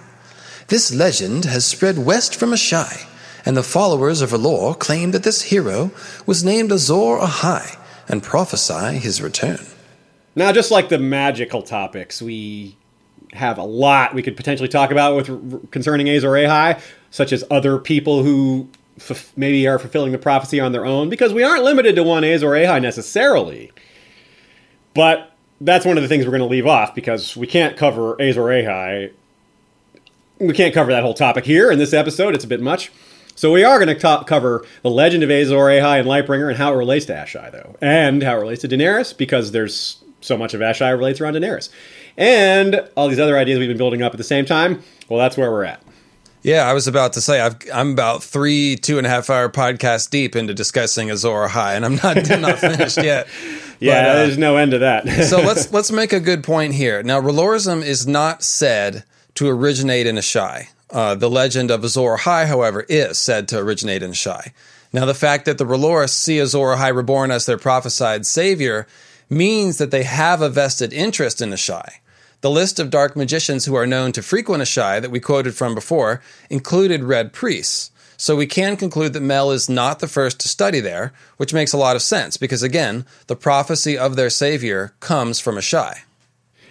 This 0.67 0.93
legend 0.93 1.45
has 1.45 1.65
spread 1.65 1.97
west 1.97 2.35
from 2.35 2.51
Asshai, 2.51 3.07
and 3.45 3.55
the 3.55 3.63
followers 3.63 4.21
of 4.21 4.31
R'hllor 4.31 4.77
claim 4.77 5.11
that 5.11 5.23
this 5.23 5.43
hero 5.43 5.91
was 6.25 6.43
named 6.43 6.71
Azor 6.71 7.19
Ahai 7.19 7.77
and 8.09 8.21
prophesy 8.21 8.97
his 8.97 9.21
return. 9.21 9.65
Now, 10.36 10.51
just 10.51 10.71
like 10.71 10.89
the 10.89 10.99
magical 10.99 11.61
topics, 11.61 12.21
we 12.21 12.77
have 13.34 13.57
a 13.57 13.63
lot 13.63 14.13
we 14.13 14.23
could 14.23 14.36
potentially 14.36 14.69
talk 14.69 14.91
about 14.91 15.15
with 15.15 15.71
concerning 15.71 16.09
Azor 16.09 16.32
Ahai, 16.32 16.82
such 17.11 17.32
as 17.32 17.43
other 17.51 17.77
people 17.77 18.23
who 18.23 18.67
f- 18.97 19.32
maybe 19.36 19.67
are 19.67 19.77
fulfilling 19.77 20.11
the 20.11 20.17
prophecy 20.17 20.59
on 20.59 20.71
their 20.71 20.86
own, 20.86 21.09
because 21.09 21.34
we 21.34 21.43
aren't 21.43 21.63
limited 21.63 21.95
to 21.95 22.03
one 22.03 22.23
Azor 22.23 22.51
Ahai 22.51 22.82
necessarily. 22.82 23.71
But 24.93 25.32
that's 25.61 25.86
one 25.86 25.97
of 25.97 26.03
the 26.03 26.07
things 26.07 26.25
we're 26.25 26.32
going 26.32 26.39
to 26.39 26.47
leave 26.47 26.67
off 26.67 26.95
because 26.95 27.36
we 27.36 27.45
can't 27.45 27.75
cover 27.77 28.19
Azor 28.21 28.45
Ahai. 28.45 29.11
We 30.39 30.53
can't 30.53 30.73
cover 30.73 30.91
that 30.91 31.03
whole 31.03 31.13
topic 31.13 31.45
here 31.45 31.69
in 31.71 31.80
this 31.80 31.93
episode. 31.93 32.34
It's 32.34 32.45
a 32.45 32.47
bit 32.47 32.61
much. 32.61 32.91
So 33.36 33.51
we 33.51 33.63
are 33.63 33.77
going 33.84 33.95
to 33.95 34.23
cover 34.25 34.65
the 34.82 34.89
legend 34.89 35.23
of 35.23 35.30
Azor 35.30 35.55
Ahai 35.55 35.99
and 35.99 36.07
Lightbringer 36.07 36.49
and 36.49 36.57
how 36.57 36.73
it 36.73 36.77
relates 36.77 37.05
to 37.05 37.13
Asshai, 37.13 37.51
though, 37.51 37.75
and 37.82 38.23
how 38.23 38.38
it 38.38 38.41
relates 38.41 38.61
to 38.61 38.67
Daenerys, 38.67 39.15
because 39.15 39.51
there's 39.51 40.03
so 40.22 40.38
much 40.38 40.53
of 40.53 40.61
Asshai 40.61 40.91
relates 40.97 41.22
around 41.22 41.34
Daenerys, 41.36 41.70
and 42.17 42.88
all 42.95 43.07
these 43.07 43.20
other 43.20 43.38
ideas 43.38 43.59
we've 43.59 43.67
been 43.70 43.78
building 43.78 44.01
up 44.01 44.13
at 44.13 44.17
the 44.17 44.24
same 44.24 44.45
time. 44.45 44.82
Well, 45.07 45.20
that's 45.20 45.38
where 45.38 45.51
we're 45.51 45.65
at. 45.65 45.82
Yeah, 46.41 46.63
I 46.63 46.74
was 46.74 46.88
about 46.88 47.13
to 47.13 47.22
say 47.22 47.41
I've, 47.41 47.57
I'm 47.74 47.91
about 47.91 48.24
three 48.24 48.78
two 48.78 48.97
and 48.97 49.05
a 49.05 49.09
half 49.09 49.30
hour 49.30 49.49
podcasts 49.49 50.09
deep 50.09 50.36
into 50.36 50.53
discussing 50.53 51.11
Azor 51.11 51.47
Ahai, 51.47 51.76
and 51.76 51.86
I'm 51.86 51.95
not 51.95 52.32
I'm 52.32 52.41
not 52.49 52.59
finished 52.59 52.97
yet. 52.97 53.28
Yeah, 53.82 54.03
But, 54.03 54.09
uh, 54.09 54.15
there's 54.26 54.38
no 54.38 54.57
end 54.57 54.72
to 54.72 54.80
that. 54.80 55.07
so 55.30 55.38
let's 55.38 55.72
let's 55.72 55.89
make 55.89 56.11
a 56.11 56.20
good 56.20 56.43
point 56.43 56.74
here. 56.74 57.01
Now, 57.01 57.22
R'hlorism 57.22 57.82
is 57.82 58.05
not 58.05 58.43
said 58.43 59.05
to 59.36 59.47
originate 59.47 60.05
in 60.05 60.17
Asshai. 60.17 60.67
Uh, 60.89 61.15
the 61.15 61.30
legend 61.30 61.72
of 61.72 61.82
Azor 61.86 62.17
Ahai, 62.17 62.45
however, 62.45 62.86
is 62.89 63.17
said 63.17 63.47
to 63.47 63.57
originate 63.57 64.03
in 64.03 64.11
Asshai. 64.11 64.51
Now, 64.91 65.05
the 65.05 65.13
fact 65.13 65.45
that 65.45 65.57
the 65.57 65.63
R'hllor 65.63 66.09
see 66.09 66.39
Azor 66.39 66.76
Ahai 66.76 66.93
reborn 66.93 67.32
as 67.32 67.45
their 67.45 67.57
prophesied 67.57 68.26
savior 68.26 68.86
means 69.30 69.77
that 69.77 69.91
they 69.91 70.03
have 70.03 70.41
a 70.41 70.49
vested 70.49 70.91
interest 70.91 71.41
in 71.41 71.51
Asshai. 71.51 71.99
The 72.41 72.49
list 72.49 72.80
of 72.80 72.89
dark 72.89 73.15
magicians 73.15 73.65
who 73.65 73.75
are 73.75 73.86
known 73.86 74.11
to 74.13 74.21
frequent 74.21 74.63
Asshai 74.63 75.01
that 75.01 75.11
we 75.11 75.19
quoted 75.19 75.55
from 75.55 75.75
before 75.75 76.21
included 76.49 77.03
red 77.03 77.34
priests. 77.34 77.91
So 78.15 78.36
we 78.36 78.47
can 78.47 78.75
conclude 78.75 79.13
that 79.13 79.21
Mel 79.21 79.51
is 79.51 79.69
not 79.69 79.99
the 79.99 80.07
first 80.07 80.39
to 80.41 80.49
study 80.49 80.80
there, 80.80 81.13
which 81.38 81.53
makes 81.53 81.71
a 81.71 81.77
lot 81.77 81.95
of 81.95 82.01
sense 82.01 82.36
because 82.36 82.63
again, 82.63 83.05
the 83.27 83.36
prophecy 83.36 83.97
of 83.97 84.15
their 84.15 84.30
savior 84.30 84.93
comes 84.99 85.39
from 85.39 85.55
Asshai. 85.55 85.99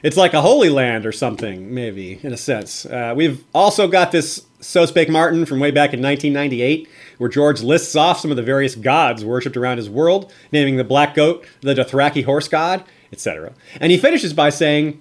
It's 0.03 0.17
like 0.17 0.33
a 0.33 0.43
holy 0.43 0.69
land 0.69 1.07
or 1.07 1.13
something, 1.13 1.75
maybe, 1.75 2.21
in 2.23 2.33
a 2.33 2.37
sense. 2.37 2.87
Uh, 2.87 3.15
we've 3.17 3.43
also 3.55 3.89
got 3.89 4.13
this 4.13 4.45
So 4.61 4.87
Spake 4.87 5.09
Martin 5.09 5.45
from 5.45 5.59
way 5.59 5.71
back 5.71 5.93
in 5.93 6.03
1998, 6.03 6.89
where 7.19 7.29
George 7.29 7.63
lists 7.63 7.95
off 7.95 8.21
some 8.21 8.31
of 8.31 8.37
the 8.37 8.43
various 8.43 8.75
gods 8.75 9.25
worshipped 9.25 9.57
around 9.57 9.77
his 9.77 9.91
world, 9.91 10.33
naming 10.51 10.77
the 10.77 10.85
black 10.85 11.15
goat, 11.15 11.45
the 11.61 11.75
Dothraki 11.75 12.25
horse 12.25 12.49
god, 12.49 12.85
etc. 13.13 13.53
And 13.81 13.93
he 13.93 13.99
finishes 13.99 14.33
by 14.33 14.51
saying, 14.51 15.01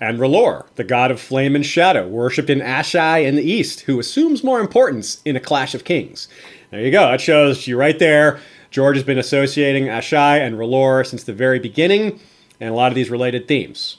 and 0.00 0.18
R'hllor, 0.18 0.66
the 0.76 0.84
god 0.84 1.10
of 1.10 1.20
flame 1.20 1.56
and 1.56 1.66
shadow, 1.66 2.06
worshipped 2.06 2.50
in 2.50 2.60
Asshai 2.60 3.24
in 3.26 3.36
the 3.36 3.42
east, 3.42 3.80
who 3.80 3.98
assumes 3.98 4.44
more 4.44 4.60
importance 4.60 5.20
in 5.24 5.36
a 5.36 5.40
clash 5.40 5.74
of 5.74 5.84
kings. 5.84 6.28
There 6.70 6.80
you 6.80 6.90
go. 6.90 7.10
That 7.10 7.20
shows 7.20 7.66
you 7.66 7.76
right 7.76 7.98
there. 7.98 8.38
George 8.70 8.96
has 8.96 9.04
been 9.04 9.18
associating 9.18 9.84
Asshai 9.84 10.40
and 10.40 10.56
R'hllor 10.56 11.06
since 11.06 11.24
the 11.24 11.32
very 11.32 11.58
beginning, 11.58 12.20
and 12.60 12.70
a 12.70 12.74
lot 12.74 12.92
of 12.92 12.94
these 12.94 13.10
related 13.10 13.48
themes. 13.48 13.98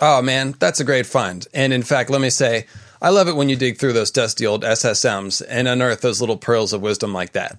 Oh 0.00 0.20
man, 0.20 0.54
that's 0.58 0.80
a 0.80 0.84
great 0.84 1.06
find. 1.06 1.46
And 1.54 1.72
in 1.72 1.82
fact, 1.82 2.10
let 2.10 2.20
me 2.20 2.30
say, 2.30 2.66
I 3.06 3.10
love 3.10 3.28
it 3.28 3.36
when 3.36 3.48
you 3.48 3.54
dig 3.54 3.78
through 3.78 3.92
those 3.92 4.10
dusty 4.10 4.44
old 4.44 4.64
SSMs 4.64 5.40
and 5.48 5.68
unearth 5.68 6.00
those 6.00 6.20
little 6.20 6.36
pearls 6.36 6.72
of 6.72 6.82
wisdom 6.82 7.12
like 7.12 7.34
that. 7.34 7.56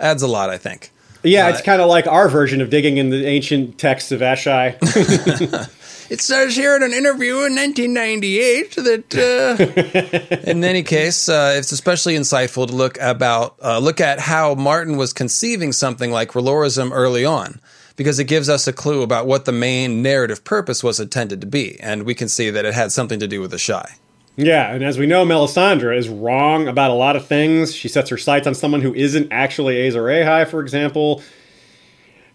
Adds 0.00 0.22
a 0.22 0.26
lot, 0.26 0.50
I 0.50 0.58
think. 0.58 0.90
Yeah, 1.22 1.50
it's 1.50 1.60
kind 1.60 1.80
of 1.80 1.88
like 1.88 2.08
our 2.08 2.28
version 2.28 2.60
of 2.60 2.68
digging 2.68 2.96
in 2.96 3.10
the 3.10 3.24
ancient 3.24 3.78
texts 3.78 4.10
of 4.10 4.22
Asshai. 4.22 4.76
It 6.10 6.20
says 6.20 6.56
here 6.56 6.74
in 6.76 6.82
an 6.82 6.92
interview 6.92 7.44
in 7.44 7.54
1998 7.54 8.74
that, 8.74 10.40
uh... 10.42 10.50
in 10.50 10.64
any 10.64 10.82
case, 10.82 11.28
uh, 11.28 11.54
it's 11.56 11.70
especially 11.70 12.16
insightful 12.16 12.66
to 12.66 12.74
look 12.74 12.98
about 13.00 13.56
uh, 13.62 13.78
look 13.78 13.98
at 13.98 14.18
how 14.18 14.54
Martin 14.54 14.98
was 14.98 15.14
conceiving 15.14 15.72
something 15.72 16.10
like 16.10 16.32
R'hlorism 16.32 16.90
early 16.92 17.24
on, 17.24 17.60
because 17.96 18.18
it 18.18 18.24
gives 18.24 18.50
us 18.50 18.66
a 18.66 18.74
clue 18.74 19.02
about 19.02 19.26
what 19.26 19.46
the 19.46 19.52
main 19.52 20.02
narrative 20.02 20.44
purpose 20.44 20.82
was 20.84 21.00
intended 21.00 21.40
to 21.40 21.46
be, 21.46 21.80
and 21.80 22.02
we 22.02 22.14
can 22.14 22.28
see 22.28 22.50
that 22.50 22.66
it 22.66 22.74
had 22.74 22.92
something 22.92 23.20
to 23.20 23.28
do 23.28 23.40
with 23.40 23.52
Asshai. 23.52 23.92
Yeah, 24.36 24.72
and 24.72 24.82
as 24.82 24.98
we 24.98 25.06
know, 25.06 25.26
Melisandre 25.26 25.96
is 25.96 26.08
wrong 26.08 26.66
about 26.66 26.90
a 26.90 26.94
lot 26.94 27.16
of 27.16 27.26
things. 27.26 27.74
She 27.74 27.88
sets 27.88 28.08
her 28.08 28.16
sights 28.16 28.46
on 28.46 28.54
someone 28.54 28.80
who 28.80 28.94
isn't 28.94 29.28
actually 29.30 29.86
Azor 29.86 30.04
Ahai, 30.04 30.48
for 30.48 30.60
example. 30.60 31.22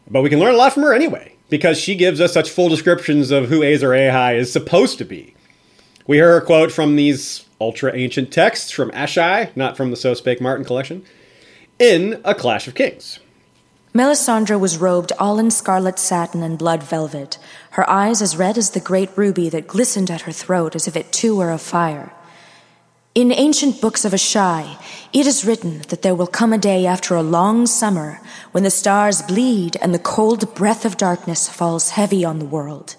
But 0.10 0.22
we 0.22 0.30
can 0.30 0.40
learn 0.40 0.54
a 0.54 0.58
lot 0.58 0.74
from 0.74 0.84
her 0.84 0.94
anyway, 0.94 1.34
because 1.50 1.80
she 1.80 1.96
gives 1.96 2.22
us 2.22 2.34
such 2.34 2.52
full 2.52 2.70
descriptions 2.70 3.32
of 3.32 3.50
who 3.50 3.64
Azor 3.64 3.90
Ahai 3.90 4.38
is 4.38 4.54
supposed 4.54 5.00
to 5.00 5.06
be. 5.06 5.34
We 6.06 6.18
hear 6.18 6.34
her 6.34 6.42
quote 6.42 6.72
from 6.72 6.96
these 6.96 7.46
ultra 7.60 7.94
ancient 7.96 8.32
texts 8.32 8.70
from 8.70 8.92
Asshai, 8.92 9.56
not 9.56 9.76
from 9.76 9.90
the 9.90 9.98
So 9.98 10.14
Spake 10.14 10.40
Martin 10.40 10.66
collection, 10.66 11.04
in 11.80 12.22
A 12.24 12.36
Clash 12.36 12.68
of 12.68 12.76
Kings. 12.76 13.20
Melisandre 13.94 14.60
was 14.60 14.78
robed 14.78 15.12
all 15.18 15.40
in 15.40 15.50
scarlet 15.50 15.98
satin 15.98 16.44
and 16.44 16.58
blood 16.58 16.84
velvet, 16.84 17.38
her 17.72 17.90
eyes 17.90 18.22
as 18.22 18.38
red 18.38 18.58
as 18.58 18.72
the 18.72 18.80
great 18.80 19.10
ruby 19.16 19.50
that 19.50 19.68
glistened 19.68 20.12
at 20.12 20.22
her 20.22 20.32
throat 20.32 20.76
as 20.76 20.88
if 20.88 20.96
it 20.96 21.12
too 21.12 21.36
were 21.36 21.52
of 21.52 21.62
fire. 21.62 22.12
In 23.16 23.32
ancient 23.32 23.82
books 23.82 24.06
of 24.06 24.14
Asshai, 24.14 24.78
it 25.12 25.26
is 25.26 25.44
written 25.44 25.80
that 25.90 26.04
there 26.04 26.14
will 26.14 26.28
come 26.28 26.54
a 26.54 26.58
day 26.60 26.86
after 26.86 27.16
a 27.16 27.24
long 27.24 27.66
summer 27.66 28.22
when 28.52 28.64
the 28.64 28.70
stars 28.70 29.24
bleed 29.24 29.76
and 29.82 29.92
the 29.92 30.00
cold 30.00 30.54
breath 30.54 30.86
of 30.86 30.98
darkness 30.98 31.50
falls 31.50 31.90
heavy 31.90 32.24
on 32.24 32.38
the 32.38 32.46
world. 32.46 32.96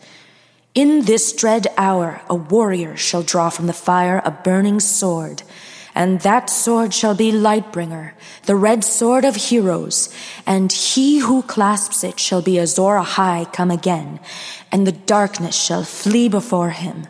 In 0.75 1.05
this 1.05 1.33
dread 1.33 1.69
hour, 1.77 2.21
a 2.29 2.35
warrior 2.35 2.97
shall 2.97 3.23
draw 3.23 3.49
from 3.49 3.69
the 3.69 3.73
fire 3.73 4.21
a 4.25 4.33
burning 4.33 4.81
sword, 4.81 5.43
and 5.99 6.21
that 6.21 6.49
sword 6.49 6.95
shall 6.95 7.17
be 7.17 7.33
Lightbringer, 7.33 8.13
the 8.47 8.55
red 8.55 8.85
sword 8.85 9.25
of 9.25 9.35
heroes, 9.35 10.15
and 10.47 10.73
he 10.73 11.19
who 11.19 11.43
clasps 11.43 12.05
it 12.05 12.21
shall 12.21 12.41
be 12.41 12.57
Azor 12.57 13.03
Ahai 13.03 13.53
come 13.53 13.73
again, 13.73 14.21
and 14.71 14.87
the 14.87 14.93
darkness 14.93 15.61
shall 15.61 15.83
flee 15.83 16.29
before 16.29 16.71
him. 16.71 17.09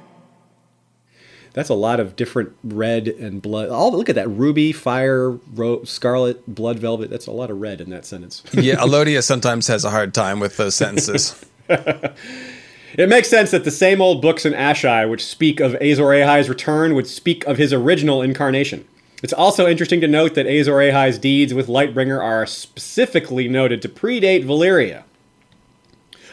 That's 1.53 1.69
a 1.69 1.75
lot 1.75 2.01
of 2.01 2.17
different 2.17 2.57
red 2.65 3.09
and 3.09 3.43
blood. 3.43 3.69
Oh, 3.71 3.91
look 3.91 4.09
at 4.09 4.15
that 4.15 4.29
ruby, 4.29 4.73
fire, 4.73 5.33
ro- 5.33 5.85
scarlet, 5.85 6.47
blood 6.47 6.79
velvet. 6.79 7.11
That's 7.11 7.27
a 7.27 7.33
lot 7.33 7.51
of 7.51 7.61
red 7.61 7.83
in 7.83 7.91
that 7.91 8.07
sentence. 8.07 8.43
yeah, 8.53 8.77
Alodia 8.77 9.23
sometimes 9.23 9.67
has 9.67 9.85
a 9.85 9.91
hard 9.91 10.15
time 10.15 10.41
with 10.41 10.57
those 10.57 10.75
sentences. 10.75 11.45
It 12.95 13.09
makes 13.09 13.29
sense 13.29 13.51
that 13.51 13.65
the 13.65 13.71
same 13.71 14.01
old 14.01 14.23
books 14.23 14.47
in 14.47 14.55
Asshai, 14.55 15.09
which 15.09 15.25
speak 15.25 15.61
of 15.61 15.75
Azor 15.75 16.05
Ahai's 16.05 16.49
return, 16.49 16.95
would 16.95 17.07
speak 17.07 17.47
of 17.47 17.59
his 17.59 17.73
original 17.73 18.23
incarnation. 18.23 18.87
It's 19.23 19.33
also 19.33 19.67
interesting 19.67 20.01
to 20.01 20.09
note 20.09 20.35
that 20.35 20.47
Azor 20.47 20.77
Ahai's 20.77 21.19
deeds 21.19 21.53
with 21.53 21.67
Lightbringer 21.67 22.23
are 22.23 22.47
specifically 22.47 23.49
noted 23.49 23.83
to 23.83 23.89
predate 23.89 24.45
Valyria. 24.45 25.03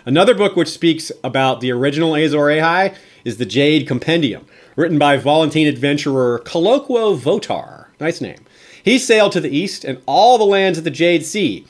Another 0.06 0.36
book 0.36 0.56
which 0.56 0.70
speaks 0.70 1.12
about 1.24 1.62
the 1.62 1.72
original 1.72 2.16
Azor 2.16 2.46
Ahai 2.46 2.96
is 3.24 3.38
the 3.38 3.46
Jade 3.46 3.88
Compendium, 3.88 4.46
written 4.76 5.00
by 5.00 5.18
Volantene 5.18 5.68
adventurer 5.68 6.40
Colloquo 6.46 7.18
Votar. 7.18 7.88
Nice 8.00 8.22
name. 8.22 8.46
He 8.84 9.00
sailed 9.00 9.32
to 9.32 9.42
the 9.42 9.56
east 9.56 9.84
and 9.84 10.02
all 10.06 10.38
the 10.38 10.44
lands 10.46 10.78
of 10.78 10.84
the 10.84 10.92
Jade 10.92 11.26
Sea. 11.26 11.66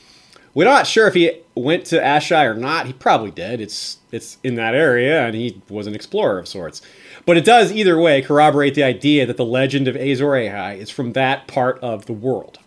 We're 0.56 0.64
not 0.64 0.88
sure 0.88 1.06
if 1.08 1.14
he 1.14 1.42
went 1.54 1.86
to 1.88 2.00
Asshai 2.00 2.46
or 2.46 2.56
not. 2.56 2.88
He 2.88 2.94
probably 2.94 3.30
did. 3.30 3.60
It's 3.62 3.98
it's 4.12 4.38
in 4.42 4.56
that 4.56 4.74
area, 4.74 5.26
and 5.26 5.36
he 5.36 5.62
was 5.70 5.86
an 5.86 5.94
explorer 5.94 6.40
of 6.40 6.48
sorts. 6.48 6.82
But 7.26 7.38
it 7.38 7.44
does 7.46 7.72
either 7.72 8.00
way 8.00 8.22
corroborate 8.22 8.74
the 8.74 8.84
idea 8.84 9.26
that 9.26 9.38
the 9.38 9.46
legend 9.46 9.88
of 9.88 9.96
Azor 9.96 10.32
Ahai 10.32 10.78
is 10.78 10.90
from 10.90 11.14
that 11.14 11.48
part 11.48 11.78
of 11.80 12.06
the 12.06 12.14
world. 12.14 12.60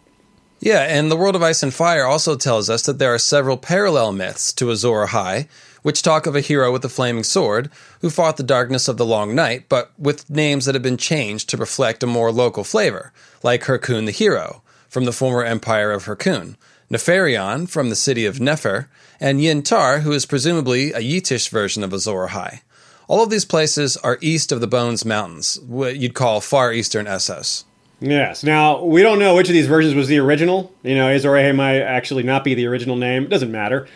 Yeah, 0.61 0.83
and 0.83 1.11
the 1.11 1.17
World 1.17 1.37
of 1.37 1.43
Ice 1.43 1.63
and 1.63 1.73
Fire 1.73 2.05
also 2.05 2.37
tells 2.37 2.69
us 2.69 2.83
that 2.83 2.99
there 2.99 3.15
are 3.15 3.19
several 3.19 3.57
parallel 3.57 4.13
myths 4.13 4.53
to 4.55 4.71
Azor 4.71 5.07
Ahai, 5.07 5.49
which 5.83 6.03
talk 6.03 6.27
of 6.27 6.35
a 6.35 6.41
hero 6.41 6.73
with 6.73 6.85
a 6.85 6.89
flaming 6.89 7.23
sword 7.23 7.71
who 8.01 8.11
fought 8.11 8.37
the 8.37 8.43
darkness 8.43 8.89
of 8.89 8.97
the 8.97 9.07
long 9.07 9.35
night, 9.35 9.67
but 9.69 9.93
with 9.97 10.29
names 10.29 10.65
that 10.65 10.75
have 10.75 10.83
been 10.83 10.97
changed 10.97 11.49
to 11.49 11.57
reflect 11.57 12.03
a 12.03 12.07
more 12.09 12.33
local 12.33 12.65
flavor, 12.65 13.13
like 13.45 13.63
Hyrkoon 13.63 14.07
the 14.07 14.13
Hero, 14.13 14.63
from 14.89 15.05
the 15.05 15.13
former 15.13 15.45
empire 15.45 15.93
of 15.93 16.05
Hyrkoon, 16.05 16.57
Nefarion 16.91 17.69
from 17.69 17.91
the 17.91 17.97
city 17.97 18.25
of 18.25 18.41
Nefer, 18.41 18.89
and 19.21 19.43
Yin-Tar, 19.43 20.01
who 20.01 20.13
is 20.13 20.25
presumably 20.25 20.93
a 20.93 21.01
Yitish 21.01 21.51
version 21.51 21.85
of 21.85 21.93
Azor 21.93 22.29
Ahai. 22.29 22.61
All 23.09 23.23
of 23.23 23.31
these 23.31 23.45
places 23.45 23.97
are 23.99 24.19
east 24.21 24.53
of 24.53 24.61
the 24.61 24.67
Bones 24.67 25.05
Mountains, 25.05 25.59
what 25.67 25.97
you'd 25.97 26.15
call 26.15 26.41
far 26.41 26.73
eastern 26.73 27.07
Essos. 27.07 27.65
Yes. 28.01 28.45
Now, 28.45 28.83
we 28.83 29.03
don't 29.03 29.19
know 29.19 29.35
which 29.35 29.49
of 29.49 29.55
these 29.55 29.67
versions 29.67 29.95
was 29.95 30.09
the 30.09 30.19
original. 30.19 30.73
You 30.83 30.95
know, 30.95 31.09
Azor 31.09 31.53
might 31.53 31.81
actually 31.81 32.23
not 32.23 32.45
be 32.45 32.55
the 32.55 32.67
original 32.67 32.97
name. 32.97 33.25
It 33.25 33.31
doesn't 33.31 33.51
matter. 33.51 33.89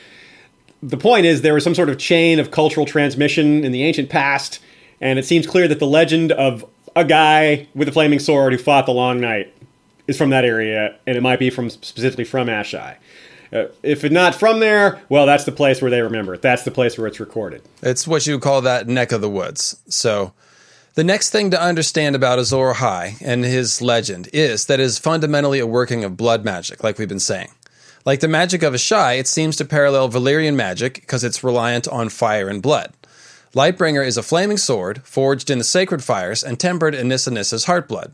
The 0.83 0.97
point 0.97 1.25
is, 1.25 1.43
there 1.43 1.55
was 1.55 1.63
some 1.63 1.75
sort 1.75 1.89
of 1.89 1.99
chain 1.99 2.41
of 2.41 2.51
cultural 2.51 2.85
transmission 2.85 3.65
in 3.65 3.71
the 3.71 3.85
ancient 3.85 4.11
past, 4.11 4.59
and 5.01 5.19
it 5.19 5.25
seems 5.25 5.47
clear 5.47 5.69
that 5.69 5.79
the 5.79 5.87
legend 5.87 6.33
of 6.33 6.65
a 6.97 7.05
guy 7.05 7.69
with 7.75 7.89
a 7.89 7.93
flaming 7.93 8.19
sword 8.19 8.53
who 8.53 8.59
fought 8.59 8.87
the 8.87 8.93
long 8.93 9.21
night 9.21 9.55
is 10.13 10.19
from 10.19 10.31
that 10.31 10.45
area, 10.45 10.95
and 11.07 11.17
it 11.17 11.23
might 11.23 11.39
be 11.39 11.51
from 11.51 11.71
specifically 11.71 12.25
from 12.25 12.47
Asshai. 12.47 12.97
Uh, 13.53 13.67
if 13.83 14.05
it's 14.05 14.13
not 14.13 14.35
from 14.35 14.61
there, 14.61 15.03
well, 15.09 15.27
that's 15.27 15.45
the 15.45 15.53
place 15.53 15.83
where 15.83 15.91
they 15.91 16.01
remember 16.01 16.35
it. 16.35 16.43
That's 16.43 16.63
the 16.63 16.71
place 16.71 16.97
where 16.97 17.07
it's 17.07 17.21
recorded. 17.21 17.63
It's 17.83 18.07
what 18.07 18.27
you 18.27 18.35
would 18.35 18.43
call 18.43 18.63
that 18.63 18.87
neck 18.87 19.13
of 19.13 19.21
the 19.21 19.29
woods. 19.29 19.77
So, 19.89 20.33
the 20.95 21.05
next 21.05 21.31
thing 21.31 21.51
to 21.51 21.61
understand 21.61 22.15
about 22.15 22.39
Azor 22.39 22.75
Ahai 22.75 23.17
and 23.23 23.45
his 23.45 23.83
legend 23.83 24.29
is 24.33 24.67
that 24.67 24.81
it 24.81 24.85
is 24.85 24.99
fundamentally 24.99 25.59
a 25.59 25.67
working 25.67 26.05
of 26.05 26.17
blood 26.17 26.45
magic, 26.45 26.83
like 26.83 26.99
we've 26.99 27.09
been 27.09 27.19
saying. 27.19 27.51
Like 28.05 28.21
the 28.21 28.29
magic 28.29 28.63
of 28.63 28.75
Asshai, 28.75 29.19
it 29.19 29.29
seems 29.29 29.57
to 29.57 29.65
parallel 29.65 30.11
Valyrian 30.11 30.55
magic 30.55 30.95
because 30.95 31.23
it's 31.25 31.45
reliant 31.45 31.87
on 31.89 32.09
fire 32.09 32.49
and 32.49 32.61
blood. 32.61 32.93
Lightbringer 33.55 34.05
is 34.05 34.17
a 34.17 34.23
flaming 34.23 34.57
sword 34.57 35.03
forged 35.05 35.51
in 35.51 35.59
the 35.59 35.65
sacred 35.65 36.03
fires 36.03 36.43
and 36.43 36.59
tempered 36.59 36.95
in 36.95 37.09
Nissa 37.09 37.31
Nissa's 37.31 37.67
heartblood. 37.67 38.13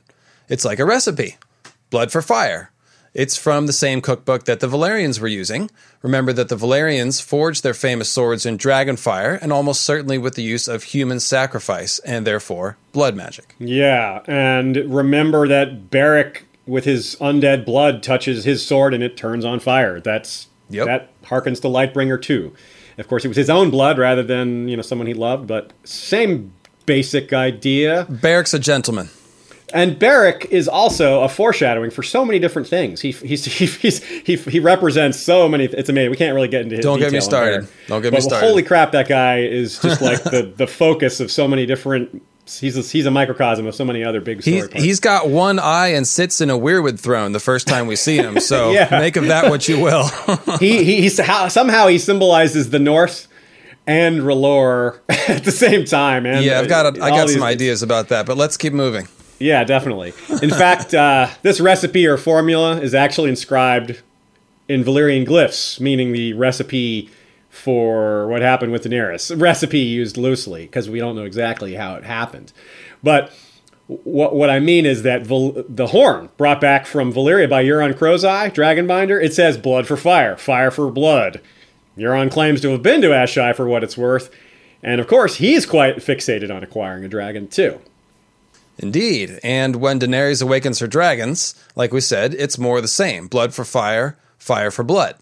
It's 0.49 0.64
like 0.64 0.78
a 0.78 0.84
recipe 0.84 1.36
blood 1.91 2.11
for 2.12 2.22
fire. 2.22 2.70
It's 3.14 3.36
from 3.36 3.66
the 3.66 3.72
same 3.72 4.01
cookbook 4.01 4.45
that 4.45 4.61
the 4.61 4.68
Valyrians 4.68 5.18
were 5.18 5.26
using. 5.28 5.70
Remember 6.03 6.32
that 6.34 6.49
the 6.51 6.57
Valyrians 6.57 7.20
forged 7.20 7.62
their 7.64 7.74
famous 7.74 8.09
swords 8.09 8.47
in 8.47 8.57
dragon 8.59 8.97
fire 8.97 9.39
and 9.41 9.53
almost 9.53 9.80
certainly 9.82 10.18
with 10.18 10.34
the 10.34 10.43
use 10.43 10.68
of 10.68 10.84
human 10.84 11.18
sacrifice 11.18 11.99
and 12.01 12.26
therefore 12.26 12.76
blood 12.93 13.16
magic. 13.16 13.55
Yeah, 13.59 14.20
and 14.28 14.76
remember 14.95 15.49
that 15.49 15.91
Beric 15.91 16.45
with 16.66 16.84
his 16.84 17.16
undead 17.16 17.64
blood 17.64 18.03
touches 18.03 18.45
his 18.45 18.64
sword 18.64 18.93
and 18.95 19.03
it 19.03 19.16
turns 19.16 19.45
on 19.45 19.59
fire. 19.59 20.01
That's 20.01 20.47
Yep. 20.70 20.86
that 20.86 21.22
harkens 21.24 21.62
to 21.62 21.68
Lightbringer 21.68 22.20
too. 22.20 22.53
Of 22.99 23.09
course, 23.09 23.24
it 23.24 23.28
was 23.28 23.39
his 23.39 23.49
own 23.49 23.70
blood 23.70 23.97
rather 23.97 24.22
than 24.22 24.68
you 24.68 24.76
know 24.76 24.82
someone 24.82 25.07
he 25.07 25.14
loved, 25.14 25.47
but 25.47 25.72
same 25.84 26.53
basic 26.84 27.32
idea. 27.32 28.07
Beric's 28.11 28.53
a 28.53 28.59
gentleman. 28.59 29.09
And 29.74 29.98
Beric 29.98 30.46
is 30.50 30.66
also 30.68 31.22
a 31.22 31.28
foreshadowing 31.28 31.90
for 31.90 32.02
so 32.02 32.24
many 32.24 32.38
different 32.38 32.68
things. 32.68 33.00
He 33.00 33.12
he's, 33.12 33.44
he 33.58 33.66
he's, 33.66 34.02
he 34.02 34.36
he 34.36 34.60
represents 34.60 35.18
so 35.18 35.48
many. 35.48 35.64
It's 35.64 35.88
amazing. 35.88 36.10
We 36.10 36.16
can't 36.16 36.34
really 36.34 36.48
get 36.48 36.62
into 36.62 36.76
his 36.76 36.84
Don't 36.84 36.98
get 36.98 37.12
me 37.12 37.20
started. 37.20 37.68
Don't 37.86 38.02
get 38.02 38.12
me 38.12 38.20
started. 38.20 38.46
Holy 38.46 38.62
crap! 38.62 38.92
That 38.92 39.08
guy 39.08 39.40
is 39.40 39.78
just 39.78 40.00
like 40.00 40.22
the 40.24 40.42
the 40.56 40.66
focus 40.66 41.20
of 41.20 41.30
so 41.30 41.46
many 41.46 41.66
different. 41.66 42.22
He's 42.50 42.78
a, 42.78 42.80
he's 42.80 43.04
a 43.04 43.10
microcosm 43.10 43.66
of 43.66 43.74
so 43.74 43.84
many 43.84 44.02
other 44.02 44.22
big 44.22 44.40
story 44.40 44.62
He's, 44.72 44.82
he's 44.82 45.00
got 45.00 45.28
one 45.28 45.58
eye 45.58 45.88
and 45.88 46.08
sits 46.08 46.40
in 46.40 46.48
a 46.48 46.56
weirwood 46.56 46.98
throne 46.98 47.32
the 47.32 47.40
first 47.40 47.66
time 47.68 47.86
we 47.86 47.94
see 47.94 48.16
him. 48.16 48.40
So 48.48 48.70
Yeah. 48.70 48.88
make 48.98 49.16
of 49.16 49.26
that 49.26 49.50
what 49.50 49.68
you 49.68 49.78
will. 49.78 50.08
he, 50.58 50.82
he 50.82 51.02
he's 51.02 51.20
how, 51.20 51.48
somehow 51.48 51.88
he 51.88 51.98
symbolizes 51.98 52.70
the 52.70 52.78
North 52.78 53.28
and 53.86 54.20
R'hllor 54.20 55.00
at 55.28 55.44
the 55.44 55.52
same 55.52 55.84
time. 55.84 56.22
Man, 56.22 56.42
yeah, 56.42 56.58
I've 56.58 56.68
got 56.70 56.96
a, 56.96 57.02
I 57.04 57.10
got 57.10 57.28
some 57.28 57.42
ideas 57.42 57.82
about 57.82 58.08
that, 58.08 58.24
but 58.24 58.38
let's 58.38 58.56
keep 58.56 58.72
moving. 58.72 59.08
Yeah, 59.39 59.64
definitely. 59.64 60.12
In 60.43 60.51
fact, 60.51 60.95
uh, 60.95 61.28
this 61.43 61.61
recipe 61.61 62.07
or 62.07 62.16
formula 62.16 62.80
is 62.80 62.95
actually 62.95 63.30
inscribed 63.30 64.03
in 64.68 64.84
Valyrian 64.84 65.26
glyphs, 65.26 65.80
meaning 65.80 66.12
the 66.12 66.32
recipe 66.32 67.09
for 67.49 68.28
what 68.28 68.43
happened 68.43 68.72
with 68.72 68.84
Daenerys. 68.84 69.41
Recipe 69.41 69.78
used 69.78 70.16
loosely 70.16 70.66
because 70.66 70.91
we 70.91 70.99
don't 70.99 71.16
know 71.16 71.24
exactly 71.24 71.74
how 71.74 71.95
it 71.95 72.05
happened. 72.05 72.53
But 73.03 73.32
what, 73.86 74.34
what 74.34 74.50
I 74.50 74.61
mean 74.61 74.84
is 74.84 75.03
that 75.03 75.26
Val- 75.26 75.64
the 75.68 75.88
horn 75.88 76.29
brought 76.37 76.61
back 76.61 76.84
from 76.87 77.12
Valyria 77.12 77.49
by 77.49 77.64
Euron 77.64 77.96
Crow's 77.96 78.25
Eye, 78.25 78.50
Dragonbinder, 78.50 79.22
it 79.22 79.33
says 79.33 79.57
blood 79.57 79.87
for 79.87 79.96
fire, 79.96 80.37
fire 80.37 80.71
for 80.71 80.91
blood. 80.91 81.41
Euron 81.96 82.30
claims 82.30 82.61
to 82.61 82.71
have 82.71 82.83
been 82.83 83.00
to 83.00 83.08
Asshai 83.08 83.54
for 83.57 83.67
what 83.67 83.83
it's 83.83 83.96
worth. 83.96 84.30
And 84.83 85.00
of 85.00 85.08
course, 85.08 85.37
he's 85.37 85.67
quite 85.67 85.96
fixated 85.96 86.54
on 86.54 86.62
acquiring 86.62 87.04
a 87.04 87.08
dragon, 87.08 87.49
too. 87.49 87.80
Indeed. 88.79 89.41
And 89.42 89.76
when 89.76 89.99
Daenerys 89.99 90.42
awakens 90.42 90.79
her 90.79 90.87
dragons, 90.87 91.55
like 91.75 91.92
we 91.92 92.00
said, 92.00 92.34
it's 92.34 92.59
more 92.59 92.80
the 92.80 92.88
same 92.88 93.26
blood 93.26 93.53
for 93.53 93.64
fire, 93.64 94.17
fire 94.38 94.71
for 94.71 94.84
blood. 94.84 95.17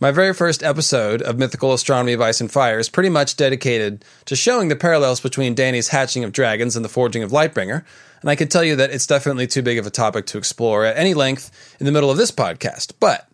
My 0.00 0.10
very 0.10 0.34
first 0.34 0.62
episode 0.62 1.22
of 1.22 1.38
Mythical 1.38 1.72
Astronomy 1.72 2.14
of 2.14 2.20
Ice 2.20 2.40
and 2.40 2.50
Fire 2.50 2.78
is 2.78 2.88
pretty 2.88 3.08
much 3.08 3.36
dedicated 3.36 4.04
to 4.24 4.34
showing 4.34 4.68
the 4.68 4.76
parallels 4.76 5.20
between 5.20 5.54
Dany's 5.54 5.88
hatching 5.88 6.24
of 6.24 6.32
dragons 6.32 6.76
and 6.76 6.84
the 6.84 6.88
forging 6.88 7.22
of 7.22 7.30
Lightbringer, 7.30 7.84
and 8.20 8.30
I 8.30 8.34
can 8.34 8.48
tell 8.48 8.64
you 8.64 8.74
that 8.76 8.90
it's 8.90 9.06
definitely 9.06 9.46
too 9.46 9.62
big 9.62 9.78
of 9.78 9.86
a 9.86 9.90
topic 9.90 10.26
to 10.26 10.38
explore 10.38 10.84
at 10.84 10.96
any 10.96 11.14
length 11.14 11.50
in 11.78 11.86
the 11.86 11.92
middle 11.92 12.10
of 12.10 12.16
this 12.16 12.32
podcast. 12.32 12.92
But 12.98 13.28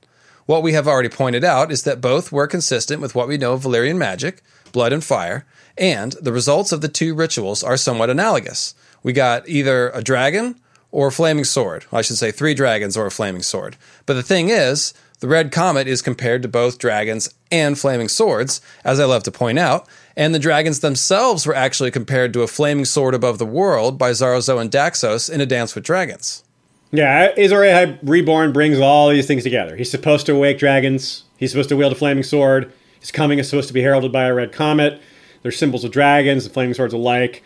what 0.46 0.62
we 0.62 0.72
have 0.74 0.86
already 0.86 1.08
pointed 1.08 1.44
out 1.44 1.72
is 1.72 1.84
that 1.84 2.00
both 2.00 2.30
were 2.30 2.46
consistent 2.46 3.00
with 3.00 3.14
what 3.14 3.28
we 3.28 3.38
know 3.38 3.54
of 3.54 3.62
Valyrian 3.62 3.96
magic, 3.96 4.42
blood 4.72 4.92
and 4.92 5.02
fire, 5.02 5.46
and 5.78 6.12
the 6.20 6.32
results 6.32 6.72
of 6.72 6.82
the 6.82 6.88
two 6.88 7.14
rituals 7.14 7.64
are 7.64 7.76
somewhat 7.76 8.10
analogous. 8.10 8.74
We 9.02 9.12
got 9.12 9.48
either 9.48 9.90
a 9.90 10.02
dragon 10.02 10.60
or 10.92 11.08
a 11.08 11.12
flaming 11.12 11.44
sword. 11.44 11.84
I 11.92 12.02
should 12.02 12.18
say 12.18 12.30
three 12.30 12.54
dragons 12.54 12.96
or 12.96 13.06
a 13.06 13.10
flaming 13.10 13.42
sword. 13.42 13.76
But 14.06 14.14
the 14.14 14.22
thing 14.22 14.48
is, 14.48 14.92
the 15.20 15.28
red 15.28 15.52
comet 15.52 15.86
is 15.86 16.02
compared 16.02 16.42
to 16.42 16.48
both 16.48 16.78
dragons 16.78 17.32
and 17.52 17.78
flaming 17.78 18.08
swords, 18.08 18.60
as 18.84 18.98
I 18.98 19.04
love 19.04 19.22
to 19.24 19.30
point 19.30 19.58
out, 19.58 19.86
and 20.16 20.34
the 20.34 20.38
dragons 20.38 20.80
themselves 20.80 21.46
were 21.46 21.54
actually 21.54 21.90
compared 21.90 22.32
to 22.32 22.42
a 22.42 22.48
flaming 22.48 22.86
sword 22.86 23.14
above 23.14 23.38
the 23.38 23.46
world 23.46 23.98
by 23.98 24.12
Xaro 24.12 24.38
Xhoan 24.38 24.70
Daxos 24.70 25.30
in 25.30 25.40
A 25.40 25.46
Dance 25.46 25.74
with 25.74 25.84
Dragons. 25.84 26.42
Yeah, 26.90 27.32
Azor 27.36 27.98
Reborn 28.02 28.52
brings 28.52 28.78
all 28.80 29.10
these 29.10 29.26
things 29.26 29.44
together. 29.44 29.76
He's 29.76 29.90
supposed 29.90 30.26
to 30.26 30.34
awake 30.34 30.58
dragons. 30.58 31.24
He's 31.36 31.52
supposed 31.52 31.68
to 31.68 31.76
wield 31.76 31.92
a 31.92 31.96
flaming 31.96 32.24
sword. 32.24 32.72
His 32.98 33.12
coming 33.12 33.38
is 33.38 33.48
supposed 33.48 33.68
to 33.68 33.74
be 33.74 33.82
heralded 33.82 34.12
by 34.12 34.24
a 34.24 34.34
red 34.34 34.52
comet. 34.52 35.00
There's 35.42 35.56
symbols 35.56 35.84
of 35.84 35.92
dragons 35.92 36.44
and 36.44 36.52
flaming 36.52 36.74
swords 36.74 36.92
alike. 36.92 37.42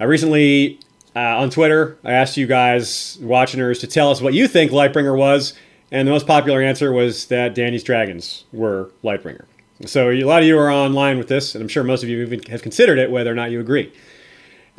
I 0.00 0.04
recently 0.04 0.80
uh, 1.16 1.18
on 1.38 1.50
Twitter, 1.50 1.98
I 2.04 2.12
asked 2.12 2.36
you 2.36 2.46
guys, 2.46 3.18
watchers, 3.20 3.78
to 3.80 3.86
tell 3.86 4.10
us 4.10 4.20
what 4.20 4.34
you 4.34 4.46
think 4.46 4.70
Lightbringer 4.70 5.16
was, 5.16 5.54
and 5.90 6.06
the 6.06 6.12
most 6.12 6.26
popular 6.26 6.62
answer 6.62 6.92
was 6.92 7.26
that 7.26 7.54
Dany's 7.54 7.82
dragons 7.82 8.44
were 8.52 8.90
Lightbringer. 9.02 9.44
So 9.86 10.10
a 10.10 10.22
lot 10.24 10.42
of 10.42 10.48
you 10.48 10.58
are 10.58 10.70
online 10.70 11.18
with 11.18 11.28
this, 11.28 11.54
and 11.54 11.62
I'm 11.62 11.68
sure 11.68 11.82
most 11.82 12.02
of 12.02 12.08
you 12.08 12.22
even 12.22 12.42
have 12.44 12.62
considered 12.62 12.98
it, 12.98 13.10
whether 13.10 13.30
or 13.30 13.34
not 13.34 13.50
you 13.50 13.60
agree 13.60 13.92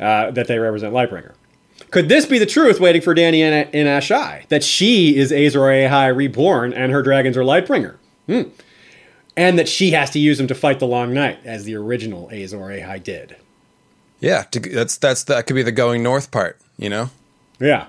uh, 0.00 0.30
that 0.30 0.46
they 0.46 0.58
represent 0.58 0.94
Lightbringer. 0.94 1.34
Could 1.90 2.08
this 2.08 2.24
be 2.24 2.38
the 2.38 2.46
truth 2.46 2.80
waiting 2.80 3.02
for 3.02 3.12
Danny 3.12 3.42
in, 3.42 3.52
in 3.52 3.86
Asshai? 3.86 4.48
That 4.48 4.62
she 4.62 5.16
is 5.16 5.32
Azor 5.32 5.60
Ahai 5.60 6.14
reborn 6.14 6.72
and 6.72 6.92
her 6.92 7.02
dragons 7.02 7.36
are 7.36 7.42
Lightbringer? 7.42 7.96
Hmm. 8.26 8.42
And 9.36 9.58
that 9.58 9.68
she 9.68 9.90
has 9.90 10.10
to 10.10 10.18
use 10.18 10.38
them 10.38 10.46
to 10.46 10.54
fight 10.54 10.78
the 10.78 10.86
Long 10.86 11.12
Night, 11.12 11.38
as 11.44 11.64
the 11.64 11.74
original 11.74 12.30
Azor 12.30 12.58
Ahai 12.58 13.02
did. 13.02 13.36
Yeah, 14.22 14.44
to, 14.52 14.60
that's 14.60 14.96
that's 14.96 15.24
that 15.24 15.46
could 15.46 15.54
be 15.54 15.62
the 15.62 15.72
going 15.72 16.02
north 16.02 16.30
part, 16.30 16.58
you 16.78 16.88
know. 16.88 17.10
Yeah. 17.60 17.86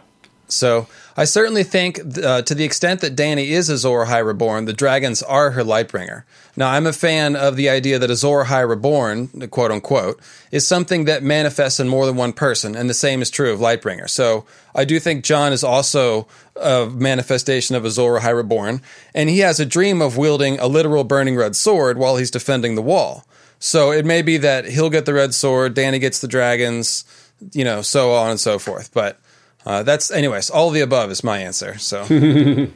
So 0.48 0.88
I 1.16 1.26
certainly 1.26 1.64
think, 1.64 2.00
uh, 2.24 2.42
to 2.44 2.56
the 2.56 2.64
extent 2.64 3.02
that 3.02 3.16
Dany 3.16 3.50
is 3.50 3.70
Azor 3.70 4.06
Ahai 4.06 4.26
Reborn, 4.26 4.66
the 4.66 4.74
dragons 4.74 5.24
are 5.24 5.52
her 5.52 5.64
Lightbringer. 5.64 6.24
Now, 6.56 6.72
I'm 6.72 6.86
a 6.86 6.94
fan 6.94 7.36
of 7.36 7.56
the 7.56 7.70
idea 7.70 7.98
that 7.98 8.12
Azor 8.12 8.44
Ahai 8.46 8.68
Reborn, 8.68 9.48
quote 9.50 9.72
unquote, 9.72 10.20
is 10.52 10.68
something 10.68 11.06
that 11.06 11.24
manifests 11.24 11.80
in 11.80 11.88
more 11.88 12.06
than 12.06 12.16
one 12.16 12.34
person, 12.34 12.76
and 12.76 12.90
the 12.90 12.94
same 12.94 13.22
is 13.22 13.32
true 13.32 13.52
of 13.52 13.60
Lightbringer. 13.60 14.10
So 14.10 14.46
I 14.76 14.86
do 14.86 15.00
think 15.00 15.24
Jon 15.24 15.54
is 15.54 15.64
also 15.64 16.28
a 16.56 16.88
manifestation 16.88 17.76
of 17.76 17.86
Azor 17.86 18.20
Ahai 18.20 18.36
Reborn, 18.36 18.82
and 19.16 19.30
he 19.30 19.40
has 19.40 19.60
a 19.60 19.66
dream 19.66 20.02
of 20.02 20.18
wielding 20.18 20.60
a 20.60 20.68
literal 20.68 21.04
burning 21.04 21.36
red 21.36 21.56
sword 21.56 21.98
while 21.98 22.18
he's 22.18 22.32
defending 22.32 22.76
the 22.76 22.82
wall. 22.82 23.26
So 23.64 23.94
it 23.94 24.06
may 24.06 24.22
be 24.22 24.36
that 24.40 24.66
he'll 24.66 24.90
get 24.90 25.06
the 25.06 25.14
red 25.14 25.34
sword, 25.34 25.74
Dany 25.74 25.98
gets 26.02 26.20
the 26.20 26.28
dragons, 26.28 27.06
you 27.54 27.64
know, 27.64 27.82
so 27.82 28.12
on 28.12 28.30
and 28.30 28.38
so 28.38 28.60
forth. 28.60 28.94
But 28.94 29.22
uh, 29.66 29.84
that's, 29.84 30.12
anyways, 30.12 30.50
all 30.50 30.70
the 30.70 30.82
above 30.82 31.10
is 31.12 31.24
my 31.24 31.38
answer. 31.38 31.78
So 31.78 32.04
the 32.10 32.70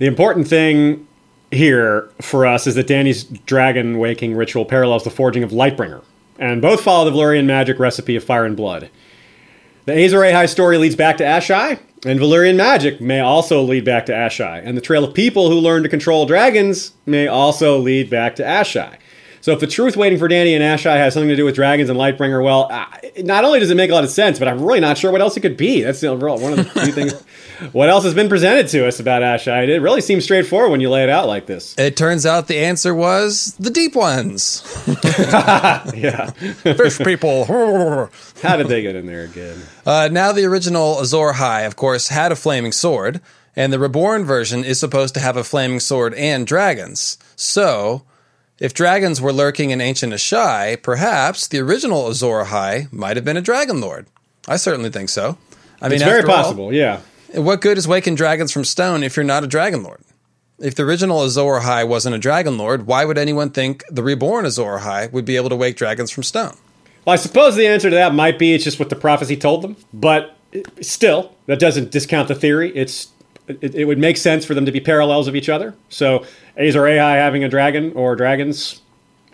important 0.00 0.48
thing 0.48 1.06
here 1.50 2.10
for 2.22 2.46
us 2.46 2.66
is 2.66 2.76
that 2.76 2.86
Dany's 2.86 3.24
dragon 3.24 3.98
waking 3.98 4.34
ritual 4.34 4.64
parallels 4.64 5.04
the 5.04 5.10
forging 5.10 5.42
of 5.42 5.50
Lightbringer, 5.50 6.02
and 6.38 6.62
both 6.62 6.80
follow 6.80 7.10
the 7.10 7.14
Valyrian 7.14 7.44
magic 7.44 7.78
recipe 7.78 8.16
of 8.16 8.24
fire 8.24 8.46
and 8.46 8.56
blood. 8.56 8.88
The 9.84 9.92
Azor 10.02 10.20
Ahai 10.20 10.48
story 10.48 10.78
leads 10.78 10.96
back 10.96 11.18
to 11.18 11.24
Asshai, 11.24 11.78
and 12.04 12.20
Valyrian 12.20 12.56
magic 12.56 13.00
may 13.00 13.20
also 13.20 13.62
lead 13.62 13.84
back 13.84 14.06
to 14.06 14.12
Asshai, 14.12 14.62
and 14.64 14.76
the 14.76 14.82
trail 14.82 15.04
of 15.04 15.14
people 15.14 15.50
who 15.50 15.56
learn 15.56 15.82
to 15.82 15.88
control 15.88 16.26
dragons 16.26 16.92
may 17.06 17.26
also 17.26 17.78
lead 17.78 18.08
back 18.08 18.36
to 18.36 18.42
Asshai. 18.42 18.98
So 19.48 19.54
if 19.54 19.60
the 19.60 19.66
truth 19.66 19.96
waiting 19.96 20.18
for 20.18 20.28
Dany 20.28 20.54
and 20.54 20.62
Asshai 20.62 20.98
has 20.98 21.14
something 21.14 21.30
to 21.30 21.34
do 21.34 21.46
with 21.46 21.54
dragons 21.54 21.88
and 21.88 21.98
Lightbringer, 21.98 22.44
well, 22.44 22.68
uh, 22.70 22.84
not 23.20 23.46
only 23.46 23.58
does 23.58 23.70
it 23.70 23.78
make 23.78 23.88
a 23.90 23.94
lot 23.94 24.04
of 24.04 24.10
sense, 24.10 24.38
but 24.38 24.46
I'm 24.46 24.62
really 24.62 24.78
not 24.78 24.98
sure 24.98 25.10
what 25.10 25.22
else 25.22 25.38
it 25.38 25.40
could 25.40 25.56
be. 25.56 25.80
That's 25.80 26.02
the, 26.02 26.08
overall 26.08 26.38
one 26.38 26.52
of 26.52 26.58
the 26.58 26.64
few 26.82 26.92
things. 26.92 27.14
What 27.72 27.88
else 27.88 28.04
has 28.04 28.12
been 28.12 28.28
presented 28.28 28.68
to 28.68 28.86
us 28.86 29.00
about 29.00 29.22
Asshai? 29.22 29.66
It 29.68 29.80
really 29.80 30.02
seems 30.02 30.24
straightforward 30.24 30.70
when 30.70 30.82
you 30.82 30.90
lay 30.90 31.02
it 31.02 31.08
out 31.08 31.28
like 31.28 31.46
this. 31.46 31.74
it 31.78 31.96
turns 31.96 32.26
out 32.26 32.46
the 32.46 32.58
answer 32.58 32.94
was 32.94 33.54
the 33.58 33.70
deep 33.70 33.96
ones. 33.96 34.62
Yeah. 35.96 36.30
Fish 36.30 36.98
people. 36.98 37.46
How 38.42 38.56
did 38.58 38.68
they 38.68 38.82
get 38.82 38.96
in 38.96 39.06
there 39.06 39.24
again? 39.24 39.62
Uh, 39.86 40.10
now, 40.12 40.32
the 40.32 40.44
original 40.44 41.00
Azor 41.00 41.32
Ahai, 41.32 41.66
of 41.66 41.74
course, 41.74 42.08
had 42.08 42.32
a 42.32 42.36
flaming 42.36 42.72
sword, 42.72 43.22
and 43.56 43.72
the 43.72 43.78
reborn 43.78 44.26
version 44.26 44.62
is 44.62 44.78
supposed 44.78 45.14
to 45.14 45.20
have 45.20 45.38
a 45.38 45.42
flaming 45.42 45.80
sword 45.80 46.12
and 46.12 46.46
dragons. 46.46 47.16
So, 47.34 48.02
if 48.60 48.74
dragons 48.74 49.20
were 49.20 49.32
lurking 49.32 49.70
in 49.70 49.80
ancient 49.80 50.12
Asshai, 50.12 50.82
perhaps 50.82 51.46
the 51.46 51.58
original 51.58 52.08
Azor 52.08 52.44
Ahai 52.44 52.92
might 52.92 53.16
have 53.16 53.24
been 53.24 53.36
a 53.36 53.40
dragon 53.42 53.80
lord. 53.80 54.06
I 54.46 54.56
certainly 54.56 54.90
think 54.90 55.08
so. 55.08 55.38
I 55.80 55.88
mean, 55.88 55.96
It's 55.96 56.02
very 56.04 56.20
after 56.20 56.30
all, 56.30 56.42
possible, 56.42 56.72
yeah. 56.72 57.00
what 57.34 57.60
good 57.60 57.78
is 57.78 57.86
waking 57.86 58.16
dragons 58.16 58.50
from 58.52 58.64
stone 58.64 59.02
if 59.02 59.16
you're 59.16 59.24
not 59.24 59.44
a 59.44 59.46
dragon 59.46 59.82
lord? 59.82 60.00
If 60.58 60.74
the 60.74 60.82
original 60.82 61.22
Azor 61.22 61.60
Ahai 61.60 61.86
wasn't 61.86 62.16
a 62.16 62.18
dragon 62.18 62.58
lord, 62.58 62.86
why 62.86 63.04
would 63.04 63.16
anyone 63.18 63.50
think 63.50 63.84
the 63.90 64.02
reborn 64.02 64.44
Azor 64.44 64.78
Ahai 64.78 65.12
would 65.12 65.24
be 65.24 65.36
able 65.36 65.50
to 65.50 65.56
wake 65.56 65.76
dragons 65.76 66.10
from 66.10 66.24
stone? 66.24 66.56
Well, 67.04 67.12
I 67.14 67.16
suppose 67.16 67.54
the 67.54 67.66
answer 67.66 67.90
to 67.90 67.94
that 67.94 68.12
might 68.12 68.38
be 68.38 68.54
it's 68.54 68.64
just 68.64 68.78
what 68.80 68.90
the 68.90 68.96
prophecy 68.96 69.36
told 69.36 69.62
them, 69.62 69.76
but 69.94 70.36
still, 70.80 71.36
that 71.46 71.60
doesn't 71.60 71.92
discount 71.92 72.26
the 72.26 72.34
theory. 72.34 72.72
It's 72.76 73.08
it, 73.48 73.74
it 73.74 73.84
would 73.84 73.98
make 73.98 74.16
sense 74.16 74.44
for 74.44 74.54
them 74.54 74.66
to 74.66 74.72
be 74.72 74.80
parallels 74.80 75.28
of 75.28 75.34
each 75.36 75.48
other. 75.48 75.74
So, 75.88 76.24
Azor 76.56 76.82
Ahai 76.82 77.14
having 77.16 77.44
a 77.44 77.48
dragon 77.48 77.92
or 77.94 78.16
dragons, 78.16 78.80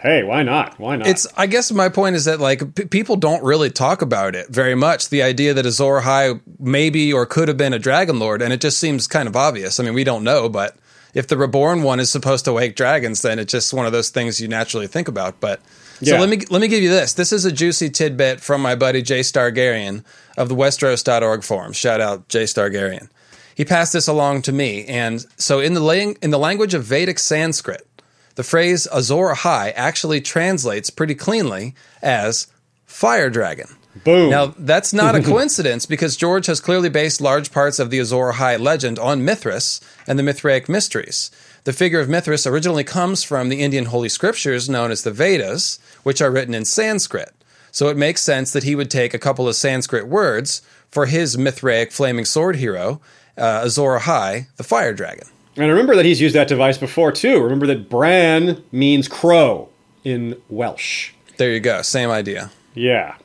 hey, 0.01 0.23
why 0.23 0.43
not? 0.43 0.79
Why 0.79 0.97
not? 0.97 1.07
It's. 1.09 1.27
I 1.37 1.47
guess 1.47 1.73
my 1.73 1.89
point 1.89 2.17
is 2.17 2.25
that 2.27 2.41
like 2.41 2.75
p- 2.75 2.85
people 2.87 3.17
don't 3.17 3.43
really 3.43 3.71
talk 3.71 4.03
about 4.03 4.35
it 4.35 4.49
very 4.49 4.75
much. 4.75 5.09
The 5.09 5.23
idea 5.23 5.55
that 5.55 5.67
Azor 5.67 6.01
Ahai 6.01 6.41
maybe 6.59 7.13
or 7.13 7.27
could 7.27 7.49
have 7.49 7.57
been 7.57 7.73
a 7.73 7.79
dragon 7.79 8.19
lord, 8.19 8.43
and 8.43 8.53
it 8.53 8.61
just 8.61 8.79
seems 8.79 9.07
kind 9.07 9.29
of 9.29 9.37
obvious. 9.37 9.81
I 9.81 9.85
mean, 9.85 9.95
we 9.95 10.05
don't 10.05 10.25
know, 10.25 10.49
but 10.49 10.77
if 11.15 11.29
the 11.29 11.37
reborn 11.37 11.83
one 11.83 12.01
is 12.01 12.11
supposed 12.11 12.45
to 12.45 12.53
wake 12.53 12.75
dragons, 12.77 13.23
then 13.23 13.39
it's 13.39 13.53
just 13.53 13.73
one 13.73 13.87
of 13.87 13.93
those 13.93 14.11
things 14.11 14.41
you 14.41 14.49
naturally 14.49 14.87
think 14.89 15.07
about. 15.09 15.39
But 15.41 15.61
so 16.03 16.15
Yeah. 16.15 16.21
let 16.21 16.29
me 16.29 16.41
let 16.51 16.61
me 16.61 16.69
give 16.69 16.83
you 16.83 16.91
this. 16.91 17.15
This 17.15 17.33
is 17.33 17.45
a 17.45 17.53
juicy 17.53 17.89
tidbit 17.89 18.41
from 18.41 18.61
my 18.61 18.75
buddy 18.75 19.01
Jay 19.01 19.21
Stargarian 19.21 20.05
of 20.37 20.49
the 20.49 20.57
Westeros.org 20.57 21.43
forums. 21.45 21.77
Shout 21.77 22.01
out 22.01 22.29
Jay 22.29 22.43
Stargarian. 22.45 23.09
He 23.55 23.65
passed 23.65 23.93
this 23.93 24.09
along 24.09 24.43
to 24.43 24.53
me, 24.53 24.85
and 24.87 25.25
so 25.37 25.61
in 25.61 25.75
the 25.75 25.81
lang- 25.81 26.19
in 26.23 26.31
the 26.31 26.39
language 26.39 26.75
of 26.75 26.85
Vedic 26.85 27.19
Sanskrit, 27.19 27.87
the 28.35 28.43
phrase 28.43 28.89
Azor 28.93 29.35
Ahai 29.35 29.73
actually 29.77 30.21
translates 30.21 30.91
pretty 30.91 31.15
cleanly 31.15 31.75
as 32.03 32.49
fire 32.85 33.31
dragon. 33.31 33.69
Boom. 34.03 34.31
Now, 34.31 34.55
that's 34.59 34.93
not 34.93 35.15
a 35.15 35.23
coincidence 35.33 35.87
because 35.87 36.17
George 36.17 36.47
has 36.47 36.61
clearly 36.61 36.89
based 36.89 37.21
large 37.21 37.53
parts 37.53 37.79
of 37.79 37.91
the 37.91 38.01
Azor 38.01 38.33
Ahai 38.33 38.59
legend 38.59 38.99
on 38.99 39.25
Mithras 39.25 39.81
and 40.07 40.19
the 40.19 40.25
Mithraic 40.25 40.69
mysteries. 40.69 41.31
The 41.63 41.73
figure 41.73 42.01
of 42.01 42.09
Mithras 42.09 42.47
originally 42.47 42.85
comes 42.85 43.23
from 43.23 43.49
the 43.49 43.63
Indian 43.63 43.87
holy 43.87 44.09
scriptures 44.09 44.69
known 44.69 44.91
as 44.91 45.03
the 45.03 45.13
Vedas, 45.13 45.79
which 46.03 46.21
are 46.21 46.31
written 46.31 46.55
in 46.55 46.65
Sanskrit. 46.65 47.33
So 47.71 47.89
it 47.89 47.97
makes 47.97 48.23
sense 48.23 48.53
that 48.53 48.65
he 48.65 48.75
would 48.75 48.91
take 48.91 49.15
a 49.15 49.19
couple 49.19 49.49
of 49.49 49.57
Sanskrit 49.57 50.07
words 50.07 50.63
for 50.91 51.07
his 51.07 51.39
Mithraic 51.39 51.91
flaming 51.91 52.25
sword 52.25 52.57
hero, 52.57 53.01
uh, 53.39 53.63
Azor 53.65 53.99
Ahai, 53.99 54.47
the 54.57 54.65
fire 54.65 54.93
dragon. 54.93 55.27
and 55.57 55.69
remember 55.71 55.95
that 55.97 56.05
he's 56.05 56.21
used 56.21 56.35
that 56.35 56.49
device 56.49 56.79
before, 56.79 57.13
too. 57.13 57.41
Remember 57.43 57.67
that 57.67 57.89
Bran 57.89 58.63
means 58.73 59.09
crow 59.09 59.69
in 60.05 60.41
Welsh. 60.49 61.13
There 61.37 61.53
you 61.53 61.61
go, 61.61 61.83
same 61.83 62.11
idea. 62.11 62.51
Yeah. 62.75 63.17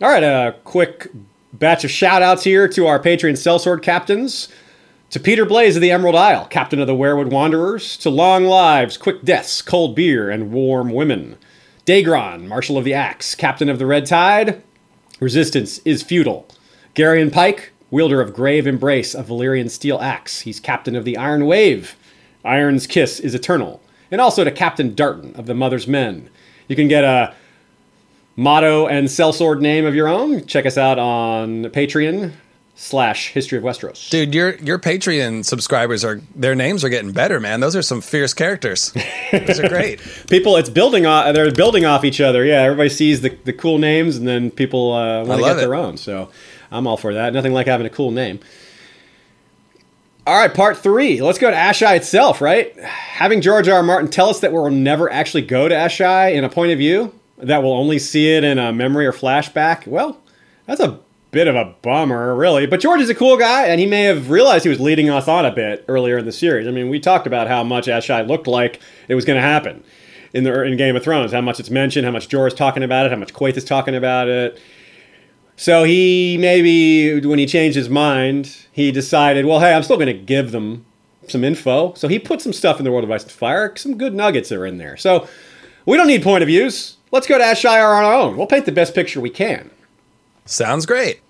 All 0.00 0.08
right, 0.08 0.22
a 0.22 0.54
quick 0.64 1.08
batch 1.52 1.84
of 1.84 1.90
shout 1.90 2.22
outs 2.22 2.44
here 2.44 2.68
to 2.68 2.86
our 2.86 2.98
Patreon 3.00 3.32
sellsword 3.32 3.82
captains. 3.82 4.48
To 5.10 5.18
Peter 5.18 5.44
Blaze 5.44 5.74
of 5.74 5.82
the 5.82 5.90
Emerald 5.90 6.14
Isle, 6.14 6.46
captain 6.46 6.78
of 6.80 6.86
the 6.86 6.94
Werewood 6.94 7.30
Wanderers. 7.30 7.96
To 7.98 8.10
Long 8.10 8.44
Lives, 8.44 8.96
Quick 8.96 9.22
Deaths, 9.24 9.60
Cold 9.60 9.96
Beer, 9.96 10.30
and 10.30 10.52
Warm 10.52 10.90
Women. 10.92 11.36
Dagron, 11.84 12.46
Marshal 12.46 12.78
of 12.78 12.84
the 12.84 12.94
Axe, 12.94 13.34
captain 13.34 13.68
of 13.68 13.80
the 13.80 13.86
Red 13.86 14.06
Tide. 14.06 14.62
Resistance 15.18 15.78
is 15.84 16.04
futile. 16.04 16.46
Garion 16.94 17.32
Pike, 17.32 17.69
wielder 17.90 18.20
of 18.20 18.32
Grave 18.32 18.66
Embrace, 18.66 19.14
a 19.14 19.22
Valyrian 19.22 19.70
steel 19.70 20.00
axe. 20.00 20.40
He's 20.40 20.60
captain 20.60 20.96
of 20.96 21.04
the 21.04 21.16
Iron 21.16 21.46
Wave. 21.46 21.96
Iron's 22.44 22.86
Kiss 22.86 23.20
is 23.20 23.34
eternal. 23.34 23.82
And 24.10 24.20
also 24.20 24.44
to 24.44 24.50
Captain 24.50 24.94
Darton 24.94 25.34
of 25.36 25.46
the 25.46 25.54
Mother's 25.54 25.86
Men. 25.86 26.30
You 26.68 26.76
can 26.76 26.88
get 26.88 27.04
a 27.04 27.34
motto 28.36 28.86
and 28.86 29.08
sellsword 29.08 29.60
name 29.60 29.84
of 29.84 29.94
your 29.94 30.08
own. 30.08 30.46
Check 30.46 30.66
us 30.66 30.78
out 30.78 30.98
on 30.98 31.64
Patreon 31.64 32.32
slash 32.80 33.28
History 33.32 33.58
of 33.58 33.64
Westeros. 33.64 34.08
Dude, 34.08 34.34
your 34.34 34.56
your 34.56 34.78
Patreon 34.78 35.44
subscribers 35.44 36.04
are 36.04 36.20
their 36.34 36.54
names 36.54 36.82
are 36.82 36.88
getting 36.88 37.12
better, 37.12 37.38
man. 37.38 37.60
Those 37.60 37.76
are 37.76 37.82
some 37.82 38.00
fierce 38.00 38.32
characters. 38.32 38.92
Those 39.30 39.60
are 39.60 39.68
great. 39.68 40.00
People, 40.30 40.56
it's 40.56 40.70
building 40.70 41.06
off. 41.06 41.34
They're 41.34 41.52
building 41.52 41.84
off 41.84 42.04
each 42.04 42.20
other. 42.20 42.44
Yeah, 42.44 42.62
everybody 42.62 42.88
sees 42.88 43.20
the, 43.20 43.36
the 43.44 43.52
cool 43.52 43.78
names, 43.78 44.16
and 44.16 44.26
then 44.26 44.50
people 44.50 44.92
uh, 44.92 45.24
want 45.24 45.40
to 45.42 45.46
get 45.46 45.56
their 45.56 45.74
own. 45.74 45.98
So 45.98 46.30
I'm 46.70 46.86
all 46.86 46.96
for 46.96 47.14
that. 47.14 47.32
Nothing 47.32 47.52
like 47.52 47.66
having 47.66 47.86
a 47.86 47.90
cool 47.90 48.10
name. 48.10 48.40
All 50.26 50.36
right, 50.36 50.52
part 50.52 50.76
three. 50.76 51.20
Let's 51.20 51.38
go 51.38 51.50
to 51.50 51.56
Asshai 51.56 51.96
itself, 51.96 52.40
right? 52.40 52.78
Having 52.80 53.40
George 53.40 53.68
R. 53.68 53.78
R. 53.78 53.82
Martin 53.82 54.10
tell 54.10 54.28
us 54.28 54.40
that 54.40 54.52
we'll 54.52 54.70
never 54.70 55.10
actually 55.10 55.42
go 55.42 55.68
to 55.68 55.74
Asshai 55.74 56.34
in 56.34 56.44
a 56.44 56.48
point 56.48 56.72
of 56.72 56.78
view, 56.78 57.12
that 57.38 57.62
we'll 57.62 57.72
only 57.72 57.98
see 57.98 58.34
it 58.34 58.44
in 58.44 58.58
a 58.58 58.72
memory 58.72 59.06
or 59.06 59.12
flashback, 59.12 59.86
well, 59.86 60.20
that's 60.66 60.80
a 60.80 61.00
bit 61.30 61.48
of 61.48 61.56
a 61.56 61.74
bummer, 61.82 62.34
really. 62.34 62.66
But 62.66 62.80
George 62.80 63.00
is 63.00 63.08
a 63.08 63.14
cool 63.14 63.36
guy, 63.36 63.66
and 63.66 63.80
he 63.80 63.86
may 63.86 64.02
have 64.04 64.30
realized 64.30 64.64
he 64.64 64.68
was 64.68 64.80
leading 64.80 65.08
us 65.08 65.26
on 65.26 65.46
a 65.46 65.50
bit 65.50 65.84
earlier 65.88 66.18
in 66.18 66.26
the 66.26 66.32
series. 66.32 66.68
I 66.68 66.70
mean, 66.70 66.90
we 66.90 67.00
talked 67.00 67.26
about 67.26 67.48
how 67.48 67.64
much 67.64 67.86
Asshai 67.86 68.26
looked 68.26 68.46
like 68.46 68.80
it 69.08 69.14
was 69.14 69.24
going 69.24 69.36
to 69.36 69.42
happen 69.42 69.82
in 70.32 70.44
the 70.44 70.62
in 70.62 70.76
Game 70.76 70.96
of 70.96 71.02
Thrones, 71.02 71.32
how 71.32 71.40
much 71.40 71.58
it's 71.58 71.70
mentioned, 71.70 72.04
how 72.04 72.12
much 72.12 72.28
Jorah's 72.28 72.54
talking 72.54 72.82
about 72.82 73.06
it, 73.06 73.12
how 73.12 73.18
much 73.18 73.32
Quaithe 73.32 73.56
is 73.56 73.64
talking 73.64 73.94
about 73.94 74.28
it. 74.28 74.60
So 75.60 75.84
he 75.84 76.38
maybe, 76.40 77.20
when 77.20 77.38
he 77.38 77.44
changed 77.44 77.76
his 77.76 77.90
mind, 77.90 78.56
he 78.72 78.90
decided, 78.90 79.44
well, 79.44 79.60
hey, 79.60 79.74
I'm 79.74 79.82
still 79.82 79.98
going 79.98 80.06
to 80.06 80.14
give 80.14 80.52
them 80.52 80.86
some 81.28 81.44
info. 81.44 81.92
So 81.92 82.08
he 82.08 82.18
put 82.18 82.40
some 82.40 82.54
stuff 82.54 82.78
in 82.78 82.84
the 82.86 82.90
World 82.90 83.04
of 83.04 83.10
Ice 83.10 83.24
and 83.24 83.30
Fire. 83.30 83.76
Some 83.76 83.98
good 83.98 84.14
nuggets 84.14 84.50
are 84.52 84.64
in 84.64 84.78
there. 84.78 84.96
So 84.96 85.28
we 85.84 85.98
don't 85.98 86.06
need 86.06 86.22
point 86.22 86.42
of 86.42 86.46
views. 86.46 86.96
Let's 87.12 87.26
go 87.26 87.36
to 87.36 87.44
Asshai 87.44 87.74
on 87.74 88.04
our 88.04 88.14
own. 88.14 88.38
We'll 88.38 88.46
paint 88.46 88.64
the 88.64 88.72
best 88.72 88.94
picture 88.94 89.20
we 89.20 89.28
can. 89.28 89.70
Sounds 90.46 90.86
great. 90.86 91.20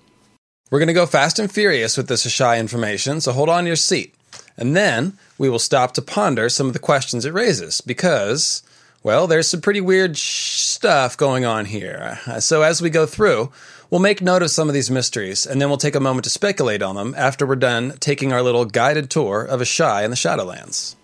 We're 0.71 0.79
going 0.79 0.87
to 0.87 0.95
go 0.95 1.07
fast 1.07 1.41
and 1.41 1.51
furious 1.51 1.97
with 1.97 2.07
this 2.07 2.25
Asshai 2.25 2.61
information, 2.61 3.21
so 3.21 3.33
hold 3.33 3.49
on 3.49 3.67
your 3.67 3.75
seat. 3.75 4.15
And 4.57 4.77
then 4.77 5.19
we 5.39 5.49
will 5.49 5.59
stop 5.59 5.93
to 5.95 6.03
ponder 6.03 6.49
some 6.49 6.69
of 6.69 6.73
the 6.73 6.79
questions 6.79 7.25
it 7.25 7.35
raises 7.35 7.81
because, 7.81 8.63
well, 9.03 9.27
there's 9.27 9.49
some 9.49 9.61
pretty 9.61 9.81
weird 9.81 10.17
sh- 10.17 10.61
stuff 10.61 11.17
going 11.17 11.45
on 11.45 11.65
here. 11.65 12.21
So 12.39 12.63
as 12.63 12.81
we 12.81 12.91
go 12.91 13.07
through, 13.07 13.51
we'll 13.91 14.01
make 14.01 14.23
note 14.23 14.43
of 14.43 14.51
some 14.51 14.69
of 14.69 14.75
these 14.75 14.91
mysteries 14.91 15.47
and 15.47 15.61
then 15.61 15.69
we'll 15.69 15.79
take 15.79 15.95
a 15.95 16.01
moment 16.01 16.25
to 16.25 16.31
speculate 16.31 16.83
on 16.83 16.95
them 16.95 17.15
after 17.17 17.47
we're 17.47 17.57
done 17.57 17.93
taking 18.01 18.33
our 18.33 18.43
little 18.43 18.65
guided 18.65 19.11
tour 19.11 19.43
of 19.43 19.61
Asshai 19.61 20.05
in 20.05 20.11
the 20.11 20.17
Shadowlands. 20.17 20.95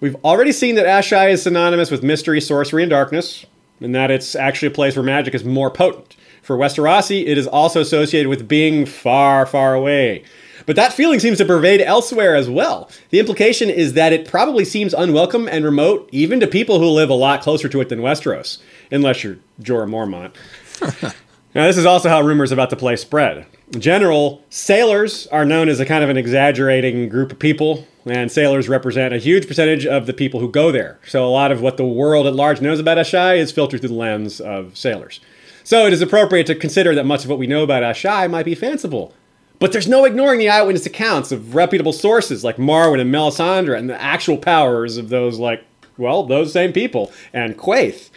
We've 0.00 0.16
already 0.24 0.52
seen 0.52 0.74
that 0.74 0.86
Asshai 0.86 1.30
is 1.30 1.42
synonymous 1.42 1.90
with 1.90 2.02
mystery, 2.02 2.40
sorcery, 2.40 2.82
and 2.82 2.90
darkness, 2.90 3.46
and 3.80 3.94
that 3.94 4.10
it's 4.10 4.34
actually 4.34 4.68
a 4.68 4.72
place 4.72 4.94
where 4.96 5.02
magic 5.02 5.34
is 5.34 5.44
more 5.44 5.70
potent. 5.70 6.16
For 6.42 6.56
Westerosi, 6.56 7.26
it 7.26 7.38
is 7.38 7.46
also 7.46 7.80
associated 7.80 8.28
with 8.28 8.46
being 8.46 8.86
far, 8.86 9.46
far 9.46 9.74
away. 9.74 10.22
But 10.66 10.76
that 10.76 10.92
feeling 10.92 11.18
seems 11.18 11.38
to 11.38 11.44
pervade 11.44 11.80
elsewhere 11.80 12.36
as 12.36 12.48
well. 12.50 12.90
The 13.10 13.20
implication 13.20 13.70
is 13.70 13.94
that 13.94 14.12
it 14.12 14.28
probably 14.28 14.64
seems 14.64 14.92
unwelcome 14.94 15.48
and 15.48 15.64
remote, 15.64 16.08
even 16.12 16.40
to 16.40 16.46
people 16.46 16.78
who 16.78 16.86
live 16.86 17.08
a 17.08 17.14
lot 17.14 17.40
closer 17.40 17.68
to 17.68 17.80
it 17.80 17.88
than 17.88 18.00
Westeros, 18.00 18.58
unless 18.90 19.24
you're 19.24 19.38
Jorah 19.60 19.88
Mormont. 19.88 21.14
Now, 21.56 21.66
this 21.66 21.78
is 21.78 21.86
also 21.86 22.10
how 22.10 22.20
rumors 22.20 22.52
about 22.52 22.68
the 22.68 22.76
place 22.76 23.00
spread. 23.00 23.46
In 23.72 23.80
general, 23.80 24.44
sailors 24.50 25.26
are 25.28 25.46
known 25.46 25.70
as 25.70 25.80
a 25.80 25.86
kind 25.86 26.04
of 26.04 26.10
an 26.10 26.18
exaggerating 26.18 27.08
group 27.08 27.32
of 27.32 27.38
people, 27.38 27.86
and 28.04 28.30
sailors 28.30 28.68
represent 28.68 29.14
a 29.14 29.18
huge 29.18 29.48
percentage 29.48 29.86
of 29.86 30.04
the 30.04 30.12
people 30.12 30.38
who 30.38 30.50
go 30.50 30.70
there. 30.70 30.98
So, 31.06 31.26
a 31.26 31.32
lot 31.32 31.50
of 31.50 31.62
what 31.62 31.78
the 31.78 31.86
world 31.86 32.26
at 32.26 32.34
large 32.34 32.60
knows 32.60 32.78
about 32.78 32.98
Asshai 32.98 33.38
is 33.38 33.52
filtered 33.52 33.80
through 33.80 33.88
the 33.88 33.94
lens 33.94 34.38
of 34.38 34.76
sailors. 34.76 35.20
So, 35.64 35.86
it 35.86 35.94
is 35.94 36.02
appropriate 36.02 36.46
to 36.48 36.54
consider 36.54 36.94
that 36.94 37.06
much 37.06 37.24
of 37.24 37.30
what 37.30 37.38
we 37.38 37.46
know 37.46 37.62
about 37.62 37.82
Asshai 37.82 38.28
might 38.28 38.44
be 38.44 38.54
fanciful. 38.54 39.14
But 39.58 39.72
there's 39.72 39.88
no 39.88 40.04
ignoring 40.04 40.38
the 40.38 40.50
eyewitness 40.50 40.84
accounts 40.84 41.32
of 41.32 41.54
reputable 41.54 41.94
sources 41.94 42.44
like 42.44 42.58
Marwyn 42.58 43.00
and 43.00 43.10
Melisandre 43.10 43.78
and 43.78 43.88
the 43.88 43.98
actual 43.98 44.36
powers 44.36 44.98
of 44.98 45.08
those, 45.08 45.38
like, 45.38 45.64
well, 45.96 46.22
those 46.22 46.52
same 46.52 46.74
people, 46.74 47.10
and 47.32 47.56
Quaithe. 47.56 48.10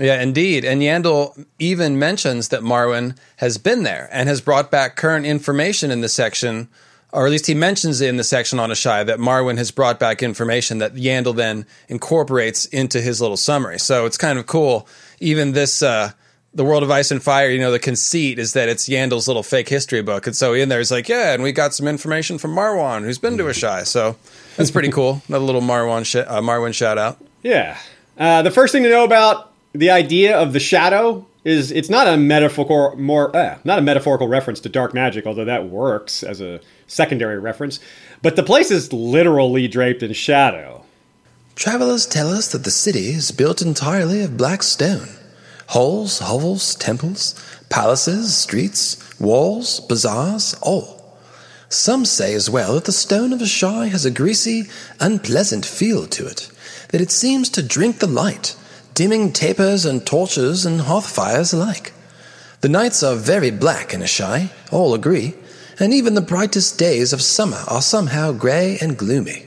Yeah, 0.00 0.22
indeed. 0.22 0.64
And 0.64 0.80
Yandel 0.80 1.46
even 1.58 1.98
mentions 1.98 2.48
that 2.48 2.62
Marwyn 2.62 3.18
has 3.36 3.58
been 3.58 3.82
there 3.82 4.08
and 4.10 4.30
has 4.30 4.40
brought 4.40 4.70
back 4.70 4.96
current 4.96 5.26
information 5.26 5.90
in 5.90 6.00
the 6.00 6.08
section, 6.08 6.68
or 7.12 7.26
at 7.26 7.30
least 7.30 7.46
he 7.46 7.54
mentions 7.54 8.00
in 8.00 8.16
the 8.16 8.24
section 8.24 8.58
on 8.58 8.70
Asshai 8.70 9.04
that 9.04 9.18
Marwyn 9.18 9.58
has 9.58 9.70
brought 9.70 10.00
back 10.00 10.22
information 10.22 10.78
that 10.78 10.94
Yandel 10.94 11.36
then 11.36 11.66
incorporates 11.88 12.64
into 12.64 13.02
his 13.02 13.20
little 13.20 13.36
summary. 13.36 13.78
So 13.78 14.06
it's 14.06 14.16
kind 14.16 14.38
of 14.38 14.46
cool. 14.46 14.88
Even 15.20 15.52
this, 15.52 15.82
uh, 15.82 16.12
the 16.54 16.64
World 16.64 16.82
of 16.82 16.90
Ice 16.90 17.10
and 17.10 17.22
Fire, 17.22 17.50
you 17.50 17.60
know, 17.60 17.70
the 17.70 17.78
conceit 17.78 18.38
is 18.38 18.54
that 18.54 18.70
it's 18.70 18.88
Yandel's 18.88 19.28
little 19.28 19.42
fake 19.42 19.68
history 19.68 20.00
book. 20.00 20.26
And 20.26 20.34
so 20.34 20.54
in 20.54 20.70
there, 20.70 20.78
he's 20.78 20.90
like, 20.90 21.10
yeah, 21.10 21.34
and 21.34 21.42
we 21.42 21.52
got 21.52 21.74
some 21.74 21.86
information 21.86 22.38
from 22.38 22.54
Marwyn, 22.54 23.02
who's 23.02 23.18
been 23.18 23.36
to 23.36 23.44
Asshai. 23.44 23.86
So 23.86 24.16
that's 24.56 24.70
pretty 24.70 24.90
cool. 24.90 25.20
Another 25.28 25.44
little 25.44 25.60
Marwyn, 25.60 26.06
sh- 26.06 26.16
uh, 26.16 26.40
Marwyn 26.40 26.72
shout 26.72 26.96
out. 26.96 27.22
Yeah. 27.42 27.76
Uh, 28.16 28.40
the 28.40 28.50
first 28.50 28.72
thing 28.72 28.82
to 28.84 28.88
know 28.88 29.04
about 29.04 29.49
the 29.72 29.90
idea 29.90 30.36
of 30.36 30.52
the 30.52 30.60
shadow 30.60 31.26
is 31.44 31.70
it's 31.70 31.88
not 31.88 32.06
a 32.06 32.16
metaphorical 32.16 32.96
more 32.96 33.34
uh, 33.34 33.58
not 33.64 33.78
a 33.78 33.82
metaphorical 33.82 34.28
reference 34.28 34.60
to 34.60 34.68
dark 34.68 34.92
magic, 34.92 35.26
although 35.26 35.44
that 35.44 35.68
works 35.68 36.22
as 36.22 36.40
a 36.40 36.60
secondary 36.86 37.38
reference. 37.38 37.80
But 38.22 38.36
the 38.36 38.42
place 38.42 38.70
is 38.70 38.92
literally 38.92 39.68
draped 39.68 40.02
in 40.02 40.12
shadow. 40.12 40.84
Travelers 41.54 42.06
tell 42.06 42.30
us 42.30 42.50
that 42.52 42.64
the 42.64 42.70
city 42.70 43.10
is 43.10 43.32
built 43.32 43.62
entirely 43.62 44.22
of 44.22 44.36
black 44.36 44.62
stone. 44.62 45.08
Halls, 45.68 46.18
hovels, 46.18 46.74
temples, 46.74 47.34
palaces, 47.68 48.36
streets, 48.36 49.18
walls, 49.20 49.80
bazaars, 49.80 50.54
all. 50.62 51.18
Some 51.68 52.04
say 52.04 52.34
as 52.34 52.50
well 52.50 52.74
that 52.74 52.86
the 52.86 52.92
stone 52.92 53.32
of 53.32 53.40
Asshai 53.40 53.90
has 53.90 54.04
a 54.04 54.10
greasy, 54.10 54.64
unpleasant 54.98 55.64
feel 55.64 56.06
to 56.08 56.26
it, 56.26 56.50
that 56.88 57.00
it 57.00 57.12
seems 57.12 57.48
to 57.50 57.62
drink 57.62 58.00
the 58.00 58.08
light, 58.08 58.56
dimming 59.00 59.32
tapers 59.32 59.86
and 59.86 60.06
torches 60.06 60.66
and 60.66 60.82
hearth 60.82 61.08
fires 61.08 61.54
alike. 61.54 61.94
The 62.60 62.68
nights 62.68 63.02
are 63.02 63.16
very 63.16 63.50
black 63.50 63.94
in 63.94 64.02
Asshai, 64.02 64.50
all 64.70 64.92
agree, 64.92 65.32
and 65.78 65.94
even 65.94 66.12
the 66.12 66.20
brightest 66.20 66.78
days 66.78 67.14
of 67.14 67.22
summer 67.22 67.64
are 67.66 67.80
somehow 67.80 68.32
grey 68.32 68.76
and 68.78 68.98
gloomy. 68.98 69.46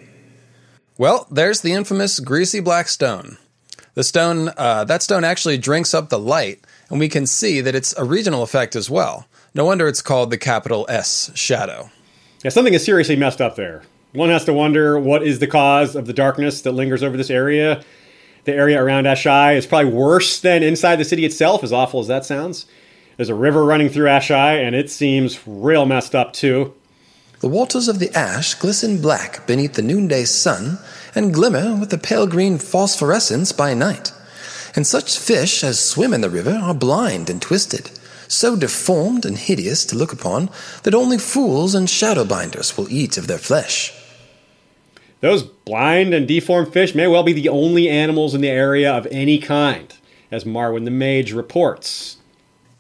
Well, 0.98 1.28
there's 1.30 1.62
the 1.62 1.72
infamous 1.72 2.20
greasy 2.20 2.62
black 2.62 2.88
stone. 2.88 3.38
The 3.94 4.04
stone, 4.04 4.50
uh, 4.58 4.86
that 4.86 5.04
stone 5.04 5.24
actually 5.24 5.60
drinks 5.60 5.94
up 5.94 6.10
the 6.10 6.18
light, 6.18 6.66
and 6.90 7.00
we 7.00 7.08
can 7.08 7.28
see 7.28 7.62
that 7.62 7.76
it's 7.76 7.96
a 7.96 8.04
regional 8.04 8.42
effect 8.42 8.76
as 8.76 8.90
well. 8.90 9.28
No 9.54 9.66
wonder 9.66 9.88
it's 9.88 10.02
called 10.02 10.32
the 10.32 10.38
capital 10.40 10.88
S 10.90 11.30
shadow. 11.36 11.92
Yeah, 12.44 12.50
something 12.50 12.74
is 12.74 12.84
seriously 12.84 13.18
messed 13.18 13.40
up 13.40 13.56
there. 13.56 13.84
One 14.14 14.30
has 14.30 14.46
to 14.46 14.54
wonder 14.54 14.98
what 14.98 15.22
is 15.22 15.38
the 15.38 15.46
cause 15.46 15.96
of 15.96 16.08
the 16.08 16.14
darkness 16.14 16.62
that 16.62 16.72
lingers 16.72 17.04
over 17.04 17.18
this 17.18 17.30
area. 17.30 17.84
The 18.46 18.54
area 18.54 18.82
around 18.84 19.06
Asshai 19.06 19.56
is 19.56 19.66
probably 19.66 19.92
worse 19.92 20.40
than 20.40 20.64
inside 20.64 20.98
the 20.98 21.06
city 21.06 21.24
itself, 21.24 21.64
as 21.64 21.72
awful 21.72 22.02
as 22.02 22.08
that 22.08 22.26
sounds. 22.26 22.66
There's 23.16 23.30
a 23.30 23.36
river 23.36 23.64
running 23.64 23.90
through 23.90 24.08
Asshai, 24.08 24.62
and 24.66 24.76
it 24.76 24.90
seems 24.90 25.40
real 25.48 25.86
messed 25.86 26.14
up 26.14 26.34
too. 26.34 26.74
The 27.40 27.48
waters 27.48 27.88
of 27.88 28.00
the 28.00 28.12
ash 28.18 28.56
glisten 28.56 29.02
black 29.02 29.46
beneath 29.48 29.74
the 29.74 29.82
noonday 29.82 30.26
sun 30.26 30.80
and 31.14 31.34
glimmer 31.34 31.76
with 31.76 31.94
a 31.94 31.98
pale 31.98 32.28
green 32.28 32.58
phosphorescence 32.58 33.52
by 33.52 33.74
night. 33.74 34.12
And 34.76 34.88
such 34.88 35.18
fish 35.18 35.64
as 35.64 35.80
swim 35.80 36.14
in 36.14 36.22
the 36.22 36.30
river 36.30 36.54
are 36.54 36.74
blind 36.74 37.30
and 37.30 37.42
twisted, 37.42 37.92
so 38.28 38.56
deformed 38.56 39.26
and 39.26 39.38
hideous 39.38 39.86
to 39.86 39.96
look 39.96 40.12
upon 40.12 40.50
that 40.84 40.96
only 40.96 41.18
fools 41.18 41.76
and 41.76 41.88
shadowbinders 41.88 42.78
will 42.78 42.92
eat 42.92 43.18
of 43.18 43.28
their 43.28 43.38
flesh. 43.38 43.94
Those 45.24 45.44
blind 45.44 46.14
and 46.14 46.28
deformed 46.28 46.74
fish 46.74 46.94
may 46.94 47.08
well 47.08 47.24
be 47.24 47.32
the 47.32 47.48
only 47.48 47.88
animals 47.88 48.34
in 48.36 48.42
the 48.42 48.50
area 48.50 48.92
of 48.92 49.08
any 49.10 49.40
kind, 49.40 49.88
as 50.30 50.44
Marwyn 50.44 50.84
the 50.84 50.92
Mage 50.92 51.32
reports. 51.32 52.18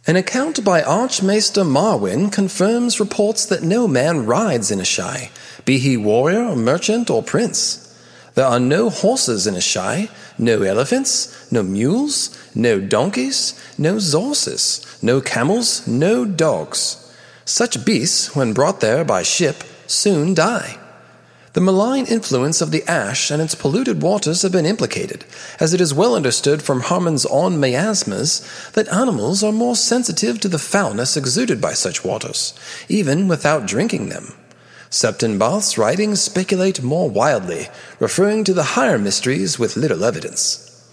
An 0.06 0.18
account 0.18 0.62
by 0.62 0.84
Archmaester 0.84 1.64
Marwyn 1.64 2.30
confirms 2.34 3.00
reports 3.00 3.46
that 3.46 3.64
no 3.64 3.88
man 3.88 4.26
rides 4.26 4.72
in 4.72 4.80
Asshai, 4.80 5.32
be 5.64 5.78
he 5.78 5.96
warrior, 5.96 6.44
or 6.44 6.58
merchant, 6.58 7.10
or 7.10 7.24
prince. 7.24 7.98
There 8.36 8.46
are 8.46 8.60
no 8.60 8.90
horses 8.90 9.48
in 9.48 9.56
Asshai, 9.56 10.10
no 10.38 10.64
elephants, 10.64 11.50
no 11.50 11.64
mules, 11.64 12.38
no 12.54 12.82
donkeys, 12.82 13.58
no 13.78 13.96
zorses, 13.96 15.02
no 15.02 15.22
camels, 15.22 15.88
no 15.88 16.26
dogs. 16.26 17.10
Such 17.46 17.86
beasts, 17.86 18.36
when 18.36 18.52
brought 18.52 18.82
there 18.82 19.06
by 19.06 19.24
ship, 19.24 19.64
soon 19.88 20.34
die. 20.34 20.83
The 21.54 21.62
malign 21.62 22.08
influence 22.08 22.62
of 22.62 22.72
the 22.72 22.84
ash 22.88 23.30
and 23.30 23.40
its 23.40 23.54
polluted 23.54 24.02
waters 24.02 24.42
have 24.42 24.52
been 24.52 24.66
implicated, 24.66 25.24
as 25.60 25.72
it 25.72 25.80
is 25.80 25.94
well 25.94 26.16
understood 26.16 26.64
from 26.64 26.82
Harmune's 26.82 27.28
own 27.28 27.60
miasmas 27.60 28.42
that 28.74 28.88
animals 28.88 29.44
are 29.44 29.52
more 29.52 29.76
sensitive 29.76 30.40
to 30.40 30.48
the 30.48 30.58
foulness 30.58 31.16
exuded 31.16 31.62
by 31.62 31.74
such 31.74 32.04
waters, 32.04 32.56
even 32.90 33.28
without 33.28 33.68
drinking 33.68 34.10
them. 34.10 34.34
Septon 34.90 35.38
Barth's 35.38 35.78
writings 35.78 36.22
speculate 36.22 36.82
more 36.82 37.08
wildly, 37.08 37.68
referring 38.00 38.44
to 38.46 38.54
the 38.54 38.74
higher 38.74 38.98
mysteries 38.98 39.60
with 39.60 39.78
little 39.78 40.04
evidence. 40.04 40.90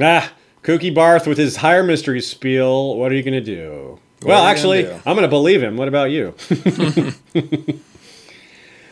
Ah, 0.00 0.32
Kooky 0.62 0.94
Barth 0.94 1.26
with 1.26 1.38
his 1.38 1.56
higher 1.56 1.82
mysteries 1.82 2.28
spiel. 2.28 2.96
What 2.96 3.10
are 3.10 3.16
you 3.16 3.22
going 3.24 3.34
to 3.34 3.40
do? 3.40 3.98
well, 4.22 4.44
actually, 4.44 4.84
do? 4.84 4.92
I'm 5.04 5.16
going 5.16 5.22
to 5.22 5.28
believe 5.28 5.60
him. 5.60 5.76
What 5.76 5.88
about 5.88 6.10
you? 6.12 6.34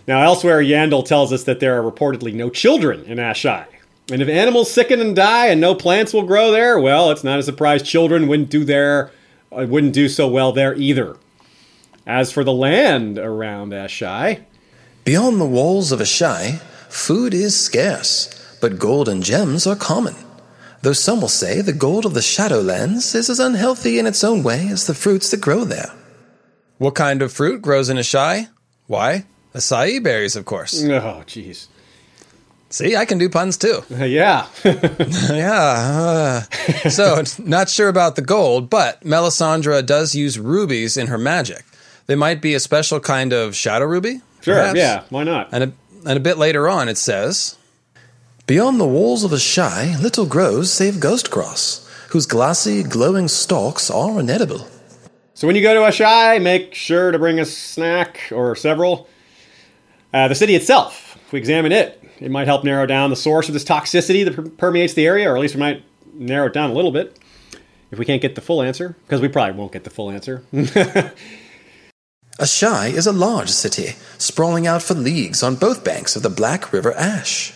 now, 0.07 0.23
elsewhere, 0.23 0.61
Yandel 0.61 1.05
tells 1.05 1.33
us 1.33 1.45
that 1.45 1.61
there 1.61 1.81
are 1.81 1.91
reportedly 1.91 2.35
no 2.35 2.51
children 2.51 3.05
in 3.05 3.19
Asshai. 3.19 3.67
And 4.11 4.21
if 4.21 4.29
animals 4.29 4.71
sicken 4.71 5.01
and 5.01 5.17
die 5.17 5.47
and 5.47 5.61
no 5.61 5.75
plants 5.75 6.13
will 6.13 6.25
grow 6.25 6.51
there, 6.51 6.79
well, 6.79 7.11
it's 7.11 7.25
not 7.25 7.39
a 7.39 7.43
surprise 7.43 7.83
children 7.83 8.29
wouldn't 8.29 8.51
do 8.51 8.65
there, 8.65 9.11
uh, 9.51 9.67
wouldn't 9.67 9.95
do 9.95 10.09
so 10.09 10.29
well 10.29 10.53
there 10.53 10.75
either. 10.75 11.17
As 12.07 12.31
for 12.31 12.45
the 12.45 12.53
land 12.53 13.19
around 13.19 13.73
Asshai, 13.73 14.45
Beyond 15.05 15.39
the 15.39 15.45
walls 15.45 15.93
of 15.93 16.01
Asshai, 16.01 16.61
food 16.89 17.35
is 17.35 17.59
scarce, 17.59 18.57
but 18.63 18.79
gold 18.79 19.07
and 19.07 19.23
gems 19.23 19.67
are 19.67 19.77
common. 19.77 20.15
Though 20.81 20.95
some 20.95 21.21
will 21.21 21.29
say 21.29 21.61
the 21.61 21.75
gold 21.75 22.07
of 22.07 22.15
the 22.15 22.21
Shadowlands 22.21 23.15
is 23.15 23.29
as 23.29 23.39
unhealthy 23.39 23.99
in 23.99 24.07
its 24.07 24.25
own 24.25 24.43
way 24.43 24.67
as 24.69 24.87
the 24.87 24.95
fruits 24.95 25.31
that 25.31 25.43
grow 25.43 25.65
there. 25.65 25.93
What 26.79 26.95
kind 26.95 27.21
of 27.21 27.33
fruit 27.33 27.61
grows 27.61 27.91
in 27.91 27.99
Asshai? 27.99 28.49
Why? 28.87 29.27
Acai 29.55 30.03
berries, 30.03 30.37
of 30.37 30.45
course. 30.45 30.83
oh, 30.85 31.23
jeez. 31.27 31.69
See, 32.71 32.97
I 32.97 33.05
can 33.05 33.19
do 33.19 33.29
puns 33.29 33.57
too. 33.57 33.85
yeah. 33.91 34.49
yeah. 34.65 36.45
uh, 36.85 36.89
so, 36.91 37.23
not 37.45 37.69
sure 37.69 37.89
about 37.89 38.17
the 38.17 38.23
gold, 38.23 38.69
but 38.69 39.01
Melisandre 39.03 39.87
does 39.87 40.15
use 40.17 40.41
rubies 40.41 40.97
in 40.97 41.07
her 41.07 41.19
magic. 41.19 41.65
They 42.07 42.17
might 42.17 42.43
be 42.43 42.55
a 42.55 42.61
special 42.61 42.99
kind 42.99 43.33
of 43.33 43.55
shadow 43.55 43.87
ruby? 43.87 44.21
sure, 44.41 44.57
perhaps? 44.57 44.77
yeah, 44.77 45.05
why 45.09 45.23
not? 45.23 45.51
And 45.53 45.65
a, 45.65 45.73
and 46.05 46.17
a 46.17 46.21
bit 46.21 46.37
later 46.37 46.69
on, 46.69 46.89
it 46.89 46.99
says, 46.99 47.57
Beyond 48.47 48.81
the 48.81 48.87
walls 48.87 49.23
of 49.23 49.31
Asshai, 49.31 50.03
little 50.03 50.27
grows 50.27 50.73
save 50.73 50.99
ghost 50.99 51.31
grass, 51.31 51.89
whose 52.11 52.27
glassy, 52.27 52.83
glowing 52.83 53.29
stalks 53.29 53.89
are 53.89 54.19
inedible. 54.19 54.67
So 55.35 55.47
when 55.47 55.57
you 55.57 55.63
go 55.63 55.75
to 55.75 55.81
Asshai, 55.81 56.43
make 56.43 56.75
sure 56.75 57.13
to 57.13 57.19
bring 57.19 57.39
a 57.39 57.45
snack 57.45 58.33
or 58.33 58.55
several. 58.57 59.09
Uh, 60.15 60.28
the 60.28 60.35
city 60.36 60.55
itself, 60.55 61.16
if 61.27 61.32
we 61.32 61.41
examine 61.41 61.73
it, 61.73 62.01
it 62.20 62.31
might 62.31 62.47
help 62.47 62.62
narrow 62.62 62.86
down 62.86 63.11
the 63.11 63.16
source 63.16 63.49
of 63.49 63.53
this 63.53 63.65
toxicity 63.65 64.24
that 64.24 64.36
per- 64.36 64.49
permeates 64.49 64.95
the 64.95 65.05
area, 65.05 65.28
or 65.28 65.35
at 65.35 65.41
least 65.41 65.57
we 65.57 65.61
might 65.61 65.82
narrow 66.15 66.47
it 66.47 66.53
down 66.53 66.70
a 66.70 66.73
little 66.73 66.93
bit 66.93 67.19
if 67.91 67.99
we 67.99 68.05
can't 68.05 68.23
get 68.23 68.36
the 68.36 68.41
full 68.41 68.62
answer, 68.62 68.97
because 69.05 69.20
we 69.20 69.27
probably 69.27 69.59
won't 69.59 69.73
get 69.73 69.82
the 69.82 69.91
full 69.91 70.12
answer. 70.12 70.45
Asshai 72.39 72.93
is 72.93 73.09
a 73.09 73.12
large 73.12 73.51
city, 73.51 73.97
sprawling 74.16 74.69
out 74.69 74.85
for 74.85 74.95
leagues 74.95 75.43
on 75.43 75.57
both 75.57 75.82
banks 75.82 76.15
of 76.15 76.23
the 76.23 76.31
Black 76.31 76.73
River 76.73 76.93
Ash. 76.95 77.53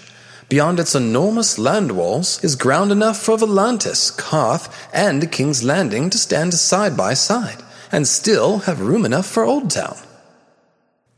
Beyond 0.48 0.80
its 0.80 0.96
enormous 0.96 1.60
land 1.60 1.92
walls 1.92 2.42
is 2.42 2.56
ground 2.56 2.90
enough 2.90 3.18
for 3.18 3.36
Volantis, 3.36 4.16
Qarth, 4.16 4.68
and 4.92 5.30
King's 5.30 5.62
Landing 5.62 6.10
to 6.10 6.18
stand 6.18 6.54
side 6.54 6.96
by 6.96 7.14
side, 7.14 7.62
and 7.92 8.08
still 8.08 8.58
have 8.60 8.80
room 8.80 9.04
enough 9.04 9.26
for 9.26 9.44
Old 9.44 9.70
Town. 9.70 9.96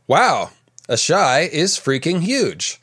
Wow, 0.07 0.51
Asshai 0.91 1.47
is 1.49 1.77
freaking 1.77 2.19
huge. 2.19 2.81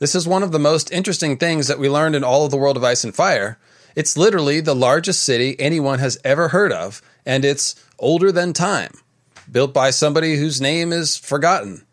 This 0.00 0.14
is 0.14 0.28
one 0.28 0.42
of 0.42 0.52
the 0.52 0.58
most 0.58 0.92
interesting 0.92 1.38
things 1.38 1.66
that 1.66 1.78
we 1.78 1.88
learned 1.88 2.14
in 2.14 2.22
all 2.22 2.44
of 2.44 2.50
the 2.50 2.58
world 2.58 2.76
of 2.76 2.84
Ice 2.84 3.04
and 3.04 3.14
Fire. 3.14 3.56
It's 3.96 4.18
literally 4.18 4.60
the 4.60 4.74
largest 4.74 5.22
city 5.22 5.58
anyone 5.58 5.98
has 5.98 6.20
ever 6.24 6.48
heard 6.48 6.72
of, 6.72 7.00
and 7.24 7.46
it's 7.46 7.74
older 7.98 8.30
than 8.30 8.52
time 8.52 8.92
built 9.50 9.72
by 9.72 9.88
somebody 9.88 10.36
whose 10.36 10.60
name 10.60 10.92
is 10.92 11.16
forgotten. 11.16 11.86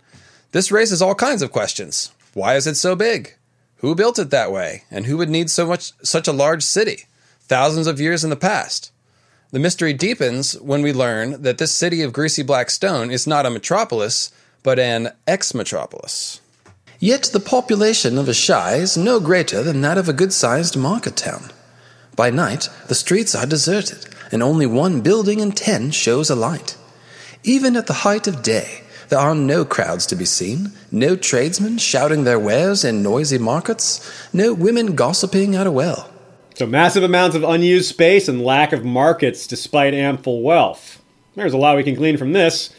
This 0.52 0.74
raises 0.74 1.02
all 1.02 1.16
kinds 1.16 1.42
of 1.42 1.54
questions. 1.54 2.12
Why 2.34 2.56
is 2.56 2.68
it 2.68 2.76
so 2.76 2.94
big? 2.94 3.36
Who 3.78 3.96
built 3.96 4.20
it 4.20 4.32
that 4.32 4.52
way? 4.52 4.84
And 4.92 5.06
who 5.06 5.16
would 5.16 5.30
need 5.30 5.50
so 5.50 5.66
much 5.66 5.94
such 6.04 6.28
a 6.28 6.34
large 6.34 6.64
city 6.64 7.06
thousands 7.44 7.88
of 7.88 8.02
years 8.02 8.26
in 8.26 8.30
the 8.30 8.36
past? 8.36 8.92
The 9.52 9.60
mystery 9.60 9.94
deepens 9.94 10.60
when 10.60 10.82
we 10.82 10.92
learn 10.92 11.44
that 11.44 11.60
this 11.60 11.72
city 11.72 12.02
of 12.02 12.12
greasy 12.12 12.44
black 12.44 12.70
stone 12.70 13.10
is 13.10 13.26
not 13.26 13.46
a 13.46 13.50
metropolis, 13.50 14.34
but 14.66 14.80
an 14.80 15.12
ex-metropolis. 15.28 16.42
Yet 17.00 17.30
the 17.32 17.40
population 17.40 18.18
of 18.18 18.26
Asshai 18.26 18.80
is 18.80 18.98
no 18.98 19.20
greater 19.20 19.62
than 19.62 19.80
that 19.82 20.00
of 20.00 20.10
a 20.10 20.14
good 20.14 20.34
sized 20.34 20.76
market 20.76 21.16
town. 21.16 21.52
By 22.16 22.32
night, 22.32 22.68
the 22.88 22.96
streets 22.96 23.36
are 23.36 23.46
deserted, 23.46 24.08
and 24.32 24.42
only 24.42 24.66
one 24.66 25.02
building 25.02 25.40
in 25.40 25.52
ten 25.52 25.92
shows 25.92 26.32
a 26.32 26.36
light. 26.36 26.76
Even 27.44 27.76
at 27.76 27.86
the 27.86 28.02
height 28.08 28.26
of 28.26 28.42
day, 28.42 28.82
there 29.10 29.20
are 29.20 29.36
no 29.36 29.66
crowds 29.66 30.08
to 30.08 30.16
be 30.16 30.26
seen, 30.26 30.72
no 30.92 31.16
tradesmen 31.16 31.78
shouting 31.78 32.24
their 32.24 32.40
wares 32.40 32.84
in 32.84 33.04
noisy 33.04 33.38
markets, 33.38 34.02
no 34.34 34.52
women 34.52 34.96
gossiping 34.96 35.56
at 35.56 35.68
a 35.68 35.72
well. 35.72 36.10
So 36.56 36.66
massive 36.66 37.04
amounts 37.04 37.36
of 37.36 37.44
unused 37.44 37.90
space 37.90 38.28
and 38.28 38.42
lack 38.42 38.74
of 38.74 38.84
markets 38.84 39.46
despite 39.46 39.94
ample 39.94 40.42
wealth. 40.42 41.04
There's 41.36 41.54
a 41.54 41.58
lot 41.58 41.76
we 41.76 41.84
can 41.84 41.94
glean 41.94 42.18
from 42.18 42.34
this. 42.34 42.74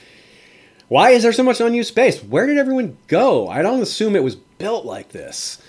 Why 0.88 1.10
is 1.10 1.22
there 1.22 1.32
so 1.32 1.42
much 1.42 1.60
unused 1.60 1.88
space? 1.88 2.22
Where 2.22 2.46
did 2.46 2.58
everyone 2.58 2.96
go? 3.08 3.48
I 3.48 3.62
don't 3.62 3.82
assume 3.82 4.14
it 4.14 4.22
was 4.22 4.36
built 4.36 4.84
like 4.84 5.10
this. 5.10 5.60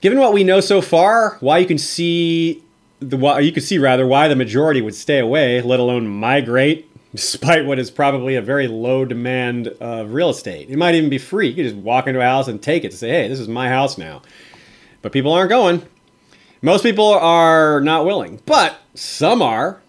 Given 0.00 0.18
what 0.18 0.32
we 0.32 0.44
know 0.44 0.60
so 0.60 0.80
far, 0.80 1.36
why 1.40 1.58
you 1.58 1.66
can 1.66 1.78
see 1.78 2.62
the 3.00 3.16
why 3.16 3.38
you 3.40 3.52
can 3.52 3.62
see 3.62 3.78
rather 3.78 4.06
why 4.06 4.26
the 4.26 4.34
majority 4.34 4.80
would 4.80 4.94
stay 4.94 5.20
away, 5.20 5.62
let 5.62 5.78
alone 5.78 6.08
migrate 6.08 6.86
despite 7.14 7.66
what 7.66 7.78
is 7.78 7.90
probably 7.90 8.34
a 8.34 8.42
very 8.42 8.66
low 8.66 9.04
demand 9.04 9.68
of 9.80 10.12
real 10.12 10.30
estate. 10.30 10.68
It 10.68 10.76
might 10.76 10.94
even 10.94 11.08
be 11.08 11.18
free. 11.18 11.48
You 11.48 11.54
could 11.54 11.64
just 11.64 11.76
walk 11.76 12.06
into 12.06 12.20
a 12.20 12.24
house 12.24 12.48
and 12.48 12.60
take 12.60 12.84
it 12.84 12.90
to 12.90 12.96
say, 12.96 13.08
hey, 13.08 13.28
this 13.28 13.40
is 13.40 13.48
my 13.48 13.68
house 13.68 13.96
now. 13.96 14.22
But 15.02 15.12
people 15.12 15.32
aren't 15.32 15.50
going. 15.50 15.82
Most 16.60 16.82
people 16.82 17.06
are 17.06 17.80
not 17.80 18.04
willing, 18.04 18.42
but 18.44 18.76
some 18.94 19.40
are. 19.40 19.80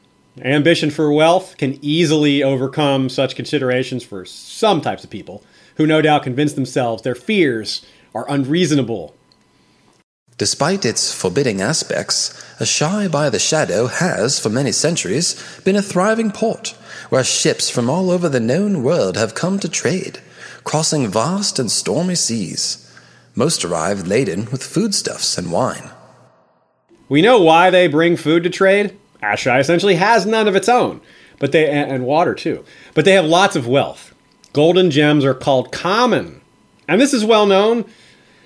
Ambition 0.42 0.90
for 0.90 1.12
wealth 1.12 1.58
can 1.58 1.78
easily 1.82 2.44
overcome 2.44 3.10
such 3.10 3.36
considerations 3.36 4.04
for 4.04 4.26
some 4.26 4.80
types 4.82 5.04
of 5.04 5.10
people 5.10 5.44
who 5.76 5.88
no 5.88 6.02
doubt 6.02 6.24
convince 6.24 6.54
themselves 6.54 7.02
their 7.02 7.16
fears 7.16 7.86
are 8.14 8.30
unreasonable. 8.30 9.16
Despite 10.38 10.86
its 10.86 11.14
forbidding 11.14 11.62
aspects, 11.62 12.30
Asshai 12.60 13.12
by 13.12 13.30
the 13.30 13.40
Shadow 13.40 13.88
has, 13.88 14.40
for 14.40 14.50
many 14.50 14.72
centuries, 14.72 15.36
been 15.66 15.76
a 15.76 15.82
thriving 15.82 16.32
port 16.32 16.70
where 17.10 17.24
ships 17.24 17.70
from 17.70 17.90
all 17.90 18.10
over 18.10 18.30
the 18.30 18.40
known 18.40 18.84
world 18.84 19.18
have 19.18 19.36
come 19.36 19.60
to 19.60 19.68
trade, 19.68 20.20
crossing 20.64 21.08
vast 21.08 21.60
and 21.60 21.72
stormy 21.72 22.16
seas. 22.16 22.86
Most 23.36 23.66
arrive 23.66 24.08
laden 24.08 24.46
with 24.52 24.64
foodstuffs 24.64 25.38
and 25.38 25.52
wine. 25.52 25.90
We 27.10 27.22
know 27.22 27.42
why 27.42 27.70
they 27.70 27.88
bring 27.88 28.16
food 28.18 28.44
to 28.44 28.50
trade. 28.50 28.99
Asshai 29.22 29.60
essentially 29.60 29.96
has 29.96 30.26
none 30.26 30.48
of 30.48 30.56
its 30.56 30.70
own, 30.70 31.02
but 31.40 31.52
they 31.52 31.70
and 31.70 32.06
water 32.06 32.34
too. 32.34 32.64
But 32.94 33.06
they 33.06 33.14
have 33.14 33.26
lots 33.26 33.56
of 33.56 33.68
wealth. 33.68 34.14
Golden 34.54 34.90
gems 34.92 35.26
are 35.26 35.34
called 35.34 35.72
common, 35.72 36.42
and 36.88 37.00
this 37.00 37.14
is 37.14 37.24
well 37.26 37.46
known. 37.46 37.86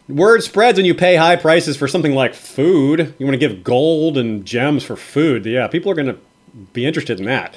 Word 0.10 0.44
spreads 0.44 0.78
when 0.78 0.86
you 0.86 0.94
pay 0.94 1.16
high 1.16 1.38
prices 1.38 1.78
for 1.78 1.88
something 1.88 2.14
like 2.14 2.34
food. 2.34 3.16
You 3.18 3.26
want 3.26 3.40
to 3.40 3.48
give 3.48 3.64
gold 3.64 4.18
and 4.18 4.46
gems 4.46 4.84
for 4.84 4.98
food. 4.98 5.46
Yeah, 5.46 5.68
people 5.68 5.92
are 5.92 5.96
going 5.96 6.08
to 6.08 6.18
be 6.74 6.86
interested 6.86 7.20
in 7.20 7.26
that. 7.26 7.56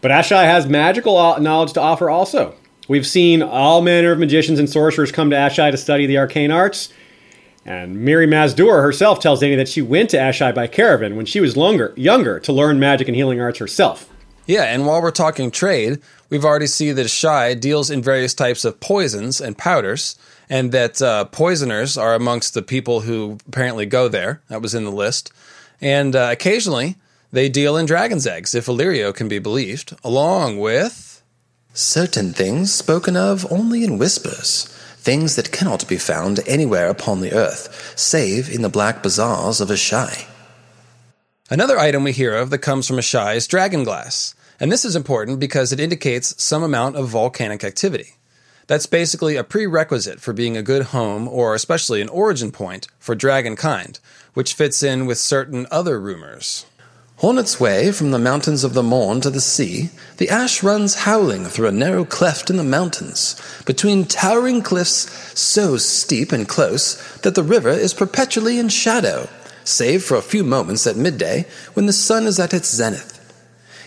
But 0.00 0.12
Asshai 0.12 0.44
has 0.44 0.68
magical 0.68 1.14
knowledge 1.40 1.72
to 1.72 1.80
offer 1.80 2.08
also. 2.08 2.54
We've 2.86 3.06
seen 3.06 3.42
all 3.42 3.82
manner 3.82 4.12
of 4.12 4.18
magicians 4.18 4.58
and 4.58 4.70
sorcerers 4.70 5.10
come 5.10 5.30
to 5.30 5.36
Asshai 5.36 5.72
to 5.72 5.76
study 5.76 6.06
the 6.06 6.18
arcane 6.18 6.52
arts. 6.52 6.92
And 7.68 7.98
Mirri 7.98 8.26
Maz 8.26 8.56
Duur 8.56 8.80
herself 8.80 9.20
tells 9.20 9.42
Dany 9.42 9.54
that 9.58 9.68
she 9.68 9.82
went 9.82 10.08
to 10.10 10.16
Asshai 10.16 10.54
by 10.54 10.66
caravan 10.66 11.16
when 11.16 11.26
she 11.26 11.38
was 11.38 11.54
longer, 11.54 11.92
younger 11.96 12.40
to 12.40 12.50
learn 12.50 12.80
magic 12.80 13.08
and 13.08 13.14
healing 13.14 13.42
arts 13.42 13.58
herself. 13.58 14.08
Yeah, 14.46 14.62
and 14.62 14.86
while 14.86 15.02
we're 15.02 15.10
talking 15.10 15.50
trade, 15.50 16.00
we've 16.30 16.46
already 16.46 16.66
seen 16.66 16.94
that 16.94 17.04
Asshai 17.04 17.60
deals 17.60 17.90
in 17.90 18.00
various 18.02 18.32
types 18.32 18.64
of 18.64 18.80
poisons 18.80 19.38
and 19.38 19.58
powders, 19.58 20.16
and 20.48 20.72
that 20.72 21.02
uh, 21.02 21.26
poisoners 21.26 21.98
are 21.98 22.14
amongst 22.14 22.54
the 22.54 22.62
people 22.62 23.00
who 23.00 23.36
apparently 23.46 23.84
go 23.84 24.08
there. 24.08 24.40
That 24.48 24.62
was 24.62 24.74
in 24.74 24.84
the 24.84 24.90
list. 24.90 25.30
And 25.78 26.16
uh, 26.16 26.30
occasionally, 26.32 26.96
they 27.32 27.50
deal 27.50 27.76
in 27.76 27.84
dragon's 27.84 28.26
eggs, 28.26 28.54
if 28.54 28.64
Illyrio 28.64 29.14
can 29.14 29.28
be 29.28 29.38
believed, 29.38 29.94
along 30.02 30.58
with. 30.58 31.22
Certain 31.74 32.32
things 32.32 32.72
spoken 32.72 33.14
of 33.14 33.46
only 33.52 33.84
in 33.84 33.98
whispers, 33.98 34.74
things 35.08 35.36
that 35.36 35.50
cannot 35.50 35.88
be 35.88 35.96
found 35.96 36.38
anywhere 36.46 36.90
upon 36.90 37.22
the 37.22 37.32
earth, 37.32 37.94
save 37.96 38.50
in 38.54 38.60
the 38.60 38.68
black 38.68 39.02
bazaars 39.02 39.58
of 39.58 39.70
Asshai. 39.70 40.26
Another 41.48 41.78
item 41.78 42.04
we 42.04 42.12
hear 42.12 42.34
of 42.34 42.50
that 42.50 42.58
comes 42.58 42.86
from 42.86 42.98
Asshai 42.98 43.36
is 43.36 43.46
dragon 43.46 43.84
glass, 43.84 44.34
and 44.60 44.70
this 44.70 44.84
is 44.84 44.94
important 44.94 45.40
because 45.40 45.72
it 45.72 45.80
indicates 45.80 46.34
some 46.36 46.62
amount 46.62 46.96
of 46.96 47.08
volcanic 47.08 47.64
activity. 47.64 48.16
That's 48.66 48.84
basically 48.84 49.36
a 49.36 49.44
prerequisite 49.44 50.20
for 50.20 50.34
being 50.34 50.58
a 50.58 50.62
good 50.62 50.82
home, 50.92 51.26
or 51.26 51.54
especially 51.54 52.02
an 52.02 52.10
origin 52.10 52.52
point, 52.52 52.86
for 52.98 53.14
dragon 53.14 53.56
kind, 53.56 53.98
which 54.34 54.52
fits 54.52 54.82
in 54.82 55.06
with 55.06 55.16
certain 55.16 55.66
other 55.70 55.98
rumors. 55.98 56.66
On 57.20 57.36
its 57.36 57.58
way 57.58 57.90
from 57.90 58.12
the 58.12 58.18
mountains 58.18 58.62
of 58.62 58.74
the 58.74 58.82
Morne 58.82 59.20
to 59.22 59.30
the 59.30 59.40
sea, 59.40 59.90
the 60.18 60.28
ash 60.28 60.62
runs 60.62 61.02
howling 61.02 61.46
through 61.46 61.66
a 61.66 61.72
narrow 61.72 62.04
cleft 62.04 62.48
in 62.48 62.56
the 62.56 62.62
mountains, 62.62 63.34
between 63.66 64.04
towering 64.04 64.62
cliffs 64.62 65.36
so 65.36 65.76
steep 65.78 66.30
and 66.30 66.48
close 66.48 66.94
that 67.22 67.34
the 67.34 67.42
river 67.42 67.70
is 67.70 67.92
perpetually 67.92 68.60
in 68.60 68.68
shadow, 68.68 69.28
save 69.64 70.04
for 70.04 70.16
a 70.16 70.22
few 70.22 70.44
moments 70.44 70.86
at 70.86 70.96
midday 70.96 71.44
when 71.74 71.86
the 71.86 71.92
sun 71.92 72.24
is 72.24 72.38
at 72.38 72.54
its 72.54 72.72
zenith. 72.72 73.16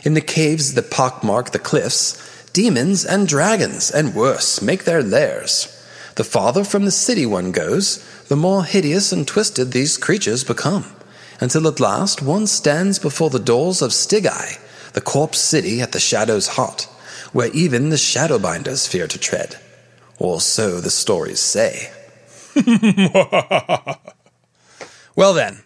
In 0.04 0.14
the 0.14 0.20
caves 0.20 0.74
that 0.74 0.92
pockmark 0.92 1.52
the 1.52 1.60
cliffs, 1.60 2.52
demons 2.52 3.06
and 3.06 3.30
dragons, 3.30 3.90
and 3.90 4.14
worse, 4.14 4.62
make 4.62 4.84
their 4.84 5.02
lairs. 5.02 5.70
The 6.16 6.26
farther 6.26 6.66
from 6.66 6.84
the 6.84 6.92
city 6.92 7.26
one 7.26 7.54
goes, 7.54 8.04
the 8.28 8.36
more 8.36 8.66
hideous 8.66 9.14
and 9.14 9.26
twisted 9.26 9.72
these 9.72 9.98
creatures 9.98 10.44
become 10.44 10.84
until 11.42 11.68
at 11.68 11.80
last 11.80 12.22
one 12.22 12.48
stands 12.48 13.00
before 13.00 13.30
the 13.32 13.40
doors 13.40 13.82
of 13.82 13.92
Stygia, 13.92 14.58
the 14.94 15.02
corpse 15.02 15.40
city 15.40 15.82
at 15.82 15.92
the 15.92 16.00
shadow's 16.00 16.50
heart, 16.50 16.84
where 17.34 17.50
even 17.52 17.90
the 17.90 17.96
shadowbinders 17.98 18.88
fear 18.88 19.08
to 19.08 19.18
tread. 19.18 19.60
Or 20.20 20.40
so 20.40 20.80
the 20.80 20.92
stories 20.92 21.40
say. 21.40 21.92
well 25.16 25.34
then, 25.34 25.64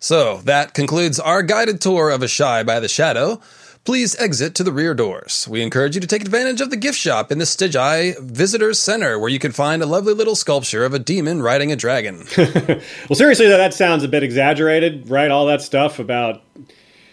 so 0.00 0.38
that 0.44 0.72
concludes 0.74 1.20
our 1.20 1.42
guided 1.42 1.80
tour 1.80 2.10
of 2.10 2.22
Asshai 2.22 2.64
by 2.64 2.80
the 2.80 2.88
Shadow. 2.88 3.40
Please 3.88 4.14
exit 4.16 4.54
to 4.54 4.62
the 4.62 4.70
rear 4.70 4.92
doors. 4.92 5.48
We 5.48 5.62
encourage 5.62 5.94
you 5.94 6.02
to 6.02 6.06
take 6.06 6.20
advantage 6.20 6.60
of 6.60 6.68
the 6.68 6.76
gift 6.76 6.98
shop 6.98 7.32
in 7.32 7.38
the 7.38 7.46
Stygia 7.46 8.16
Visitors 8.20 8.78
Center, 8.78 9.18
where 9.18 9.30
you 9.30 9.38
can 9.38 9.50
find 9.50 9.82
a 9.82 9.86
lovely 9.86 10.12
little 10.12 10.34
sculpture 10.34 10.84
of 10.84 10.92
a 10.92 10.98
demon 10.98 11.40
riding 11.40 11.72
a 11.72 11.76
dragon. 11.76 12.26
well, 12.36 13.14
seriously, 13.14 13.48
that 13.48 13.72
sounds 13.72 14.04
a 14.04 14.08
bit 14.08 14.22
exaggerated, 14.22 15.08
right? 15.08 15.30
All 15.30 15.46
that 15.46 15.62
stuff 15.62 15.98
about 15.98 16.42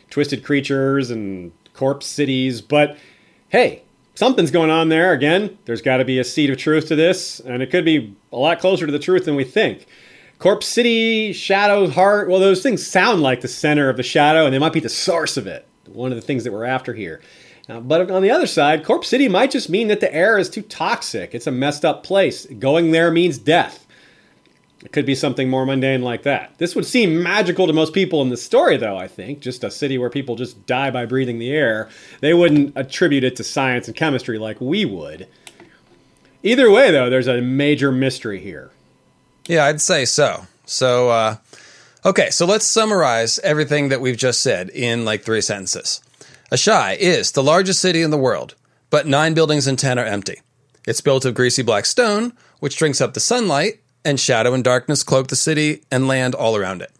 twisted 0.10 0.43
creatures 0.43 1.11
and 1.11 1.53
corpse 1.72 2.07
cities. 2.07 2.60
But 2.61 2.97
hey, 3.47 3.84
something's 4.15 4.52
going 4.52 4.69
on 4.69 4.89
there. 4.89 5.14
Again, 5.14 5.57
there's 5.64 5.81
got 5.81 5.97
to 5.99 6.06
be 6.06 6.19
a 6.19 6.26
seed 6.26 6.49
of 6.49 6.57
truth 6.57 6.89
to 6.89 6.97
this, 6.97 7.39
and 7.39 7.64
it 7.64 7.72
could 7.72 7.85
be 7.85 8.14
a 8.34 8.38
lot 8.38 8.60
closer 8.60 8.85
to 8.85 8.91
the 8.91 8.99
truth 8.99 9.23
than 9.23 9.38
we 9.38 9.45
think. 9.45 9.85
Corpse 10.39 10.68
City, 10.68 11.31
Shadow 11.31 11.89
Heart, 11.89 12.27
well, 12.27 12.41
those 12.41 12.61
things 12.61 12.85
sound 12.85 13.22
like 13.22 13.39
the 13.39 13.47
center 13.47 13.88
of 13.88 13.95
the 13.95 14.03
shadow, 14.03 14.43
and 14.43 14.53
they 14.53 14.60
might 14.60 14.73
be 14.73 14.81
the 14.81 14.89
source 14.89 15.38
of 15.38 15.47
it 15.47 15.65
one 15.88 16.12
of 16.12 16.16
the 16.16 16.22
things 16.22 16.44
that 16.44 16.53
we're 16.53 16.66
after 16.66 16.94
here. 16.94 17.22
Now, 17.68 17.80
but 17.80 18.12
on 18.12 18.22
the 18.22 18.32
other 18.32 18.48
side, 18.48 18.86
Corpse 18.86 19.07
City 19.07 19.28
might 19.28 19.52
just 19.52 19.70
mean 19.70 19.88
that 19.88 19.99
the 19.99 20.14
air 20.14 20.38
is 20.38 20.49
too 20.49 20.62
toxic. 20.62 21.34
It's 21.34 21.48
a 21.48 21.52
messed 21.52 21.84
up 21.84 22.03
place. 22.03 22.45
Going 22.45 22.91
there 22.91 23.10
means 23.12 23.38
death. 23.38 23.86
It 24.84 24.91
could 24.91 25.06
be 25.07 25.16
something 25.16 25.49
more 25.49 25.66
mundane 25.66 26.03
like 26.03 26.22
that. 26.24 26.56
This 26.60 26.76
would 26.76 26.86
seem 26.86 27.24
magical 27.24 27.66
to 27.66 27.74
most 27.74 27.91
people 27.91 28.22
in 28.22 28.30
the 28.30 28.38
story, 28.38 28.78
though, 28.78 28.98
I 28.98 29.07
think. 29.07 29.40
Just 29.40 29.64
a 29.64 29.72
city 29.72 29.98
where 29.98 30.12
people 30.12 30.36
just 30.36 30.68
die 30.68 30.91
by 30.91 31.07
breathing 31.07 31.40
the 31.40 31.52
air. 31.52 31.90
They 32.22 32.36
wouldn't 32.36 32.74
attribute 32.76 33.24
it 33.24 33.36
to 33.38 33.44
science 33.44 33.88
and 33.88 33.98
chemistry 33.98 34.38
like 34.38 34.62
we 34.62 34.86
would. 34.86 35.28
Either 36.44 36.70
way, 36.70 36.91
though, 36.91 37.10
there's 37.10 37.28
a 37.28 37.41
major 37.41 37.91
mystery 37.91 38.40
here. 38.40 38.70
Yeah, 39.48 39.66
I'd 39.66 39.82
say 39.82 40.06
so. 40.06 40.45
So, 40.66 41.10
uh, 41.10 41.38
okay, 42.06 42.30
so 42.30 42.45
let's 42.45 42.68
summarize 42.68 43.40
everything 43.40 43.90
that 43.90 43.99
we've 43.99 44.18
just 44.18 44.41
said 44.41 44.69
in 44.69 45.03
like 45.03 45.23
three 45.23 45.41
sentences. 45.41 46.02
Asshai 46.52 46.95
is 46.98 47.32
the 47.32 47.44
largest 47.44 47.82
city 47.82 48.03
in 48.03 48.11
the 48.11 48.18
world, 48.18 48.56
but 48.91 49.07
nine 49.07 49.34
buildings 49.34 49.68
in 49.68 49.76
ten 49.76 49.98
are 49.98 50.06
empty. 50.06 50.41
It's 50.88 51.02
built 51.02 51.26
of 51.26 51.34
greasy 51.34 51.64
black 51.64 51.86
stone, 51.86 52.34
which 52.60 52.77
drinks 52.77 53.02
up 53.02 53.15
the 53.15 53.19
sunlight, 53.19 53.80
and 54.06 54.19
shadow 54.19 54.53
and 54.53 54.64
darkness 54.64 55.03
cloak 55.03 55.27
the 55.30 55.36
city 55.36 55.84
and 55.91 56.07
land 56.07 56.36
all 56.36 56.56
around 56.56 56.84
it. 56.84 56.91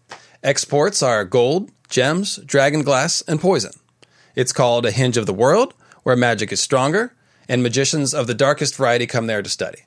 Exports 0.42 1.02
are 1.02 1.24
gold, 1.24 1.70
gems, 1.88 2.36
dragon 2.44 2.82
glass, 2.82 3.22
and 3.22 3.40
poison. 3.40 3.70
It's 4.34 4.52
called 4.52 4.84
a 4.84 4.90
hinge 4.90 5.16
of 5.16 5.26
the 5.26 5.32
world, 5.32 5.72
where 6.02 6.16
magic 6.16 6.50
is 6.50 6.60
stronger, 6.60 7.14
and 7.48 7.62
magicians 7.62 8.12
of 8.12 8.26
the 8.26 8.34
darkest 8.34 8.74
variety 8.74 9.06
come 9.06 9.28
there 9.28 9.42
to 9.42 9.48
study. 9.48 9.78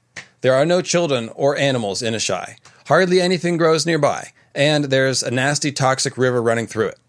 There 0.42 0.56
are 0.56 0.66
no 0.66 0.82
children 0.82 1.30
or 1.36 1.58
animals 1.58 2.02
in 2.02 2.14
Asshai. 2.14 2.56
Hardly 2.88 3.20
anything 3.20 3.58
grows 3.58 3.86
nearby, 3.86 4.32
and 4.56 4.86
there's 4.86 5.24
a 5.24 5.32
nasty 5.32 5.72
toxic 5.72 6.18
river 6.18 6.42
running 6.42 6.68
through 6.68 6.88
it. 6.88 7.00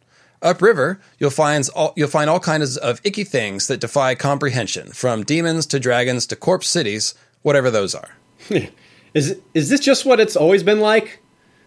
Upriver, 0.43 1.01
you'll 1.19 1.31
find 1.31 1.69
all, 1.75 1.93
you'll 1.97 2.09
find 2.09 2.31
all 2.31 2.41
kinds 2.41 2.77
of 2.77 3.01
icky 3.05 3.25
things 3.25 3.67
that 3.67 3.81
defy 3.81 4.15
comprehension, 4.15 4.89
from 4.93 5.23
demons 5.23 5.67
to 5.67 5.79
dragons 5.79 6.27
to 6.27 6.37
corpse 6.37 6.69
cities, 6.69 7.15
whatever 7.43 7.71
those 7.71 7.95
are. 7.95 8.17
is 9.15 9.39
is 9.55 9.69
this 9.69 9.81
just 9.81 10.07
what 10.07 10.21
it's 10.21 10.37
always 10.37 10.63
been 10.63 10.81
like? 10.81 11.21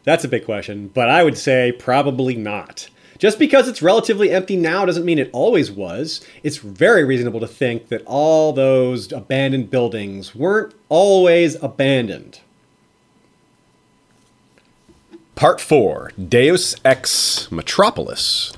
That's 0.03 0.23
a 0.23 0.27
big 0.27 0.45
question, 0.45 0.87
but 0.87 1.09
I 1.09 1.23
would 1.23 1.37
say 1.37 1.71
probably 1.71 2.35
not. 2.35 2.89
Just 3.19 3.39
because 3.39 3.69
it's 3.69 3.81
relatively 3.81 4.31
empty 4.31 4.57
now 4.57 4.85
doesn't 4.85 5.05
mean 5.05 5.19
it 5.19 5.29
always 5.31 5.71
was. 5.71 6.25
It's 6.41 6.57
very 6.57 7.05
reasonable 7.05 7.39
to 7.39 7.47
think 7.47 7.87
that 7.87 8.03
all 8.05 8.51
those 8.51 9.13
abandoned 9.13 9.69
buildings 9.69 10.35
weren't 10.35 10.73
always 10.89 11.55
abandoned. 11.63 12.41
Part 15.35 15.59
4 15.59 16.11
Deus 16.29 16.75
Ex 16.85 17.51
Metropolis. 17.51 18.53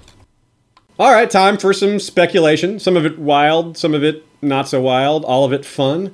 All 0.99 1.11
right, 1.11 1.29
time 1.29 1.57
for 1.57 1.73
some 1.73 1.99
speculation. 1.99 2.79
Some 2.79 2.95
of 2.95 3.05
it 3.05 3.17
wild, 3.17 3.77
some 3.77 3.93
of 3.93 4.03
it 4.03 4.25
not 4.41 4.67
so 4.67 4.81
wild, 4.81 5.25
all 5.25 5.43
of 5.43 5.53
it 5.53 5.65
fun. 5.65 6.13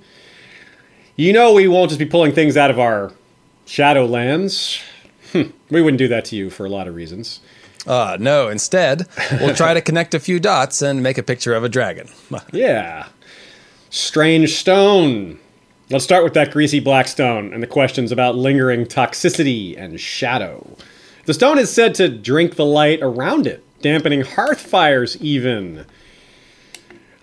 You 1.16 1.34
know, 1.34 1.54
we 1.54 1.68
won't 1.68 1.90
just 1.90 2.00
be 2.00 2.06
pulling 2.06 2.32
things 2.32 2.58
out 2.58 2.72
of 2.72 2.80
our 2.80 3.12
Shadowlands. 3.66 4.82
Hm, 5.34 5.54
we 5.70 5.82
wouldn't 5.82 6.00
do 6.00 6.08
that 6.08 6.26
to 6.26 6.36
you 6.36 6.50
for 6.50 6.66
a 6.66 6.70
lot 6.70 6.88
of 6.88 6.96
reasons. 6.96 7.42
Uh, 7.86 8.18
no, 8.20 8.48
instead, 8.48 9.08
we'll 9.40 9.56
try 9.56 9.74
to 9.74 9.82
connect 9.82 10.14
a 10.14 10.20
few 10.20 10.40
dots 10.40 10.82
and 10.82 11.02
make 11.02 11.18
a 11.18 11.24
picture 11.24 11.54
of 11.54 11.64
a 11.64 11.70
dragon. 11.70 12.08
yeah. 12.52 13.08
Strange 13.90 14.54
stone. 14.56 15.40
Let's 15.92 16.06
start 16.06 16.24
with 16.24 16.36
that 16.36 16.52
greasy 16.52 16.80
black 16.80 17.10
stone 17.10 17.54
and 17.54 17.62
the 17.62 17.68
questions 17.68 18.14
about 18.14 18.38
lingering 18.38 18.86
toxicity 18.86 19.78
and 19.78 20.00
shadow. 20.00 20.78
The 21.26 21.34
stone 21.34 21.60
is 21.60 21.70
said 21.70 21.96
to 21.96 22.08
drink 22.08 22.56
the 22.56 22.64
light 22.64 23.00
around 23.02 23.46
it, 23.46 23.62
dampening 23.82 24.22
hearth 24.22 24.62
fires 24.62 25.18
even. 25.18 25.86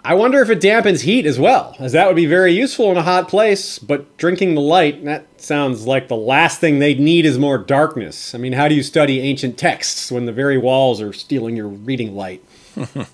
I 0.05 0.13
wonder 0.13 0.43
if 0.43 0.51
it 0.51 0.61
dampens 0.61 1.01
heat 1.01 1.25
as 1.25 1.39
well, 1.39 1.77
as 1.79 1.93
that 1.93 2.09
would 2.09 2.17
be 2.17 2.27
very 2.27 2.53
useful 2.53 2.91
in 2.91 2.99
a 2.99 3.03
hot 3.03 3.27
place, 3.27 3.79
but 3.79 4.15
drinking 4.19 4.55
the 4.55 4.61
light, 4.61 5.03
that 5.07 5.41
sounds 5.41 5.87
like 5.87 6.09
the 6.09 6.17
last 6.17 6.61
thing 6.61 6.79
they'd 6.79 7.01
need 7.01 7.25
is 7.25 7.39
more 7.39 7.57
darkness. 7.57 8.35
I 8.35 8.39
mean, 8.39 8.53
how 8.53 8.69
do 8.69 8.75
you 8.75 8.83
study 8.83 9.21
ancient 9.21 9.57
texts 9.57 10.13
when 10.13 10.27
the 10.27 10.33
very 10.33 10.59
walls 10.59 11.01
are 11.01 11.15
stealing 11.15 11.57
your 11.57 11.69
reading 11.69 12.15
light? 12.15 12.45
the 12.75 13.07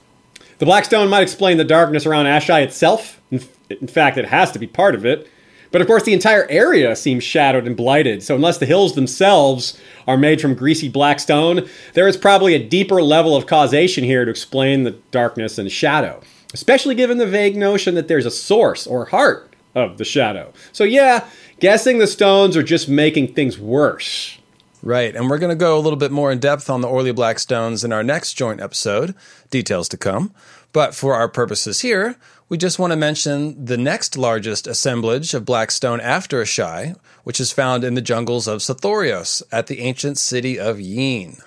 black 0.59 0.85
stone 0.85 1.09
might 1.09 1.23
explain 1.23 1.59
the 1.59 1.65
darkness 1.65 2.07
around 2.07 2.27
Asshai 2.27 2.65
itself. 2.65 3.21
In 3.31 3.87
fact, 3.87 4.19
it 4.19 4.25
has 4.27 4.51
to 4.51 4.59
be 4.59 4.67
part 4.67 4.97
of 4.97 5.07
it. 5.07 5.31
But 5.75 5.83
of 5.83 5.89
course, 5.89 6.05
the 6.05 6.13
entire 6.13 6.47
area 6.49 6.95
seems 6.95 7.25
shadowed 7.25 7.67
and 7.67 7.77
blighted, 7.77 8.23
so 8.23 8.37
unless 8.37 8.59
the 8.59 8.67
hills 8.67 8.95
themselves 8.95 9.77
are 10.07 10.17
made 10.17 10.41
from 10.41 10.55
greasy 10.55 10.89
black 10.89 11.19
stone, 11.19 11.69
there 11.95 12.07
is 12.07 12.17
probably 12.17 12.55
a 12.55 12.65
deeper 12.65 13.03
level 13.03 13.35
of 13.35 13.49
causation 13.49 14.05
here 14.05 14.25
to 14.25 14.31
explain 14.31 14.85
the 14.85 14.93
darkness 15.11 15.59
and 15.59 15.73
shadow 15.73 16.23
especially 16.55 16.95
given 16.95 17.19
the 17.19 17.27
vague 17.27 17.57
notion 17.57 17.97
that 17.97 18.09
there's 18.09 18.25
a 18.25 18.31
source 18.31 18.87
or 18.87 19.07
heart 19.07 19.53
of 19.75 19.99
the 19.99 20.05
shadow. 20.05 20.53
So, 20.73 20.85
yeah, 20.85 21.27
guessing 21.61 21.99
the 21.99 22.07
stones 22.07 22.57
are 22.57 22.63
just 22.63 22.89
making 22.89 23.35
things 23.35 23.59
worse. 23.59 24.39
Right, 24.81 25.17
and 25.17 25.29
we're 25.29 25.39
going 25.39 25.51
to 25.51 25.57
go 25.57 25.77
a 25.77 25.81
little 25.81 25.99
bit 25.99 26.13
more 26.13 26.31
in 26.31 26.39
depth 26.39 26.71
on 26.71 26.81
the 26.81 26.89
Orly 26.89 27.11
black 27.11 27.39
stones 27.39 27.85
in 27.85 27.93
our 27.93 28.05
next 28.05 28.35
joint 28.35 28.61
episode. 28.61 29.15
Details 29.51 29.89
to 29.89 29.97
come. 29.97 30.33
But 30.73 30.95
for 30.95 31.15
our 31.15 31.29
purposes 31.29 31.81
here, 31.81 32.17
we 32.49 32.59
just 32.59 32.79
want 32.79 32.93
to 32.93 32.97
mention 32.97 33.65
the 33.65 33.79
next 33.79 34.19
largest 34.19 34.67
assemblage 34.67 35.33
of 35.33 35.45
black 35.45 35.71
stone 35.71 36.01
after 36.01 36.43
Asshai, 36.43 36.97
which 37.23 37.41
is 37.41 37.53
found 37.53 37.85
in 37.85 37.95
the 37.95 38.03
jungles 38.03 38.47
of 38.47 38.61
Sothoryos 38.61 39.43
at 39.51 39.67
the 39.67 39.81
ancient 39.81 40.19
city 40.19 40.59
of 40.59 40.81
Yin. 40.81 41.39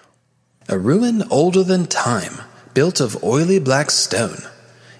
A 0.67 0.79
ruin 0.79 1.23
older 1.29 1.63
than 1.63 1.85
time, 1.85 2.41
built 2.73 2.99
of 2.99 3.23
oily 3.23 3.59
black 3.59 3.91
stone. 3.91 4.39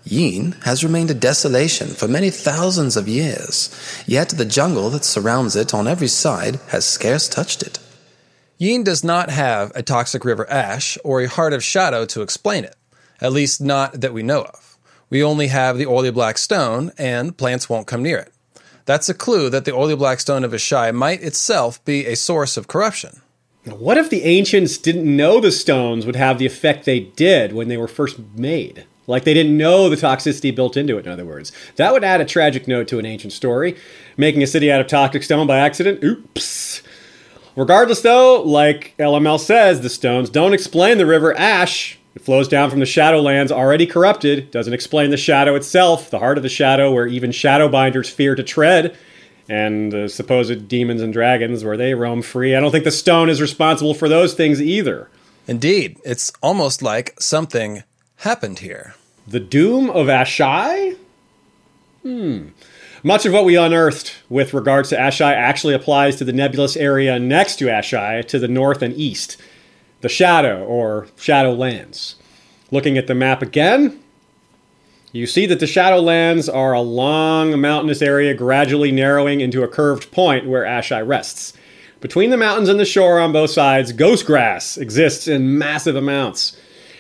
Yin 0.04 0.54
has 0.64 0.84
remained 0.84 1.12
a 1.12 1.16
desolation 1.16 1.90
for 1.90 2.08
many 2.08 2.30
thousands 2.30 2.96
of 2.96 3.08
years, 3.08 3.70
yet 4.06 4.30
the 4.30 4.46
jungle 4.46 4.90
that 4.92 5.04
surrounds 5.04 5.56
it 5.56 5.74
on 5.74 5.88
every 5.88 6.08
side 6.08 6.60
has 6.70 6.86
scarce 6.86 7.28
touched 7.28 7.62
it. 7.62 7.80
Yin 8.58 8.84
does 8.84 9.04
not 9.04 9.30
have 9.30 9.72
a 9.76 9.84
toxic 9.84 10.24
river 10.24 10.50
ash 10.50 10.98
or 11.04 11.22
a 11.22 11.28
heart 11.28 11.54
of 11.54 11.64
shadow 11.64 12.06
to 12.06 12.22
explain 12.22 12.64
it, 12.64 12.76
at 13.20 13.34
least 13.34 13.60
not 13.60 14.00
that 14.00 14.14
we 14.14 14.24
know 14.24 14.44
of. 14.44 14.67
We 15.10 15.24
only 15.24 15.48
have 15.48 15.78
the 15.78 15.88
oily 15.88 16.12
black 16.12 16.38
stone, 16.38 16.92
and 16.98 17.38
plants 17.38 17.70
won't 17.70 17.88
come 17.88 18.04
near 18.04 18.18
it. 18.18 18.34
That's 18.86 19.10
a 19.10 19.14
clue 19.14 19.50
that 19.50 19.66
the 19.66 19.74
oily 19.74 19.96
black 19.96 20.20
stone 20.20 20.44
of 20.44 20.52
Asshai 20.52 20.94
might 20.94 21.22
itself 21.22 21.84
be 21.86 22.06
a 22.06 22.16
source 22.16 22.58
of 22.58 22.68
corruption. 22.68 23.22
What 23.66 23.98
if 23.98 24.10
the 24.10 24.24
ancients 24.24 24.78
didn't 24.78 25.14
know 25.14 25.42
the 25.42 25.52
stones 25.52 26.06
would 26.06 26.16
have 26.16 26.40
the 26.40 26.46
effect 26.46 26.86
they 26.86 27.02
did 27.02 27.52
when 27.52 27.68
they 27.68 27.76
were 27.76 27.88
first 27.88 28.18
made? 28.36 28.86
Like 29.08 29.24
they 29.24 29.34
didn't 29.34 29.58
know 29.58 29.90
the 29.90 29.96
toxicity 29.96 30.56
built 30.56 30.78
into 30.78 30.98
it, 30.98 31.06
in 31.06 31.12
other 31.12 31.26
words. 31.26 31.52
That 31.78 31.94
would 31.94 32.04
add 32.04 32.22
a 32.22 32.26
tragic 32.26 32.68
note 32.68 32.88
to 32.90 33.00
an 33.00 33.06
ancient 33.06 33.34
story. 33.34 33.78
Making 34.16 34.44
a 34.44 34.48
city 34.48 34.72
out 34.72 34.82
of 34.82 34.88
toxic 34.88 35.24
stone 35.24 35.48
by 35.48 35.58
accident? 35.58 36.04
Oops. 36.04 36.82
Regardless, 37.56 38.02
though, 38.02 38.42
like 38.44 38.94
LML 39.00 39.40
says, 39.40 39.82
the 39.82 39.90
stones 39.90 40.30
don't 40.30 40.54
explain 40.54 40.98
the 40.98 41.06
river 41.06 41.38
Ash. 41.38 41.97
It 42.18 42.24
flows 42.24 42.48
down 42.48 42.72
from 42.72 42.80
the 42.80 42.86
Shadowlands 42.88 43.52
already 43.52 43.86
corrupted, 43.86 44.50
doesn't 44.50 44.74
explain 44.74 45.12
the 45.12 45.18
shadow 45.18 45.54
itself, 45.54 46.10
the 46.10 46.18
heart 46.18 46.38
of 46.38 46.42
the 46.42 46.50
shadow 46.50 46.92
where 46.92 47.06
even 47.06 47.30
Shadowbinders 47.30 48.10
fear 48.10 48.34
to 48.34 48.42
tread, 48.42 48.98
and 49.48 49.92
the 49.92 50.10
supposed 50.10 50.68
demons 50.68 51.04
and 51.04 51.14
dragons 51.14 51.64
where 51.64 51.78
they 51.78 51.94
roam 51.94 52.24
free. 52.24 52.56
I 52.56 52.60
don't 52.60 52.72
think 52.72 52.86
the 52.86 52.92
stone 52.92 53.30
is 53.30 53.40
responsible 53.40 53.94
for 53.94 54.10
those 54.10 54.34
things 54.34 54.60
either. 54.60 55.12
Indeed, 55.46 56.00
it's 56.04 56.34
almost 56.42 56.82
like 56.82 57.14
something 57.22 57.84
happened 58.16 58.58
here. 58.58 58.96
The 59.28 59.40
Doom 59.40 59.92
of 59.92 60.08
Asshai? 60.08 60.98
Hmm. 62.02 62.48
Much 63.04 63.28
of 63.28 63.34
what 63.34 63.46
we 63.46 63.56
unearthed 63.56 64.16
with 64.28 64.56
regards 64.56 64.90
to 64.90 64.98
Asshai 64.98 65.36
actually 65.36 65.76
applies 65.76 66.16
to 66.16 66.24
the 66.24 66.34
nebulous 66.34 66.76
area 66.76 67.20
next 67.20 67.58
to 67.58 67.66
Asshai 67.66 68.28
to 68.30 68.40
the 68.40 68.48
north 68.48 68.82
and 68.82 68.96
east, 68.96 69.38
the 70.02 70.10
Shadow 70.10 70.64
or 70.64 71.08
Shadowlands. 71.18 72.16
Looking 72.72 72.98
at 72.98 73.08
the 73.08 73.16
map 73.16 73.42
again, 73.42 74.00
you 75.12 75.26
see 75.26 75.46
that 75.46 75.60
the 75.60 75.66
Shadowlands 75.66 76.54
are 76.54 76.74
a 76.74 76.82
long 76.82 77.60
mountainous 77.60 78.02
area 78.02 78.34
gradually 78.34 78.92
narrowing 78.92 79.42
into 79.42 79.64
a 79.64 79.68
curved 79.68 80.12
point 80.12 80.48
where 80.48 80.64
Asshai 80.64 81.08
rests. 81.08 81.54
Between 82.02 82.30
the 82.30 82.38
mountains 82.38 82.70
and 82.70 82.80
the 82.80 82.86
shore 82.86 83.20
on 83.20 83.32
both 83.32 83.50
sides, 83.50 83.92
ghost 83.92 84.26
grass 84.26 84.78
exists 84.78 85.28
in 85.28 85.58
massive 85.58 85.96
amounts. 85.96 86.56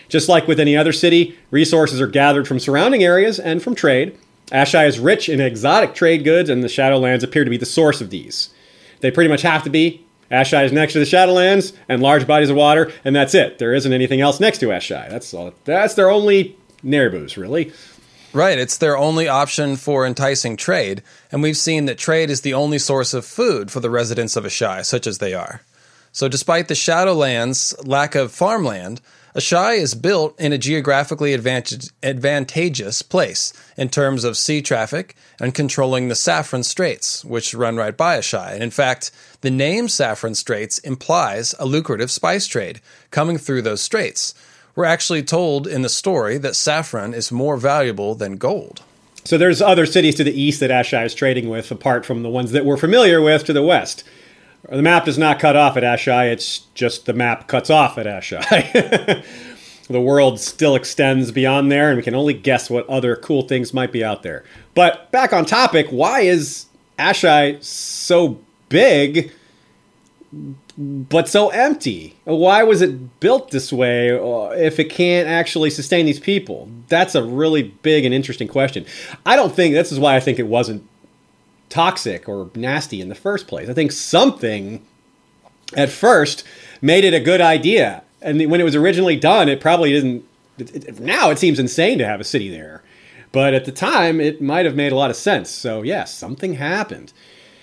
Just 0.09 0.29
like 0.29 0.47
with 0.47 0.59
any 0.59 0.75
other 0.75 0.93
city, 0.93 1.37
resources 1.51 2.01
are 2.01 2.07
gathered 2.07 2.47
from 2.47 2.59
surrounding 2.59 3.03
areas 3.03 3.39
and 3.39 3.61
from 3.61 3.75
trade. 3.75 4.17
Asshai 4.51 4.87
is 4.87 4.99
rich 4.99 5.27
in 5.27 5.41
exotic 5.41 5.93
trade 5.93 6.23
goods, 6.23 6.49
and 6.49 6.63
the 6.63 6.67
Shadowlands 6.67 7.23
appear 7.23 7.43
to 7.43 7.49
be 7.49 7.57
the 7.57 7.65
source 7.65 7.99
of 7.99 8.09
these. 8.09 8.49
They 9.01 9.11
pretty 9.11 9.29
much 9.29 9.41
have 9.41 9.63
to 9.63 9.69
be. 9.69 10.06
Asshai 10.31 10.65
is 10.65 10.71
next 10.71 10.93
to 10.93 10.99
the 10.99 11.05
Shadowlands 11.05 11.73
and 11.87 12.01
large 12.01 12.27
bodies 12.27 12.49
of 12.49 12.55
water, 12.55 12.91
and 13.05 13.15
that's 13.15 13.33
it. 13.33 13.59
There 13.59 13.73
isn't 13.73 13.93
anything 13.93 14.21
else 14.21 14.39
next 14.39 14.59
to 14.59 14.67
Asshai. 14.67 15.09
That's 15.09 15.33
all. 15.33 15.53
That's 15.65 15.93
their 15.93 16.09
only 16.09 16.57
nerbus, 16.83 17.37
really. 17.37 17.71
Right, 18.33 18.59
it's 18.59 18.77
their 18.77 18.97
only 18.97 19.27
option 19.27 19.77
for 19.77 20.05
enticing 20.05 20.57
trade, 20.57 21.01
and 21.31 21.41
we've 21.41 21.57
seen 21.57 21.85
that 21.85 21.97
trade 21.97 22.29
is 22.29 22.41
the 22.41 22.53
only 22.53 22.77
source 22.77 23.13
of 23.13 23.25
food 23.25 23.71
for 23.71 23.79
the 23.79 23.89
residents 23.89 24.35
of 24.35 24.43
Asshai, 24.43 24.85
such 24.85 25.07
as 25.07 25.17
they 25.17 25.33
are. 25.33 25.61
So, 26.11 26.27
despite 26.27 26.67
the 26.67 26.73
Shadowlands' 26.73 27.73
lack 27.87 28.15
of 28.15 28.31
farmland, 28.31 29.01
Asshai 29.35 29.77
is 29.77 29.93
built 29.93 30.39
in 30.39 30.53
a 30.53 30.57
geographically 30.57 31.33
advantage- 31.33 31.89
advantageous 32.01 33.01
place 33.01 33.53
in 33.75 33.89
terms 33.89 34.23
of 34.23 34.37
sea 34.37 34.61
traffic 34.61 35.15
and 35.39 35.53
controlling 35.53 36.07
the 36.07 36.15
Saffron 36.15 36.63
Straits, 36.63 37.23
which 37.23 37.53
run 37.53 37.75
right 37.75 37.95
by 37.95 38.17
Asshai. 38.17 38.53
And 38.53 38.63
in 38.63 38.71
fact, 38.71 39.11
the 39.41 39.51
name 39.51 39.89
Saffron 39.89 40.35
Straits 40.35 40.79
implies 40.79 41.53
a 41.59 41.65
lucrative 41.65 42.09
spice 42.09 42.47
trade 42.47 42.81
coming 43.11 43.37
through 43.37 43.61
those 43.61 43.81
straits. 43.81 44.33
We're 44.75 44.85
actually 44.85 45.23
told 45.23 45.67
in 45.67 45.81
the 45.81 45.89
story 45.89 46.37
that 46.37 46.55
saffron 46.55 47.13
is 47.13 47.31
more 47.31 47.57
valuable 47.57 48.13
than 48.13 48.37
gold. 48.37 48.81
So 49.23 49.37
there's 49.37 49.61
other 49.61 49.85
cities 49.85 50.15
to 50.15 50.23
the 50.23 50.39
east 50.39 50.61
that 50.61 50.71
Asshai 50.71 51.05
is 51.05 51.13
trading 51.13 51.49
with, 51.49 51.69
apart 51.69 52.05
from 52.05 52.23
the 52.23 52.29
ones 52.29 52.51
that 52.51 52.63
we're 52.63 52.77
familiar 52.77 53.21
with 53.21 53.43
to 53.45 53.53
the 53.53 53.63
west. 53.63 54.03
The 54.69 54.81
map 54.81 55.06
does 55.06 55.18
not 55.18 55.39
cut 55.39 55.56
off 55.56 55.77
at 55.77 55.84
Asshai, 55.84 56.31
it's 56.31 56.60
just 56.73 57.06
the 57.06 57.14
map 57.14 57.48
cuts 57.48 57.69
off 57.69 57.98
at 57.98 58.06
Asshai. 58.06 59.23
the 59.88 60.02
world 60.02 60.39
still 60.39 60.76
extends 60.76 61.31
beyond 61.31 61.72
there, 61.72 61.89
and 61.89 61.98
we 61.98 62.03
can 62.03 62.15
only 62.15 62.34
guess 62.34 62.69
what 62.69 62.88
other 62.89 63.15
cool 63.15 63.44
things 63.44 63.73
might 63.73 63.91
be 63.91 64.03
out 64.03 64.23
there. 64.23 64.44
But 64.76 65.10
back 65.11 65.31
on 65.31 65.45
topic, 65.45 65.88
why 65.89 66.22
is 66.22 66.65
Asshai 66.99 67.64
so 67.64 68.39
big 68.68 69.31
but 70.77 71.27
so 71.27 71.49
empty? 71.49 72.18
Why 72.26 72.64
was 72.64 72.81
it 72.81 73.19
built 73.19 73.52
this 73.52 73.72
way 73.72 74.11
uh, 74.11 74.49
if 74.49 74.80
it 74.80 74.89
can't 74.89 75.27
actually 75.27 75.69
sustain 75.69 76.06
these 76.06 76.19
people? 76.19 76.69
That's 76.89 77.15
a 77.15 77.23
really 77.23 77.64
big 77.64 78.06
and 78.06 78.14
interesting 78.14 78.48
question. 78.48 78.85
I 79.26 79.35
don't 79.35 79.56
think 79.56 79.73
this 79.73 79.91
is 79.91 79.99
why 79.99 80.15
I 80.15 80.19
think 80.19 80.39
it 80.39 80.48
wasn't 80.48 80.88
toxic 81.69 82.27
or 82.27 82.49
nasty 82.56 83.02
in 83.02 83.10
the 83.10 83.15
first 83.15 83.48
place. 83.48 83.69
I 83.69 83.73
think 83.73 83.91
something 83.91 84.85
at 85.76 85.89
first 85.89 86.44
made 86.81 87.03
it 87.03 87.14
a 87.14 87.19
good 87.19 87.41
idea. 87.41 88.03
And 88.22 88.39
when 88.49 88.61
it 88.61 88.64
was 88.64 88.76
originally 88.76 89.15
done, 89.15 89.49
it 89.49 89.60
probably 89.61 89.91
didn't. 89.91 90.26
It, 90.57 90.76
it, 90.76 90.99
now 90.99 91.30
it 91.30 91.38
seems 91.38 91.60
insane 91.60 91.98
to 91.99 92.06
have 92.06 92.19
a 92.19 92.23
city 92.23 92.49
there. 92.49 92.84
But 93.31 93.53
at 93.53 93.65
the 93.65 93.72
time, 93.72 94.19
it 94.19 94.41
might 94.41 94.65
have 94.65 94.76
made 94.76 94.91
a 94.91 94.95
lot 94.95 95.10
of 95.10 95.15
sense. 95.15 95.49
So, 95.49 95.81
yes, 95.81 95.85
yeah, 95.85 96.03
something 96.06 96.53
happened. 96.56 97.14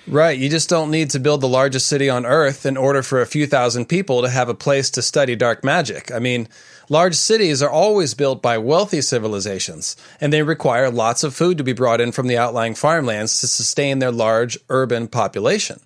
Right. 0.06 0.38
You 0.38 0.50
just 0.50 0.68
don't 0.68 0.90
need 0.90 1.10
to 1.10 1.18
build 1.18 1.40
the 1.40 1.48
largest 1.48 1.86
city 1.86 2.10
on 2.10 2.26
Earth 2.26 2.66
in 2.66 2.76
order 2.76 3.02
for 3.02 3.20
a 3.20 3.26
few 3.26 3.46
thousand 3.46 3.86
people 3.86 4.22
to 4.22 4.28
have 4.28 4.48
a 4.48 4.54
place 4.54 4.90
to 4.90 5.02
study 5.02 5.34
dark 5.34 5.64
magic. 5.64 6.12
I 6.12 6.18
mean, 6.18 6.48
large 6.88 7.14
cities 7.14 7.62
are 7.62 7.70
always 7.70 8.14
built 8.14 8.42
by 8.42 8.58
wealthy 8.58 9.00
civilizations, 9.00 9.96
and 10.20 10.32
they 10.32 10.42
require 10.42 10.90
lots 10.90 11.24
of 11.24 11.34
food 11.34 11.58
to 11.58 11.64
be 11.64 11.72
brought 11.72 12.00
in 12.00 12.12
from 12.12 12.26
the 12.26 12.38
outlying 12.38 12.74
farmlands 12.74 13.40
to 13.40 13.46
sustain 13.46 13.98
their 13.98 14.12
large 14.12 14.58
urban 14.68 15.08
population. 15.08 15.80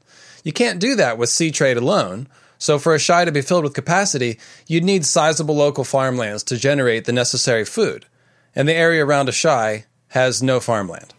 You 0.44 0.52
can't 0.52 0.80
do 0.80 0.94
that 0.96 1.18
with 1.18 1.28
sea 1.28 1.50
trade 1.50 1.76
alone. 1.76 2.28
So, 2.58 2.78
for 2.78 2.94
Asshai 2.94 3.24
to 3.24 3.32
be 3.32 3.42
filled 3.42 3.64
with 3.64 3.74
capacity, 3.74 4.38
you'd 4.66 4.84
need 4.84 5.04
sizable 5.04 5.54
local 5.54 5.84
farmlands 5.84 6.42
to 6.44 6.56
generate 6.56 7.04
the 7.04 7.12
necessary 7.12 7.64
food. 7.64 8.06
And 8.54 8.68
the 8.68 8.74
area 8.74 9.04
around 9.04 9.28
Asshai 9.28 9.84
has 10.08 10.42
no 10.42 10.58
farmland. 10.58 11.14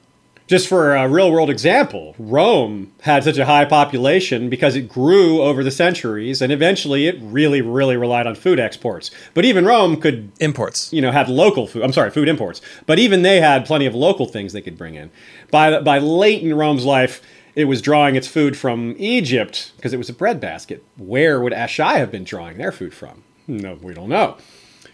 Just 0.50 0.68
for 0.68 0.96
a 0.96 1.08
real 1.08 1.32
world 1.32 1.52
example, 1.52 2.16
Rome 2.18 2.92
had 3.02 3.24
such 3.24 3.38
a 3.38 3.46
high 3.46 3.66
population 3.66 4.50
because 4.50 4.76
it 4.76 4.90
grew 4.90 5.44
over 5.44 5.64
the 5.64 5.70
centuries 5.70 6.42
and 6.42 6.52
eventually 6.52 7.06
it 7.06 7.20
really, 7.22 7.62
really 7.62 7.96
relied 7.96 8.26
on 8.26 8.34
food 8.34 8.60
exports. 8.60 9.12
But 9.36 9.46
even 9.46 9.64
Rome 9.64 10.02
could. 10.02 10.32
Imports. 10.40 10.92
You 10.92 11.04
know, 11.04 11.12
had 11.12 11.30
local 11.30 11.68
food. 11.68 11.84
I'm 11.84 11.94
sorry, 11.94 12.10
food 12.10 12.28
imports. 12.28 12.62
But 12.88 12.98
even 12.98 13.22
they 13.22 13.40
had 13.40 13.68
plenty 13.68 13.86
of 13.86 13.94
local 13.94 14.26
things 14.26 14.52
they 14.52 14.62
could 14.64 14.76
bring 14.76 14.96
in. 14.96 15.12
By, 15.52 15.82
by 15.82 16.00
late 16.00 16.42
in 16.42 16.56
Rome's 16.56 16.84
life, 16.84 17.22
it 17.54 17.66
was 17.66 17.80
drawing 17.80 18.16
its 18.16 18.28
food 18.28 18.58
from 18.58 18.96
Egypt 18.98 19.74
because 19.76 19.94
it 19.94 19.98
was 19.98 20.10
a 20.10 20.14
breadbasket. 20.14 20.84
Where 20.98 21.40
would 21.40 21.54
Asshai 21.54 21.98
have 21.98 22.10
been 22.10 22.24
drawing 22.24 22.58
their 22.58 22.72
food 22.72 22.96
from? 22.96 23.22
No, 23.48 23.76
we 23.84 23.94
don't 23.94 24.10
know. 24.10 24.38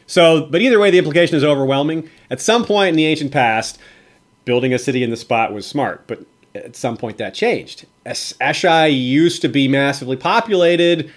So, 0.05 0.47
but 0.47 0.61
either 0.61 0.79
way, 0.79 0.91
the 0.91 0.97
implication 0.97 1.37
is 1.37 1.45
overwhelming. 1.45 2.09
At 2.29 2.41
some 2.41 2.65
point 2.65 2.89
in 2.89 2.95
the 2.95 3.05
ancient 3.05 3.31
past, 3.31 3.79
building 4.45 4.73
a 4.73 4.79
city 4.79 5.03
in 5.03 5.09
the 5.09 5.17
spot 5.17 5.53
was 5.53 5.65
smart, 5.65 6.05
but 6.07 6.23
at 6.53 6.75
some 6.75 6.97
point 6.97 7.17
that 7.17 7.33
changed. 7.33 7.85
Asshai 8.05 8.87
used 8.87 9.41
to 9.41 9.49
be 9.49 9.67
massively 9.67 10.15
populated, 10.15 11.11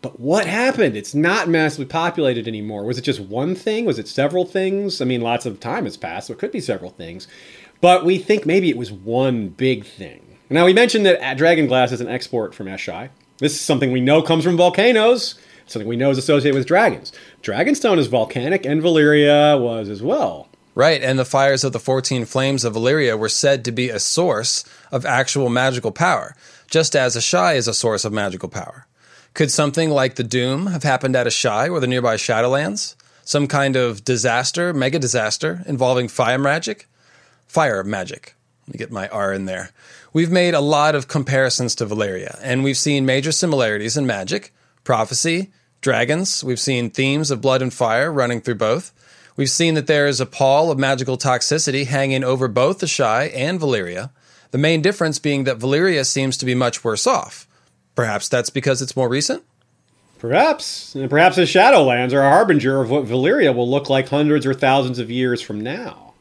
but 0.00 0.20
what 0.20 0.46
happened? 0.46 0.96
It's 0.96 1.14
not 1.14 1.48
massively 1.48 1.86
populated 1.86 2.46
anymore. 2.46 2.84
Was 2.84 2.98
it 2.98 3.02
just 3.02 3.20
one 3.20 3.54
thing? 3.54 3.84
Was 3.84 3.98
it 3.98 4.06
several 4.06 4.44
things? 4.44 5.00
I 5.00 5.04
mean, 5.04 5.20
lots 5.20 5.46
of 5.46 5.58
time 5.58 5.84
has 5.84 5.96
passed, 5.96 6.28
so 6.28 6.34
it 6.34 6.38
could 6.38 6.52
be 6.52 6.60
several 6.60 6.90
things. 6.90 7.26
But 7.80 8.04
we 8.04 8.18
think 8.18 8.46
maybe 8.46 8.70
it 8.70 8.76
was 8.76 8.92
one 8.92 9.48
big 9.48 9.84
thing. 9.84 10.38
Now, 10.50 10.64
we 10.64 10.72
mentioned 10.72 11.04
that 11.06 11.20
uh, 11.22 11.34
dragon 11.34 11.66
glass 11.66 11.92
is 11.92 12.00
an 12.00 12.08
export 12.08 12.54
from 12.54 12.66
Asshai. 12.66 13.10
This 13.38 13.52
is 13.52 13.60
something 13.60 13.92
we 13.92 14.00
know 14.00 14.22
comes 14.22 14.44
from 14.44 14.56
volcanoes, 14.56 15.34
something 15.66 15.88
we 15.88 15.96
know 15.96 16.10
is 16.10 16.18
associated 16.18 16.56
with 16.56 16.66
dragons. 16.66 17.12
Dragonstone 17.42 17.98
is 17.98 18.06
volcanic, 18.06 18.64
and 18.64 18.82
Valyria 18.82 19.60
was 19.60 19.88
as 19.88 20.02
well. 20.02 20.48
Right, 20.78 21.02
and 21.02 21.18
the 21.18 21.24
fires 21.24 21.64
of 21.64 21.72
the 21.72 21.80
14 21.80 22.24
flames 22.24 22.64
of 22.64 22.74
Valyria 22.74 23.18
were 23.18 23.28
said 23.28 23.64
to 23.64 23.72
be 23.72 23.90
a 23.90 23.98
source 23.98 24.62
of 24.92 25.04
actual 25.04 25.48
magical 25.48 25.90
power, 25.90 26.36
just 26.70 26.94
as 26.94 27.16
Asshai 27.16 27.56
is 27.56 27.66
a 27.66 27.74
source 27.74 28.04
of 28.04 28.12
magical 28.12 28.48
power. 28.48 28.86
Could 29.34 29.50
something 29.50 29.90
like 29.90 30.14
the 30.14 30.22
Doom 30.22 30.68
have 30.68 30.84
happened 30.84 31.16
at 31.16 31.26
Asshai 31.26 31.68
or 31.68 31.80
the 31.80 31.88
nearby 31.88 32.14
Shadowlands? 32.14 32.94
Some 33.24 33.48
kind 33.48 33.74
of 33.74 34.04
disaster, 34.04 34.72
mega 34.72 35.00
disaster, 35.00 35.64
involving 35.66 36.06
fire 36.06 36.38
magic? 36.38 36.86
Fire 37.48 37.82
magic. 37.82 38.36
Let 38.68 38.74
me 38.74 38.78
get 38.78 38.92
my 38.92 39.08
R 39.08 39.32
in 39.32 39.46
there. 39.46 39.70
We've 40.12 40.30
made 40.30 40.54
a 40.54 40.60
lot 40.60 40.94
of 40.94 41.08
comparisons 41.08 41.74
to 41.74 41.86
Valyria, 41.86 42.38
and 42.40 42.62
we've 42.62 42.78
seen 42.78 43.04
major 43.04 43.32
similarities 43.32 43.96
in 43.96 44.06
magic, 44.06 44.54
prophecy, 44.84 45.50
dragons. 45.80 46.44
We've 46.44 46.60
seen 46.60 46.90
themes 46.90 47.32
of 47.32 47.40
blood 47.40 47.62
and 47.62 47.74
fire 47.74 48.12
running 48.12 48.40
through 48.40 48.54
both. 48.54 48.92
We've 49.38 49.48
seen 49.48 49.74
that 49.74 49.86
there 49.86 50.08
is 50.08 50.20
a 50.20 50.26
pall 50.26 50.72
of 50.72 50.80
magical 50.80 51.16
toxicity 51.16 51.86
hanging 51.86 52.24
over 52.24 52.48
both 52.48 52.80
Asshai 52.80 53.30
and 53.32 53.60
Valyria, 53.60 54.10
the 54.50 54.58
main 54.58 54.82
difference 54.82 55.20
being 55.20 55.44
that 55.44 55.60
Valyria 55.60 56.04
seems 56.04 56.36
to 56.38 56.44
be 56.44 56.56
much 56.56 56.82
worse 56.82 57.06
off. 57.06 57.46
Perhaps 57.94 58.28
that's 58.28 58.50
because 58.50 58.82
it's 58.82 58.96
more 58.96 59.08
recent? 59.08 59.44
Perhaps. 60.18 60.96
And 60.96 61.08
perhaps 61.08 61.36
the 61.36 61.42
Shadowlands 61.42 62.12
are 62.12 62.22
a 62.22 62.30
harbinger 62.30 62.80
of 62.80 62.90
what 62.90 63.04
Valyria 63.04 63.54
will 63.54 63.70
look 63.70 63.88
like 63.88 64.08
hundreds 64.08 64.44
or 64.44 64.54
thousands 64.54 64.98
of 64.98 65.08
years 65.08 65.40
from 65.40 65.60
now. 65.60 66.14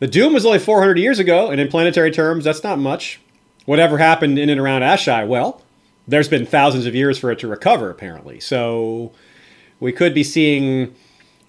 The 0.00 0.06
Doom 0.06 0.34
was 0.34 0.44
only 0.44 0.58
400 0.58 0.98
years 0.98 1.18
ago, 1.18 1.48
and 1.48 1.58
in 1.58 1.68
planetary 1.68 2.10
terms, 2.10 2.44
that's 2.44 2.62
not 2.62 2.78
much. 2.78 3.22
Whatever 3.64 3.96
happened 3.96 4.38
in 4.38 4.50
and 4.50 4.60
around 4.60 4.82
Asshai, 4.82 5.26
well, 5.26 5.62
there's 6.06 6.28
been 6.28 6.44
thousands 6.44 6.84
of 6.84 6.94
years 6.94 7.16
for 7.18 7.30
it 7.30 7.38
to 7.38 7.48
recover, 7.48 7.88
apparently. 7.88 8.38
So 8.38 9.12
we 9.80 9.92
could 9.92 10.12
be 10.12 10.24
seeing 10.24 10.94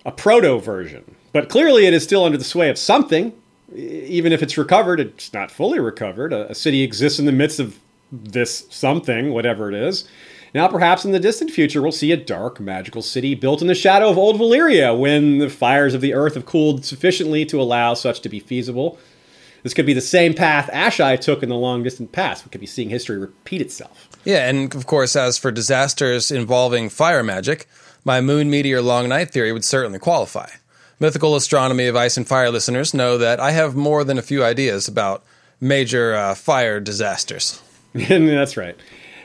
a 0.06 0.12
proto 0.12 0.60
version. 0.60 1.16
But 1.34 1.50
clearly, 1.50 1.86
it 1.86 1.94
is 1.94 2.04
still 2.04 2.24
under 2.24 2.38
the 2.38 2.44
sway 2.44 2.70
of 2.70 2.78
something. 2.78 3.34
Even 3.76 4.32
if 4.32 4.44
it's 4.44 4.58
recovered, 4.58 5.00
it's 5.00 5.34
not 5.34 5.52
fully 5.52 5.80
recovered. 5.80 6.32
A, 6.32 6.52
a 6.52 6.56
city 6.56 6.84
exists 6.84 7.20
in 7.20 7.26
the 7.26 7.32
midst 7.32 7.60
of 7.60 7.80
this 8.12 8.68
something, 8.70 9.34
whatever 9.34 9.70
it 9.70 9.76
is. 9.76 10.08
Now, 10.54 10.70
perhaps 10.70 11.04
in 11.04 11.12
the 11.12 11.20
distant 11.20 11.52
future, 11.52 11.82
we'll 11.82 11.92
see 11.92 12.14
a 12.14 12.18
dark, 12.18 12.62
magical 12.62 13.02
city 13.02 13.36
built 13.36 13.62
in 13.62 13.68
the 13.68 13.76
shadow 13.76 14.10
of 14.10 14.18
old 14.18 14.40
Valyria 14.40 14.98
when 14.98 15.40
the 15.40 15.50
fires 15.50 15.94
of 15.94 16.00
the 16.00 16.14
earth 16.14 16.36
have 16.36 16.46
cooled 16.46 16.86
sufficiently 16.86 17.44
to 17.48 17.62
allow 17.62 17.94
such 17.94 18.22
to 18.22 18.30
be 18.30 18.40
feasible. 18.40 18.98
This 19.64 19.74
could 19.74 19.86
be 19.88 19.94
the 19.94 20.00
same 20.00 20.34
path 20.34 20.70
Asshai 20.72 21.20
took 21.20 21.44
in 21.44 21.50
the 21.50 21.56
long 21.56 21.84
distant 21.84 22.12
past. 22.12 22.46
We 22.46 22.52
could 22.52 22.62
be 22.62 22.68
seeing 22.68 22.90
history 22.90 23.18
repeat 23.18 23.62
itself. 23.62 24.08
Yeah, 24.24 24.48
and 24.48 24.74
of 24.74 24.86
course, 24.86 25.16
as 25.16 25.38
for 25.38 25.52
disasters 25.52 26.32
involving 26.32 26.88
fire 26.88 27.24
magic, 27.24 27.68
my 28.06 28.22
moon 28.22 28.50
meteor 28.50 28.82
long 28.82 29.10
night 29.10 29.32
theory 29.32 29.52
would 29.52 29.66
certainly 29.66 30.00
qualify. 30.00 30.48
Mythical 31.00 31.36
astronomy 31.36 31.88
of 31.88 31.96
ice 31.96 32.16
and 32.16 32.26
fire 32.26 32.50
listeners 32.50 32.94
know 32.94 33.18
that 33.18 33.40
I 33.40 33.52
have 33.52 33.76
more 33.76 34.06
than 34.06 34.18
a 34.18 34.22
few 34.22 34.46
ideas 34.46 34.88
about 34.88 35.26
major 35.60 36.14
uh, 36.14 36.36
fire 36.36 36.80
disasters. 36.80 37.62
That's 37.94 38.56
right. 38.56 38.78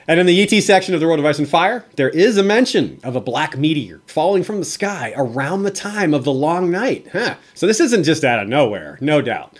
And 0.09 0.19
in 0.19 0.27
the 0.27 0.36
YiTi 0.36 0.62
section 0.62 0.94
of 0.94 1.01
the 1.01 1.07
World 1.07 1.20
of 1.20 1.27
Ice 1.27 1.39
and 1.39 1.48
Fire, 1.48 1.85
there 1.94 2.09
is 2.09 2.36
a 2.36 2.43
mention 2.43 2.98
of 3.05 3.15
a 3.15 3.20
black 3.20 3.57
meteor 3.57 4.01
falling 4.07 4.43
from 4.43 4.59
the 4.59 4.65
sky 4.65 5.12
around 5.16 5.62
the 5.62 5.70
time 5.70 6.15
of 6.15 6.24
the 6.24 6.32
long 6.32 6.70
night. 6.70 7.07
Huh. 7.12 7.36
So 7.55 7.69
this 7.69 7.78
isn't 7.78 8.02
just 8.02 8.24
out 8.24 8.40
of 8.43 8.48
nowhere, 8.48 8.98
no 9.01 9.23
doubt. 9.23 9.57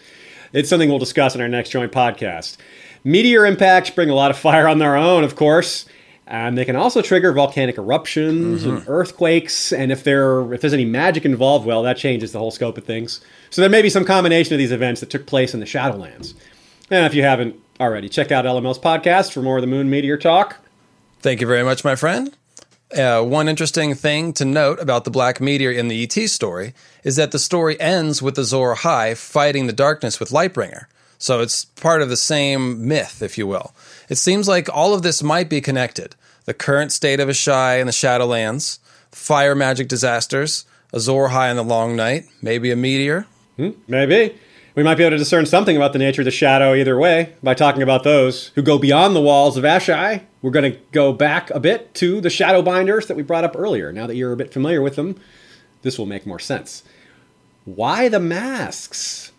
It's 0.53 0.69
something 0.69 0.89
we'll 0.89 0.99
discuss 0.99 1.37
in 1.37 1.41
our 1.41 1.49
next 1.49 1.71
joint 1.71 1.93
podcast. 1.93 2.57
Meteor 3.05 3.47
impacts 3.47 3.91
bring 3.91 4.11
a 4.11 4.15
lot 4.15 4.33
of 4.33 4.39
fire 4.39 4.67
on 4.67 4.79
their 4.79 4.97
own, 4.97 5.23
of 5.23 5.37
course, 5.37 5.87
and 6.31 6.57
they 6.57 6.65
can 6.65 6.77
also 6.77 7.03
trigger 7.03 7.33
volcanic 7.33 7.77
eruptions 7.77 8.63
mm-hmm. 8.63 8.77
and 8.77 8.85
earthquakes. 8.89 9.73
And 9.73 9.91
if 9.91 10.05
there 10.05 10.55
if 10.55 10.61
there's 10.61 10.73
any 10.73 10.85
magic 10.85 11.25
involved, 11.25 11.67
well, 11.67 11.83
that 11.83 11.97
changes 11.97 12.31
the 12.31 12.39
whole 12.39 12.53
scope 12.53 12.79
of 12.79 12.85
things. 12.85 13.21
So 13.51 13.61
there 13.61 13.69
may 13.69 13.83
be 13.83 13.91
some 13.91 14.05
combination 14.05 14.55
of 14.55 14.59
these 14.59 14.71
events 14.71 15.01
that 15.01 15.11
took 15.11 15.27
place 15.27 15.55
in 15.55 15.61
the 15.61 15.67
Shadowlands. 15.67 16.35
And 16.89 17.05
if 17.05 17.15
you 17.15 17.25
haven't 17.25 17.57
already, 17.81 18.09
check 18.09 18.31
out 18.31 18.45
LML's 18.45 18.79
podcast 18.79 19.33
for 19.33 19.43
more 19.43 19.57
of 19.57 19.63
the 19.63 19.67
Moon 19.67 19.91
Meteor 19.91 20.17
talk. 20.19 20.59
Thank 21.19 21.41
you 21.41 21.49
very 21.49 21.65
much, 21.65 21.85
my 21.85 21.97
friend. 21.97 22.35
Uh, 22.97 23.23
one 23.23 23.49
interesting 23.49 23.95
thing 23.95 24.33
to 24.35 24.45
note 24.45 24.81
about 24.81 25.05
the 25.05 25.11
Black 25.11 25.41
Meteor 25.41 25.73
in 25.73 25.89
the 25.89 26.07
YiTi 26.07 26.29
story 26.29 26.75
is 27.05 27.17
that 27.17 27.33
the 27.33 27.39
story 27.39 27.79
ends 27.81 28.23
with 28.23 28.37
the 28.37 28.43
Azor 28.43 28.75
Ahai 28.75 29.17
fighting 29.17 29.67
the 29.67 29.73
darkness 29.73 30.19
with 30.19 30.31
Lightbringer. 30.31 30.87
So 31.19 31.41
it's 31.41 31.65
part 31.65 32.03
of 32.03 32.09
the 32.09 32.17
same 32.17 32.89
myth, 32.89 33.21
if 33.21 33.37
you 33.37 33.47
will. 33.47 33.75
It 34.09 34.17
seems 34.17 34.49
like 34.49 34.69
all 34.73 34.95
of 34.95 35.03
this 35.03 35.23
might 35.23 35.49
be 35.49 35.61
connected 35.61 36.17
the 36.51 36.55
current 36.55 36.91
state 36.91 37.21
of 37.21 37.29
Asshai 37.29 37.79
and 37.79 37.89
the 37.89 37.93
Shadowlands, 37.93 38.81
fire 39.13 39.55
magic 39.55 39.87
disasters, 39.87 40.65
Azor 40.93 41.29
Ahai 41.29 41.49
in 41.49 41.57
the 41.57 41.63
Long 41.63 41.95
Night, 41.95 42.25
maybe 42.43 42.73
a 42.73 42.77
meteor. 42.77 43.25
Hmm, 43.57 43.71
maybe. 43.87 44.37
We 44.75 44.83
might 44.83 44.97
be 44.97 45.05
able 45.05 45.13
to 45.13 45.19
discern 45.19 45.47
something 45.47 45.77
about 45.77 45.93
the 45.93 46.01
nature 46.01 46.23
of 46.23 46.25
the 46.25 46.33
shadow 46.33 46.75
either 46.75 46.99
way 46.99 47.37
by 47.41 47.55
talking 47.55 47.83
about 47.83 48.03
those 48.03 48.49
who 48.57 48.63
go 48.63 48.79
beyond 48.79 49.15
the 49.15 49.21
walls 49.21 49.57
of 49.57 49.63
Asshai. 49.63 50.25
We're 50.43 50.51
going 50.51 50.73
to 50.73 50.79
go 50.91 51.13
back 51.13 51.51
a 51.51 51.61
bit 51.61 51.95
to 51.95 52.21
the 52.21 52.31
shadow 52.31 52.63
binders 52.63 53.07
that 53.07 53.17
we 53.17 53.23
brought 53.23 53.45
up 53.45 53.55
earlier. 53.57 53.93
Now 53.93 54.09
that 54.09 54.17
you're 54.17 54.33
a 54.33 54.37
bit 54.37 54.53
familiar 54.53 54.83
with 54.83 54.97
them, 54.97 55.21
this 55.83 55.99
will 55.99 56.07
make 56.07 56.27
more 56.27 56.41
sense. 56.41 56.83
Why 57.65 58.09
the 58.09 58.19
masks? 58.19 59.31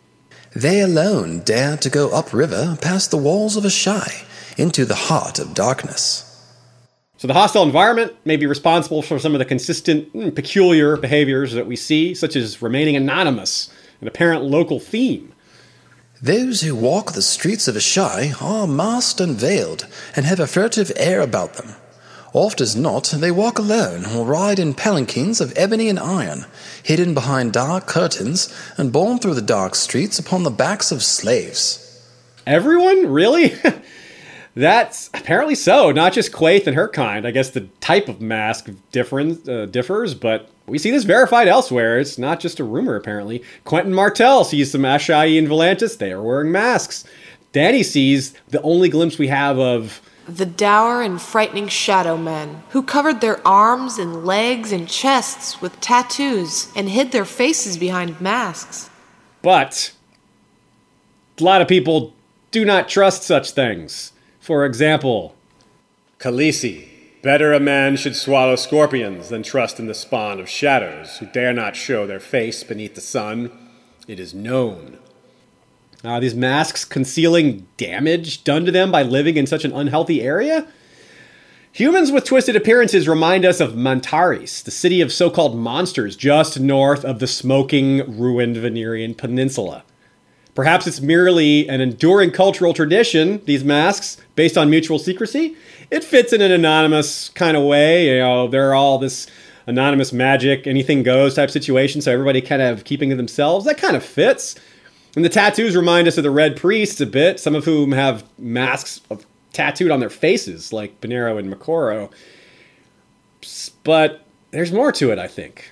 They 0.55 0.79
alone 0.79 1.41
dare 1.41 1.75
to 1.75 1.89
go 1.89 2.09
upriver 2.11 2.77
past 2.81 3.11
the 3.11 3.17
walls 3.17 3.57
of 3.57 3.65
Asshai 3.65 4.23
into 4.57 4.85
the 4.85 4.95
heart 4.95 5.39
of 5.39 5.53
darkness. 5.53 6.30
So 7.21 7.27
the 7.27 7.35
hostile 7.35 7.61
environment 7.61 8.15
may 8.25 8.35
be 8.35 8.47
responsible 8.47 9.03
for 9.03 9.19
some 9.19 9.35
of 9.35 9.37
the 9.37 9.45
consistent, 9.45 10.11
mm, 10.11 10.33
peculiar 10.33 10.97
behaviors 10.97 11.53
that 11.53 11.67
we 11.67 11.75
see, 11.75 12.15
such 12.15 12.35
as 12.35 12.63
remaining 12.63 12.95
anonymous, 12.95 13.69
an 14.01 14.07
apparent 14.07 14.45
local 14.45 14.79
theme. 14.79 15.31
Those 16.19 16.61
who 16.61 16.73
walk 16.73 17.11
the 17.11 17.21
streets 17.21 17.67
of 17.67 17.75
Asshai 17.75 18.41
are 18.41 18.65
masked 18.65 19.21
and 19.21 19.35
veiled 19.35 19.85
and 20.15 20.25
have 20.25 20.39
a 20.39 20.47
furtive 20.47 20.91
air 20.95 21.21
about 21.21 21.53
them. 21.53 21.75
Oft 22.33 22.59
as 22.59 22.75
not, 22.75 23.13
they 23.15 23.29
walk 23.29 23.59
alone 23.59 24.03
or 24.03 24.25
ride 24.25 24.57
in 24.57 24.73
palanquins 24.73 25.39
of 25.39 25.53
ebony 25.55 25.89
and 25.89 25.99
iron, 25.99 26.47
hidden 26.81 27.13
behind 27.13 27.53
dark 27.53 27.85
curtains 27.85 28.51
and 28.79 28.91
borne 28.91 29.19
through 29.19 29.35
the 29.35 29.43
dark 29.43 29.75
streets 29.75 30.17
upon 30.17 30.41
the 30.41 30.49
backs 30.49 30.91
of 30.91 31.03
slaves. 31.03 32.01
Everyone? 32.47 33.05
Really? 33.05 33.53
That's 34.53 35.09
apparently 35.13 35.55
so. 35.55 35.91
Not 35.91 36.13
just 36.13 36.33
Quaithe 36.33 36.67
and 36.67 36.75
her 36.75 36.89
kind. 36.89 37.25
I 37.25 37.31
guess 37.31 37.51
the 37.51 37.61
type 37.79 38.09
of 38.09 38.19
mask 38.21 38.69
different, 38.91 39.47
uh, 39.47 39.65
differs, 39.67 40.13
but 40.13 40.49
we 40.67 40.77
see 40.77 40.91
this 40.91 41.05
verified 41.05 41.47
elsewhere. 41.47 41.99
It's 41.99 42.17
not 42.17 42.39
just 42.39 42.59
a 42.59 42.63
rumor, 42.63 42.95
apparently. 42.95 43.43
Quentyn 43.65 43.93
Martell 43.93 44.43
sees 44.43 44.71
some 44.71 44.81
Asshai 44.81 45.37
and 45.37 45.47
Volantis. 45.47 45.97
They 45.97 46.11
are 46.11 46.21
wearing 46.21 46.51
masks. 46.51 47.05
Dany 47.53 47.83
sees 47.83 48.33
the 48.49 48.61
only 48.61 48.89
glimpse 48.89 49.17
we 49.17 49.27
have 49.27 49.57
of 49.57 50.01
The 50.27 50.45
dour 50.45 51.01
and 51.01 51.21
frightening 51.21 51.67
shadow 51.67 52.15
men, 52.15 52.63
who 52.69 52.83
covered 52.83 53.19
their 53.21 53.45
arms 53.45 53.97
and 53.97 54.25
legs 54.25 54.71
and 54.71 54.87
chests 54.87 55.61
with 55.61 55.79
tattoos 55.81 56.71
and 56.75 56.89
hid 56.89 57.11
their 57.11 57.25
faces 57.25 57.77
behind 57.77 58.21
masks. 58.21 58.89
But 59.41 59.93
a 61.39 61.43
lot 61.43 61.61
of 61.61 61.67
people 61.67 62.13
do 62.51 62.63
not 62.63 62.87
trust 62.87 63.23
such 63.23 63.51
things. 63.51 64.11
For 64.41 64.65
example, 64.65 65.35
Khaleesi. 66.17 66.87
Better 67.21 67.53
a 67.53 67.59
man 67.59 67.95
should 67.95 68.15
swallow 68.15 68.55
scorpions 68.55 69.29
than 69.29 69.43
trust 69.43 69.79
in 69.79 69.85
the 69.85 69.93
spawn 69.93 70.39
of 70.39 70.49
shadows 70.49 71.17
who 71.17 71.27
dare 71.27 71.53
not 71.53 71.75
show 71.75 72.07
their 72.07 72.19
face 72.19 72.63
beneath 72.63 72.95
the 72.95 73.01
sun. 73.01 73.51
It 74.07 74.19
is 74.19 74.33
known. 74.33 74.97
Are 76.03 76.19
these 76.19 76.33
masks 76.33 76.83
concealing 76.83 77.67
damage 77.77 78.43
done 78.43 78.65
to 78.65 78.71
them 78.71 78.91
by 78.91 79.03
living 79.03 79.37
in 79.37 79.45
such 79.45 79.63
an 79.63 79.73
unhealthy 79.73 80.23
area? 80.23 80.67
Humans 81.73 82.11
with 82.11 82.25
twisted 82.25 82.55
appearances 82.55 83.07
remind 83.07 83.45
us 83.45 83.59
of 83.59 83.73
Mantarys, 83.73 84.63
the 84.63 84.71
city 84.71 85.01
of 85.01 85.13
so 85.13 85.29
called 85.29 85.55
monsters 85.55 86.15
just 86.15 86.59
north 86.59 87.05
of 87.05 87.19
the 87.19 87.27
smoking, 87.27 88.17
ruined 88.19 88.57
Venerian 88.57 89.13
peninsula. 89.13 89.83
Perhaps 90.53 90.85
it's 90.87 90.99
merely 90.99 91.67
an 91.69 91.79
enduring 91.79 92.31
cultural 92.31 92.73
tradition, 92.73 93.41
these 93.45 93.63
masks, 93.63 94.17
based 94.35 94.57
on 94.57 94.69
mutual 94.69 94.99
secrecy. 94.99 95.55
It 95.89 96.03
fits 96.03 96.33
in 96.33 96.41
an 96.41 96.51
anonymous 96.51 97.29
kind 97.29 97.55
of 97.55 97.63
way. 97.63 98.09
You 98.09 98.19
know, 98.19 98.47
they're 98.47 98.73
all 98.73 98.97
this 98.97 99.27
anonymous 99.67 100.11
magic, 100.11 100.67
anything 100.67 101.03
goes 101.03 101.35
type 101.35 101.49
situation, 101.49 102.01
so 102.01 102.11
everybody 102.11 102.41
kind 102.41 102.61
of 102.61 102.83
keeping 102.83 103.09
to 103.11 103.15
themselves. 103.15 103.65
That 103.65 103.77
kind 103.77 103.95
of 103.95 104.03
fits. 104.03 104.55
And 105.15 105.23
the 105.23 105.29
tattoos 105.29 105.75
remind 105.75 106.07
us 106.07 106.17
of 106.17 106.23
the 106.23 106.31
Red 106.31 106.57
Priests 106.57 106.99
a 107.01 107.05
bit, 107.05 107.39
some 107.39 107.55
of 107.55 107.65
whom 107.65 107.91
have 107.91 108.23
masks 108.37 109.01
of, 109.09 109.25
tattooed 109.53 109.91
on 109.91 109.99
their 109.99 110.09
faces, 110.09 110.71
like 110.71 110.99
Benerro 111.01 111.37
and 111.37 111.53
Moqorro. 111.53 112.11
But 113.83 114.25
there's 114.51 114.71
more 114.71 114.91
to 114.93 115.11
it, 115.11 115.19
I 115.19 115.27
think. 115.27 115.71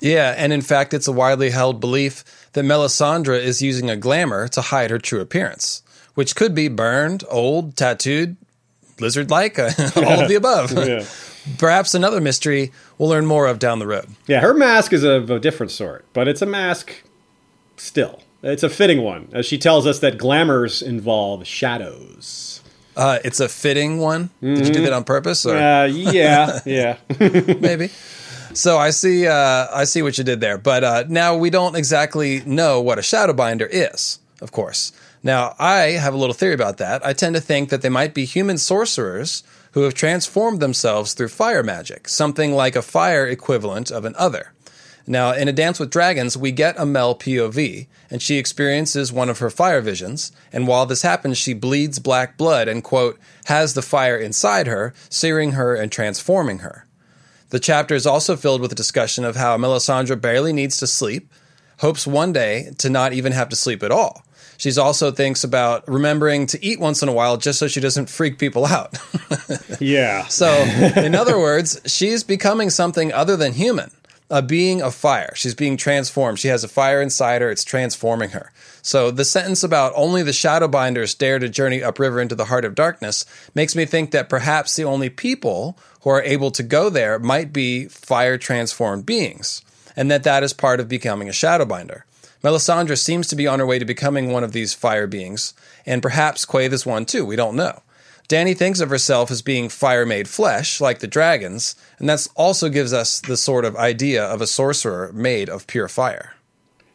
Yeah, 0.00 0.34
and 0.36 0.52
in 0.52 0.62
fact, 0.62 0.94
it's 0.94 1.06
a 1.06 1.12
widely 1.12 1.50
held 1.50 1.80
belief 1.80 2.39
that 2.52 2.64
Melisandre 2.64 3.40
is 3.40 3.62
using 3.62 3.90
a 3.90 3.96
glamour 3.96 4.48
to 4.48 4.60
hide 4.60 4.90
her 4.90 4.98
true 4.98 5.20
appearance, 5.20 5.82
which 6.14 6.34
could 6.34 6.54
be 6.54 6.68
burned, 6.68 7.24
old, 7.30 7.76
tattooed, 7.76 8.36
lizard 8.98 9.30
like, 9.30 9.58
all 9.58 10.22
of 10.22 10.28
the 10.28 10.36
above. 10.36 10.72
Yeah. 10.72 11.04
Perhaps 11.58 11.94
another 11.94 12.20
mystery 12.20 12.70
we'll 12.98 13.08
learn 13.08 13.26
more 13.26 13.46
of 13.46 13.58
down 13.58 13.78
the 13.78 13.86
road. 13.86 14.08
Yeah, 14.26 14.40
her 14.40 14.54
mask 14.54 14.92
is 14.92 15.04
of 15.04 15.30
a 15.30 15.38
different 15.38 15.72
sort, 15.72 16.04
but 16.12 16.28
it's 16.28 16.42
a 16.42 16.46
mask 16.46 17.02
still. 17.76 18.22
It's 18.42 18.62
a 18.62 18.70
fitting 18.70 19.02
one, 19.02 19.28
as 19.32 19.46
she 19.46 19.58
tells 19.58 19.86
us 19.86 19.98
that 20.00 20.18
glamours 20.18 20.82
involve 20.82 21.46
shadows. 21.46 22.62
Uh, 22.96 23.18
it's 23.24 23.40
a 23.40 23.48
fitting 23.48 23.98
one. 23.98 24.30
Did 24.40 24.66
you 24.66 24.72
do 24.72 24.82
that 24.82 24.92
on 24.92 25.04
purpose? 25.04 25.46
Or? 25.46 25.56
Uh, 25.56 25.84
yeah, 25.86 26.60
yeah. 26.66 26.96
maybe. 27.18 27.90
So 28.52 28.78
I 28.78 28.90
see, 28.90 29.28
uh, 29.28 29.68
I 29.72 29.84
see 29.84 30.02
what 30.02 30.18
you 30.18 30.24
did 30.24 30.40
there. 30.40 30.58
But 30.58 30.84
uh, 30.84 31.04
now 31.08 31.36
we 31.36 31.50
don't 31.50 31.76
exactly 31.76 32.42
know 32.44 32.80
what 32.80 32.98
a 32.98 33.02
shadow 33.02 33.32
binder 33.32 33.66
is, 33.66 34.18
of 34.40 34.50
course. 34.50 34.92
Now 35.22 35.54
I 35.58 35.92
have 35.92 36.14
a 36.14 36.16
little 36.16 36.34
theory 36.34 36.54
about 36.54 36.78
that. 36.78 37.04
I 37.06 37.12
tend 37.12 37.34
to 37.36 37.40
think 37.40 37.70
that 37.70 37.82
they 37.82 37.88
might 37.88 38.12
be 38.12 38.24
human 38.24 38.58
sorcerers 38.58 39.44
who 39.72 39.82
have 39.82 39.94
transformed 39.94 40.60
themselves 40.60 41.14
through 41.14 41.28
fire 41.28 41.62
magic, 41.62 42.08
something 42.08 42.52
like 42.52 42.74
a 42.74 42.82
fire 42.82 43.26
equivalent 43.26 43.90
of 43.90 44.04
an 44.04 44.14
other. 44.18 44.52
Now, 45.06 45.32
in 45.32 45.48
A 45.48 45.52
Dance 45.52 45.80
with 45.80 45.90
Dragons, 45.90 46.36
we 46.36 46.52
get 46.52 46.78
a 46.78 46.84
Mel 46.84 47.14
POV, 47.14 47.86
and 48.10 48.20
she 48.20 48.36
experiences 48.36 49.12
one 49.12 49.28
of 49.28 49.38
her 49.38 49.50
fire 49.50 49.80
visions, 49.80 50.30
and 50.52 50.66
while 50.66 50.86
this 50.86 51.02
happens, 51.02 51.38
she 51.38 51.52
bleeds 51.54 51.98
black 51.98 52.36
blood 52.36 52.68
and, 52.68 52.84
quote, 52.84 53.18
has 53.46 53.74
the 53.74 53.82
fire 53.82 54.16
inside 54.16 54.66
her, 54.66 54.92
searing 55.08 55.52
her 55.52 55.74
and 55.74 55.90
transforming 55.90 56.60
her. 56.60 56.86
The 57.50 57.60
chapter 57.60 57.94
is 57.94 58.06
also 58.06 58.36
filled 58.36 58.60
with 58.60 58.72
a 58.72 58.76
discussion 58.76 59.24
of 59.24 59.36
how 59.36 59.56
Melisandre 59.56 60.20
barely 60.20 60.52
needs 60.52 60.78
to 60.78 60.86
sleep, 60.86 61.32
hopes 61.78 62.06
one 62.06 62.32
day 62.32 62.70
to 62.78 62.88
not 62.88 63.12
even 63.12 63.32
have 63.32 63.48
to 63.48 63.56
sleep 63.56 63.82
at 63.82 63.90
all. 63.90 64.24
She's 64.56 64.78
also 64.78 65.10
thinks 65.10 65.42
about 65.42 65.88
remembering 65.88 66.46
to 66.48 66.64
eat 66.64 66.78
once 66.78 67.02
in 67.02 67.08
a 67.08 67.12
while 67.12 67.38
just 67.38 67.58
so 67.58 67.66
she 67.66 67.80
doesn't 67.80 68.10
freak 68.10 68.38
people 68.38 68.66
out. 68.66 68.98
yeah. 69.80 70.26
so, 70.26 70.48
in 70.96 71.14
other 71.14 71.38
words, 71.38 71.80
she's 71.86 72.22
becoming 72.22 72.68
something 72.68 73.10
other 73.12 73.36
than 73.36 73.54
human, 73.54 73.90
a 74.28 74.42
being 74.42 74.82
of 74.82 74.94
fire. 74.94 75.32
She's 75.34 75.54
being 75.54 75.76
transformed. 75.76 76.38
She 76.38 76.48
has 76.48 76.62
a 76.62 76.68
fire 76.68 77.00
inside 77.00 77.40
her, 77.40 77.50
it's 77.50 77.64
transforming 77.64 78.30
her. 78.30 78.52
So, 78.82 79.10
the 79.10 79.24
sentence 79.24 79.62
about 79.62 79.92
only 79.94 80.22
the 80.22 80.30
Shadowbinders 80.30 81.16
dare 81.16 81.38
to 81.38 81.48
journey 81.48 81.82
upriver 81.82 82.20
into 82.20 82.34
the 82.34 82.46
heart 82.46 82.64
of 82.64 82.74
darkness 82.74 83.26
makes 83.54 83.76
me 83.76 83.84
think 83.84 84.10
that 84.10 84.28
perhaps 84.28 84.74
the 84.74 84.84
only 84.84 85.10
people 85.10 85.78
who 86.02 86.10
are 86.10 86.22
able 86.22 86.50
to 86.52 86.62
go 86.62 86.88
there 86.88 87.18
might 87.18 87.52
be 87.52 87.86
fire 87.86 88.38
transformed 88.38 89.04
beings, 89.04 89.62
and 89.96 90.10
that 90.10 90.22
that 90.22 90.42
is 90.42 90.52
part 90.52 90.80
of 90.80 90.88
becoming 90.88 91.28
a 91.28 91.32
Shadowbinder. 91.32 92.02
Melisandre 92.42 92.96
seems 92.96 93.26
to 93.28 93.36
be 93.36 93.46
on 93.46 93.58
her 93.58 93.66
way 93.66 93.78
to 93.78 93.84
becoming 93.84 94.30
one 94.32 94.44
of 94.44 94.52
these 94.52 94.72
fire 94.72 95.06
beings, 95.06 95.52
and 95.84 96.02
perhaps 96.02 96.46
Quaithe 96.46 96.72
is 96.72 96.86
one 96.86 97.04
too. 97.04 97.24
We 97.26 97.36
don't 97.36 97.56
know. 97.56 97.82
Dany 98.30 98.56
thinks 98.56 98.80
of 98.80 98.90
herself 98.90 99.30
as 99.30 99.42
being 99.42 99.68
fire 99.68 100.06
made 100.06 100.28
flesh, 100.28 100.80
like 100.80 101.00
the 101.00 101.06
dragons, 101.06 101.74
and 101.98 102.08
that 102.08 102.26
also 102.36 102.68
gives 102.68 102.92
us 102.92 103.20
the 103.20 103.36
sort 103.36 103.64
of 103.64 103.76
idea 103.76 104.24
of 104.24 104.40
a 104.40 104.46
sorcerer 104.46 105.10
made 105.12 105.48
of 105.50 105.66
pure 105.66 105.88
fire. 105.88 106.34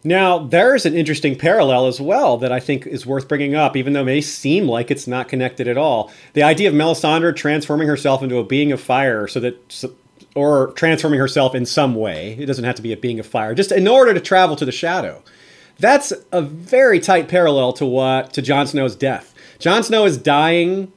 Now, 0.05 0.39
there's 0.39 0.85
an 0.85 0.93
interesting 0.93 1.35
parallel 1.35 1.87
as 1.87 1.99
well 1.99 2.37
that 2.37 2.51
I 2.51 2.61
think 2.61 2.87
is 2.87 3.05
worth 3.05 3.27
bringing 3.27 3.55
up, 3.55 3.75
even 3.75 3.91
though 3.93 4.01
it 4.01 4.05
may 4.05 4.21
seem 4.21 4.67
like 4.67 4.89
it's 4.91 5.07
not 5.07 5.27
connected 5.27 5.67
at 5.67 5.77
all. 5.77 6.11
The 6.33 6.43
idea 6.43 6.69
of 6.69 6.75
Melisandre 6.75 7.35
transforming 7.35 7.87
herself 7.87 8.23
into 8.23 8.37
a 8.37 8.43
being 8.43 8.71
of 8.71 8.79
fire 8.79 9.27
so 9.27 9.41
that. 9.41 9.85
Or 10.33 10.73
transforming 10.73 11.21
herself 11.21 11.55
in 11.55 11.65
some 11.65 11.95
way. 11.95 12.33
It 12.37 12.45
doesn't 12.45 12.65
have 12.65 12.75
to 12.75 12.81
be 12.81 12.91
a 12.91 12.97
being 12.97 13.21
of 13.21 13.25
fire, 13.25 13.55
just 13.55 13.71
in 13.71 13.87
order 13.87 14.13
to 14.13 14.19
travel 14.19 14.57
to 14.57 14.65
the 14.65 14.71
shadow. 14.71 15.23
That's 15.79 16.11
a 16.33 16.41
very 16.41 16.99
tight 16.99 17.29
parallel 17.29 17.71
to 17.73 17.85
what 17.85 18.33
to 18.33 18.41
Jon 18.41 18.67
Snow's 18.67 18.97
death. 18.97 19.33
Jon 19.59 19.81
Snow 19.81 20.03
is 20.03 20.17
dying 20.17 20.91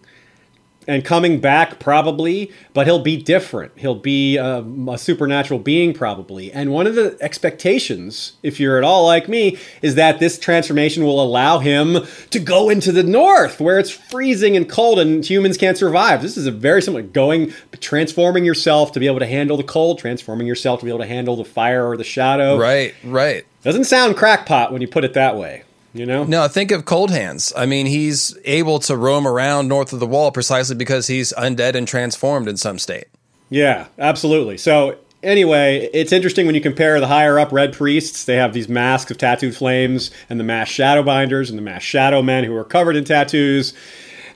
and 0.89 1.05
coming 1.05 1.39
back 1.39 1.79
probably, 1.79 2.51
but 2.73 2.87
he'll 2.87 2.99
be 2.99 3.17
different. 3.17 3.73
He'll 3.77 3.95
be 3.95 4.39
a, 4.39 4.65
a, 4.89 4.99
supernatural 4.99 5.61
being 5.61 5.93
probably. 5.93 6.51
And 6.51 6.73
one 6.73 6.87
of 6.87 6.95
the 6.95 7.17
expectations, 7.21 8.33
if 8.43 8.59
you're 8.59 8.79
at 8.79 8.85
all 8.85 9.05
like 9.05 9.29
me, 9.29 9.59
is 9.83 9.95
that 9.97 10.19
this 10.19 10.39
transformation 10.39 11.05
will 11.05 11.23
allow 11.23 11.59
him 11.59 11.99
to 12.31 12.39
go 12.41 12.71
into 12.71 12.91
the 12.91 13.03
north 13.03 13.61
where 13.61 13.79
it's 13.79 13.91
freezing 13.91 14.57
and 14.57 14.69
cold 14.69 14.99
and 14.99 15.25
humans 15.25 15.59
can't 15.59 15.77
survive. 15.77 16.23
This 16.23 16.39
is 16.39 16.47
a 16.47 16.51
very 16.51 16.81
similar 16.81 17.03
going 17.03 17.53
transforming 17.81 18.45
yourself 18.45 18.93
to 18.93 19.01
be 19.01 19.07
able 19.07 19.19
to 19.19 19.27
handle 19.27 19.59
the 19.59 19.63
cold, 19.63 19.99
transforming 19.99 20.47
yourself 20.47 20.81
to 20.81 20.87
be 20.87 20.91
able 20.91 21.01
to 21.01 21.07
handle 21.07 21.37
the 21.37 21.45
fire 21.45 21.87
or 21.87 21.99
the 21.99 22.05
shadow. 22.05 22.57
Right, 22.57 22.95
right. 23.05 23.45
Doesn't 23.63 23.85
sound 23.85 24.17
crackpot 24.17 24.73
when 24.73 24.81
you 24.81 24.89
put 24.89 25.05
it 25.05 25.13
that 25.13 25.37
way. 25.37 25.65
You 25.99 26.07
know? 26.07 26.25
No, 26.25 26.49
think 26.49 26.71
of 26.71 26.85
Cold 26.85 27.11
Hands. 27.11 27.53
I 27.57 27.67
mean, 27.67 27.87
he's 27.87 28.37
able 28.45 28.79
to 28.81 28.97
roam 28.97 29.27
around 29.27 29.69
north 29.69 29.93
of 29.93 30.01
the 30.01 30.07
wall 30.07 30.31
precisely 30.31 30.77
because 30.77 31.07
he's 31.07 31.33
undead 31.33 31.75
and 31.75 31.89
transformed 31.89 32.49
in 32.49 32.57
some 32.57 32.79
state. 32.79 33.09
Yeah, 33.51 33.87
absolutely. 33.99 34.59
So 34.59 34.99
Anyway, 35.23 35.91
it's 35.93 36.13
interesting 36.13 36.47
when 36.47 36.55
you 36.55 36.61
compare 36.61 37.01
the 37.01 37.09
higher 37.09 37.41
up 37.41 37.51
red 37.51 37.73
priests. 37.73 38.25
They 38.25 38.37
have 38.37 38.53
these 38.53 38.69
masks 38.69 39.11
of 39.11 39.19
tattooed 39.19 39.57
flames, 39.57 40.13
and 40.31 40.39
the 40.39 40.45
masked 40.45 40.73
shadow 40.73 41.03
binders 41.03 41.51
and 41.51 41.59
the 41.59 41.63
masked 41.63 41.89
shadow 41.89 42.23
men 42.23 42.45
who 42.45 42.55
are 42.55 42.65
covered 42.65 42.95
in 42.95 43.05
tattoos. 43.05 43.75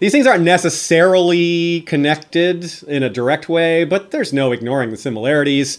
These 0.01 0.11
things 0.11 0.27
aren't 0.27 0.43
necessarily 0.43 1.83
connected 1.83 2.69
in 2.89 3.05
a 3.05 3.09
direct 3.09 3.49
way, 3.49 3.85
but 3.85 4.11
there's 4.11 4.33
no 4.33 4.51
ignoring 4.51 4.91
the 4.91 4.97
similarities, 4.97 5.79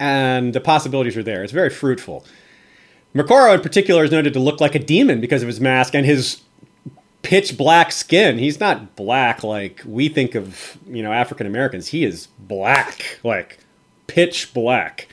and 0.00 0.52
the 0.52 0.60
possibilities 0.60 1.16
are 1.16 1.22
there. 1.22 1.44
It's 1.44 1.52
very 1.52 1.70
fruitful. 1.70 2.24
Moqorro, 3.14 3.54
in 3.54 3.60
particular, 3.60 4.04
is 4.04 4.10
noted 4.10 4.32
to 4.32 4.40
look 4.40 4.60
like 4.60 4.74
a 4.74 4.78
demon 4.78 5.20
because 5.20 5.42
of 5.42 5.48
his 5.48 5.60
mask 5.60 5.94
and 5.94 6.06
his 6.06 6.42
pitch 7.22 7.56
black 7.56 7.92
skin. 7.92 8.38
He's 8.38 8.58
not 8.58 8.96
black 8.96 9.44
like 9.44 9.82
we 9.84 10.08
think 10.08 10.34
of, 10.34 10.78
you 10.86 11.02
know, 11.02 11.12
African 11.12 11.46
Americans. 11.46 11.88
He 11.88 12.04
is 12.04 12.28
black, 12.38 13.20
like 13.22 13.58
pitch 14.06 14.52
black. 14.54 15.08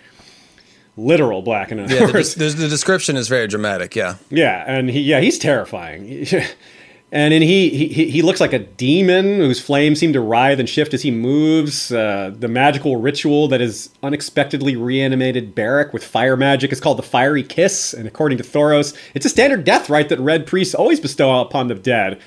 Literal 0.98 1.42
black, 1.42 1.72
in 1.72 1.80
other 1.80 1.96
Yeah, 1.96 2.08
the, 2.08 2.36
the, 2.38 2.50
the 2.50 2.68
description 2.68 3.16
is 3.16 3.30
very 3.30 3.48
dramatic. 3.48 3.96
Yeah. 3.96 4.16
Yeah, 4.30 4.66
and 4.68 4.90
he 4.90 5.00
yeah, 5.00 5.22
he's 5.22 5.40
terrifying. 5.40 6.26
and 7.12 7.34
then 7.34 7.42
he, 7.42 7.70
he 7.70 8.10
he 8.10 8.22
looks 8.22 8.40
like 8.40 8.54
a 8.54 8.60
demon 8.60 9.40
whose 9.40 9.60
flames 9.60 10.00
seem 10.00 10.14
to 10.14 10.22
writhe 10.22 10.60
and 10.60 10.70
shift 10.70 10.94
as 10.94 11.02
he 11.02 11.10
moves. 11.10 11.92
Uh, 11.92 12.32
the 12.38 12.48
magical 12.48 12.98
ritual 12.98 13.48
that 13.48 13.62
is 13.62 13.90
unexpectedly 14.04 14.76
reanimated 14.76 15.56
Beric 15.56 15.92
with 15.92 16.04
fire 16.04 16.38
magic 16.38 16.72
is 16.72 16.80
called 16.80 17.00
the 17.00 17.04
Fiery 17.04 17.42
Kiss, 17.42 17.94
and 17.94 18.08
according 18.08 18.38
to 18.38 18.44
Thoros, 18.44 18.96
it's 19.16 19.26
a 19.26 19.30
standard 19.30 19.64
death 19.64 19.90
rite 19.90 20.10
that 20.10 20.20
red 20.20 20.46
priests 20.46 20.76
always 20.76 21.00
bestow 21.00 21.42
upon 21.42 21.68
the 21.68 21.76
dead. 21.76 22.20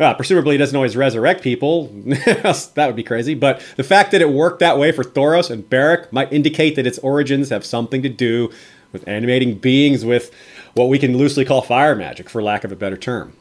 Uh, 0.00 0.14
presumably, 0.14 0.54
he 0.54 0.58
doesn't 0.58 0.74
always 0.74 0.96
resurrect 0.96 1.42
people. 1.42 1.88
that 2.06 2.84
would 2.86 2.96
be 2.96 3.02
crazy. 3.02 3.34
But 3.34 3.62
the 3.76 3.84
fact 3.84 4.12
that 4.12 4.22
it 4.22 4.30
worked 4.30 4.60
that 4.60 4.78
way 4.78 4.92
for 4.92 5.04
Thoros 5.04 5.50
and 5.50 5.68
Beric 5.68 6.10
might 6.10 6.32
indicate 6.32 6.74
that 6.76 6.86
its 6.86 6.98
origins 7.00 7.50
have 7.50 7.66
something 7.66 8.02
to 8.02 8.08
do 8.08 8.50
with 8.92 9.06
animating 9.06 9.58
beings 9.58 10.04
with 10.04 10.30
what 10.72 10.88
we 10.88 10.98
can 10.98 11.18
loosely 11.18 11.44
call 11.44 11.60
fire 11.60 11.94
magic, 11.94 12.30
for 12.30 12.42
lack 12.42 12.64
of 12.64 12.72
a 12.72 12.76
better 12.76 12.96
term. 12.96 13.34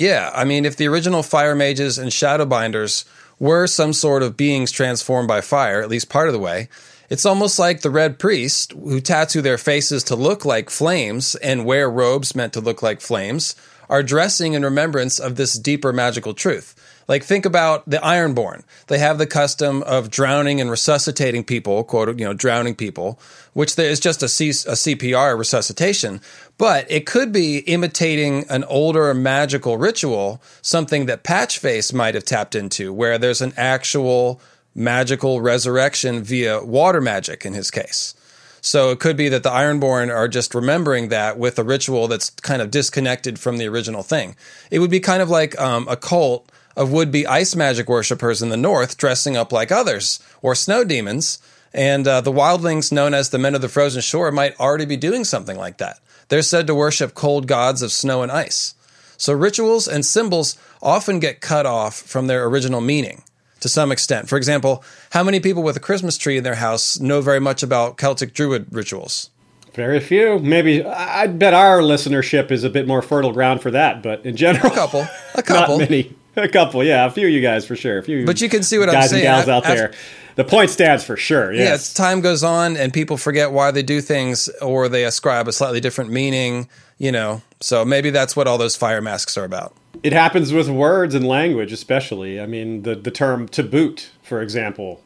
Yeah, 0.00 0.30
I 0.34 0.44
mean, 0.44 0.64
if 0.64 0.76
the 0.76 0.88
original 0.88 1.22
fire 1.22 1.54
mages 1.54 1.98
and 1.98 2.10
shadow 2.10 2.46
binders 2.46 3.04
were 3.38 3.66
some 3.66 3.92
sort 3.92 4.22
of 4.22 4.34
beings 4.34 4.72
transformed 4.72 5.28
by 5.28 5.42
fire, 5.42 5.82
at 5.82 5.90
least 5.90 6.08
part 6.08 6.26
of 6.26 6.32
the 6.32 6.38
way, 6.38 6.70
it's 7.10 7.26
almost 7.26 7.58
like 7.58 7.82
the 7.82 7.90
red 7.90 8.18
priest 8.18 8.72
who 8.72 9.02
tattoo 9.02 9.42
their 9.42 9.58
faces 9.58 10.02
to 10.04 10.16
look 10.16 10.46
like 10.46 10.70
flames 10.70 11.34
and 11.34 11.66
wear 11.66 11.90
robes 11.90 12.34
meant 12.34 12.54
to 12.54 12.62
look 12.62 12.82
like 12.82 13.02
flames 13.02 13.54
are 13.90 14.02
dressing 14.02 14.54
in 14.54 14.62
remembrance 14.62 15.18
of 15.18 15.36
this 15.36 15.52
deeper 15.52 15.92
magical 15.92 16.32
truth. 16.32 16.74
Like 17.08 17.24
think 17.24 17.44
about 17.44 17.88
the 17.88 17.98
Ironborn. 17.98 18.62
They 18.86 18.98
have 18.98 19.18
the 19.18 19.26
custom 19.26 19.82
of 19.82 20.10
drowning 20.10 20.60
and 20.60 20.70
resuscitating 20.70 21.44
people, 21.44 21.82
quote, 21.84 22.18
you 22.18 22.24
know, 22.24 22.34
drowning 22.34 22.74
people, 22.74 23.18
which 23.52 23.76
there 23.76 23.90
is 23.90 24.00
just 24.00 24.22
a, 24.22 24.28
C- 24.28 24.50
a 24.50 24.74
CPR 24.74 25.36
resuscitation, 25.36 26.20
but 26.56 26.88
it 26.90 27.06
could 27.06 27.32
be 27.32 27.58
imitating 27.58 28.44
an 28.48 28.64
older 28.64 29.12
magical 29.14 29.76
ritual, 29.76 30.40
something 30.62 31.06
that 31.06 31.24
Patchface 31.24 31.92
might 31.92 32.14
have 32.14 32.24
tapped 32.24 32.54
into, 32.54 32.92
where 32.92 33.18
there's 33.18 33.40
an 33.40 33.54
actual 33.56 34.40
magical 34.74 35.40
resurrection 35.40 36.22
via 36.22 36.62
water 36.64 37.00
magic 37.00 37.44
in 37.44 37.54
his 37.54 37.70
case. 37.70 38.14
So 38.60 38.90
it 38.90 39.00
could 39.00 39.16
be 39.16 39.28
that 39.30 39.42
the 39.42 39.50
Ironborn 39.50 40.14
are 40.14 40.28
just 40.28 40.54
remembering 40.54 41.08
that 41.08 41.38
with 41.38 41.58
a 41.58 41.64
ritual 41.64 42.08
that's 42.08 42.30
kind 42.30 42.60
of 42.60 42.70
disconnected 42.70 43.38
from 43.38 43.56
the 43.56 43.66
original 43.66 44.02
thing. 44.02 44.36
It 44.70 44.80
would 44.80 44.90
be 44.90 45.00
kind 45.00 45.22
of 45.22 45.30
like 45.30 45.58
um, 45.58 45.88
a 45.88 45.96
cult 45.96 46.49
of 46.76 46.92
would 46.92 47.10
be 47.10 47.26
ice 47.26 47.54
magic 47.56 47.88
worshippers 47.88 48.42
in 48.42 48.48
the 48.48 48.56
north 48.56 48.96
dressing 48.96 49.36
up 49.36 49.52
like 49.52 49.70
others, 49.72 50.20
or 50.42 50.54
snow 50.54 50.84
demons. 50.84 51.38
And 51.72 52.06
uh, 52.08 52.20
the 52.20 52.32
wildlings, 52.32 52.90
known 52.90 53.14
as 53.14 53.30
the 53.30 53.38
Men 53.38 53.54
of 53.54 53.60
the 53.60 53.68
Frozen 53.68 54.02
Shore, 54.02 54.32
might 54.32 54.58
already 54.58 54.86
be 54.86 54.96
doing 54.96 55.24
something 55.24 55.56
like 55.56 55.78
that. 55.78 56.00
They're 56.28 56.42
said 56.42 56.66
to 56.66 56.74
worship 56.74 57.14
cold 57.14 57.46
gods 57.46 57.82
of 57.82 57.92
snow 57.92 58.22
and 58.22 58.32
ice. 58.32 58.74
So 59.16 59.32
rituals 59.32 59.86
and 59.86 60.04
symbols 60.04 60.56
often 60.82 61.20
get 61.20 61.40
cut 61.40 61.66
off 61.66 61.94
from 61.96 62.26
their 62.26 62.44
original 62.46 62.80
meaning 62.80 63.22
to 63.60 63.68
some 63.68 63.92
extent. 63.92 64.28
For 64.28 64.36
example, 64.38 64.82
how 65.10 65.22
many 65.22 65.38
people 65.38 65.62
with 65.62 65.76
a 65.76 65.80
Christmas 65.80 66.16
tree 66.16 66.38
in 66.38 66.44
their 66.44 66.54
house 66.54 66.98
know 66.98 67.20
very 67.20 67.40
much 67.40 67.62
about 67.62 67.98
Celtic 67.98 68.32
Druid 68.32 68.66
rituals? 68.72 69.28
Very 69.74 70.00
few. 70.00 70.38
Maybe 70.38 70.84
I 70.84 71.26
bet 71.28 71.52
our 71.54 71.80
listenership 71.80 72.50
is 72.50 72.64
a 72.64 72.70
bit 72.70 72.88
more 72.88 73.02
fertile 73.02 73.32
ground 73.32 73.60
for 73.60 73.70
that, 73.70 74.02
but 74.02 74.24
in 74.24 74.34
general, 74.36 74.72
A 74.72 74.74
couple, 74.74 75.06
a 75.34 75.42
couple. 75.44 75.78
not 75.78 75.90
many. 75.90 76.16
A 76.36 76.48
couple, 76.48 76.84
yeah, 76.84 77.06
a 77.06 77.10
few 77.10 77.26
of 77.26 77.32
you 77.32 77.40
guys 77.40 77.66
for 77.66 77.74
sure. 77.76 77.98
A 77.98 78.02
few, 78.02 78.24
But 78.24 78.40
you 78.40 78.48
can 78.48 78.62
see 78.62 78.78
what 78.78 78.88
I'm 78.88 78.94
saying. 79.08 79.24
guys 79.24 79.46
and 79.46 79.46
gals 79.46 79.48
out 79.48 79.64
there. 79.64 79.92
The 80.36 80.44
point 80.44 80.70
stands 80.70 81.02
for 81.04 81.16
sure. 81.16 81.52
Yeah, 81.52 81.64
Yes. 81.64 81.88
as 81.90 81.94
time 81.94 82.20
goes 82.20 82.44
on 82.44 82.76
and 82.76 82.92
people 82.92 83.16
forget 83.16 83.50
why 83.52 83.72
they 83.72 83.82
do 83.82 84.00
things 84.00 84.48
or 84.62 84.88
they 84.88 85.04
ascribe 85.04 85.48
a 85.48 85.52
slightly 85.52 85.80
different 85.80 86.10
meaning, 86.12 86.68
you 86.98 87.10
know. 87.12 87.42
So 87.60 87.84
maybe 87.84 88.10
that's 88.10 88.36
what 88.36 88.46
all 88.46 88.56
those 88.58 88.76
fire 88.76 89.00
masks 89.02 89.36
are 89.36 89.44
about. 89.44 89.74
It 90.02 90.12
happens 90.12 90.52
with 90.52 90.68
words 90.70 91.14
and 91.14 91.26
language, 91.26 91.72
especially. 91.72 92.40
I 92.40 92.46
mean, 92.46 92.82
the 92.82 92.94
the 92.94 93.10
term 93.10 93.48
to 93.48 93.62
boot, 93.62 94.10
for 94.22 94.40
example, 94.40 95.02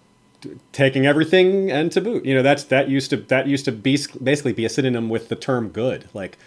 taking 0.73 1.07
everything 1.07 1.71
and 1.71 1.91
to 1.93 2.01
boot. 2.01 2.25
You 2.27 2.35
know, 2.35 2.43
that's 2.43 2.65
that 2.65 2.89
used 2.89 3.11
to 3.11 3.17
that 3.17 3.47
used 3.49 3.65
to 3.65 3.73
be 3.73 3.99
basically 4.23 4.53
be 4.53 4.65
a 4.67 4.69
synonym 4.69 5.09
with 5.09 5.31
the 5.31 5.37
term 5.37 5.71
good. 5.71 6.05
Like 6.15 6.39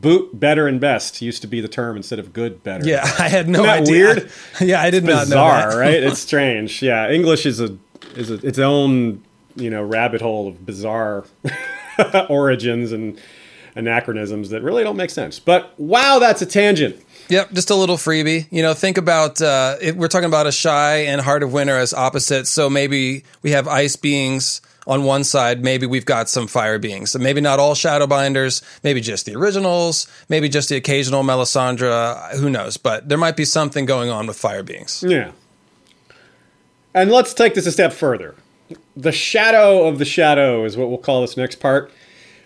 boot, 0.00 0.38
better, 0.38 0.66
and 0.68 0.80
best 0.80 1.22
used 1.22 1.42
to 1.42 1.48
be 1.48 1.60
the 1.60 1.68
term 1.68 1.96
instead 1.96 2.18
of 2.18 2.32
good, 2.32 2.62
better. 2.62 2.86
Yeah, 2.86 3.02
I 3.18 3.28
had 3.28 3.48
no 3.48 3.60
Isn't 3.60 3.66
that 3.66 3.80
idea. 3.82 3.92
weird? 3.92 4.30
yeah, 4.60 4.80
I 4.82 4.90
did 4.90 5.04
not 5.04 5.28
know 5.28 5.36
bizarre, 5.36 5.78
right? 5.78 6.02
It's 6.02 6.20
strange. 6.20 6.82
Yeah, 6.82 7.10
English 7.10 7.46
is 7.46 7.60
a 7.60 7.76
is 8.14 8.30
a, 8.30 8.34
its 8.46 8.58
own 8.58 9.22
you 9.56 9.70
know 9.70 9.82
rabbit 9.82 10.20
hole 10.20 10.48
of 10.48 10.64
bizarre 10.64 11.24
origins 12.28 12.92
and 12.92 13.18
anachronisms 13.74 14.50
that 14.50 14.62
really 14.62 14.82
don't 14.82 14.96
make 14.96 15.10
sense. 15.10 15.38
But 15.38 15.72
wow, 15.78 16.18
that's 16.18 16.42
a 16.42 16.46
tangent. 16.46 17.02
Yep, 17.28 17.52
just 17.52 17.70
a 17.70 17.74
little 17.74 17.96
freebie. 17.96 18.46
You 18.50 18.62
know, 18.62 18.72
think 18.72 18.98
about 18.98 19.42
uh, 19.42 19.76
it, 19.80 19.96
we're 19.96 20.08
talking 20.08 20.28
about 20.28 20.46
Asshai 20.46 21.06
and 21.06 21.20
heart 21.20 21.42
of 21.42 21.52
winter 21.52 21.76
as 21.76 21.92
opposites. 21.92 22.50
So 22.50 22.70
maybe 22.70 23.24
we 23.42 23.50
have 23.50 23.66
ice 23.66 23.96
beings 23.96 24.60
on 24.86 25.04
one 25.04 25.24
side. 25.24 25.62
Maybe 25.62 25.86
we've 25.86 26.04
got 26.04 26.28
some 26.28 26.46
fire 26.46 26.78
beings. 26.78 27.10
So 27.10 27.18
maybe 27.18 27.40
not 27.40 27.58
all 27.58 27.74
shadow 27.74 28.06
binders. 28.06 28.62
Maybe 28.82 29.00
just 29.00 29.26
the 29.26 29.34
originals. 29.34 30.06
Maybe 30.28 30.48
just 30.48 30.68
the 30.68 30.76
occasional 30.76 31.22
Melisandre. 31.22 32.36
Who 32.38 32.50
knows? 32.50 32.76
But 32.76 33.08
there 33.08 33.18
might 33.18 33.36
be 33.36 33.44
something 33.44 33.84
going 33.84 34.10
on 34.10 34.26
with 34.26 34.36
fire 34.36 34.62
beings. 34.62 35.04
Yeah. 35.06 35.32
And 36.94 37.10
let's 37.10 37.34
take 37.34 37.54
this 37.54 37.66
a 37.66 37.72
step 37.72 37.92
further. 37.92 38.34
The 38.96 39.12
shadow 39.12 39.86
of 39.86 39.98
the 39.98 40.04
shadow 40.04 40.64
is 40.64 40.76
what 40.76 40.88
we'll 40.88 40.98
call 40.98 41.20
this 41.20 41.36
next 41.36 41.56
part. 41.56 41.90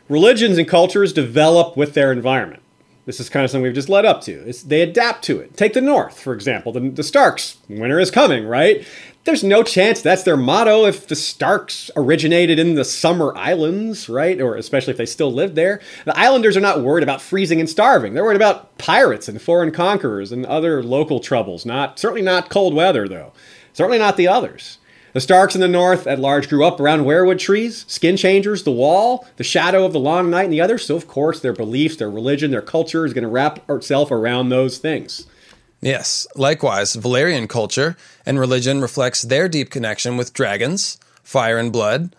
Religions 0.08 0.58
and 0.58 0.66
cultures 0.68 1.12
develop 1.12 1.76
with 1.76 1.94
their 1.94 2.10
environment. 2.10 2.62
This 3.06 3.20
is 3.20 3.28
kind 3.28 3.44
of 3.44 3.50
something 3.50 3.62
we've 3.62 3.74
just 3.74 3.88
led 3.88 4.04
up 4.04 4.20
to. 4.22 4.32
It's, 4.46 4.62
they 4.62 4.82
adapt 4.82 5.24
to 5.24 5.38
it. 5.40 5.56
Take 5.56 5.72
the 5.72 5.80
North, 5.80 6.20
for 6.20 6.34
example. 6.34 6.72
The, 6.72 6.80
the 6.90 7.02
Starks, 7.02 7.58
winter 7.68 7.98
is 7.98 8.10
coming, 8.10 8.44
right? 8.44 8.84
There's 9.30 9.44
no 9.44 9.62
chance 9.62 10.02
that's 10.02 10.24
their 10.24 10.36
motto 10.36 10.86
if 10.86 11.06
the 11.06 11.14
Starks 11.14 11.88
originated 11.94 12.58
in 12.58 12.74
the 12.74 12.84
Summer 12.84 13.32
Islands, 13.36 14.08
right? 14.08 14.40
Or 14.40 14.56
especially 14.56 14.90
if 14.90 14.96
they 14.96 15.06
still 15.06 15.32
lived 15.32 15.54
there. 15.54 15.80
The 16.04 16.18
Islanders 16.18 16.56
are 16.56 16.60
not 16.60 16.82
worried 16.82 17.04
about 17.04 17.22
freezing 17.22 17.60
and 17.60 17.70
starving. 17.70 18.12
They're 18.12 18.24
worried 18.24 18.34
about 18.34 18.76
pirates 18.76 19.28
and 19.28 19.40
foreign 19.40 19.70
conquerors 19.70 20.32
and 20.32 20.44
other 20.44 20.82
local 20.82 21.20
troubles. 21.20 21.64
Not 21.64 21.96
certainly 21.96 22.22
not 22.22 22.50
cold 22.50 22.74
weather, 22.74 23.06
though. 23.06 23.32
Certainly 23.72 24.00
not 24.00 24.16
the 24.16 24.26
others. 24.26 24.78
The 25.12 25.20
Starks 25.20 25.54
in 25.54 25.60
the 25.60 25.68
north 25.68 26.08
at 26.08 26.18
large 26.18 26.48
grew 26.48 26.64
up 26.64 26.80
around 26.80 27.04
weirwood 27.04 27.38
trees, 27.38 27.84
skin 27.86 28.16
changers, 28.16 28.64
the 28.64 28.72
wall, 28.72 29.28
the 29.36 29.44
shadow 29.44 29.84
of 29.84 29.92
the 29.92 30.00
long 30.00 30.28
night, 30.28 30.46
and 30.46 30.52
the 30.52 30.60
others. 30.60 30.84
So, 30.84 30.96
of 30.96 31.06
course, 31.06 31.38
their 31.38 31.52
beliefs, 31.52 31.94
their 31.94 32.10
religion, 32.10 32.50
their 32.50 32.62
culture 32.62 33.06
is 33.06 33.14
going 33.14 33.22
to 33.22 33.28
wrap 33.28 33.70
itself 33.70 34.10
around 34.10 34.48
those 34.48 34.78
things. 34.78 35.28
Yes. 35.80 36.26
Likewise, 36.34 36.94
Valyrian 36.94 37.48
culture 37.48 37.96
and 38.26 38.38
religion 38.38 38.80
reflects 38.80 39.22
their 39.22 39.48
deep 39.48 39.70
connection 39.70 40.16
with 40.16 40.34
dragons, 40.34 40.98
fire 41.22 41.58
and 41.58 41.72
blood, 41.72 42.14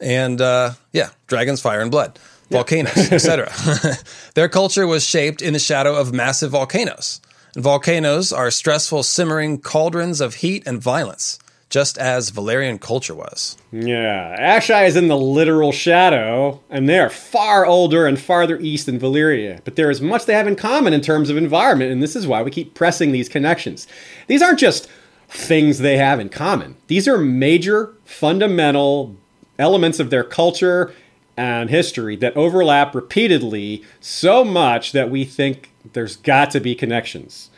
and 0.00 0.40
uh, 0.40 0.72
yeah, 0.92 1.10
dragons, 1.26 1.60
fire 1.60 1.80
and 1.80 1.90
blood, 1.90 2.18
volcanoes, 2.50 3.10
etc. 3.12 3.50
their 4.34 4.48
culture 4.48 4.86
was 4.86 5.04
shaped 5.04 5.42
in 5.42 5.54
the 5.54 5.58
shadow 5.58 5.94
of 5.94 6.12
massive 6.12 6.50
volcanoes. 6.50 7.20
And 7.54 7.64
volcanoes 7.64 8.32
are 8.32 8.50
stressful, 8.50 9.02
simmering 9.02 9.60
cauldrons 9.60 10.20
of 10.20 10.34
heat 10.36 10.62
and 10.66 10.80
violence, 10.80 11.38
just 11.70 11.98
as 11.98 12.30
Valyrian 12.30 12.80
culture 12.80 13.14
was. 13.14 13.56
Yeah, 13.72 14.36
Asshai 14.38 14.86
is 14.86 14.96
in 14.96 15.08
the 15.08 15.16
literal 15.18 15.72
shadow, 15.72 16.62
and 16.70 16.88
they 16.88 16.98
are 16.98 17.10
far 17.10 17.66
older 17.66 18.06
and 18.06 18.18
farther 18.18 18.58
east 18.58 18.86
than 18.86 18.98
Valyria. 18.98 19.60
But 19.64 19.76
there 19.76 19.90
is 19.90 20.00
much 20.00 20.24
they 20.24 20.34
have 20.34 20.46
in 20.46 20.56
common 20.56 20.94
in 20.94 21.00
terms 21.00 21.30
of 21.30 21.36
environment, 21.36 21.92
and 21.92 22.02
this 22.02 22.16
is 22.16 22.26
why 22.26 22.42
we 22.42 22.50
keep 22.50 22.74
pressing 22.74 23.12
these 23.12 23.28
connections. 23.28 23.86
These 24.26 24.42
aren't 24.42 24.58
just 24.58 24.88
things 25.28 25.78
they 25.78 25.98
have 25.98 26.20
in 26.20 26.30
common, 26.30 26.76
these 26.86 27.06
are 27.06 27.18
major, 27.18 27.94
fundamental 28.04 29.14
elements 29.58 30.00
of 30.00 30.08
their 30.08 30.24
culture 30.24 30.94
and 31.36 31.68
history 31.70 32.16
that 32.16 32.36
overlap 32.36 32.94
repeatedly 32.94 33.84
so 34.00 34.44
much 34.44 34.92
that 34.92 35.10
we 35.10 35.24
think 35.24 35.70
there's 35.92 36.16
got 36.16 36.50
to 36.50 36.60
be 36.60 36.74
connections. 36.74 37.50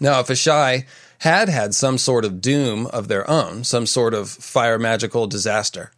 Now, 0.00 0.20
if 0.20 0.26
Asshai 0.26 0.86
had 1.18 1.48
had 1.48 1.74
some 1.74 1.98
sort 1.98 2.24
of 2.24 2.40
doom 2.40 2.86
of 2.86 3.08
their 3.08 3.28
own, 3.28 3.64
some 3.64 3.86
sort 3.86 4.14
of 4.14 4.30
fire 4.30 4.78
magical 4.78 5.26
disaster, 5.26 5.90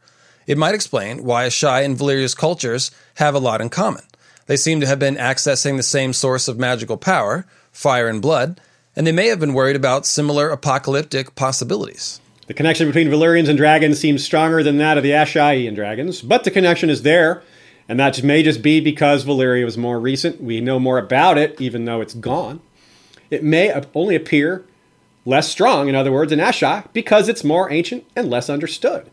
It 0.46 0.58
might 0.58 0.74
explain 0.74 1.22
why 1.22 1.46
Asshai 1.46 1.84
and 1.84 1.96
Valyria's 1.96 2.34
cultures 2.34 2.90
have 3.16 3.36
a 3.36 3.38
lot 3.38 3.60
in 3.60 3.68
common. 3.68 4.02
They 4.46 4.56
seem 4.56 4.80
to 4.80 4.86
have 4.86 4.98
been 4.98 5.14
accessing 5.14 5.76
the 5.76 5.82
same 5.84 6.12
source 6.12 6.48
of 6.48 6.58
magical 6.58 6.96
power, 6.96 7.46
fire 7.70 8.08
and 8.08 8.20
blood, 8.20 8.60
and 8.96 9.06
they 9.06 9.12
may 9.12 9.28
have 9.28 9.38
been 9.38 9.54
worried 9.54 9.76
about 9.76 10.06
similar 10.06 10.50
apocalyptic 10.50 11.36
possibilities. 11.36 12.20
The 12.48 12.54
connection 12.54 12.88
between 12.88 13.08
Valyrians 13.08 13.48
and 13.48 13.56
dragons 13.56 14.00
seems 14.00 14.24
stronger 14.24 14.64
than 14.64 14.78
that 14.78 14.96
of 14.96 15.04
the 15.04 15.12
Asshai 15.12 15.68
and 15.68 15.76
dragons, 15.76 16.20
but 16.20 16.42
the 16.42 16.50
connection 16.50 16.90
is 16.90 17.02
there, 17.02 17.44
and 17.88 18.00
that 18.00 18.20
may 18.24 18.42
just 18.42 18.60
be 18.60 18.80
because 18.80 19.24
Valyria 19.24 19.64
was 19.64 19.78
more 19.78 20.00
recent. 20.00 20.42
We 20.42 20.60
know 20.60 20.80
more 20.80 20.98
about 20.98 21.38
it, 21.38 21.60
even 21.60 21.84
though 21.84 22.00
it's 22.00 22.14
gone. 22.14 22.60
It 23.30 23.44
may 23.44 23.72
only 23.94 24.16
appear 24.16 24.64
less 25.24 25.48
strong, 25.48 25.88
in 25.88 25.94
other 25.94 26.12
words, 26.12 26.32
in 26.32 26.38
Asshai, 26.38 26.86
because 26.92 27.28
it's 27.28 27.44
more 27.44 27.70
ancient 27.70 28.04
and 28.16 28.30
less 28.30 28.50
understood. 28.50 29.10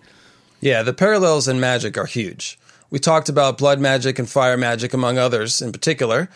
Yeah, 0.60 0.84
the 0.84 0.94
parallels 0.94 1.48
in 1.48 1.60
magic 1.60 1.98
are 1.98 2.06
huge. 2.06 2.58
We 2.90 3.00
talked 3.00 3.30
about 3.30 3.58
blood 3.58 3.80
magic 3.80 4.18
and 4.18 4.30
fire 4.30 4.58
magic, 4.58 4.94
among 4.94 5.18
others, 5.18 5.62
in 5.62 5.72
particular. 5.72 6.30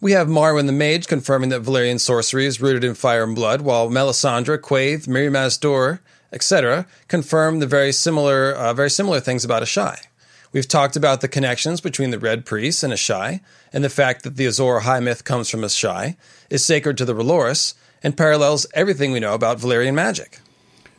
We 0.00 0.12
have 0.12 0.28
Marwyn 0.28 0.66
the 0.66 0.72
Mage 0.72 1.06
confirming 1.06 1.48
that 1.48 1.62
Valyrian 1.62 1.98
sorcery 1.98 2.44
is 2.46 2.60
rooted 2.60 2.84
in 2.84 2.94
fire 2.94 3.24
and 3.24 3.34
blood, 3.34 3.62
while 3.62 3.88
Melisandre, 3.88 4.58
Quaithe, 4.58 5.06
Mirri 5.06 5.30
Maz 5.30 5.98
etc., 6.32 6.86
confirm 7.08 7.60
the 7.60 7.66
very 7.66 7.92
similar, 7.92 8.52
uh, 8.52 8.74
very 8.74 8.90
similar 8.90 9.20
things 9.20 9.44
about 9.44 9.62
Asshai. 9.62 9.98
We've 10.52 10.68
talked 10.68 10.94
about 10.94 11.20
the 11.20 11.28
connections 11.28 11.80
between 11.80 12.10
the 12.10 12.18
Red 12.18 12.44
Priests 12.44 12.82
and 12.82 12.92
Asshai, 12.92 13.40
and 13.72 13.82
the 13.82 13.88
fact 13.88 14.24
that 14.24 14.36
the 14.36 14.46
Azor 14.46 14.80
Ahai 14.80 15.02
myth 15.02 15.24
comes 15.24 15.48
from 15.48 15.62
Asshai, 15.62 16.16
is 16.50 16.64
sacred 16.64 16.98
to 16.98 17.04
the 17.04 17.14
R'hllorists, 17.14 17.74
and 18.04 18.16
parallels 18.16 18.66
everything 18.74 19.10
we 19.10 19.18
know 19.18 19.34
about 19.34 19.58
Valyrian 19.58 19.94
magic. 19.94 20.38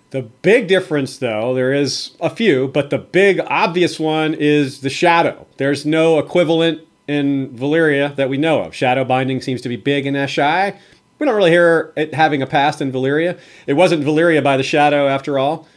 The 0.09 0.23
big 0.23 0.67
difference, 0.67 1.17
though, 1.17 1.53
there 1.53 1.73
is 1.73 2.11
a 2.19 2.29
few, 2.29 2.67
but 2.69 2.89
the 2.89 2.97
big 2.97 3.39
obvious 3.47 3.99
one 3.99 4.33
is 4.33 4.81
the 4.81 4.89
shadow. 4.89 5.45
There's 5.57 5.85
no 5.85 6.19
equivalent 6.19 6.81
in 7.07 7.49
Valyria 7.49 8.15
that 8.15 8.29
we 8.29 8.37
know 8.37 8.61
of. 8.61 8.73
Shadow 8.73 9.03
binding 9.03 9.41
seems 9.41 9.61
to 9.61 9.69
be 9.69 9.75
big 9.75 10.05
in 10.05 10.15
Asshai. 10.15 10.75
We 11.19 11.25
don't 11.25 11.35
really 11.35 11.51
hear 11.51 11.93
it 11.95 12.13
having 12.13 12.41
a 12.41 12.47
past 12.47 12.81
in 12.81 12.91
Valyria. 12.91 13.37
It 13.67 13.73
wasn't 13.73 14.03
Valyria 14.03 14.43
by 14.43 14.57
the 14.57 14.63
shadow, 14.63 15.07
after 15.07 15.37
all. 15.37 15.67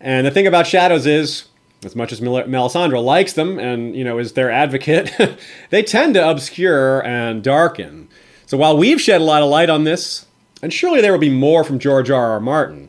And 0.00 0.26
the 0.26 0.30
thing 0.30 0.46
about 0.46 0.66
shadows 0.66 1.06
is, 1.06 1.44
as 1.84 1.94
much 1.94 2.12
as 2.12 2.20
Mel- 2.20 2.44
Melisandre 2.44 3.02
likes 3.02 3.34
them 3.34 3.58
and 3.58 3.94
you 3.94 4.04
know 4.04 4.18
is 4.18 4.32
their 4.32 4.50
advocate, 4.50 5.12
they 5.70 5.82
tend 5.82 6.14
to 6.14 6.28
obscure 6.28 7.04
and 7.04 7.42
darken. 7.42 8.08
So 8.46 8.56
while 8.56 8.76
we've 8.76 9.00
shed 9.00 9.20
a 9.20 9.24
lot 9.24 9.42
of 9.42 9.48
light 9.48 9.70
on 9.70 9.84
this, 9.84 10.26
and 10.64 10.72
surely 10.72 11.02
there 11.02 11.12
will 11.12 11.18
be 11.18 11.28
more 11.28 11.62
from 11.62 11.78
George 11.78 12.10
R. 12.10 12.30
R. 12.30 12.40
Martin, 12.40 12.88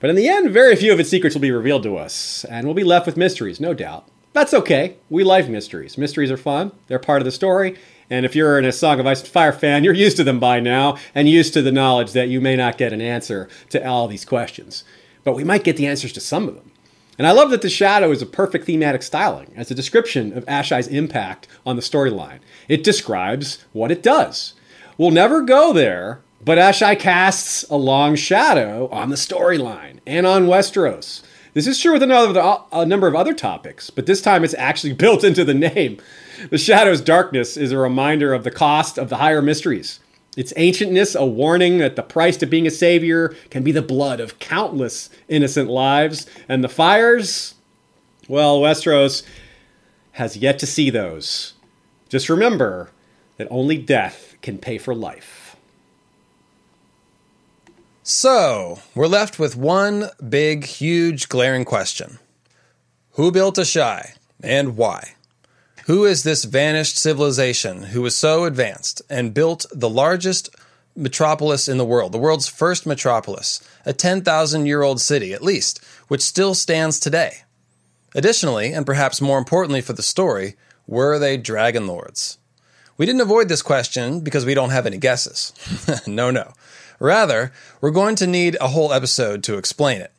but 0.00 0.10
in 0.10 0.16
the 0.16 0.28
end, 0.28 0.50
very 0.50 0.76
few 0.76 0.92
of 0.92 1.00
its 1.00 1.08
secrets 1.08 1.34
will 1.34 1.40
be 1.40 1.50
revealed 1.50 1.82
to 1.84 1.96
us, 1.96 2.44
and 2.44 2.66
we'll 2.66 2.74
be 2.74 2.84
left 2.84 3.06
with 3.06 3.16
mysteries, 3.16 3.58
no 3.58 3.72
doubt. 3.72 4.06
That's 4.34 4.52
okay. 4.52 4.98
We 5.08 5.24
like 5.24 5.48
mysteries. 5.48 5.96
Mysteries 5.96 6.30
are 6.30 6.36
fun, 6.36 6.72
they're 6.88 6.98
part 6.98 7.22
of 7.22 7.24
the 7.24 7.32
story, 7.32 7.78
and 8.10 8.26
if 8.26 8.36
you're 8.36 8.58
in 8.58 8.66
a 8.66 8.70
Song 8.70 9.00
of 9.00 9.06
Ice 9.06 9.20
and 9.20 9.30
Fire 9.30 9.54
fan, 9.54 9.82
you're 9.82 9.94
used 9.94 10.18
to 10.18 10.24
them 10.24 10.38
by 10.38 10.60
now, 10.60 10.98
and 11.14 11.26
used 11.26 11.54
to 11.54 11.62
the 11.62 11.72
knowledge 11.72 12.12
that 12.12 12.28
you 12.28 12.38
may 12.38 12.54
not 12.54 12.76
get 12.76 12.92
an 12.92 13.00
answer 13.00 13.48
to 13.70 13.82
all 13.88 14.08
these 14.08 14.26
questions. 14.26 14.84
But 15.24 15.36
we 15.36 15.42
might 15.42 15.64
get 15.64 15.78
the 15.78 15.86
answers 15.86 16.12
to 16.12 16.20
some 16.20 16.46
of 16.46 16.54
them. 16.54 16.70
And 17.16 17.26
I 17.26 17.32
love 17.32 17.48
that 17.48 17.62
the 17.62 17.70
shadow 17.70 18.10
is 18.10 18.20
a 18.20 18.26
perfect 18.26 18.66
thematic 18.66 19.02
styling 19.02 19.54
as 19.56 19.70
a 19.70 19.74
description 19.74 20.36
of 20.36 20.44
Asshai's 20.46 20.86
impact 20.86 21.48
on 21.64 21.76
the 21.76 21.82
storyline. 21.82 22.40
It 22.68 22.84
describes 22.84 23.64
what 23.72 23.90
it 23.90 24.02
does. 24.02 24.52
We'll 24.98 25.10
never 25.10 25.40
go 25.40 25.72
there, 25.72 26.20
but 26.44 26.58
Asshai 26.58 26.98
casts 26.98 27.64
a 27.70 27.76
long 27.76 28.14
shadow 28.14 28.88
on 28.88 29.10
the 29.10 29.16
storyline 29.16 29.98
and 30.06 30.26
on 30.26 30.46
Westeros. 30.46 31.22
This 31.54 31.66
is 31.66 31.80
true 31.80 31.94
with 31.94 32.02
another, 32.02 32.58
a 32.70 32.84
number 32.84 33.06
of 33.06 33.14
other 33.14 33.32
topics, 33.32 33.88
but 33.88 34.06
this 34.06 34.20
time 34.20 34.44
it's 34.44 34.54
actually 34.54 34.92
built 35.04 35.24
into 35.24 35.44
the 35.44 35.54
name. 35.54 35.98
The 36.50 36.58
shadow's 36.58 37.00
darkness 37.00 37.56
is 37.56 37.72
a 37.72 37.78
reminder 37.78 38.34
of 38.34 38.44
the 38.44 38.50
cost 38.50 38.98
of 38.98 39.08
the 39.08 39.16
higher 39.16 39.40
mysteries. 39.40 40.00
Its 40.36 40.52
ancientness, 40.52 41.18
a 41.18 41.24
warning 41.24 41.78
that 41.78 41.96
the 41.96 42.02
price 42.02 42.36
to 42.36 42.46
being 42.46 42.66
a 42.66 42.70
savior 42.70 43.34
can 43.48 43.62
be 43.62 43.72
the 43.72 43.80
blood 43.80 44.20
of 44.20 44.38
countless 44.38 45.08
innocent 45.28 45.70
lives. 45.70 46.26
And 46.46 46.62
the 46.62 46.68
fires, 46.68 47.54
well, 48.28 48.60
Westeros 48.60 49.22
has 50.12 50.36
yet 50.36 50.58
to 50.58 50.66
see 50.66 50.90
those. 50.90 51.54
Just 52.10 52.28
remember 52.28 52.90
that 53.38 53.48
only 53.50 53.78
death 53.78 54.36
can 54.42 54.58
pay 54.58 54.76
for 54.76 54.94
life. 54.94 55.35
So, 58.08 58.78
we're 58.94 59.08
left 59.08 59.40
with 59.40 59.56
one 59.56 60.10
big, 60.28 60.64
huge, 60.64 61.28
glaring 61.28 61.64
question 61.64 62.20
Who 63.14 63.32
built 63.32 63.56
Asshai 63.56 64.14
and 64.44 64.76
why? 64.76 65.14
Who 65.86 66.04
is 66.04 66.22
this 66.22 66.44
vanished 66.44 66.98
civilization 66.98 67.82
who 67.82 68.02
was 68.02 68.14
so 68.14 68.44
advanced 68.44 69.02
and 69.10 69.34
built 69.34 69.66
the 69.72 69.88
largest 69.88 70.50
metropolis 70.94 71.66
in 71.66 71.78
the 71.78 71.84
world, 71.84 72.12
the 72.12 72.18
world's 72.18 72.46
first 72.46 72.86
metropolis, 72.86 73.60
a 73.84 73.92
10,000 73.92 74.66
year 74.66 74.82
old 74.82 75.00
city 75.00 75.32
at 75.32 75.42
least, 75.42 75.84
which 76.06 76.22
still 76.22 76.54
stands 76.54 77.00
today? 77.00 77.38
Additionally, 78.14 78.72
and 78.72 78.86
perhaps 78.86 79.20
more 79.20 79.36
importantly 79.36 79.80
for 79.80 79.94
the 79.94 80.00
story, 80.00 80.54
were 80.86 81.18
they 81.18 81.36
dragon 81.36 81.88
lords? 81.88 82.38
We 82.98 83.04
didn't 83.04 83.20
avoid 83.22 83.48
this 83.48 83.62
question 83.62 84.20
because 84.20 84.46
we 84.46 84.54
don't 84.54 84.70
have 84.70 84.86
any 84.86 84.96
guesses. 84.96 85.52
no, 86.06 86.30
no. 86.30 86.52
Rather, 86.98 87.52
we're 87.80 87.90
going 87.90 88.16
to 88.16 88.26
need 88.26 88.56
a 88.60 88.68
whole 88.68 88.92
episode 88.92 89.42
to 89.44 89.58
explain 89.58 90.00
it. 90.00 90.12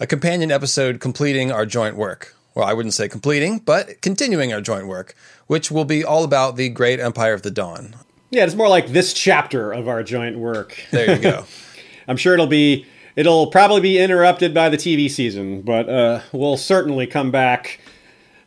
A 0.00 0.06
companion 0.06 0.50
episode 0.50 1.00
completing 1.00 1.50
our 1.50 1.66
joint 1.66 1.96
work. 1.96 2.34
Well, 2.54 2.66
I 2.66 2.72
wouldn't 2.72 2.94
say 2.94 3.08
completing, 3.08 3.60
but 3.60 4.00
continuing 4.00 4.52
our 4.52 4.60
joint 4.60 4.86
work, 4.86 5.14
which 5.46 5.70
will 5.70 5.84
be 5.84 6.04
all 6.04 6.24
about 6.24 6.56
the 6.56 6.68
Great 6.68 7.00
Empire 7.00 7.32
of 7.32 7.42
the 7.42 7.50
Dawn. 7.50 7.94
Yeah, 8.30 8.44
it's 8.44 8.54
more 8.54 8.68
like 8.68 8.88
this 8.88 9.12
chapter 9.12 9.72
of 9.72 9.88
our 9.88 10.02
joint 10.02 10.38
work. 10.38 10.78
There 10.90 11.14
you 11.14 11.22
go. 11.22 11.44
I'm 12.08 12.16
sure 12.16 12.34
it'll 12.34 12.46
be 12.46 12.86
it'll 13.16 13.48
probably 13.48 13.80
be 13.80 13.98
interrupted 13.98 14.52
by 14.54 14.68
the 14.68 14.76
TV 14.76 15.10
season, 15.10 15.62
but 15.62 15.88
uh, 15.88 16.20
we'll 16.32 16.56
certainly 16.56 17.06
come 17.06 17.30
back 17.30 17.80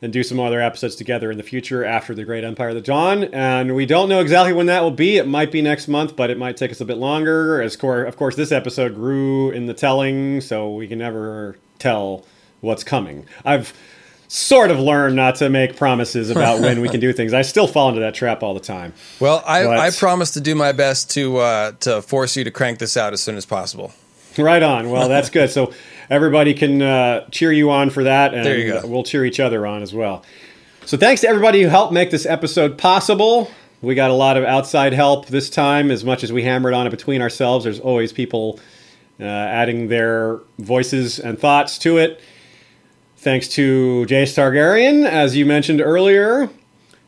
and 0.01 0.11
do 0.11 0.23
some 0.23 0.39
other 0.39 0.59
episodes 0.61 0.95
together 0.95 1.29
in 1.29 1.37
the 1.37 1.43
future 1.43 1.85
after 1.85 2.15
the 2.15 2.23
Great 2.23 2.43
Empire 2.43 2.69
of 2.69 2.75
the 2.75 2.81
Dawn. 2.81 3.25
And 3.25 3.75
we 3.75 3.85
don't 3.85 4.09
know 4.09 4.19
exactly 4.19 4.53
when 4.53 4.65
that 4.65 4.81
will 4.81 4.91
be. 4.91 5.17
It 5.17 5.27
might 5.27 5.51
be 5.51 5.61
next 5.61 5.87
month, 5.87 6.15
but 6.15 6.29
it 6.29 6.37
might 6.37 6.57
take 6.57 6.71
us 6.71 6.81
a 6.81 6.85
bit 6.85 6.97
longer. 6.97 7.61
As 7.61 7.75
cor- 7.75 8.03
of 8.03 8.17
course, 8.17 8.35
this 8.35 8.51
episode 8.51 8.95
grew 8.95 9.51
in 9.51 9.67
the 9.67 9.73
telling, 9.73 10.41
so 10.41 10.73
we 10.73 10.87
can 10.87 10.97
never 10.97 11.57
tell 11.77 12.25
what's 12.61 12.83
coming. 12.83 13.27
I've 13.45 13.73
sort 14.27 14.71
of 14.71 14.79
learned 14.79 15.15
not 15.15 15.35
to 15.35 15.49
make 15.49 15.75
promises 15.75 16.29
about 16.29 16.61
when 16.61 16.79
we 16.79 16.87
can 16.87 17.01
do 17.01 17.11
things. 17.11 17.33
I 17.33 17.41
still 17.41 17.67
fall 17.67 17.89
into 17.89 17.99
that 17.99 18.15
trap 18.15 18.41
all 18.41 18.53
the 18.53 18.61
time. 18.61 18.93
Well, 19.19 19.43
I, 19.45 19.65
but, 19.65 19.77
I 19.77 19.91
promise 19.91 20.31
to 20.31 20.41
do 20.41 20.55
my 20.55 20.71
best 20.71 21.11
to 21.11 21.37
uh, 21.37 21.71
to 21.81 22.01
force 22.01 22.37
you 22.37 22.45
to 22.45 22.51
crank 22.51 22.79
this 22.79 22.95
out 22.95 23.13
as 23.13 23.21
soon 23.21 23.35
as 23.35 23.45
possible. 23.45 23.91
Right 24.37 24.63
on. 24.63 24.89
Well, 24.89 25.09
that's 25.09 25.29
good. 25.29 25.49
So 25.49 25.73
everybody 26.11 26.53
can 26.53 26.81
uh, 26.81 27.27
cheer 27.29 27.51
you 27.51 27.71
on 27.71 27.89
for 27.89 28.03
that, 28.03 28.33
and 28.35 28.45
there 28.45 28.59
you 28.59 28.73
go. 28.73 28.85
we'll 28.85 29.03
cheer 29.03 29.25
each 29.25 29.39
other 29.39 29.65
on 29.65 29.81
as 29.81 29.93
well. 29.93 30.23
So 30.85 30.97
thanks 30.97 31.21
to 31.21 31.27
everybody 31.27 31.63
who 31.63 31.69
helped 31.69 31.93
make 31.93 32.11
this 32.11 32.25
episode 32.25 32.77
possible. 32.77 33.49
We 33.81 33.95
got 33.95 34.11
a 34.11 34.13
lot 34.13 34.37
of 34.37 34.43
outside 34.43 34.93
help 34.93 35.27
this 35.27 35.49
time, 35.49 35.89
as 35.89 36.03
much 36.03 36.23
as 36.23 36.31
we 36.31 36.43
hammered 36.43 36.73
on 36.73 36.85
it 36.85 36.89
between 36.91 37.21
ourselves. 37.21 37.63
There's 37.63 37.79
always 37.79 38.11
people 38.11 38.59
uh, 39.19 39.23
adding 39.23 39.87
their 39.87 40.39
voices 40.59 41.17
and 41.17 41.39
thoughts 41.39 41.79
to 41.79 41.97
it. 41.97 42.21
Thanks 43.17 43.47
to 43.49 44.05
Jace 44.09 44.35
Targaryen, 44.35 45.07
as 45.07 45.35
you 45.35 45.45
mentioned 45.45 45.79
earlier. 45.79 46.49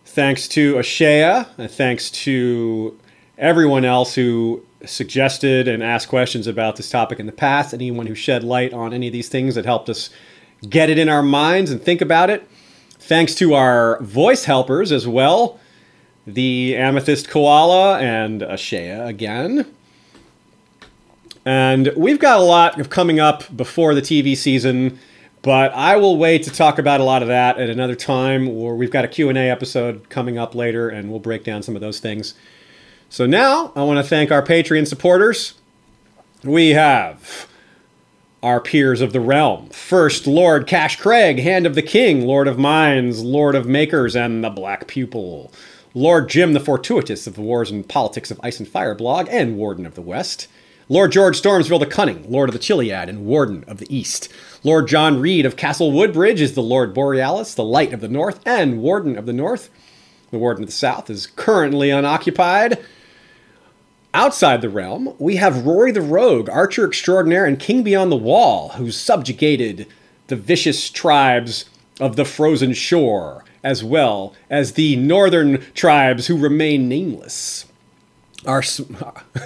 Thanks 0.06 0.48
to 0.50 0.76
Ashea. 0.76 1.70
Thanks 1.70 2.10
to 2.12 2.98
everyone 3.38 3.84
else 3.84 4.14
who 4.16 4.64
suggested 4.86 5.68
and 5.68 5.84
asked 5.84 6.08
questions 6.08 6.48
about 6.48 6.76
this 6.76 6.90
topic 6.90 7.20
in 7.20 7.26
the 7.26 7.32
past, 7.32 7.74
anyone 7.74 8.08
who 8.08 8.16
shed 8.16 8.44
light 8.44 8.74
on 8.74 8.94
any 8.94 9.08
of 9.08 9.14
these 9.14 9.30
things 9.30 9.56
that 9.56 9.66
helped 9.66 9.90
us 9.90 10.10
get 10.70 10.90
it 10.90 10.98
in 10.98 11.10
our 11.10 11.24
minds 11.24 11.72
and 11.72 11.82
think 11.82 12.02
about 12.02 12.30
it. 12.30 12.48
Thanks 13.00 13.36
to 13.36 13.54
our 13.54 14.02
voice 14.02 14.46
helpers 14.46 14.92
as 14.92 15.08
well, 15.08 15.60
the 16.26 16.76
Amethyst 16.76 17.30
Koala 17.30 18.00
and 18.00 18.42
Ashea 18.42 19.06
again. 19.08 19.66
And 21.46 21.92
we've 21.98 22.20
got 22.20 22.40
a 22.40 22.44
lot 22.44 22.80
of 22.80 22.90
coming 22.90 23.20
up 23.20 23.56
before 23.56 23.94
the 23.94 24.02
TV 24.02 24.38
season, 24.38 24.98
but 25.42 25.74
I 25.74 25.98
will 25.98 26.16
wait 26.16 26.44
to 26.44 26.52
talk 26.52 26.80
about 26.80 27.02
a 27.02 27.04
lot 27.04 27.22
of 27.22 27.28
that 27.28 27.60
at 27.60 27.70
another 27.70 27.96
time. 27.96 28.48
Or 28.48 28.78
we've 28.78 28.92
got 28.92 29.04
a 29.04 29.10
Q&A 29.10 29.50
episode 29.50 30.08
coming 30.08 30.38
up 30.38 30.56
later, 30.56 30.88
and 30.88 31.10
we'll 31.10 31.20
break 31.20 31.44
down 31.44 31.62
some 31.62 31.76
of 31.76 31.82
those 31.82 32.00
things. 32.00 32.34
So 33.14 33.28
now 33.28 33.72
I 33.76 33.84
want 33.84 34.00
to 34.00 34.10
thank 34.10 34.32
our 34.32 34.42
Patreon 34.42 34.88
supporters. 34.88 35.54
We 36.44 36.70
have 36.70 37.48
our 38.42 38.60
peers 38.60 39.02
of 39.02 39.14
the 39.14 39.20
realm. 39.20 39.70
First, 39.70 40.26
Lord 40.26 40.66
Cash 40.66 41.00
Craig, 41.00 41.38
Hand 41.38 41.68
of 41.68 41.76
the 41.76 41.84
King, 41.84 42.26
Lord 42.26 42.48
of 42.48 42.58
Mines, 42.58 43.22
Lord 43.24 43.54
of 43.54 43.68
Makers, 43.68 44.16
and 44.16 44.44
the 44.44 44.50
Black 44.50 44.88
Pupil. 44.88 45.54
Lord 45.94 46.28
Jim 46.28 46.54
the 46.54 46.60
Fortuitous 46.60 47.28
of 47.28 47.36
the 47.36 47.44
Wars 47.44 47.70
and 47.70 47.88
Politics 47.88 48.32
of 48.32 48.40
Ice 48.42 48.58
and 48.58 48.68
Fire 48.68 48.96
blog 48.96 49.28
and 49.30 49.58
Warden 49.58 49.86
of 49.86 49.94
the 49.94 50.02
West. 50.02 50.48
Lord 50.90 51.12
George 51.12 51.40
Stormsville 51.40 51.82
the 51.82 51.86
Cunning, 51.86 52.26
Lord 52.28 52.50
of 52.50 52.54
the 52.54 52.60
Chiliad 52.60 53.10
and 53.10 53.28
Warden 53.28 53.64
of 53.68 53.78
the 53.78 53.96
East. 53.96 54.28
Lord 54.64 54.88
John 54.88 55.22
Reed 55.22 55.46
of 55.46 55.56
Castle 55.56 55.92
Woodbridge 55.92 56.42
is 56.42 56.56
the 56.56 56.64
Lord 56.64 56.96
Borealis, 56.96 57.54
the 57.54 57.64
Light 57.64 57.94
of 57.94 58.02
the 58.02 58.10
North, 58.10 58.40
and 58.44 58.82
Warden 58.82 59.20
of 59.20 59.28
the 59.28 59.34
North. 59.34 59.70
The 60.32 60.40
Warden 60.40 60.64
of 60.64 60.70
the 60.70 60.76
South 60.76 61.12
is 61.12 61.28
currently 61.28 61.92
unoccupied. 61.92 62.80
Outside 64.16 64.62
the 64.62 64.70
realm, 64.70 65.16
we 65.18 65.38
have 65.38 65.66
Rory 65.66 65.92
the 65.92 66.02
Rogue, 66.02 66.48
Archer 66.48 66.86
Extraordinaire, 66.86 67.46
and 67.46 67.60
King 67.60 67.82
Beyond 67.82 68.12
the 68.12 68.16
Wall, 68.16 68.70
who 68.70 68.92
subjugated 68.92 69.88
the 70.28 70.36
vicious 70.36 70.92
tribes 70.92 71.66
of 72.00 72.16
the 72.16 72.24
Frozen 72.24 72.74
Shore, 72.74 73.44
as 73.64 73.84
well 73.84 74.36
as 74.52 74.74
the 74.74 74.96
northern 74.98 75.66
tribes 75.74 76.28
who 76.28 76.38
remain 76.38 76.88
nameless. 76.88 77.66
Our, 78.46 78.62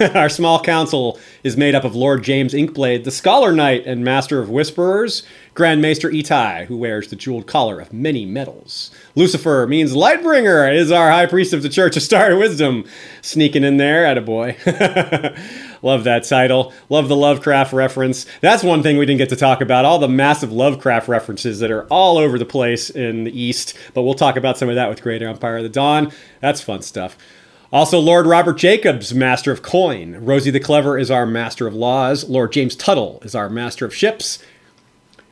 our 0.14 0.28
small 0.28 0.62
council 0.62 1.18
is 1.42 1.56
made 1.56 1.74
up 1.74 1.84
of 1.84 1.94
Lord 1.94 2.22
James 2.22 2.52
Inkblade, 2.52 3.04
the 3.04 3.10
Scholar 3.10 3.52
Knight 3.52 3.86
and 3.86 4.04
Master 4.04 4.40
of 4.40 4.50
Whisperers, 4.50 5.22
Grand 5.54 5.80
Maester 5.80 6.10
Itai, 6.10 6.66
who 6.66 6.76
wears 6.76 7.08
the 7.08 7.16
jeweled 7.16 7.46
collar 7.46 7.80
of 7.80 7.92
many 7.92 8.26
metals. 8.26 8.90
Lucifer 9.18 9.66
means 9.66 9.94
Lightbringer, 9.94 10.72
is 10.72 10.92
our 10.92 11.10
High 11.10 11.26
Priest 11.26 11.52
of 11.52 11.64
the 11.64 11.68
Church 11.68 11.96
of 11.96 12.04
Star 12.04 12.36
Wisdom. 12.38 12.84
Sneaking 13.20 13.64
in 13.64 13.76
there, 13.76 14.06
at 14.06 14.16
a 14.16 14.20
boy. 14.20 14.56
Love 15.82 16.04
that 16.04 16.22
title. 16.22 16.72
Love 16.88 17.08
the 17.08 17.16
Lovecraft 17.16 17.72
reference. 17.72 18.26
That's 18.40 18.62
one 18.62 18.80
thing 18.84 18.96
we 18.96 19.06
didn't 19.06 19.18
get 19.18 19.28
to 19.30 19.36
talk 19.36 19.60
about. 19.60 19.84
All 19.84 19.98
the 19.98 20.08
massive 20.08 20.52
Lovecraft 20.52 21.08
references 21.08 21.58
that 21.58 21.72
are 21.72 21.84
all 21.86 22.16
over 22.16 22.38
the 22.38 22.44
place 22.44 22.90
in 22.90 23.24
the 23.24 23.36
East. 23.36 23.76
But 23.92 24.02
we'll 24.02 24.14
talk 24.14 24.36
about 24.36 24.56
some 24.56 24.68
of 24.68 24.76
that 24.76 24.88
with 24.88 25.02
Great 25.02 25.20
Empire 25.20 25.56
of 25.56 25.64
the 25.64 25.68
Dawn. 25.68 26.12
That's 26.40 26.60
fun 26.60 26.82
stuff. 26.82 27.18
Also, 27.72 27.98
Lord 27.98 28.24
Robert 28.24 28.56
Jacobs, 28.56 29.12
Master 29.12 29.50
of 29.50 29.62
Coin. 29.62 30.14
Rosie 30.24 30.52
the 30.52 30.60
Clever 30.60 30.96
is 30.96 31.10
our 31.10 31.26
Master 31.26 31.66
of 31.66 31.74
Laws. 31.74 32.28
Lord 32.28 32.52
James 32.52 32.76
Tuttle 32.76 33.20
is 33.24 33.34
our 33.34 33.50
Master 33.50 33.84
of 33.84 33.92
Ships. 33.92 34.38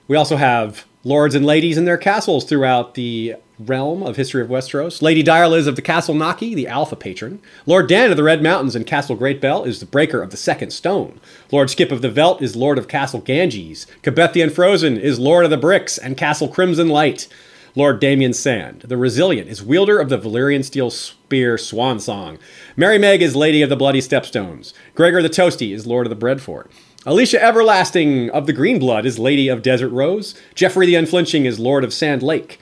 We 0.09 0.17
also 0.17 0.37
have 0.37 0.87
lords 1.05 1.37
and 1.37 1.47
ladies 1.47 1.79
in 1.79 1.85
their 1.85 1.97
castles 1.97 2.45
throughout 2.45 2.95
the 2.95 3.37
realm 3.59 4.03
of 4.03 4.16
History 4.16 4.43
of 4.43 4.49
Westeros. 4.49 5.01
Lady 5.01 5.23
Direliz 5.23 5.66
of 5.66 5.77
the 5.77 5.83
Castle 5.83 6.15
Naki, 6.15 6.55
the 6.55 6.69
Alpha 6.69 6.97
Patron. 6.97 7.41
Lord 7.65 7.89
Dan 7.89 8.11
of 8.11 8.16
the 8.16 8.23
Red 8.23 8.43
Mountains 8.43 8.77
and 8.77 8.87
Castle 8.87 9.16
Great 9.16 9.41
Bell 9.41 9.65
is 9.65 9.81
the 9.81 9.87
Breaker 9.87 10.23
of 10.23 10.31
the 10.31 10.37
Second 10.37 10.70
Stone. 10.70 11.20
Lord 11.51 11.70
Skip 11.70 11.91
of 11.91 12.03
the 12.03 12.11
Veld 12.11 12.43
is 12.43 12.57
Lord 12.57 12.78
of 12.78 12.89
Castle 12.89 13.20
Ganges. 13.20 13.87
Cabethian 14.03 14.53
Frozen 14.53 14.99
is 14.99 15.19
Lord 15.19 15.45
of 15.45 15.51
the 15.51 15.57
Bricks 15.57 15.99
and 15.99 16.16
Castle 16.16 16.49
Crimson 16.49 16.89
Light. 16.89 17.28
Lord 17.74 18.01
Damien 18.01 18.33
Sand. 18.33 18.87
The 18.87 18.97
Resilient 18.97 19.49
is 19.49 19.62
wielder 19.62 19.99
of 19.99 20.09
the 20.09 20.19
Valyrian 20.19 20.65
steel 20.65 20.91
spear 20.91 21.59
Swan 21.59 22.01
Song. 22.01 22.39
Mary 22.74 22.97
Meg 22.97 23.20
is 23.20 23.37
Lady 23.37 23.61
of 23.61 23.69
the 23.69 23.77
Bloody 23.77 24.01
Stepstones. 24.01 24.73
Gregor 24.95 25.20
the 25.20 25.28
Toasty 25.28 25.74
is 25.74 25.87
Lord 25.87 26.07
of 26.07 26.11
the 26.11 26.16
Breadfort. 26.16 26.70
Alicia 27.05 27.41
Everlasting 27.43 28.31
of 28.31 28.47
the 28.47 28.55
Green 28.55 28.78
Blood 28.78 29.05
is 29.05 29.19
Lady 29.19 29.49
of 29.49 29.61
Desert 29.61 29.91
Rose. 29.91 30.35
Geoffrey 30.55 30.87
the 30.87 30.95
Unflinching 30.95 31.45
is 31.45 31.61
Lord 31.61 31.85
of 31.85 31.93
Sand 31.93 32.23
Lake. 32.23 32.59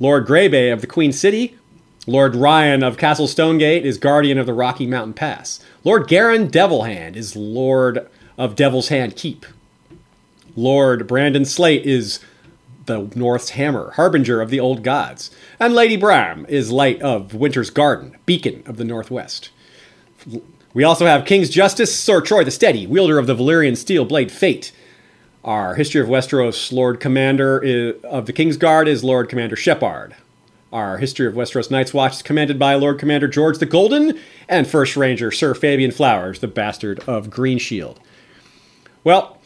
Lord 0.00 0.26
Greybay 0.26 0.72
of 0.72 0.80
the 0.80 0.86
Queen 0.86 1.12
City. 1.12 1.58
Lord 2.06 2.36
Ryan 2.36 2.84
of 2.84 2.96
Castle 2.96 3.26
Stonegate 3.26 3.84
is 3.84 3.98
Guardian 3.98 4.38
of 4.38 4.46
the 4.46 4.54
Rocky 4.54 4.86
Mountain 4.86 5.14
Pass. 5.14 5.58
Lord 5.82 6.06
Garin 6.06 6.48
Devilhand 6.48 7.16
is 7.16 7.34
Lord 7.34 8.08
of 8.38 8.54
Devil's 8.54 8.88
Hand 8.88 9.16
Keep. 9.16 9.44
Lord 10.54 11.08
Brandon 11.08 11.44
Slate 11.44 11.84
is 11.84 12.20
the 12.86 13.10
North's 13.16 13.50
Hammer, 13.50 13.90
harbinger 13.96 14.40
of 14.40 14.50
the 14.50 14.60
old 14.60 14.84
gods. 14.84 15.32
And 15.58 15.74
Lady 15.74 15.96
Bram 15.96 16.46
is 16.48 16.70
light 16.70 17.02
of 17.02 17.34
Winter's 17.34 17.70
Garden, 17.70 18.16
beacon 18.24 18.62
of 18.66 18.76
the 18.76 18.84
Northwest. 18.84 19.50
We 20.74 20.84
also 20.84 21.06
have 21.06 21.26
King's 21.26 21.50
Justice, 21.50 21.98
Sir 21.98 22.20
Troy 22.20 22.44
the 22.44 22.52
Steady, 22.52 22.86
wielder 22.86 23.18
of 23.18 23.26
the 23.26 23.34
Valyrian 23.34 23.76
steel 23.76 24.04
blade 24.04 24.30
Fate. 24.30 24.70
Our 25.48 25.76
History 25.76 26.02
of 26.02 26.08
Westeros 26.08 26.74
Lord 26.74 27.00
Commander 27.00 27.58
is, 27.64 28.04
of 28.04 28.26
the 28.26 28.34
King's 28.34 28.58
Guard 28.58 28.86
is 28.86 29.02
Lord 29.02 29.30
Commander 29.30 29.56
Shepard. 29.56 30.14
Our 30.74 30.98
History 30.98 31.26
of 31.26 31.32
Westeros 31.32 31.70
Night's 31.70 31.94
Watch 31.94 32.16
is 32.16 32.22
commanded 32.22 32.58
by 32.58 32.74
Lord 32.74 32.98
Commander 32.98 33.28
George 33.28 33.56
the 33.56 33.64
Golden 33.64 34.18
and 34.46 34.68
First 34.68 34.94
Ranger 34.94 35.30
Sir 35.30 35.54
Fabian 35.54 35.90
Flowers, 35.90 36.40
the 36.40 36.48
bastard 36.48 37.00
of 37.08 37.30
Green 37.30 37.56
Shield. 37.56 37.98
Well, 39.04 39.38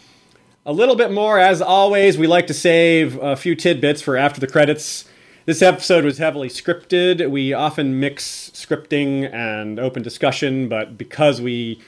a 0.67 0.73
little 0.73 0.97
bit 0.97 1.13
more, 1.13 1.39
as 1.39 1.63
always, 1.63 2.19
we 2.19 2.27
like 2.27 2.49
to 2.49 2.55
save 2.55 3.17
a 3.23 3.37
few 3.37 3.55
tidbits 3.55 4.03
for 4.03 4.17
after 4.17 4.41
the 4.41 4.49
credits. 4.49 5.05
This 5.47 5.63
episode 5.63 6.05
was 6.05 6.19
heavily 6.19 6.49
scripted. 6.49 7.31
We 7.31 7.53
often 7.53 8.01
mix 8.01 8.51
scripting 8.55 9.33
and 9.33 9.79
open 9.79 10.03
discussion, 10.03 10.69
but 10.69 10.99
because 10.99 11.41
we 11.41 11.81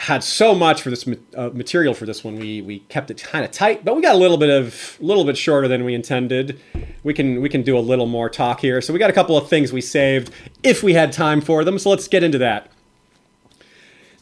had 0.00 0.24
so 0.24 0.54
much 0.54 0.80
for 0.80 0.88
this 0.88 1.06
uh, 1.36 1.50
material 1.52 1.92
for 1.92 2.06
this 2.06 2.24
one, 2.24 2.38
we 2.38 2.62
we 2.62 2.78
kept 2.88 3.10
it 3.10 3.22
kind 3.22 3.44
of 3.44 3.50
tight. 3.50 3.84
But 3.84 3.96
we 3.96 4.00
got 4.00 4.14
a 4.14 4.18
little 4.18 4.38
bit 4.38 4.48
of 4.48 4.96
a 4.98 5.04
little 5.04 5.24
bit 5.26 5.36
shorter 5.36 5.68
than 5.68 5.84
we 5.84 5.94
intended. 5.94 6.58
We 7.04 7.12
can 7.12 7.42
we 7.42 7.50
can 7.50 7.62
do 7.62 7.76
a 7.76 7.80
little 7.80 8.06
more 8.06 8.30
talk 8.30 8.60
here. 8.60 8.80
So 8.80 8.94
we 8.94 8.98
got 8.98 9.10
a 9.10 9.12
couple 9.12 9.36
of 9.36 9.50
things 9.50 9.74
we 9.74 9.82
saved 9.82 10.32
if 10.62 10.82
we 10.82 10.94
had 10.94 11.12
time 11.12 11.42
for 11.42 11.64
them. 11.64 11.78
So 11.78 11.90
let's 11.90 12.08
get 12.08 12.22
into 12.22 12.38
that. 12.38 12.72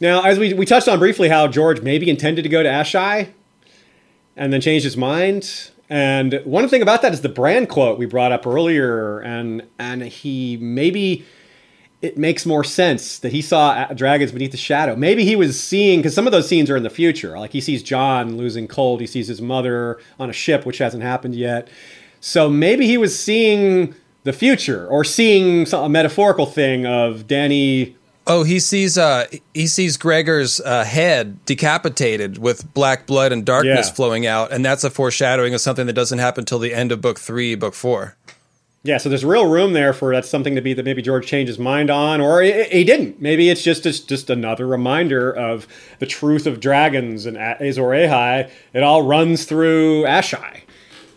Now, 0.01 0.21
as 0.23 0.37
we 0.37 0.53
we 0.53 0.65
touched 0.65 0.89
on 0.89 0.99
briefly, 0.99 1.29
how 1.29 1.47
George 1.47 1.81
maybe 1.81 2.09
intended 2.09 2.41
to 2.41 2.49
go 2.49 2.61
to 2.61 2.67
Asshai, 2.67 3.29
and 4.35 4.51
then 4.51 4.59
changed 4.59 4.83
his 4.83 4.97
mind. 4.97 5.71
And 5.89 6.41
one 6.43 6.67
thing 6.67 6.81
about 6.81 7.01
that 7.03 7.13
is 7.13 7.21
the 7.21 7.29
brand 7.29 7.69
quote 7.69 7.97
we 7.97 8.05
brought 8.05 8.33
up 8.33 8.45
earlier, 8.45 9.19
and 9.21 9.63
and 9.79 10.01
he 10.03 10.57
maybe 10.57 11.25
it 12.01 12.17
makes 12.17 12.45
more 12.45 12.63
sense 12.63 13.19
that 13.19 13.31
he 13.33 13.41
saw 13.41 13.85
dragons 13.93 14.31
beneath 14.31 14.51
the 14.51 14.57
shadow. 14.57 14.95
Maybe 14.95 15.25
he 15.25 15.35
was 15.35 15.61
seeing 15.61 15.99
because 15.99 16.13
some 16.15 16.25
of 16.27 16.31
those 16.31 16.47
scenes 16.47 16.69
are 16.69 16.77
in 16.77 16.83
the 16.83 16.89
future. 16.89 17.37
Like 17.37 17.51
he 17.51 17.59
sees 17.61 17.83
Jon 17.83 18.37
losing 18.37 18.67
cold, 18.67 19.01
he 19.01 19.07
sees 19.07 19.27
his 19.27 19.41
mother 19.41 19.99
on 20.19 20.29
a 20.29 20.33
ship, 20.33 20.65
which 20.65 20.77
hasn't 20.77 21.03
happened 21.03 21.35
yet. 21.35 21.67
So 22.21 22.49
maybe 22.49 22.85
he 22.87 22.97
was 22.97 23.17
seeing 23.19 23.95
the 24.23 24.33
future 24.33 24.87
or 24.87 25.03
seeing 25.03 25.65
some, 25.65 25.83
a 25.83 25.89
metaphorical 25.89 26.45
thing 26.45 26.85
of 26.85 27.27
Dany. 27.27 27.95
Oh, 28.27 28.43
he 28.43 28.59
sees 28.59 28.95
uh 28.97 29.25
he 29.55 29.65
sees 29.65 29.97
Gregor's 29.97 30.59
uh, 30.61 30.83
head 30.83 31.43
decapitated 31.45 32.37
with 32.37 32.73
black 32.75 33.07
blood 33.07 33.31
and 33.31 33.43
darkness 33.43 33.87
Yeah. 33.87 33.93
flowing 33.93 34.27
out, 34.27 34.51
and 34.51 34.63
that's 34.63 34.83
a 34.83 34.89
foreshadowing 34.91 35.53
of 35.55 35.61
something 35.61 35.87
that 35.87 35.93
doesn't 35.93 36.19
happen 36.19 36.45
till 36.45 36.59
the 36.59 36.73
end 36.73 36.91
of 36.91 37.01
book 37.01 37.19
three, 37.19 37.55
book 37.55 37.73
four. 37.73 38.15
Yeah, 38.81 38.97
so 38.97 39.09
there's 39.09 39.25
real 39.25 39.49
room 39.49 39.73
there 39.73 39.91
for 39.91 40.13
that's 40.13 40.29
something 40.29 40.55
to 40.55 40.61
be 40.61 40.73
that 40.73 40.85
maybe 40.85 41.01
George 41.01 41.27
changed 41.27 41.49
his 41.49 41.59
mind 41.59 41.89
on, 41.89 42.21
or 42.21 42.41
he, 42.41 42.63
he 42.63 42.83
didn't. 42.85 43.21
Maybe 43.21 43.49
it's 43.49 43.61
just 43.61 43.83
just, 43.83 44.07
just 44.07 44.29
another 44.29 44.65
reminder 44.65 45.35
of 45.35 45.67
the 45.99 46.05
truth 46.05 46.47
of 46.47 46.61
dragons 46.61 47.25
and 47.25 47.37
Azor 47.37 47.81
Ahai. 47.81 48.49
It 48.73 48.81
all 48.81 49.01
runs 49.01 49.43
through 49.43 50.03
Asshai, 50.03 50.61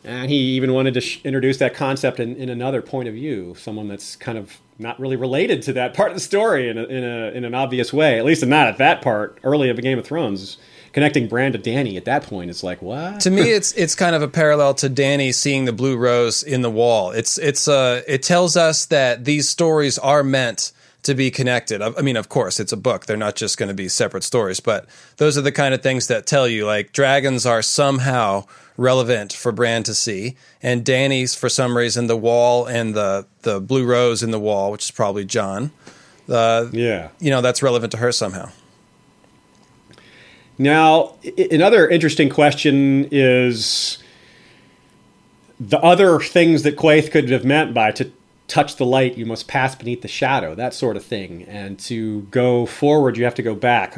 and 0.03 0.29
he 0.29 0.37
even 0.37 0.73
wanted 0.73 0.95
to 0.95 1.01
sh- 1.01 1.21
introduce 1.23 1.59
that 1.59 1.73
concept 1.73 2.19
in, 2.19 2.35
in 2.35 2.49
another 2.49 2.83
point 2.83 3.07
of 3.09 3.15
view, 3.15 3.55
someone 3.57 3.87
that's 3.87 4.17
kind 4.17 4.39
of 4.39 4.59
not 4.81 4.99
really 4.99 5.17
related 5.17 5.63
to 5.63 5.73
that 5.75 5.95
part 5.95 6.11
of 6.11 6.17
the 6.17 6.21
story 6.21 6.69
in 6.69 6.77
a, 6.77 6.85
in 6.85 7.05
a 7.05 7.31
in 7.31 7.45
an 7.45 7.55
obvious 7.55 7.93
way. 7.93 8.19
At 8.19 8.25
least 8.25 8.45
not 8.45 8.67
at 8.67 8.79
that 8.79 9.03
part 9.03 9.39
early 9.45 9.71
of 9.71 9.79
a 9.79 9.83
Game 9.83 10.01
of 10.01 10.05
Thrones. 10.05 10.59
Connecting 10.93 11.27
Bran 11.27 11.53
to 11.53 11.59
Dany 11.59 11.97
at 11.97 12.05
that 12.05 12.25
point, 12.25 12.51
it's 12.51 12.63
like 12.63 12.83
what? 12.83 13.21
to 13.21 13.31
me 13.31 13.43
it's 13.51 13.73
it's 13.73 13.95
kind 13.95 14.15
of 14.15 14.23
a 14.23 14.29
parallel 14.29 14.75
to 14.75 14.91
Dany 14.91 15.35
seeing 15.35 15.65
the 15.65 15.73
blue 15.73 15.97
rose 15.97 16.43
in 16.43 16.63
the 16.63 16.71
wall. 16.71 17.11
It's 17.11 17.39
it's 17.39 17.69
uh 17.69 18.03
it 18.07 18.23
tells 18.23 18.57
us 18.57 18.87
that 18.87 19.25
these 19.25 19.49
stories 19.49 19.99
are 19.99 20.23
meant 20.23 20.73
to 21.03 21.15
be 21.15 21.31
connected. 21.31 21.83
I 21.83 21.93
I 21.99 22.03
mean, 22.03 22.17
of 22.17 22.29
course, 22.29 22.61
it's 22.61 22.73
a 22.73 22.77
book. 22.77 23.07
They're 23.07 23.17
not 23.17 23.37
just 23.37 23.59
going 23.59 23.69
to 23.69 23.75
be 23.75 23.89
separate 23.89 24.23
stories, 24.23 24.61
but 24.61 24.87
those 25.17 25.37
are 25.39 25.43
the 25.43 25.53
kind 25.53 25.75
of 25.75 25.83
things 25.83 26.07
that 26.09 26.27
tell 26.27 26.47
you 26.47 26.67
like 26.67 26.93
dragons 26.93 27.47
are 27.47 27.63
somehow 27.63 28.45
relevant 28.77 29.33
for 29.33 29.53
Bran 29.53 29.83
to 29.85 29.95
see, 29.95 30.37
and 30.63 30.85
Dany's 30.85 31.35
for 31.35 31.49
some 31.49 31.77
reason 31.77 32.07
the 32.07 32.17
wall 32.17 32.67
and 32.67 32.95
the 32.95 33.27
the 33.43 33.61
blue 33.61 33.85
rose 33.85 34.23
in 34.23 34.31
the 34.31 34.41
wall, 34.41 34.71
which 34.73 34.85
is 34.85 34.91
probably 34.91 35.25
Jon. 35.25 35.73
Uh, 36.29 36.67
yeah. 36.73 37.09
you 37.19 37.31
know 37.31 37.41
that's 37.41 37.63
relevant 37.63 37.93
to 37.93 37.99
her 37.99 38.13
somehow. 38.13 38.49
Now, 40.59 41.15
i- 41.25 41.49
another 41.51 41.89
interesting 41.89 42.29
question 42.29 43.09
is 43.11 43.99
the 45.61 45.79
other 45.81 46.19
things 46.21 46.63
that 46.63 46.77
Quaithe 46.77 47.11
could 47.11 47.31
have 47.31 47.45
meant 47.45 47.73
by 47.75 47.91
to 47.93 48.11
touch 48.49 48.77
the 48.77 48.85
light, 48.85 49.17
you 49.17 49.25
must 49.25 49.49
pass 49.49 49.75
beneath 49.75 50.03
the 50.03 50.09
shadow, 50.09 50.55
that 50.55 50.75
sort 50.75 50.97
of 50.97 51.05
thing. 51.05 51.45
And 51.49 51.79
to 51.81 52.23
go 52.31 52.67
forward, 52.67 53.17
you 53.17 53.25
have 53.25 53.35
to 53.37 53.43
go 53.43 53.55
back. 53.55 53.97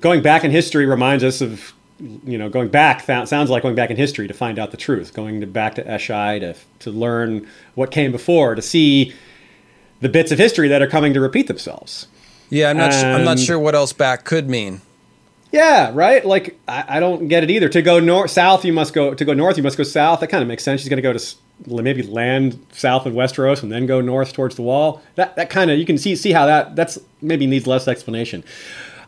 Going 0.00 0.22
back 0.22 0.44
in 0.44 0.50
history 0.50 0.86
reminds 0.86 1.22
us 1.22 1.40
of, 1.40 1.74
you 2.26 2.36
know, 2.38 2.48
going 2.48 2.68
back 2.68 3.02
sounds 3.02 3.50
like 3.50 3.62
going 3.62 3.74
back 3.76 3.90
in 3.90 3.96
history 3.96 4.26
to 4.26 4.34
find 4.34 4.58
out 4.58 4.70
the 4.72 4.76
truth, 4.76 5.14
going 5.14 5.40
to, 5.42 5.46
back 5.46 5.74
to 5.76 5.84
Asshai 5.84 6.40
to, 6.40 6.54
to 6.80 6.90
learn 6.90 7.46
what 7.74 7.90
came 7.90 8.10
before, 8.10 8.54
to 8.54 8.62
see 8.62 9.12
the 10.00 10.08
bits 10.08 10.32
of 10.32 10.38
history 10.38 10.66
that 10.68 10.82
are 10.82 10.88
coming 10.88 11.14
to 11.14 11.20
repeat 11.20 11.46
themselves. 11.46 12.08
Yeah, 12.50 12.70
I'm 12.70 12.76
not. 12.76 12.92
su- 12.92 13.06
I'm 13.06 13.24
not 13.24 13.38
sure 13.38 13.58
what 13.58 13.74
else 13.74 13.92
back 13.92 14.24
could 14.24 14.48
mean. 14.50 14.80
Yeah, 15.54 15.92
right. 15.94 16.24
Like 16.24 16.58
I, 16.66 16.84
I 16.96 17.00
don't 17.00 17.28
get 17.28 17.44
it 17.44 17.50
either. 17.50 17.68
To 17.68 17.80
go 17.80 18.00
north, 18.00 18.32
south, 18.32 18.64
you 18.64 18.72
must 18.72 18.92
go. 18.92 19.14
To 19.14 19.24
go 19.24 19.34
north, 19.34 19.56
you 19.56 19.62
must 19.62 19.76
go 19.78 19.84
south. 19.84 20.18
That 20.18 20.26
kind 20.26 20.42
of 20.42 20.48
makes 20.48 20.64
sense. 20.64 20.80
She's 20.80 20.88
going 20.90 20.96
to 20.96 21.02
go 21.02 21.12
to 21.12 21.82
maybe 21.82 22.02
land 22.02 22.58
south 22.72 23.06
of 23.06 23.12
Westeros 23.14 23.62
and 23.62 23.70
then 23.70 23.86
go 23.86 24.00
north 24.00 24.32
towards 24.32 24.56
the 24.56 24.62
wall. 24.62 25.00
That 25.14 25.36
that 25.36 25.50
kind 25.50 25.70
of 25.70 25.78
you 25.78 25.86
can 25.86 25.96
see 25.96 26.16
see 26.16 26.32
how 26.32 26.46
that 26.46 26.74
that's 26.74 26.98
maybe 27.22 27.46
needs 27.46 27.68
less 27.68 27.86
explanation. 27.86 28.42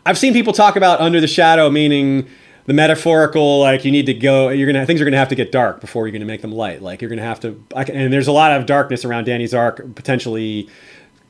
I've 0.05 0.17
seen 0.17 0.31
people 0.31 0.53
talk 0.53 0.77
about 0.77 1.01
under 1.01 1.19
the 1.19 1.27
shadow, 1.27 1.69
meaning 1.69 2.29
the 2.65 2.73
metaphorical, 2.73 3.59
like 3.59 3.83
you 3.83 3.91
need 3.91 4.05
to 4.05 4.13
go. 4.13 4.47
You're 4.47 4.71
gonna 4.71 4.85
things 4.85 5.01
are 5.01 5.05
gonna 5.05 5.17
have 5.17 5.27
to 5.29 5.35
get 5.35 5.51
dark 5.51 5.81
before 5.81 6.07
you're 6.07 6.13
gonna 6.13 6.23
make 6.23 6.41
them 6.41 6.53
light. 6.53 6.81
Like 6.81 7.01
you're 7.01 7.09
gonna 7.09 7.23
have 7.23 7.41
to. 7.41 7.61
I 7.75 7.83
can- 7.83 7.95
And 7.97 8.13
there's 8.13 8.27
a 8.27 8.31
lot 8.31 8.53
of 8.53 8.65
darkness 8.65 9.03
around 9.03 9.25
Dany's 9.25 9.53
arc, 9.53 9.95
potentially 9.95 10.69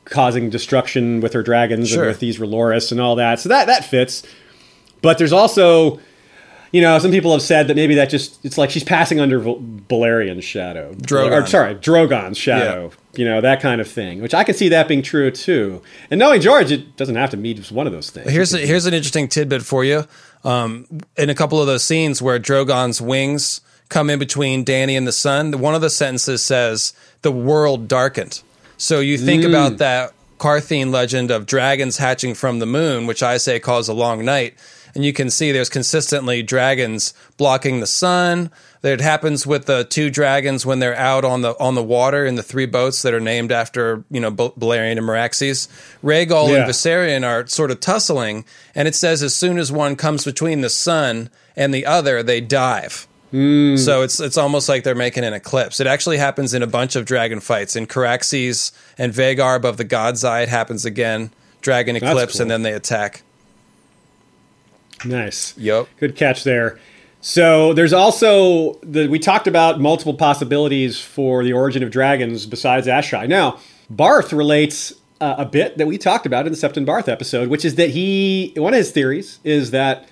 causing 0.06 0.52
destruction 0.52 1.22
with 1.22 1.34
her 1.34 1.42
dragons 1.42 1.90
Sure. 1.90 2.04
and 2.04 2.10
with 2.10 2.20
these 2.20 2.38
R'hllorists 2.38 2.92
and 2.92 3.02
all 3.02 3.16
that. 3.16 3.40
So 3.40 3.50
that 3.50 3.66
that 3.66 3.84
fits. 3.84 4.22
But 5.02 5.18
there's 5.18 5.34
also, 5.34 6.00
you 6.72 6.82
know, 6.82 6.98
some 7.00 7.12
people 7.12 7.32
have 7.32 7.42
said 7.42 7.68
that 7.68 7.76
maybe 7.76 7.96
that 7.96 8.10
just 8.10 8.44
it's 8.46 8.58
like 8.58 8.70
she's 8.70 8.84
passing 8.84 9.20
under 9.20 9.40
Val- 9.40 9.62
Valerian's 9.90 10.44
shadow, 10.44 10.94
Drogon. 10.96 11.44
or 11.44 11.48
sorry, 11.48 11.76
Drogon's 11.76 12.38
shadow. 12.38 12.92
You 13.16 13.26
know 13.26 13.42
that 13.42 13.62
kind 13.62 13.82
of 13.82 13.88
thing, 13.88 14.22
which 14.22 14.34
I 14.34 14.44
can 14.44 14.54
see 14.54 14.70
that 14.70 14.88
being 14.88 15.02
true 15.02 15.32
too. 15.32 15.82
And 16.12 16.20
knowing 16.20 16.40
George, 16.42 16.72
it 16.72 16.98
doesn't 16.98 17.16
have 17.16 17.32
to 17.32 17.38
meet 17.38 17.58
just 17.58 17.72
one 17.72 17.88
of 17.88 17.94
those 17.94 18.12
things. 18.12 18.30
Here's 18.30 18.54
a, 18.54 18.60
here's 18.60 18.86
an 18.86 18.94
interesting 18.94 19.28
tidbit 19.28 19.64
for 19.64 19.84
you. 19.84 20.04
Um, 20.44 20.86
in 21.18 21.30
a 21.30 21.36
couple 21.36 21.60
of 21.60 21.66
those 21.68 21.84
scenes 21.84 22.22
where 22.22 22.40
Drogon's 22.40 23.02
wings 23.02 23.62
come 23.90 24.10
in 24.10 24.20
between 24.20 24.64
Dany 24.64 24.96
and 24.96 25.08
the 25.08 25.12
sun, 25.12 25.60
one 25.60 25.74
of 25.74 25.82
the 25.82 25.90
sentences 25.90 26.44
says, 26.44 26.94
"The 27.24 27.32
world 27.32 27.88
darkened." 27.88 28.42
So 28.78 29.00
you 29.00 29.18
think 29.18 29.44
about 29.44 29.80
that 29.80 30.14
Qartheen 30.38 30.92
legend 30.92 31.32
of 31.32 31.48
dragons 31.48 31.98
hatching 31.98 32.36
from 32.36 32.60
the 32.60 32.68
moon, 32.68 33.08
which 33.08 33.24
I 33.24 33.38
say 33.38 33.60
cause 33.60 33.88
a 33.88 33.94
long 33.94 34.24
night, 34.24 34.54
and 34.98 35.06
you 35.06 35.14
can 35.14 35.30
see 35.30 35.54
there's 35.54 35.70
consistently 35.70 36.44
dragons 36.44 37.14
blocking 37.38 37.80
the 37.80 37.88
sun. 37.88 38.50
That 38.82 39.00
happens 39.02 39.46
with 39.48 39.66
the 39.66 39.84
two 39.86 40.10
dragons 40.10 40.66
when 40.66 40.80
they're 40.80 40.96
out 40.96 41.26
on 41.26 41.42
the 41.42 41.58
on 41.60 41.76
the 41.76 41.84
water 41.84 42.26
in 42.26 42.36
the 42.36 42.44
three 42.44 42.66
boats 42.68 43.02
that 43.02 43.14
are 43.14 43.20
named 43.20 43.52
after 43.52 44.04
you 44.12 44.20
know 44.20 44.32
Balerion 44.32 44.98
and 44.98 45.02
Meraxes. 45.02 45.68
Rhaegal 46.04 46.50
Yeah. 46.50 46.56
and 46.58 46.70
Viserion 46.70 47.24
are 47.28 47.48
sort 47.48 47.72
of 47.72 47.80
tussling, 47.80 48.46
and 48.76 48.88
it 48.88 48.96
says 48.96 49.24
as 49.24 49.34
soon 49.36 49.58
as 49.58 49.72
one 49.72 49.96
comes 49.96 50.26
between 50.26 50.62
the 50.62 50.70
sun 50.70 51.30
and 51.56 51.74
the 51.74 51.86
other, 51.86 52.22
they 52.24 52.40
dive. 52.42 53.08
Hmm. 53.32 53.76
So 53.78 54.04
it's 54.04 54.20
it's 54.20 54.38
almost 54.38 54.70
like 54.70 54.84
they're 54.84 54.96
making 54.96 55.26
an 55.26 55.34
eclipse. 55.34 55.80
It 55.80 55.88
actually 55.88 56.18
happens 56.18 56.54
in 56.54 56.64
a 56.64 56.68
bunch 56.68 56.96
of 56.96 57.04
dragon 57.06 57.40
fights. 57.40 57.76
In 57.76 57.88
Caraxes 57.88 58.72
and 58.98 59.12
Vhagar 59.12 59.56
above 59.58 59.78
the 59.78 59.84
God's 59.84 60.24
Eye, 60.24 60.42
it 60.44 60.50
happens 60.50 60.86
again. 60.86 61.32
Dragon 61.62 61.96
eclipse, 61.98 62.34
cool. 62.34 62.44
and 62.44 62.52
then 62.52 62.62
they 62.62 62.74
attack. 62.74 63.24
Nice. 65.06 65.58
Yep. 65.58 65.88
Good 66.00 66.16
catch 66.16 66.44
there. 66.44 66.80
So 67.22 67.74
there's 67.74 67.94
also 67.94 68.76
the 68.84 69.08
we 69.08 69.20
talked 69.20 69.48
about 69.48 69.80
multiple 69.80 70.14
possibilities 70.14 71.00
for 71.00 71.44
the 71.44 71.54
origin 71.54 71.84
of 71.84 71.92
dragons 71.92 72.46
besides 72.46 72.88
Asshai. 72.88 73.28
Now, 73.28 73.60
Barth 73.90 74.32
relates 74.32 74.94
uh, 75.20 75.36
a 75.40 75.46
bit 75.46 75.78
that 75.78 75.88
we 75.88 75.98
talked 75.98 76.26
about 76.26 76.46
in 76.46 76.54
the 76.54 76.58
Septon 76.58 76.86
Barth 76.86 77.08
episode, 77.08 77.50
which 77.50 77.66
is 77.66 77.76
that 77.76 77.90
he 77.90 78.54
one 78.56 78.74
of 78.74 78.78
his 78.78 78.92
theories 78.92 79.40
is 79.44 79.72
that 79.72 80.08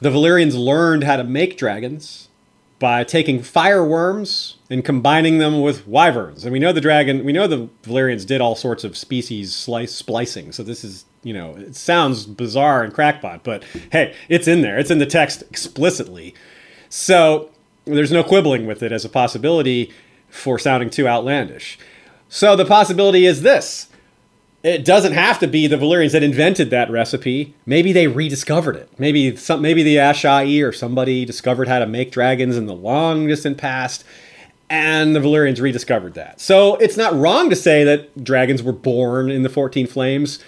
the 0.00 0.10
Valyrians 0.10 0.54
learned 0.54 1.04
how 1.04 1.16
to 1.16 1.24
make 1.24 1.56
dragons 1.56 2.28
by 2.82 3.04
taking 3.04 3.40
fireworms 3.40 4.56
and 4.68 4.84
combining 4.84 5.38
them 5.38 5.60
with 5.60 5.86
wyverns. 5.86 6.44
And 6.44 6.52
we 6.52 6.58
know 6.58 6.72
the 6.72 6.80
dragon, 6.80 7.24
we 7.24 7.32
know 7.32 7.46
the 7.46 7.68
Valyrians 7.84 8.26
did 8.26 8.40
all 8.40 8.56
sorts 8.56 8.82
of 8.82 8.96
species 8.96 9.54
slice 9.54 9.94
splicing. 9.94 10.50
So 10.50 10.64
this 10.64 10.82
is, 10.82 11.04
you 11.22 11.32
know, 11.32 11.54
it 11.56 11.76
sounds 11.76 12.26
bizarre 12.26 12.82
and 12.82 12.92
crackpot, 12.92 13.44
but 13.44 13.64
hey, 13.90 14.14
it's 14.28 14.48
in 14.48 14.62
there. 14.62 14.78
It's 14.78 14.90
in 14.90 14.98
the 14.98 15.06
text 15.06 15.42
explicitly. 15.42 16.34
So 16.88 17.50
there's 17.84 18.12
no 18.12 18.24
quibbling 18.24 18.66
with 18.66 18.82
it 18.82 18.92
as 18.92 19.04
a 19.04 19.08
possibility 19.08 19.92
for 20.28 20.58
sounding 20.58 20.90
too 20.90 21.06
outlandish. 21.06 21.78
So 22.28 22.56
the 22.56 22.64
possibility 22.64 23.26
is 23.26 23.42
this. 23.42 23.88
It 24.62 24.84
doesn't 24.84 25.12
have 25.12 25.40
to 25.40 25.48
be 25.48 25.66
the 25.66 25.76
Valyrians 25.76 26.12
that 26.12 26.22
invented 26.22 26.70
that 26.70 26.90
recipe. 26.90 27.54
Maybe 27.66 27.92
they 27.92 28.06
rediscovered 28.06 28.76
it. 28.76 28.88
Maybe 28.96 29.34
some, 29.36 29.60
maybe 29.60 29.82
the 29.82 29.96
Asshai 29.96 30.64
or 30.66 30.72
somebody 30.72 31.24
discovered 31.24 31.66
how 31.66 31.80
to 31.80 31.86
make 31.86 32.12
dragons 32.12 32.56
in 32.56 32.66
the 32.66 32.74
long 32.74 33.26
distant 33.26 33.58
past, 33.58 34.04
and 34.70 35.16
the 35.16 35.20
Valyrians 35.20 35.60
rediscovered 35.60 36.14
that. 36.14 36.40
So 36.40 36.76
it's 36.76 36.96
not 36.96 37.14
wrong 37.14 37.50
to 37.50 37.56
say 37.56 37.82
that 37.84 38.22
dragons 38.22 38.62
were 38.62 38.72
born 38.72 39.30
in 39.30 39.42
the 39.42 39.48
14 39.48 39.86
Flames. 39.88 40.38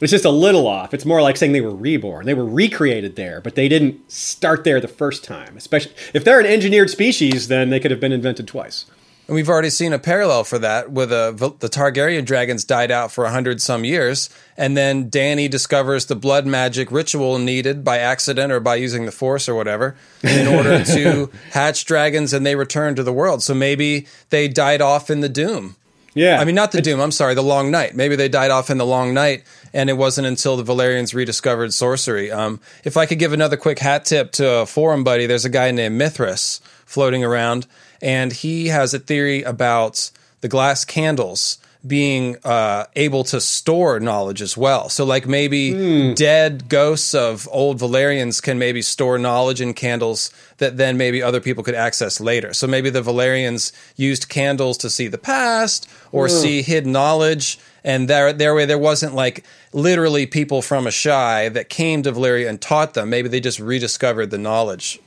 It's 0.00 0.12
just 0.12 0.24
a 0.24 0.30
little 0.30 0.66
off. 0.66 0.94
It's 0.94 1.04
more 1.04 1.20
like 1.20 1.36
saying 1.36 1.52
they 1.52 1.60
were 1.60 1.74
reborn. 1.74 2.26
They 2.26 2.34
were 2.34 2.44
recreated 2.44 3.16
there, 3.16 3.40
but 3.40 3.56
they 3.56 3.68
didn't 3.68 4.10
start 4.10 4.62
there 4.64 4.80
the 4.80 4.88
first 4.88 5.24
time. 5.24 5.56
Especially 5.56 5.92
if 6.14 6.24
they're 6.24 6.40
an 6.40 6.46
engineered 6.46 6.90
species, 6.90 7.48
then 7.48 7.70
they 7.70 7.80
could 7.80 7.90
have 7.90 8.00
been 8.00 8.12
invented 8.12 8.46
twice. 8.46 8.86
And 9.28 9.34
we've 9.34 9.48
already 9.50 9.68
seen 9.68 9.92
a 9.92 9.98
parallel 9.98 10.44
for 10.44 10.58
that 10.60 10.90
with 10.90 11.12
uh, 11.12 11.32
v- 11.32 11.52
the 11.58 11.68
Targaryen 11.68 12.24
dragons 12.24 12.64
died 12.64 12.90
out 12.90 13.12
for 13.12 13.26
a 13.26 13.30
hundred 13.30 13.60
some 13.60 13.84
years, 13.84 14.30
and 14.56 14.74
then 14.74 15.10
Dany 15.10 15.50
discovers 15.50 16.06
the 16.06 16.16
blood 16.16 16.46
magic 16.46 16.90
ritual 16.90 17.38
needed 17.38 17.84
by 17.84 17.98
accident 17.98 18.50
or 18.50 18.58
by 18.58 18.76
using 18.76 19.04
the 19.04 19.12
Force 19.12 19.46
or 19.46 19.54
whatever 19.54 19.96
in 20.22 20.46
order 20.46 20.82
to 20.82 21.30
hatch 21.50 21.84
dragons, 21.84 22.32
and 22.32 22.46
they 22.46 22.56
return 22.56 22.94
to 22.94 23.02
the 23.02 23.12
world. 23.12 23.42
So 23.42 23.52
maybe 23.52 24.06
they 24.30 24.48
died 24.48 24.80
off 24.80 25.10
in 25.10 25.20
the 25.20 25.28
Doom. 25.28 25.76
Yeah. 26.14 26.40
I 26.40 26.44
mean, 26.44 26.54
not 26.54 26.72
the 26.72 26.80
Doom. 26.80 27.00
I'm 27.00 27.12
sorry, 27.12 27.34
the 27.34 27.42
Long 27.42 27.70
Night. 27.70 27.94
Maybe 27.94 28.16
they 28.16 28.28
died 28.28 28.50
off 28.50 28.70
in 28.70 28.78
the 28.78 28.86
Long 28.86 29.14
Night, 29.14 29.44
and 29.72 29.88
it 29.90 29.94
wasn't 29.94 30.26
until 30.26 30.56
the 30.56 30.64
Valyrians 30.64 31.14
rediscovered 31.14 31.72
sorcery. 31.72 32.30
Um, 32.30 32.60
if 32.84 32.96
I 32.96 33.06
could 33.06 33.18
give 33.18 33.32
another 33.32 33.56
quick 33.56 33.78
hat 33.78 34.04
tip 34.04 34.32
to 34.32 34.60
a 34.60 34.66
forum 34.66 35.04
buddy, 35.04 35.26
there's 35.26 35.44
a 35.44 35.50
guy 35.50 35.70
named 35.70 35.96
Mithras 35.96 36.60
floating 36.84 37.22
around, 37.24 37.66
and 38.00 38.32
he 38.32 38.68
has 38.68 38.94
a 38.94 38.98
theory 38.98 39.42
about 39.42 40.10
the 40.40 40.48
glass 40.48 40.84
candles 40.84 41.58
being 41.88 42.36
uh, 42.44 42.84
able 42.94 43.24
to 43.24 43.40
store 43.40 43.98
knowledge 43.98 44.42
as 44.42 44.56
well. 44.56 44.88
So, 44.88 45.04
like 45.04 45.26
maybe 45.26 46.14
dead 46.14 46.68
ghosts 46.68 47.14
of 47.14 47.48
old 47.50 47.78
Valyrians 47.78 48.42
can 48.42 48.58
maybe 48.58 48.82
store 48.82 49.18
knowledge 49.18 49.60
in 49.60 49.74
candles 49.74 50.30
that 50.58 50.76
then 50.76 50.96
maybe 50.96 51.22
other 51.22 51.40
people 51.40 51.64
could 51.64 51.74
access 51.74 52.20
later. 52.20 52.52
So 52.52 52.66
maybe 52.66 52.90
the 52.90 53.02
Valyrians 53.02 53.72
used 53.96 54.28
candles 54.28 54.76
to 54.78 54.90
see 54.90 55.08
the 55.08 55.18
past 55.18 55.88
or 56.12 56.28
see 56.28 56.62
hidden 56.62 56.92
knowledge. 56.92 57.58
And 57.84 58.08
there, 58.08 58.32
their 58.32 58.54
way, 58.54 58.66
there 58.66 58.78
wasn't 58.78 59.14
like 59.14 59.44
literally 59.72 60.26
people 60.26 60.60
from 60.62 60.84
Asshai 60.84 61.52
that 61.52 61.68
came 61.68 62.02
to 62.02 62.12
Valyria 62.12 62.48
and 62.48 62.60
taught 62.60 62.94
them. 62.94 63.10
Maybe 63.10 63.28
they 63.28 63.40
just 63.40 63.60
rediscovered 63.60 64.30
the 64.30 64.38
knowledge. 64.38 65.00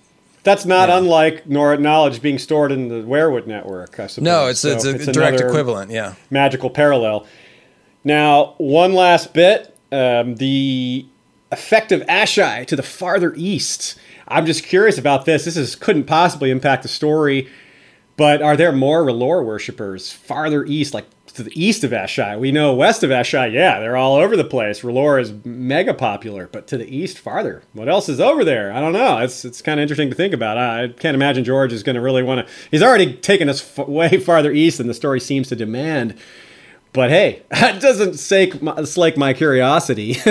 That's 0.44 0.66
not 0.66 0.90
unlike 0.90 1.48
nor 1.48 1.78
knowledge 1.78 2.22
being 2.22 2.40
stored 2.40 2.72
in 2.72 2.88
the 2.88 3.04
Weirwood 3.04 3.46
network, 3.46 4.00
I 4.00 4.08
suppose. 4.08 4.26
No, 4.26 4.48
it's, 4.48 4.66
it's 4.66 4.84
So 4.84 4.90
a 4.92 5.14
direct 5.14 5.40
equivalent. 5.40 5.92
Yeah. 5.92 6.16
Magical 6.30 6.70
parallel. 6.70 7.28
Now, 8.04 8.56
one 8.58 8.94
last 8.94 9.34
bit 9.34 9.78
um, 9.92 10.36
the 10.36 11.06
effect 11.52 11.92
of 11.92 12.02
Asshai 12.02 12.66
to 12.68 12.76
the 12.76 12.84
farther 12.84 13.34
east. 13.36 14.00
I'm 14.28 14.46
just 14.46 14.64
curious 14.64 14.98
about 14.98 15.26
this. 15.26 15.46
This 15.46 15.58
is, 15.58 15.76
couldn't 15.76 16.06
possibly 16.06 16.50
impact 16.50 16.84
the 16.84 16.90
story, 16.90 17.50
but 18.16 18.42
are 18.42 18.56
there 18.56 18.72
more 18.72 19.04
R'hllor 19.04 19.46
worshippers 19.46 20.12
farther 20.12 20.66
east, 20.66 20.94
like 20.94 21.06
to 21.32 21.44
the 21.44 21.62
east 21.62 21.84
of 21.84 21.92
Asshai? 21.92 22.40
We 22.40 22.52
know 22.52 22.74
west 22.74 23.04
of 23.04 23.10
Asshai, 23.10 23.52
yeah, 23.52 23.80
they're 23.80 23.98
all 23.98 24.16
over 24.16 24.36
the 24.36 24.44
place. 24.44 24.82
R'hllor 24.82 25.22
is 25.22 25.34
mega 25.46 25.94
popular, 25.94 26.48
but 26.52 26.68
to 26.68 26.78
the 26.78 26.96
east, 26.96 27.20
farther, 27.20 27.64
what 27.74 27.90
else 27.90 28.10
is 28.10 28.20
over 28.20 28.44
there? 28.44 28.72
I 28.72 28.80
don't 28.80 28.94
know. 28.94 29.18
It's 29.20 29.46
it's 29.46 29.62
kind 29.62 29.80
of 29.80 29.84
interesting 29.84 30.10
to 30.10 30.16
think 30.16 30.34
about. 30.34 30.58
I, 30.58 30.84
I 30.84 30.88
can't 30.90 31.16
imagine 31.16 31.44
George 31.44 31.74
is 31.74 31.84
going 31.84 31.96
to 31.96 32.02
really 32.02 32.24
want 32.24 32.48
to. 32.48 32.54
He's 32.70 32.84
already 32.84 33.16
taken 33.16 33.50
us 33.50 33.78
f- 33.78 33.88
way 33.88 34.18
farther 34.18 34.52
east 34.52 34.78
than 34.78 34.88
the 34.88 34.94
story 34.94 35.20
seems 35.20 35.48
to 35.50 35.56
demand. 35.56 36.18
But 36.94 37.10
hey, 37.10 37.44
that 37.50 37.82
doesn't 37.82 38.16
sake 38.16 38.62
my, 38.62 38.84
slake 38.84 39.18
my 39.18 39.34
curiosity. 39.34 40.18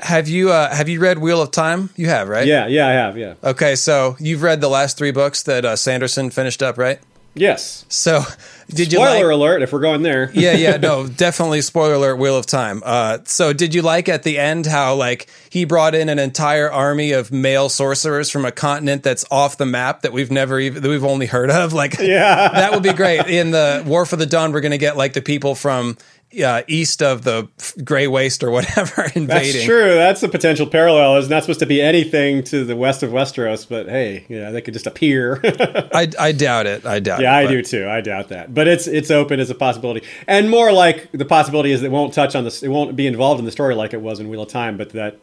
Have 0.00 0.28
you 0.28 0.52
uh, 0.52 0.72
have 0.72 0.88
you 0.88 1.00
read 1.00 1.18
Wheel 1.18 1.42
of 1.42 1.50
Time? 1.50 1.90
You 1.96 2.08
have, 2.08 2.28
right? 2.28 2.46
yeah, 2.46 2.66
yeah, 2.66 2.86
I 2.86 2.92
have. 2.92 3.18
Yeah. 3.18 3.34
Okay, 3.42 3.74
so 3.74 4.16
you've 4.20 4.42
read 4.42 4.60
the 4.60 4.68
last 4.68 4.96
three 4.96 5.10
books 5.10 5.42
that 5.42 5.64
uh, 5.64 5.74
Sanderson 5.76 6.30
finished 6.30 6.62
up, 6.62 6.78
right? 6.78 7.00
Yes. 7.38 7.84
So 7.88 8.22
did 8.68 8.92
you 8.92 8.98
Spoiler 8.98 9.26
like? 9.28 9.34
alert! 9.34 9.62
If 9.62 9.72
we're 9.72 9.80
going 9.80 10.02
there. 10.02 10.30
yeah, 10.34 10.52
yeah, 10.52 10.76
no, 10.76 11.06
definitely 11.16 11.62
spoiler 11.62 11.94
alert. 11.94 12.16
Wheel 12.16 12.36
of 12.36 12.44
Time. 12.46 12.82
Uh, 12.84 13.18
so 13.24 13.52
did 13.52 13.74
you 13.74 13.80
like 13.82 14.08
at 14.08 14.24
the 14.24 14.38
end 14.38 14.66
how 14.66 14.94
like 14.94 15.28
he 15.50 15.64
brought 15.64 15.94
in 15.94 16.08
an 16.08 16.18
entire 16.18 16.70
army 16.70 17.12
of 17.12 17.32
male 17.32 17.68
sorcerers 17.68 18.28
from 18.30 18.44
a 18.44 18.52
continent 18.52 19.02
that's 19.02 19.24
off 19.30 19.56
the 19.56 19.66
map 19.66 20.02
that 20.02 20.12
we've 20.12 20.30
never 20.30 20.60
even 20.60 20.82
that 20.82 20.88
we've 20.88 21.04
only 21.04 21.26
heard 21.26 21.50
of? 21.50 21.72
Like, 21.78 21.98
Yeah. 21.98 22.48
that 22.48 22.72
would 22.72 22.82
be 22.82 22.92
great. 22.92 23.26
In 23.28 23.52
the 23.52 23.82
War 23.86 24.04
for 24.04 24.16
the 24.16 24.26
Dawn, 24.26 24.52
we're 24.52 24.60
gonna 24.60 24.76
get 24.78 24.96
like 24.96 25.12
the 25.14 25.22
people 25.22 25.54
from 25.54 25.96
uh, 26.44 26.62
east 26.68 27.02
of 27.02 27.24
the 27.24 27.48
Gray 27.84 28.06
Waste 28.06 28.44
or 28.44 28.50
whatever 28.50 29.02
invading. 29.14 29.26
That's 29.26 29.64
true. 29.64 29.94
That's 29.94 30.22
a 30.22 30.28
potential 30.28 30.66
parallel. 30.66 31.16
It's 31.16 31.28
not 31.28 31.42
supposed 31.42 31.60
to 31.60 31.66
be 31.66 31.80
anything 31.80 32.42
to 32.44 32.64
the 32.64 32.76
west 32.76 33.02
of 33.02 33.10
Westeros, 33.10 33.66
but 33.68 33.88
hey, 33.88 34.26
yeah, 34.28 34.50
they 34.50 34.60
could 34.60 34.74
just 34.74 34.86
appear. 34.86 35.40
I, 35.44 36.08
I 36.18 36.32
doubt 36.32 36.66
it. 36.66 36.84
I 36.84 37.00
doubt. 37.00 37.20
yeah, 37.20 37.34
it, 37.34 37.40
I 37.40 37.44
but- 37.46 37.50
do 37.52 37.62
too. 37.62 37.88
I 37.88 38.00
doubt 38.00 38.28
that, 38.28 38.52
but 38.54 38.68
it's 38.68 38.86
it's 38.86 39.10
open 39.10 39.40
as 39.40 39.48
a 39.50 39.54
possibility, 39.54 40.06
and 40.26 40.50
more 40.50 40.72
like 40.72 41.10
the 41.12 41.24
possibility 41.24 41.72
is 41.72 41.82
it 41.82 41.90
won't 41.90 42.12
touch 42.12 42.34
on 42.34 42.44
this. 42.44 42.62
It 42.62 42.68
won't 42.68 42.94
be 42.96 43.06
involved 43.06 43.38
in 43.38 43.44
the 43.46 43.52
story 43.52 43.74
like 43.74 43.94
it 43.94 44.00
was 44.00 44.20
in 44.20 44.28
Wheel 44.28 44.42
of 44.42 44.48
Time, 44.48 44.76
but 44.76 44.90
that 44.90 45.18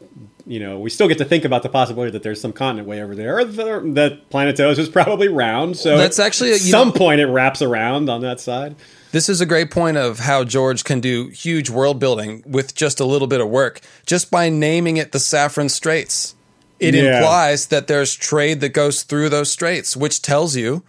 you 0.48 0.60
know 0.60 0.80
we 0.80 0.90
still 0.90 1.08
get 1.08 1.18
to 1.20 1.26
think 1.26 1.46
about 1.46 1.62
the 1.64 1.70
possibility 1.70 2.12
that 2.12 2.24
there's 2.24 2.42
some 2.42 2.52
continent 2.54 2.88
way 2.88 3.02
over 3.04 3.14
there, 3.16 3.38
or 3.40 3.46
the, 3.46 3.82
that 3.94 4.30
Planetos 4.32 4.80
is 4.80 4.90
probably 4.90 5.28
round. 5.28 5.78
So 5.78 5.98
That's 5.98 6.20
actually 6.20 6.54
at 6.54 6.60
some 6.62 6.88
know- 6.90 6.94
point 6.96 7.22
it 7.22 7.28
wraps 7.28 7.62
around 7.62 8.10
on 8.10 8.22
that 8.22 8.40
side. 8.40 8.76
This 9.16 9.30
is 9.30 9.40
a 9.40 9.46
great 9.46 9.72
point 9.72 9.96
of 9.96 10.20
how 10.20 10.44
George 10.44 10.84
can 10.84 11.00
do 11.00 11.30
huge 11.30 11.70
world 11.70 12.00
building 12.00 12.44
with 12.46 12.76
just 12.76 13.00
a 13.00 13.06
little 13.06 13.30
bit 13.30 13.40
of 13.40 13.48
work, 13.48 13.80
just 14.06 14.30
by 14.30 14.50
naming 14.50 14.98
it 14.98 15.14
the 15.14 15.22
Saffron 15.22 15.70
Straits. 15.70 16.36
It 16.82 16.96
Yeah. 16.96 17.20
implies 17.20 17.68
that 17.68 17.88
there's 17.88 18.14
trade 18.14 18.60
that 18.60 18.74
goes 18.74 19.04
through 19.04 19.30
those 19.30 19.50
straits, 19.50 19.96
which 19.96 20.22
tells 20.22 20.58
you 20.58 20.84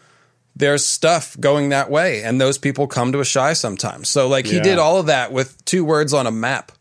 there's 0.56 0.84
stuff 0.84 1.36
going 1.38 1.68
that 1.68 1.88
way, 1.88 2.20
and 2.24 2.40
those 2.40 2.58
people 2.58 2.88
come 2.88 3.12
to 3.12 3.18
Asshai 3.18 3.56
sometimes. 3.56 4.08
So, 4.08 4.26
like, 4.26 4.46
he 4.48 4.56
Yeah. 4.56 4.62
did 4.64 4.78
all 4.78 4.98
of 4.98 5.06
that 5.06 5.30
with 5.30 5.64
two 5.64 5.84
words 5.84 6.12
on 6.12 6.26
a 6.26 6.32
map. 6.32 6.72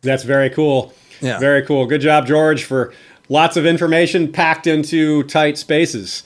That's 0.00 0.24
very 0.24 0.48
cool. 0.48 0.94
Yeah. 1.20 1.38
Very 1.38 1.60
cool. 1.60 1.84
Good 1.84 2.00
job, 2.00 2.26
George, 2.26 2.64
for 2.64 2.94
lots 3.28 3.58
of 3.58 3.66
information 3.66 4.28
packed 4.32 4.66
into 4.66 5.24
tight 5.24 5.58
spaces. 5.58 6.22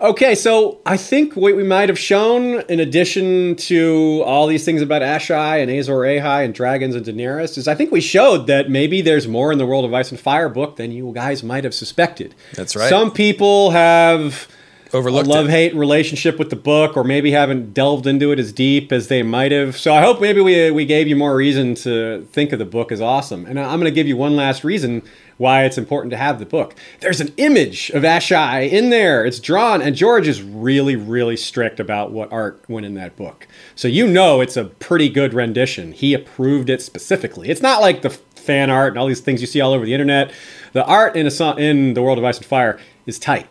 Okay, 0.00 0.34
so 0.34 0.80
I 0.86 0.96
think 0.96 1.36
what 1.36 1.54
we 1.54 1.62
might 1.62 1.90
have 1.90 1.98
shown, 1.98 2.60
in 2.70 2.80
addition 2.80 3.54
to 3.56 4.22
all 4.24 4.46
these 4.46 4.64
things 4.64 4.80
about 4.80 5.02
Asshai 5.02 5.60
and 5.60 5.70
Azor 5.70 5.98
Ahai 5.98 6.42
and 6.42 6.54
dragons 6.54 6.94
and 6.94 7.04
Daenerys, 7.04 7.58
is 7.58 7.68
I 7.68 7.74
think 7.74 7.92
we 7.92 8.00
showed 8.00 8.46
that 8.46 8.70
maybe 8.70 9.02
there's 9.02 9.28
more 9.28 9.52
in 9.52 9.58
the 9.58 9.66
World 9.66 9.84
of 9.84 9.92
Ice 9.92 10.10
and 10.10 10.18
Fire 10.18 10.48
book 10.48 10.76
than 10.76 10.90
you 10.90 11.12
guys 11.14 11.42
might 11.42 11.64
have 11.64 11.74
suspected. 11.74 12.34
That's 12.54 12.74
right. 12.74 12.88
Some 12.88 13.10
people 13.10 13.72
have 13.72 14.48
Overlooked 14.92 15.26
a 15.26 15.30
love 15.30 15.48
hate 15.48 15.74
relationship 15.74 16.38
with 16.38 16.50
the 16.50 16.56
book, 16.56 16.96
or 16.96 17.04
maybe 17.04 17.30
haven't 17.30 17.74
delved 17.74 18.06
into 18.06 18.32
it 18.32 18.38
as 18.38 18.52
deep 18.52 18.90
as 18.92 19.08
they 19.08 19.22
might 19.22 19.52
have. 19.52 19.76
So 19.76 19.94
I 19.94 20.00
hope 20.00 20.20
maybe 20.20 20.40
we 20.40 20.70
we 20.70 20.84
gave 20.84 21.06
you 21.06 21.14
more 21.14 21.36
reason 21.36 21.74
to 21.76 22.26
think 22.32 22.52
of 22.52 22.58
the 22.58 22.64
book 22.64 22.90
as 22.90 23.00
awesome. 23.00 23.46
And 23.46 23.60
I'm 23.60 23.78
going 23.78 23.84
to 23.84 23.94
give 23.94 24.08
you 24.08 24.16
one 24.16 24.34
last 24.34 24.64
reason 24.64 25.02
why 25.40 25.64
it's 25.64 25.78
important 25.78 26.10
to 26.10 26.18
have 26.18 26.38
the 26.38 26.44
book. 26.44 26.74
There's 27.00 27.22
an 27.22 27.32
image 27.38 27.88
of 27.90 28.02
Asshai 28.02 28.70
in 28.70 28.90
there. 28.90 29.24
It's 29.24 29.40
drawn, 29.40 29.80
and 29.80 29.96
George 29.96 30.28
is 30.28 30.42
really 30.42 30.96
really 30.96 31.36
strict 31.38 31.80
about 31.80 32.12
what 32.12 32.30
art 32.30 32.62
went 32.68 32.84
in 32.84 32.92
that 32.94 33.16
book. 33.16 33.48
So 33.74 33.88
you 33.88 34.06
know 34.06 34.42
it's 34.42 34.58
a 34.58 34.64
pretty 34.64 35.08
good 35.08 35.32
rendition. 35.32 35.92
He 35.92 36.12
approved 36.12 36.68
it 36.68 36.82
specifically. 36.82 37.48
It's 37.48 37.62
not 37.62 37.80
like 37.80 38.02
the 38.02 38.10
fan 38.10 38.68
art 38.68 38.92
and 38.92 38.98
all 38.98 39.06
these 39.06 39.20
things 39.20 39.40
you 39.40 39.46
see 39.46 39.62
all 39.62 39.72
over 39.72 39.86
the 39.86 39.94
internet. 39.94 40.30
The 40.74 40.84
art 40.84 41.16
in 41.16 41.26
a 41.26 41.56
in 41.56 41.94
the 41.94 42.02
World 42.02 42.18
of 42.18 42.24
Ice 42.24 42.36
and 42.36 42.44
Fire 42.44 42.78
is 43.06 43.18
tight. 43.18 43.46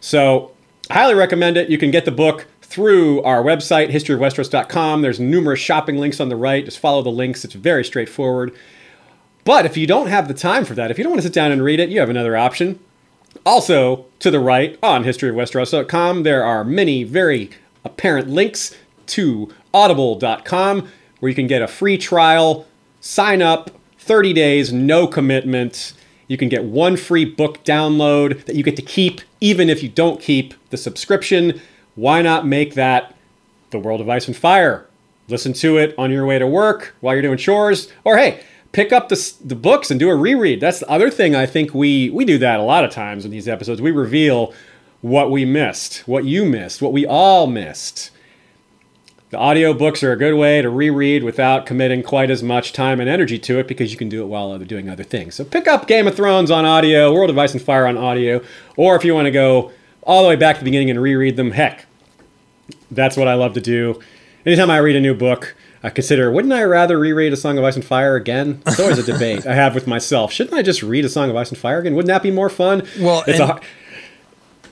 So 0.00 0.52
I 0.88 0.94
highly 0.94 1.14
recommend 1.14 1.58
it. 1.58 1.68
You 1.68 1.76
can 1.76 1.90
get 1.90 2.06
the 2.06 2.12
book 2.12 2.46
through 2.62 3.22
our 3.24 3.42
website, 3.42 3.90
historyofwesteros.com. 3.90 5.02
There's 5.02 5.20
numerous 5.20 5.60
shopping 5.60 5.98
links 5.98 6.18
on 6.18 6.30
the 6.30 6.36
right. 6.36 6.64
Just 6.64 6.78
follow 6.78 7.02
the 7.02 7.10
links. 7.10 7.44
It's 7.44 7.52
very 7.52 7.84
straightforward. 7.84 8.54
But 9.44 9.66
if 9.66 9.76
you 9.76 9.86
don't 9.86 10.08
have 10.08 10.28
the 10.28 10.34
time 10.34 10.64
for 10.64 10.74
that, 10.74 10.90
if 10.90 10.98
you 10.98 11.04
don't 11.04 11.12
want 11.12 11.22
to 11.22 11.26
sit 11.28 11.34
down 11.34 11.52
and 11.52 11.62
read 11.62 11.80
it, 11.80 11.88
you 11.88 12.00
have 12.00 12.10
another 12.10 12.36
option. 12.36 12.78
Also, 13.46 14.06
to 14.18 14.30
the 14.30 14.40
right 14.40 14.78
on 14.82 15.04
historyofwesteros.com, 15.04 16.24
there 16.24 16.44
are 16.44 16.64
many 16.64 17.04
very 17.04 17.50
apparent 17.84 18.28
links 18.28 18.76
to 19.06 19.52
audible.com 19.72 20.88
where 21.20 21.28
you 21.28 21.34
can 21.34 21.46
get 21.46 21.62
a 21.62 21.68
free 21.68 21.96
trial, 21.96 22.66
sign 23.00 23.40
up, 23.40 23.70
30 23.98 24.32
days, 24.32 24.72
no 24.72 25.06
commitment. 25.06 25.92
You 26.26 26.36
can 26.36 26.48
get 26.48 26.64
one 26.64 26.96
free 26.96 27.24
book 27.24 27.62
download 27.64 28.44
that 28.46 28.56
you 28.56 28.62
get 28.62 28.76
to 28.76 28.82
keep 28.82 29.20
even 29.40 29.70
if 29.70 29.82
you 29.82 29.88
don't 29.88 30.20
keep 30.20 30.54
the 30.70 30.76
subscription. 30.76 31.60
Why 31.94 32.22
not 32.22 32.46
make 32.46 32.74
that 32.74 33.16
the 33.70 33.78
World 33.78 34.00
of 34.00 34.08
Ice 34.08 34.26
and 34.26 34.36
Fire? 34.36 34.86
Listen 35.28 35.52
to 35.54 35.76
it 35.78 35.94
on 35.96 36.10
your 36.10 36.26
way 36.26 36.38
to 36.38 36.46
work 36.46 36.94
while 37.00 37.14
you're 37.14 37.22
doing 37.22 37.38
chores, 37.38 37.88
or 38.04 38.16
hey, 38.16 38.42
pick 38.72 38.92
up 38.92 39.08
the, 39.08 39.32
the 39.44 39.54
books 39.54 39.90
and 39.90 39.98
do 39.98 40.08
a 40.08 40.16
reread. 40.16 40.60
That's 40.60 40.80
the 40.80 40.88
other 40.88 41.10
thing 41.10 41.34
I 41.34 41.46
think 41.46 41.74
we 41.74 42.10
we 42.10 42.24
do 42.24 42.38
that 42.38 42.60
a 42.60 42.62
lot 42.62 42.84
of 42.84 42.90
times 42.90 43.24
in 43.24 43.30
these 43.30 43.48
episodes. 43.48 43.80
We 43.80 43.90
reveal 43.90 44.52
what 45.00 45.30
we 45.30 45.44
missed, 45.44 46.06
what 46.06 46.24
you 46.24 46.44
missed, 46.44 46.82
what 46.82 46.92
we 46.92 47.06
all 47.06 47.46
missed. 47.46 48.10
The 49.30 49.36
audiobooks 49.36 50.02
are 50.02 50.10
a 50.10 50.16
good 50.16 50.34
way 50.34 50.60
to 50.60 50.68
reread 50.68 51.22
without 51.22 51.64
committing 51.64 52.02
quite 52.02 52.32
as 52.32 52.42
much 52.42 52.72
time 52.72 52.98
and 52.98 53.08
energy 53.08 53.38
to 53.38 53.60
it 53.60 53.68
because 53.68 53.92
you 53.92 53.96
can 53.96 54.08
do 54.08 54.22
it 54.22 54.26
while 54.26 54.58
doing 54.58 54.90
other 54.90 55.04
things. 55.04 55.36
So 55.36 55.44
pick 55.44 55.68
up 55.68 55.86
Game 55.86 56.08
of 56.08 56.16
Thrones 56.16 56.50
on 56.50 56.64
audio, 56.64 57.14
World 57.14 57.30
of 57.30 57.38
Ice 57.38 57.52
and 57.52 57.62
Fire 57.62 57.86
on 57.86 57.96
audio, 57.96 58.42
or 58.76 58.96
if 58.96 59.04
you 59.04 59.14
want 59.14 59.26
to 59.26 59.30
go 59.30 59.70
all 60.02 60.24
the 60.24 60.28
way 60.28 60.34
back 60.34 60.56
to 60.56 60.60
the 60.60 60.64
beginning 60.64 60.90
and 60.90 61.00
reread 61.00 61.36
them, 61.36 61.52
heck, 61.52 61.86
that's 62.90 63.16
what 63.16 63.28
I 63.28 63.34
love 63.34 63.54
to 63.54 63.60
do. 63.60 64.00
Anytime 64.44 64.68
I 64.68 64.78
read 64.78 64.96
a 64.96 65.00
new 65.00 65.14
book, 65.14 65.54
I 65.82 65.90
consider, 65.90 66.30
wouldn't 66.30 66.52
I 66.52 66.62
rather 66.64 66.98
reread 66.98 67.32
A 67.32 67.36
Song 67.36 67.56
of 67.56 67.64
Ice 67.64 67.74
and 67.74 67.84
Fire 67.84 68.14
again? 68.14 68.62
It's 68.66 68.78
always 68.78 68.98
a 68.98 69.02
debate 69.12 69.46
I 69.46 69.54
have 69.54 69.74
with 69.74 69.86
myself. 69.86 70.32
Shouldn't 70.32 70.54
I 70.54 70.62
just 70.62 70.82
read 70.82 71.04
A 71.04 71.08
Song 71.08 71.30
of 71.30 71.36
Ice 71.36 71.48
and 71.48 71.56
Fire 71.58 71.78
again? 71.78 71.94
Wouldn't 71.94 72.08
that 72.08 72.22
be 72.22 72.30
more 72.30 72.50
fun? 72.50 72.86
Well, 72.98 73.24
it's 73.26 73.40
a 73.40 73.60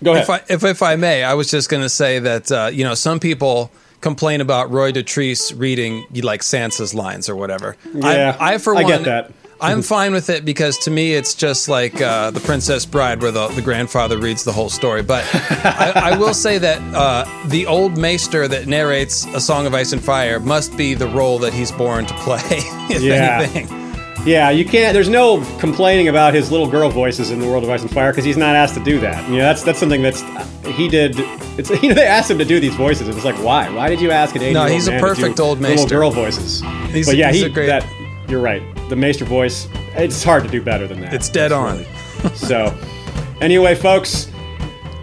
Go 0.03 0.13
ahead. 0.13 0.23
If 0.23 0.31
I, 0.31 0.37
if, 0.49 0.65
if 0.65 0.83
I 0.83 0.97
may, 0.97 1.25
I 1.25 1.35
was 1.35 1.51
just 1.51 1.69
going 1.69 1.83
to 1.83 1.89
say 1.89 2.19
that 2.21 2.53
uh, 2.53 2.71
you 2.73 2.85
know 2.85 2.95
some 2.95 3.21
people 3.21 3.71
complain 4.01 4.41
about 4.41 4.71
Roy 4.71 4.93
Dotrice 4.93 5.59
reading 5.59 6.07
like 6.23 6.43
Sansa's 6.43 6.95
lines 6.95 7.29
or 7.29 7.37
whatever. 7.37 7.77
Yeah, 7.93 8.37
I, 8.39 8.55
I 8.55 8.59
for 8.59 8.77
I 8.77 8.83
one, 8.83 8.87
get 8.87 9.05
that. 9.05 9.33
I'm 9.61 9.83
fine 9.83 10.13
with 10.13 10.31
it 10.31 10.45
because 10.45 10.79
to 10.79 10.91
me 10.91 11.15
it's 11.15 11.35
just 11.35 11.69
like 11.69 12.01
uh, 12.01 12.31
the 12.31 12.41
Princess 12.41 12.87
Bride, 12.87 13.21
where 13.21 13.31
the, 13.33 13.49
the 13.49 13.63
grandfather 13.63 14.19
reads 14.19 14.45
the 14.45 14.53
whole 14.53 14.69
story. 14.71 15.03
But 15.03 15.25
I, 15.35 16.13
I 16.13 16.19
will 16.19 16.35
say 16.35 16.59
that 16.59 16.81
uh, 16.95 17.25
the 17.49 17.67
old 17.67 17.99
maester 17.99 18.47
that 18.49 18.67
narrates 18.67 19.27
A 19.35 19.41
Song 19.41 19.67
of 19.67 19.75
Ice 19.75 19.93
and 19.93 20.03
Fire 20.03 20.39
must 20.41 20.77
be 20.77 20.95
the 20.95 21.09
role 21.09 21.39
that 21.41 21.53
he's 21.53 21.73
born 21.73 22.07
to 22.07 22.15
play. 22.15 22.41
If 22.91 23.03
Yeah. 23.03 23.41
anything. 23.43 23.69
Yeah, 24.27 24.51
you 24.51 24.65
can't. 24.65 24.93
There's 24.95 25.09
no 25.09 25.45
complaining 25.59 26.09
about 26.09 26.35
his 26.35 26.51
little 26.51 26.69
girl 26.69 26.89
voices 26.91 27.31
in 27.31 27.39
the 27.39 27.47
World 27.47 27.63
of 27.65 27.71
Ice 27.71 27.83
and 27.83 27.91
Fire 27.91 28.11
because 28.13 28.25
he's 28.25 28.37
not 28.37 28.57
asked 28.57 28.75
to 28.75 28.83
do 28.83 28.99
that. 29.01 29.29
You 29.31 29.37
know, 29.39 29.43
that's 29.45 29.63
that's 29.63 29.79
something 29.79 30.03
that's 30.03 30.23
he 30.67 30.89
did. 30.89 31.15
It's 31.59 31.71
you 31.83 31.89
know 31.91 31.95
they 31.95 32.07
asked 32.07 32.31
him 32.31 32.39
to 32.39 32.45
do 32.45 32.59
these 32.61 32.75
voices. 32.75 33.09
and 33.09 33.17
It's 33.17 33.25
like 33.25 33.37
why? 33.37 33.69
Why 33.75 33.89
did 33.89 34.01
you 34.01 34.11
ask 34.11 34.35
an 34.37 34.43
80 34.43 34.55
No, 34.55 34.67
he's 34.67 34.89
a 34.89 34.99
perfect 34.99 35.39
old 35.41 35.61
little 35.61 35.77
maester. 35.77 35.97
girl 35.97 36.11
voices? 36.11 36.61
He's- 36.91 37.07
but 37.07 37.17
yeah, 37.17 37.31
he's 37.31 37.43
he 37.43 37.47
a 37.47 37.51
great- 37.51 37.67
that. 37.67 37.87
You're 38.29 38.41
right. 38.41 38.63
The 38.89 38.97
maester 38.97 39.25
voice. 39.25 39.69
It's 39.95 40.23
hard 40.23 40.45
to 40.45 40.51
do 40.51 40.63
better 40.63 40.87
than 40.87 41.01
that. 41.01 41.15
It's 41.15 41.29
dead 41.29 41.53
on. 41.53 41.85
so, 42.35 42.77
anyway, 43.41 43.75
folks, 43.75 44.31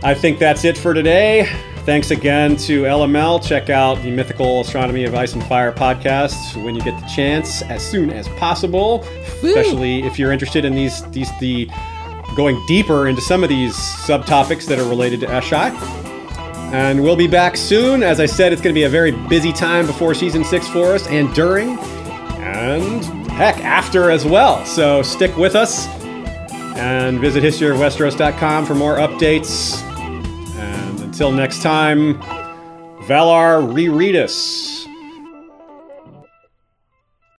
I 0.04 0.14
think 0.14 0.38
that's 0.38 0.64
it 0.64 0.78
for 0.78 0.94
today. 0.94 1.50
Thanks 1.86 2.12
again 2.12 2.56
to 2.58 2.84
LML. 2.84 3.44
Check 3.46 3.70
out 3.70 4.02
the 4.02 4.10
Mythical 4.12 4.62
Astronomy 4.62 5.04
of 5.06 5.14
Ice 5.14 5.34
and 5.34 5.44
Fire 5.44 5.72
podcast 5.72 6.64
when 6.64 6.76
you 6.76 6.82
get 6.82 7.00
the 7.00 7.08
chance, 7.08 7.62
as 7.64 7.88
soon 7.88 8.10
as 8.10 8.28
possible. 8.30 9.04
Especially 9.44 10.04
if 10.04 10.18
you're 10.18 10.32
interested 10.32 10.66
in 10.66 10.74
these 10.74 11.04
these 11.12 11.30
the 11.40 11.70
going 12.36 12.64
deeper 12.68 13.08
into 13.08 13.22
some 13.22 13.44
of 13.44 13.50
these 13.50 13.76
subtopics 13.76 14.66
that 14.66 14.80
are 14.80 14.90
related 14.90 15.20
to 15.22 15.28
Asshai. 15.28 15.72
And 16.74 17.02
we'll 17.04 17.16
be 17.16 17.28
back 17.28 17.56
soon. 17.56 18.04
As 18.04 18.20
I 18.20 18.26
said, 18.26 18.52
it's 18.52 18.62
going 18.62 18.74
to 18.74 18.80
be 18.80 18.84
a 18.84 18.90
very 18.90 19.12
busy 19.12 19.54
time 19.54 19.86
before 19.86 20.14
season 20.14 20.44
six 20.44 20.68
for 20.68 20.94
us, 20.94 21.08
and 21.08 21.34
during, 21.34 21.78
and 22.46 23.04
heck, 23.32 23.58
after 23.60 24.12
as 24.12 24.24
well. 24.26 24.64
So 24.66 25.02
stick 25.02 25.36
with 25.36 25.56
us 25.56 25.88
and 26.78 27.20
visit 27.20 27.44
historyofwesteros.com 27.44 28.66
for 28.66 28.76
more 28.76 28.98
updates. 28.98 29.82
And 30.58 31.00
until 31.02 31.32
next 31.32 31.62
time, 31.62 32.22
Valar 33.08 33.74
reread 33.74 34.16
us. 34.16 34.85